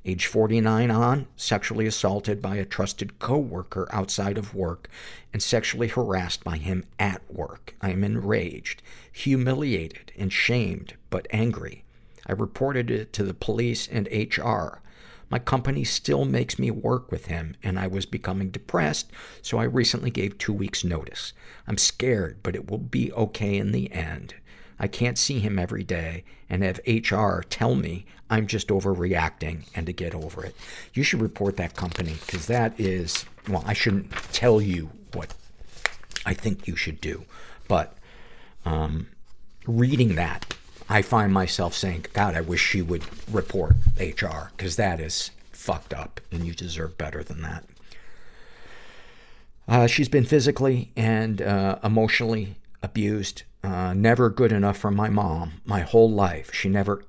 Age 0.07 0.24
49 0.24 0.90
on, 0.90 1.27
sexually 1.36 1.86
assaulted 1.86 2.40
by 2.40 2.57
a 2.57 2.65
trusted 2.65 3.19
coworker 3.19 3.86
outside 3.93 4.39
of 4.39 4.55
work 4.55 4.89
and 5.35 5.43
sexually 5.43 5.89
harassed 5.89 6.43
by 6.43 6.57
him 6.57 6.86
at 6.99 7.20
work. 7.31 7.74
I 7.82 7.90
am 7.90 8.03
enraged, 8.03 8.81
humiliated, 9.12 10.11
and 10.16 10.32
shamed, 10.32 10.95
but 11.11 11.27
angry. 11.32 11.85
I 12.27 12.32
reported 12.32 12.90
it 12.90 13.12
to 13.12 13.24
the 13.24 13.35
police 13.35 13.86
and 13.86 14.09
HR. 14.11 14.81
My 15.30 15.38
company 15.38 15.84
still 15.84 16.24
makes 16.24 16.59
me 16.59 16.70
work 16.70 17.10
with 17.10 17.26
him, 17.26 17.55
and 17.62 17.78
I 17.78 17.86
was 17.86 18.06
becoming 18.06 18.50
depressed, 18.50 19.10
so 19.42 19.59
I 19.59 19.64
recently 19.64 20.10
gave 20.10 20.38
two 20.38 20.52
weeks' 20.52 20.84
notice. 20.84 21.32
I'm 21.66 21.78
scared, 21.78 22.38
but 22.42 22.55
it 22.55 22.70
will 22.70 22.78
be 22.78 23.12
okay 23.12 23.56
in 23.56 23.72
the 23.72 23.92
end. 23.92 24.34
I 24.78 24.86
can't 24.86 25.18
see 25.18 25.40
him 25.40 25.59
every 25.59 25.82
day 25.82 26.24
and 26.48 26.62
have 26.62 26.80
HR 26.86 27.40
tell 27.40 27.74
me 27.74 28.06
I'm 28.30 28.46
just 28.46 28.68
overreacting 28.68 29.64
and 29.74 29.86
to 29.86 29.92
get 29.92 30.14
over 30.14 30.44
it. 30.44 30.55
You 30.94 31.02
should 31.02 31.20
report 31.20 31.56
that 31.56 31.74
company 31.74 32.14
because 32.24 32.46
that 32.46 32.78
is, 32.78 33.24
well, 33.48 33.64
I 33.66 33.72
shouldn't 33.72 34.12
tell 34.32 34.60
you 34.60 34.90
what 35.12 35.34
I 36.24 36.34
think 36.34 36.68
you 36.68 36.76
should 36.76 37.00
do, 37.00 37.24
but 37.66 37.96
um, 38.64 39.09
reading 39.66 40.14
that, 40.14 40.55
I 40.89 41.02
find 41.02 41.32
myself 41.32 41.74
saying, 41.74 42.06
God, 42.12 42.35
I 42.35 42.40
wish 42.40 42.62
she 42.65 42.81
would 42.81 43.05
report 43.31 43.77
HR 44.01 44.51
because 44.56 44.77
that 44.77 45.01
is 45.01 45.31
fucked 45.52 45.93
up 45.93 46.20
and 46.32 46.47
you 46.47 46.55
deserve 46.55 46.97
better 46.97 47.23
than 47.23 47.43
that. 47.43 47.65
Uh, 49.66 49.86
she's 49.86 50.09
been 50.09 50.24
physically 50.24 50.90
and 50.97 51.43
uh, 51.43 51.78
emotionally 51.85 52.56
abused. 52.82 53.43
Uh, 53.62 53.93
never 53.93 54.31
good 54.31 54.52
enough 54.52 54.78
for 54.78 54.90
my 54.90 55.10
mom 55.10 55.60
my 55.66 55.81
whole 55.81 56.10
life. 56.10 56.55
She 56.55 56.70
never 56.70 57.02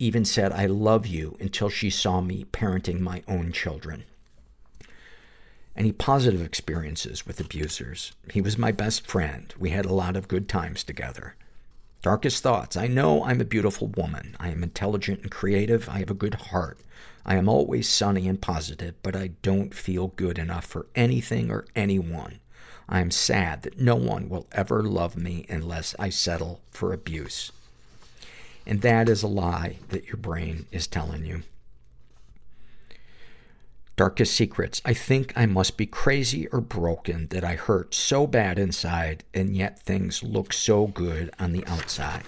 even 0.00 0.24
said, 0.24 0.50
I 0.50 0.66
love 0.66 1.06
you 1.06 1.36
until 1.38 1.68
she 1.68 1.90
saw 1.90 2.20
me 2.20 2.46
parenting 2.52 2.98
my 3.00 3.22
own 3.28 3.52
children. 3.52 4.04
Any 5.76 5.92
positive 5.92 6.42
experiences 6.42 7.26
with 7.26 7.38
abusers? 7.38 8.12
He 8.32 8.40
was 8.40 8.58
my 8.58 8.72
best 8.72 9.06
friend. 9.06 9.54
We 9.58 9.70
had 9.70 9.86
a 9.86 9.94
lot 9.94 10.16
of 10.16 10.26
good 10.26 10.48
times 10.48 10.82
together. 10.82 11.36
Darkest 12.02 12.42
thoughts. 12.42 12.78
I 12.78 12.86
know 12.86 13.24
I'm 13.24 13.42
a 13.42 13.44
beautiful 13.44 13.88
woman. 13.88 14.34
I 14.40 14.48
am 14.48 14.62
intelligent 14.62 15.20
and 15.20 15.30
creative. 15.30 15.88
I 15.88 15.98
have 15.98 16.10
a 16.10 16.14
good 16.14 16.34
heart. 16.34 16.78
I 17.26 17.36
am 17.36 17.46
always 17.46 17.88
sunny 17.88 18.26
and 18.26 18.40
positive, 18.40 18.94
but 19.02 19.14
I 19.14 19.32
don't 19.42 19.74
feel 19.74 20.08
good 20.08 20.38
enough 20.38 20.64
for 20.64 20.86
anything 20.94 21.50
or 21.50 21.66
anyone. 21.76 22.40
I 22.88 23.00
am 23.00 23.10
sad 23.10 23.62
that 23.62 23.78
no 23.78 23.96
one 23.96 24.30
will 24.30 24.46
ever 24.52 24.82
love 24.82 25.14
me 25.14 25.44
unless 25.50 25.94
I 25.98 26.08
settle 26.08 26.62
for 26.70 26.94
abuse. 26.94 27.52
And 28.66 28.80
that 28.80 29.08
is 29.08 29.22
a 29.22 29.28
lie 29.28 29.76
that 29.90 30.06
your 30.06 30.16
brain 30.16 30.66
is 30.72 30.86
telling 30.86 31.26
you. 31.26 31.42
Darkest 34.00 34.34
secrets. 34.34 34.80
I 34.82 34.94
think 34.94 35.34
I 35.36 35.44
must 35.44 35.76
be 35.76 35.84
crazy 35.84 36.48
or 36.48 36.62
broken 36.62 37.26
that 37.26 37.44
I 37.44 37.56
hurt 37.56 37.94
so 37.94 38.26
bad 38.26 38.58
inside 38.58 39.24
and 39.34 39.54
yet 39.54 39.78
things 39.78 40.22
look 40.22 40.54
so 40.54 40.86
good 40.86 41.30
on 41.38 41.52
the 41.52 41.66
outside. 41.66 42.22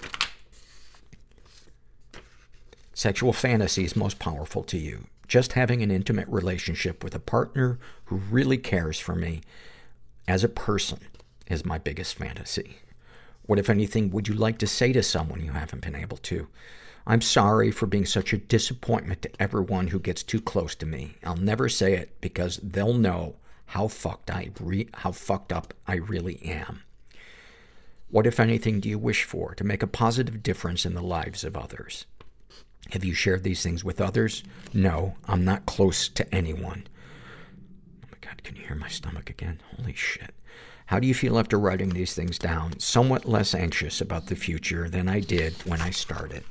Sexual 2.93 3.33
fantasies 3.33 3.95
most 3.95 4.19
powerful 4.19 4.61
to 4.65 4.77
you. 4.77 5.05
Just 5.27 5.53
having 5.53 5.81
an 5.81 5.89
intimate 5.89 6.27
relationship 6.27 7.03
with 7.03 7.15
a 7.15 7.19
partner 7.19 7.79
who 8.05 8.17
really 8.17 8.59
cares 8.59 8.99
for 8.99 9.15
me 9.15 9.41
as 10.27 10.43
a 10.43 10.49
person 10.49 10.99
is 11.47 11.65
my 11.65 11.79
biggest 11.79 12.13
fantasy. 12.13 12.77
What, 13.47 13.57
if 13.57 13.67
anything, 13.67 14.11
would 14.11 14.27
you 14.27 14.35
like 14.35 14.59
to 14.59 14.67
say 14.67 14.93
to 14.93 15.01
someone 15.01 15.43
you 15.43 15.53
haven't 15.53 15.81
been 15.81 15.95
able 15.95 16.17
to? 16.17 16.47
I'm 17.05 17.21
sorry 17.21 17.69
for 17.71 17.85
being 17.85 18.05
such 18.05 18.31
a 18.31 18.37
disappointment 18.37 19.21
to 19.23 19.41
everyone 19.41 19.87
who 19.87 19.99
gets 19.99 20.23
too 20.23 20.39
close 20.39 20.73
to 20.75 20.85
me. 20.85 21.15
I'll 21.23 21.35
never 21.35 21.67
say 21.67 21.93
it 21.93 22.19
because 22.21 22.57
they'll 22.57 22.93
know 22.93 23.35
how 23.67 23.87
fucked 23.87 24.31
I 24.31 24.51
re- 24.59 24.89
how 24.93 25.11
fucked 25.11 25.51
up 25.51 25.73
I 25.87 25.95
really 25.95 26.41
am. 26.43 26.83
What, 28.09 28.27
if 28.27 28.39
anything, 28.39 28.79
do 28.79 28.87
you 28.87 28.99
wish 28.99 29.23
for 29.23 29.55
to 29.55 29.63
make 29.63 29.81
a 29.81 29.87
positive 29.87 30.43
difference 30.43 30.85
in 30.85 30.93
the 30.93 31.01
lives 31.01 31.43
of 31.43 31.57
others? 31.57 32.05
Have 32.91 33.03
you 33.03 33.13
shared 33.13 33.43
these 33.43 33.63
things 33.63 33.83
with 33.83 33.99
others? 33.99 34.43
No, 34.73 35.15
I'm 35.25 35.43
not 35.43 35.65
close 35.65 36.07
to 36.09 36.35
anyone. 36.35 36.87
Oh 38.03 38.07
my 38.11 38.17
God, 38.21 38.43
can 38.43 38.55
you 38.55 38.63
hear 38.63 38.75
my 38.75 38.89
stomach 38.89 39.29
again? 39.29 39.61
Holy 39.75 39.93
shit. 39.93 40.33
How 40.85 40.99
do 40.99 41.07
you 41.07 41.13
feel 41.13 41.39
after 41.39 41.57
writing 41.57 41.89
these 41.89 42.13
things 42.13 42.37
down? 42.37 42.79
Somewhat 42.79 43.25
less 43.25 43.55
anxious 43.55 43.99
about 43.99 44.27
the 44.27 44.35
future 44.35 44.89
than 44.89 45.09
I 45.09 45.19
did 45.21 45.53
when 45.65 45.81
I 45.81 45.89
started. 45.89 46.43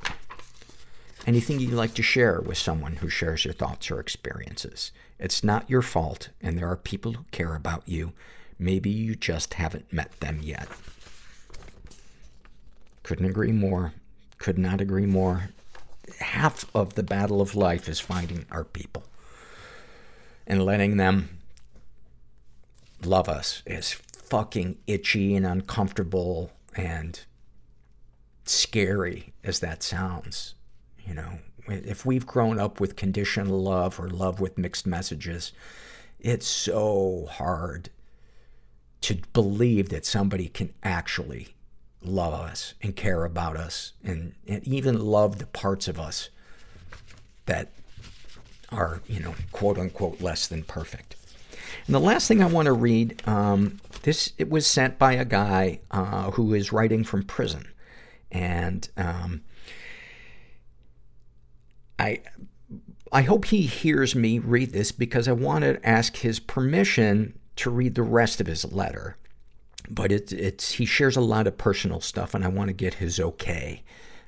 Anything 1.25 1.59
you'd 1.59 1.71
like 1.73 1.93
to 1.93 2.03
share 2.03 2.41
with 2.41 2.57
someone 2.57 2.97
who 2.97 3.09
shares 3.09 3.45
your 3.45 3.53
thoughts 3.53 3.89
or 3.89 3.99
experiences? 3.99 4.91
It's 5.19 5.43
not 5.43 5.69
your 5.69 5.81
fault, 5.81 6.29
and 6.41 6.57
there 6.57 6.67
are 6.67 6.75
people 6.75 7.13
who 7.13 7.23
care 7.31 7.55
about 7.55 7.87
you. 7.87 8.11
Maybe 8.59 8.89
you 8.89 9.15
just 9.15 9.53
haven't 9.53 9.93
met 9.93 10.19
them 10.19 10.39
yet. 10.41 10.67
Couldn't 13.03 13.25
agree 13.25 13.51
more. 13.51 13.93
Could 14.37 14.57
not 14.57 14.81
agree 14.81 15.05
more. 15.05 15.49
Half 16.19 16.65
of 16.75 16.95
the 16.95 17.03
battle 17.03 17.41
of 17.41 17.55
life 17.55 17.87
is 17.87 17.99
finding 17.99 18.45
our 18.51 18.65
people 18.65 19.05
and 20.45 20.65
letting 20.65 20.97
them 20.97 21.39
love 23.03 23.29
us 23.29 23.63
is 23.65 23.93
fucking 23.93 24.77
itchy 24.87 25.35
and 25.35 25.45
uncomfortable 25.45 26.51
and 26.75 27.21
scary 28.45 29.33
as 29.43 29.59
that 29.59 29.83
sounds, 29.83 30.55
you 31.05 31.13
know, 31.13 31.39
if 31.67 32.05
we've 32.05 32.25
grown 32.25 32.59
up 32.59 32.79
with 32.79 32.95
conditional 32.95 33.61
love 33.61 33.99
or 33.99 34.09
love 34.09 34.39
with 34.39 34.57
mixed 34.57 34.85
messages, 34.85 35.51
it's 36.19 36.47
so 36.47 37.27
hard 37.29 37.89
to 39.01 39.17
believe 39.33 39.89
that 39.89 40.05
somebody 40.05 40.47
can 40.47 40.73
actually 40.83 41.49
love 42.01 42.33
us 42.33 42.73
and 42.81 42.95
care 42.95 43.23
about 43.23 43.57
us 43.57 43.93
and, 44.03 44.33
and 44.47 44.65
even 44.65 44.99
love 44.99 45.39
the 45.39 45.45
parts 45.47 45.87
of 45.87 45.99
us 45.99 46.29
that 47.45 47.71
are, 48.71 49.01
you 49.07 49.19
know, 49.19 49.35
quote 49.51 49.77
unquote 49.77 50.21
less 50.21 50.47
than 50.47 50.63
perfect. 50.63 51.15
And 51.85 51.95
the 51.95 51.99
last 51.99 52.27
thing 52.27 52.41
I 52.41 52.47
want 52.47 52.67
to 52.67 52.73
read, 52.73 53.21
um, 53.27 53.79
this 54.03 54.33
it 54.37 54.49
was 54.49 54.65
sent 54.65 54.97
by 54.97 55.13
a 55.13 55.25
guy 55.25 55.79
uh, 55.91 56.31
who 56.31 56.53
is 56.53 56.71
writing 56.71 57.03
from 57.03 57.23
prison, 57.23 57.67
and 58.31 58.87
um, 58.95 59.41
I 61.99 62.21
I 63.11 63.21
hope 63.21 63.45
he 63.45 63.63
hears 63.63 64.15
me 64.15 64.39
read 64.39 64.73
this 64.73 64.91
because 64.91 65.27
I 65.27 65.33
want 65.33 65.63
to 65.63 65.87
ask 65.87 66.17
his 66.17 66.39
permission 66.39 67.37
to 67.57 67.69
read 67.69 67.95
the 67.95 68.01
rest 68.01 68.41
of 68.41 68.47
his 68.47 68.71
letter. 68.71 69.17
But 69.89 70.11
it's 70.11 70.31
it's 70.31 70.73
he 70.73 70.85
shares 70.85 71.15
a 71.15 71.21
lot 71.21 71.47
of 71.47 71.57
personal 71.57 72.01
stuff, 72.01 72.33
and 72.33 72.43
I 72.43 72.47
want 72.47 72.69
to 72.69 72.73
get 72.73 72.95
his 72.95 73.19
okay 73.19 73.83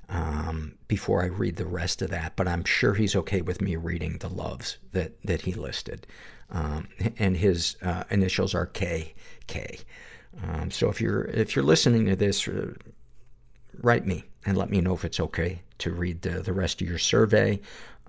um, 0.10 0.76
before 0.88 1.24
I 1.24 1.28
read 1.28 1.56
the 1.56 1.66
rest 1.66 2.02
of 2.02 2.10
that. 2.12 2.36
But 2.36 2.48
I'm 2.48 2.64
sure 2.64 2.94
he's 2.94 3.16
okay 3.16 3.42
with 3.42 3.62
me 3.62 3.76
reading 3.76 4.18
the 4.20 4.30
loves 4.30 4.78
that 4.92 5.22
that 5.24 5.42
he 5.42 5.54
listed. 5.54 6.06
Um, 6.52 6.90
and 7.18 7.38
his 7.38 7.78
uh, 7.82 8.04
initials 8.12 8.54
are 8.54 8.68
K 8.68 9.16
K. 9.48 9.80
Um, 10.44 10.70
so 10.70 10.90
if 10.90 11.02
you're 11.02 11.24
if 11.24 11.56
you're 11.56 11.66
listening 11.66 12.06
to 12.06 12.16
this, 12.16 12.48
uh, 12.48 12.74
write 13.82 14.06
me 14.06 14.26
and 14.46 14.58
let 14.58 14.70
me 14.70 14.82
know 14.82 14.94
if 14.94 15.04
it's 15.04 15.20
okay 15.20 15.62
to 15.80 15.92
read 15.92 16.22
the, 16.22 16.42
the 16.42 16.54
rest 16.54 16.82
of 16.82 16.88
your 16.88 17.00
survey, 17.00 17.60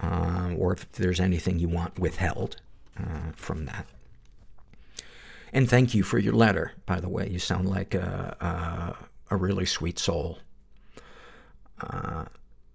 uh, 0.00 0.52
or 0.56 0.72
if 0.72 0.90
there's 0.92 1.20
anything 1.20 1.58
you 1.58 1.68
want 1.68 1.98
withheld 1.98 2.56
uh, 2.98 3.32
from 3.34 3.64
that. 3.66 3.86
And 5.52 5.68
thank 5.68 5.94
you 5.94 6.02
for 6.02 6.18
your 6.18 6.34
letter, 6.34 6.72
by 6.84 7.00
the 7.00 7.08
way. 7.08 7.28
You 7.28 7.38
sound 7.38 7.68
like 7.68 7.94
a, 7.94 8.36
a, 9.30 9.34
a 9.34 9.36
really 9.36 9.64
sweet 9.64 9.98
soul. 9.98 10.38
Uh, 11.80 12.26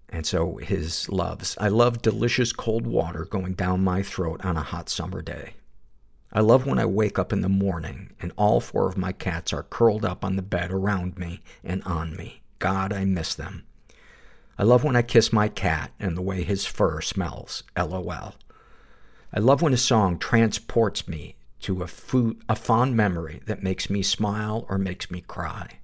and 0.08 0.26
so 0.26 0.56
his 0.56 1.08
loves. 1.08 1.56
I 1.58 1.68
love 1.68 2.02
delicious 2.02 2.52
cold 2.52 2.86
water 2.86 3.24
going 3.24 3.54
down 3.54 3.84
my 3.84 4.02
throat 4.02 4.44
on 4.44 4.56
a 4.56 4.62
hot 4.62 4.88
summer 4.88 5.22
day. 5.22 5.54
I 6.32 6.40
love 6.40 6.66
when 6.66 6.78
I 6.78 6.86
wake 6.86 7.18
up 7.18 7.32
in 7.32 7.40
the 7.40 7.48
morning 7.48 8.10
and 8.20 8.32
all 8.36 8.60
four 8.60 8.88
of 8.88 8.96
my 8.96 9.12
cats 9.12 9.52
are 9.52 9.64
curled 9.64 10.04
up 10.04 10.24
on 10.24 10.36
the 10.36 10.42
bed 10.42 10.70
around 10.70 11.18
me 11.18 11.42
and 11.62 11.82
on 11.84 12.16
me. 12.16 12.41
God, 12.62 12.92
I 12.92 13.04
miss 13.04 13.34
them. 13.34 13.64
I 14.56 14.62
love 14.62 14.84
when 14.84 14.94
I 14.94 15.02
kiss 15.02 15.32
my 15.32 15.48
cat 15.48 15.90
and 15.98 16.16
the 16.16 16.22
way 16.22 16.44
his 16.44 16.64
fur 16.64 17.00
smells. 17.00 17.64
LOL. 17.76 18.36
I 19.34 19.40
love 19.40 19.62
when 19.62 19.72
a 19.72 19.76
song 19.76 20.16
transports 20.16 21.08
me 21.08 21.34
to 21.62 21.82
a, 21.82 21.88
a 22.48 22.54
fond 22.54 22.96
memory 22.96 23.40
that 23.46 23.64
makes 23.64 23.90
me 23.90 24.00
smile 24.04 24.64
or 24.68 24.78
makes 24.78 25.10
me 25.10 25.22
cry. 25.22 25.80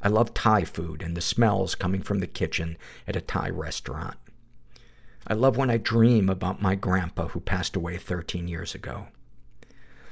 I 0.00 0.08
love 0.08 0.32
Thai 0.32 0.64
food 0.64 1.02
and 1.02 1.14
the 1.14 1.20
smells 1.20 1.74
coming 1.74 2.00
from 2.00 2.20
the 2.20 2.26
kitchen 2.26 2.78
at 3.06 3.14
a 3.14 3.20
Thai 3.20 3.50
restaurant. 3.50 4.16
I 5.26 5.34
love 5.34 5.58
when 5.58 5.68
I 5.68 5.76
dream 5.76 6.30
about 6.30 6.62
my 6.62 6.76
grandpa 6.76 7.28
who 7.28 7.40
passed 7.40 7.76
away 7.76 7.98
13 7.98 8.48
years 8.48 8.74
ago. 8.74 9.08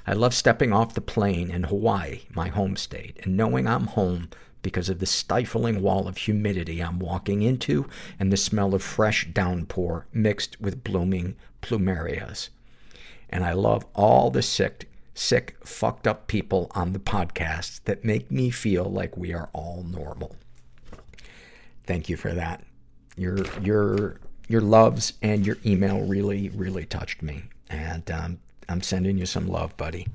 I 0.07 0.13
love 0.13 0.35
stepping 0.35 0.71
off 0.71 0.93
the 0.93 1.01
plane 1.01 1.51
in 1.51 1.65
Hawaii, 1.65 2.25
my 2.35 2.49
home 2.49 2.77
state, 2.77 3.19
and 3.23 3.39
knowing 3.39 3.67
I'm 3.67 3.87
home 3.87 4.29
because 4.63 4.89
of 4.89 4.99
the 4.99 5.07
stifling 5.07 5.83
wall 5.83 6.09
of 6.09 6.17
humidity 6.17 6.81
I'm 6.81 6.99
walking 6.99 7.43
into 7.43 7.89
and 8.19 8.33
the 8.33 8.37
smell 8.37 8.75
of 8.75 8.83
fresh 8.83 9.29
downpour 9.33 10.07
mixed 10.13 10.61
with 10.61 10.85
blooming 10.85 11.37
plumerias. 11.63 12.49
And 13.31 13.45
I 13.45 13.53
love 13.53 13.87
all 13.95 14.31
the 14.31 14.43
sick, 14.43 14.91
sick, 15.15 15.57
fucked 15.65 16.07
up 16.07 16.27
people 16.27 16.71
on 16.75 16.93
the 16.93 16.99
podcast 16.99 17.85
that 17.85 18.05
make 18.05 18.31
me 18.31 18.51
feel 18.51 18.85
like 18.85 19.17
we 19.17 19.33
are 19.33 19.51
all 19.53 19.85
normal. 19.89 20.37
Thank 21.85 22.09
you 22.09 22.17
for 22.17 22.33
that. 22.35 22.65
Your, 23.17 23.45
your, 23.61 24.21
your 24.49 24.61
loves 24.61 25.15
and 25.23 25.47
your 25.47 25.59
email 25.65 26.01
really, 26.01 26.49
really 26.51 26.85
touched 26.85 27.23
me. 27.23 27.45
And, 27.69 28.11
um, 28.11 28.39
I'm 28.69 28.83
sending 28.83 29.17
you 29.17 29.27
some 29.27 29.49
love, 29.49 29.77
buddy. 29.77 30.07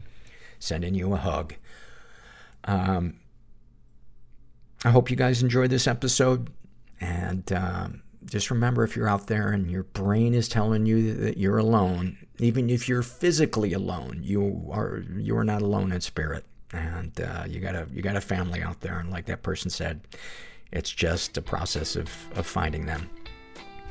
Sending 0.59 0.93
you 0.93 1.13
a 1.13 1.17
hug. 1.17 1.55
Um, 2.65 3.15
I 4.83 4.91
hope 4.91 5.09
you 5.09 5.15
guys 5.15 5.41
enjoyed 5.41 5.69
this 5.69 5.87
episode. 5.87 6.49
And 6.99 7.51
um, 7.53 8.01
just 8.25 8.51
remember 8.51 8.83
if 8.83 8.95
you're 8.95 9.07
out 9.07 9.27
there 9.27 9.49
and 9.49 9.69
your 9.69 9.83
brain 9.83 10.33
is 10.33 10.47
telling 10.47 10.85
you 10.85 11.13
that 11.15 11.37
you're 11.37 11.57
alone, 11.57 12.17
even 12.39 12.69
if 12.69 12.87
you're 12.87 13.03
physically 13.03 13.73
alone, 13.73 14.19
you 14.21 14.69
are 14.71 15.03
you 15.17 15.37
are 15.37 15.43
not 15.43 15.61
alone 15.61 15.91
in 15.91 16.01
spirit. 16.01 16.45
And 16.71 17.19
uh, 17.21 17.43
you 17.47 17.59
got 17.59 17.75
a 17.75 17.87
you 17.91 18.01
got 18.01 18.15
a 18.15 18.21
family 18.21 18.61
out 18.61 18.81
there, 18.81 18.97
and 18.97 19.11
like 19.11 19.25
that 19.27 19.43
person 19.43 19.69
said, 19.69 20.01
it's 20.71 20.89
just 20.89 21.37
a 21.37 21.41
process 21.41 21.95
of 21.95 22.09
of 22.35 22.47
finding 22.47 22.85
them. 22.85 23.09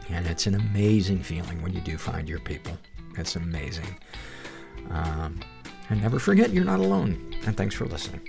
And 0.08 0.26
it's 0.26 0.46
an 0.46 0.54
amazing 0.54 1.22
feeling 1.22 1.62
when 1.62 1.72
you 1.72 1.80
do 1.80 1.96
find 1.96 2.28
your 2.28 2.40
people. 2.40 2.76
It's 3.16 3.36
amazing. 3.36 3.98
Um, 4.90 5.40
and 5.90 6.02
never 6.02 6.18
forget 6.18 6.50
you're 6.50 6.64
not 6.64 6.80
alone. 6.80 7.34
And 7.46 7.56
thanks 7.56 7.74
for 7.74 7.86
listening. 7.86 8.28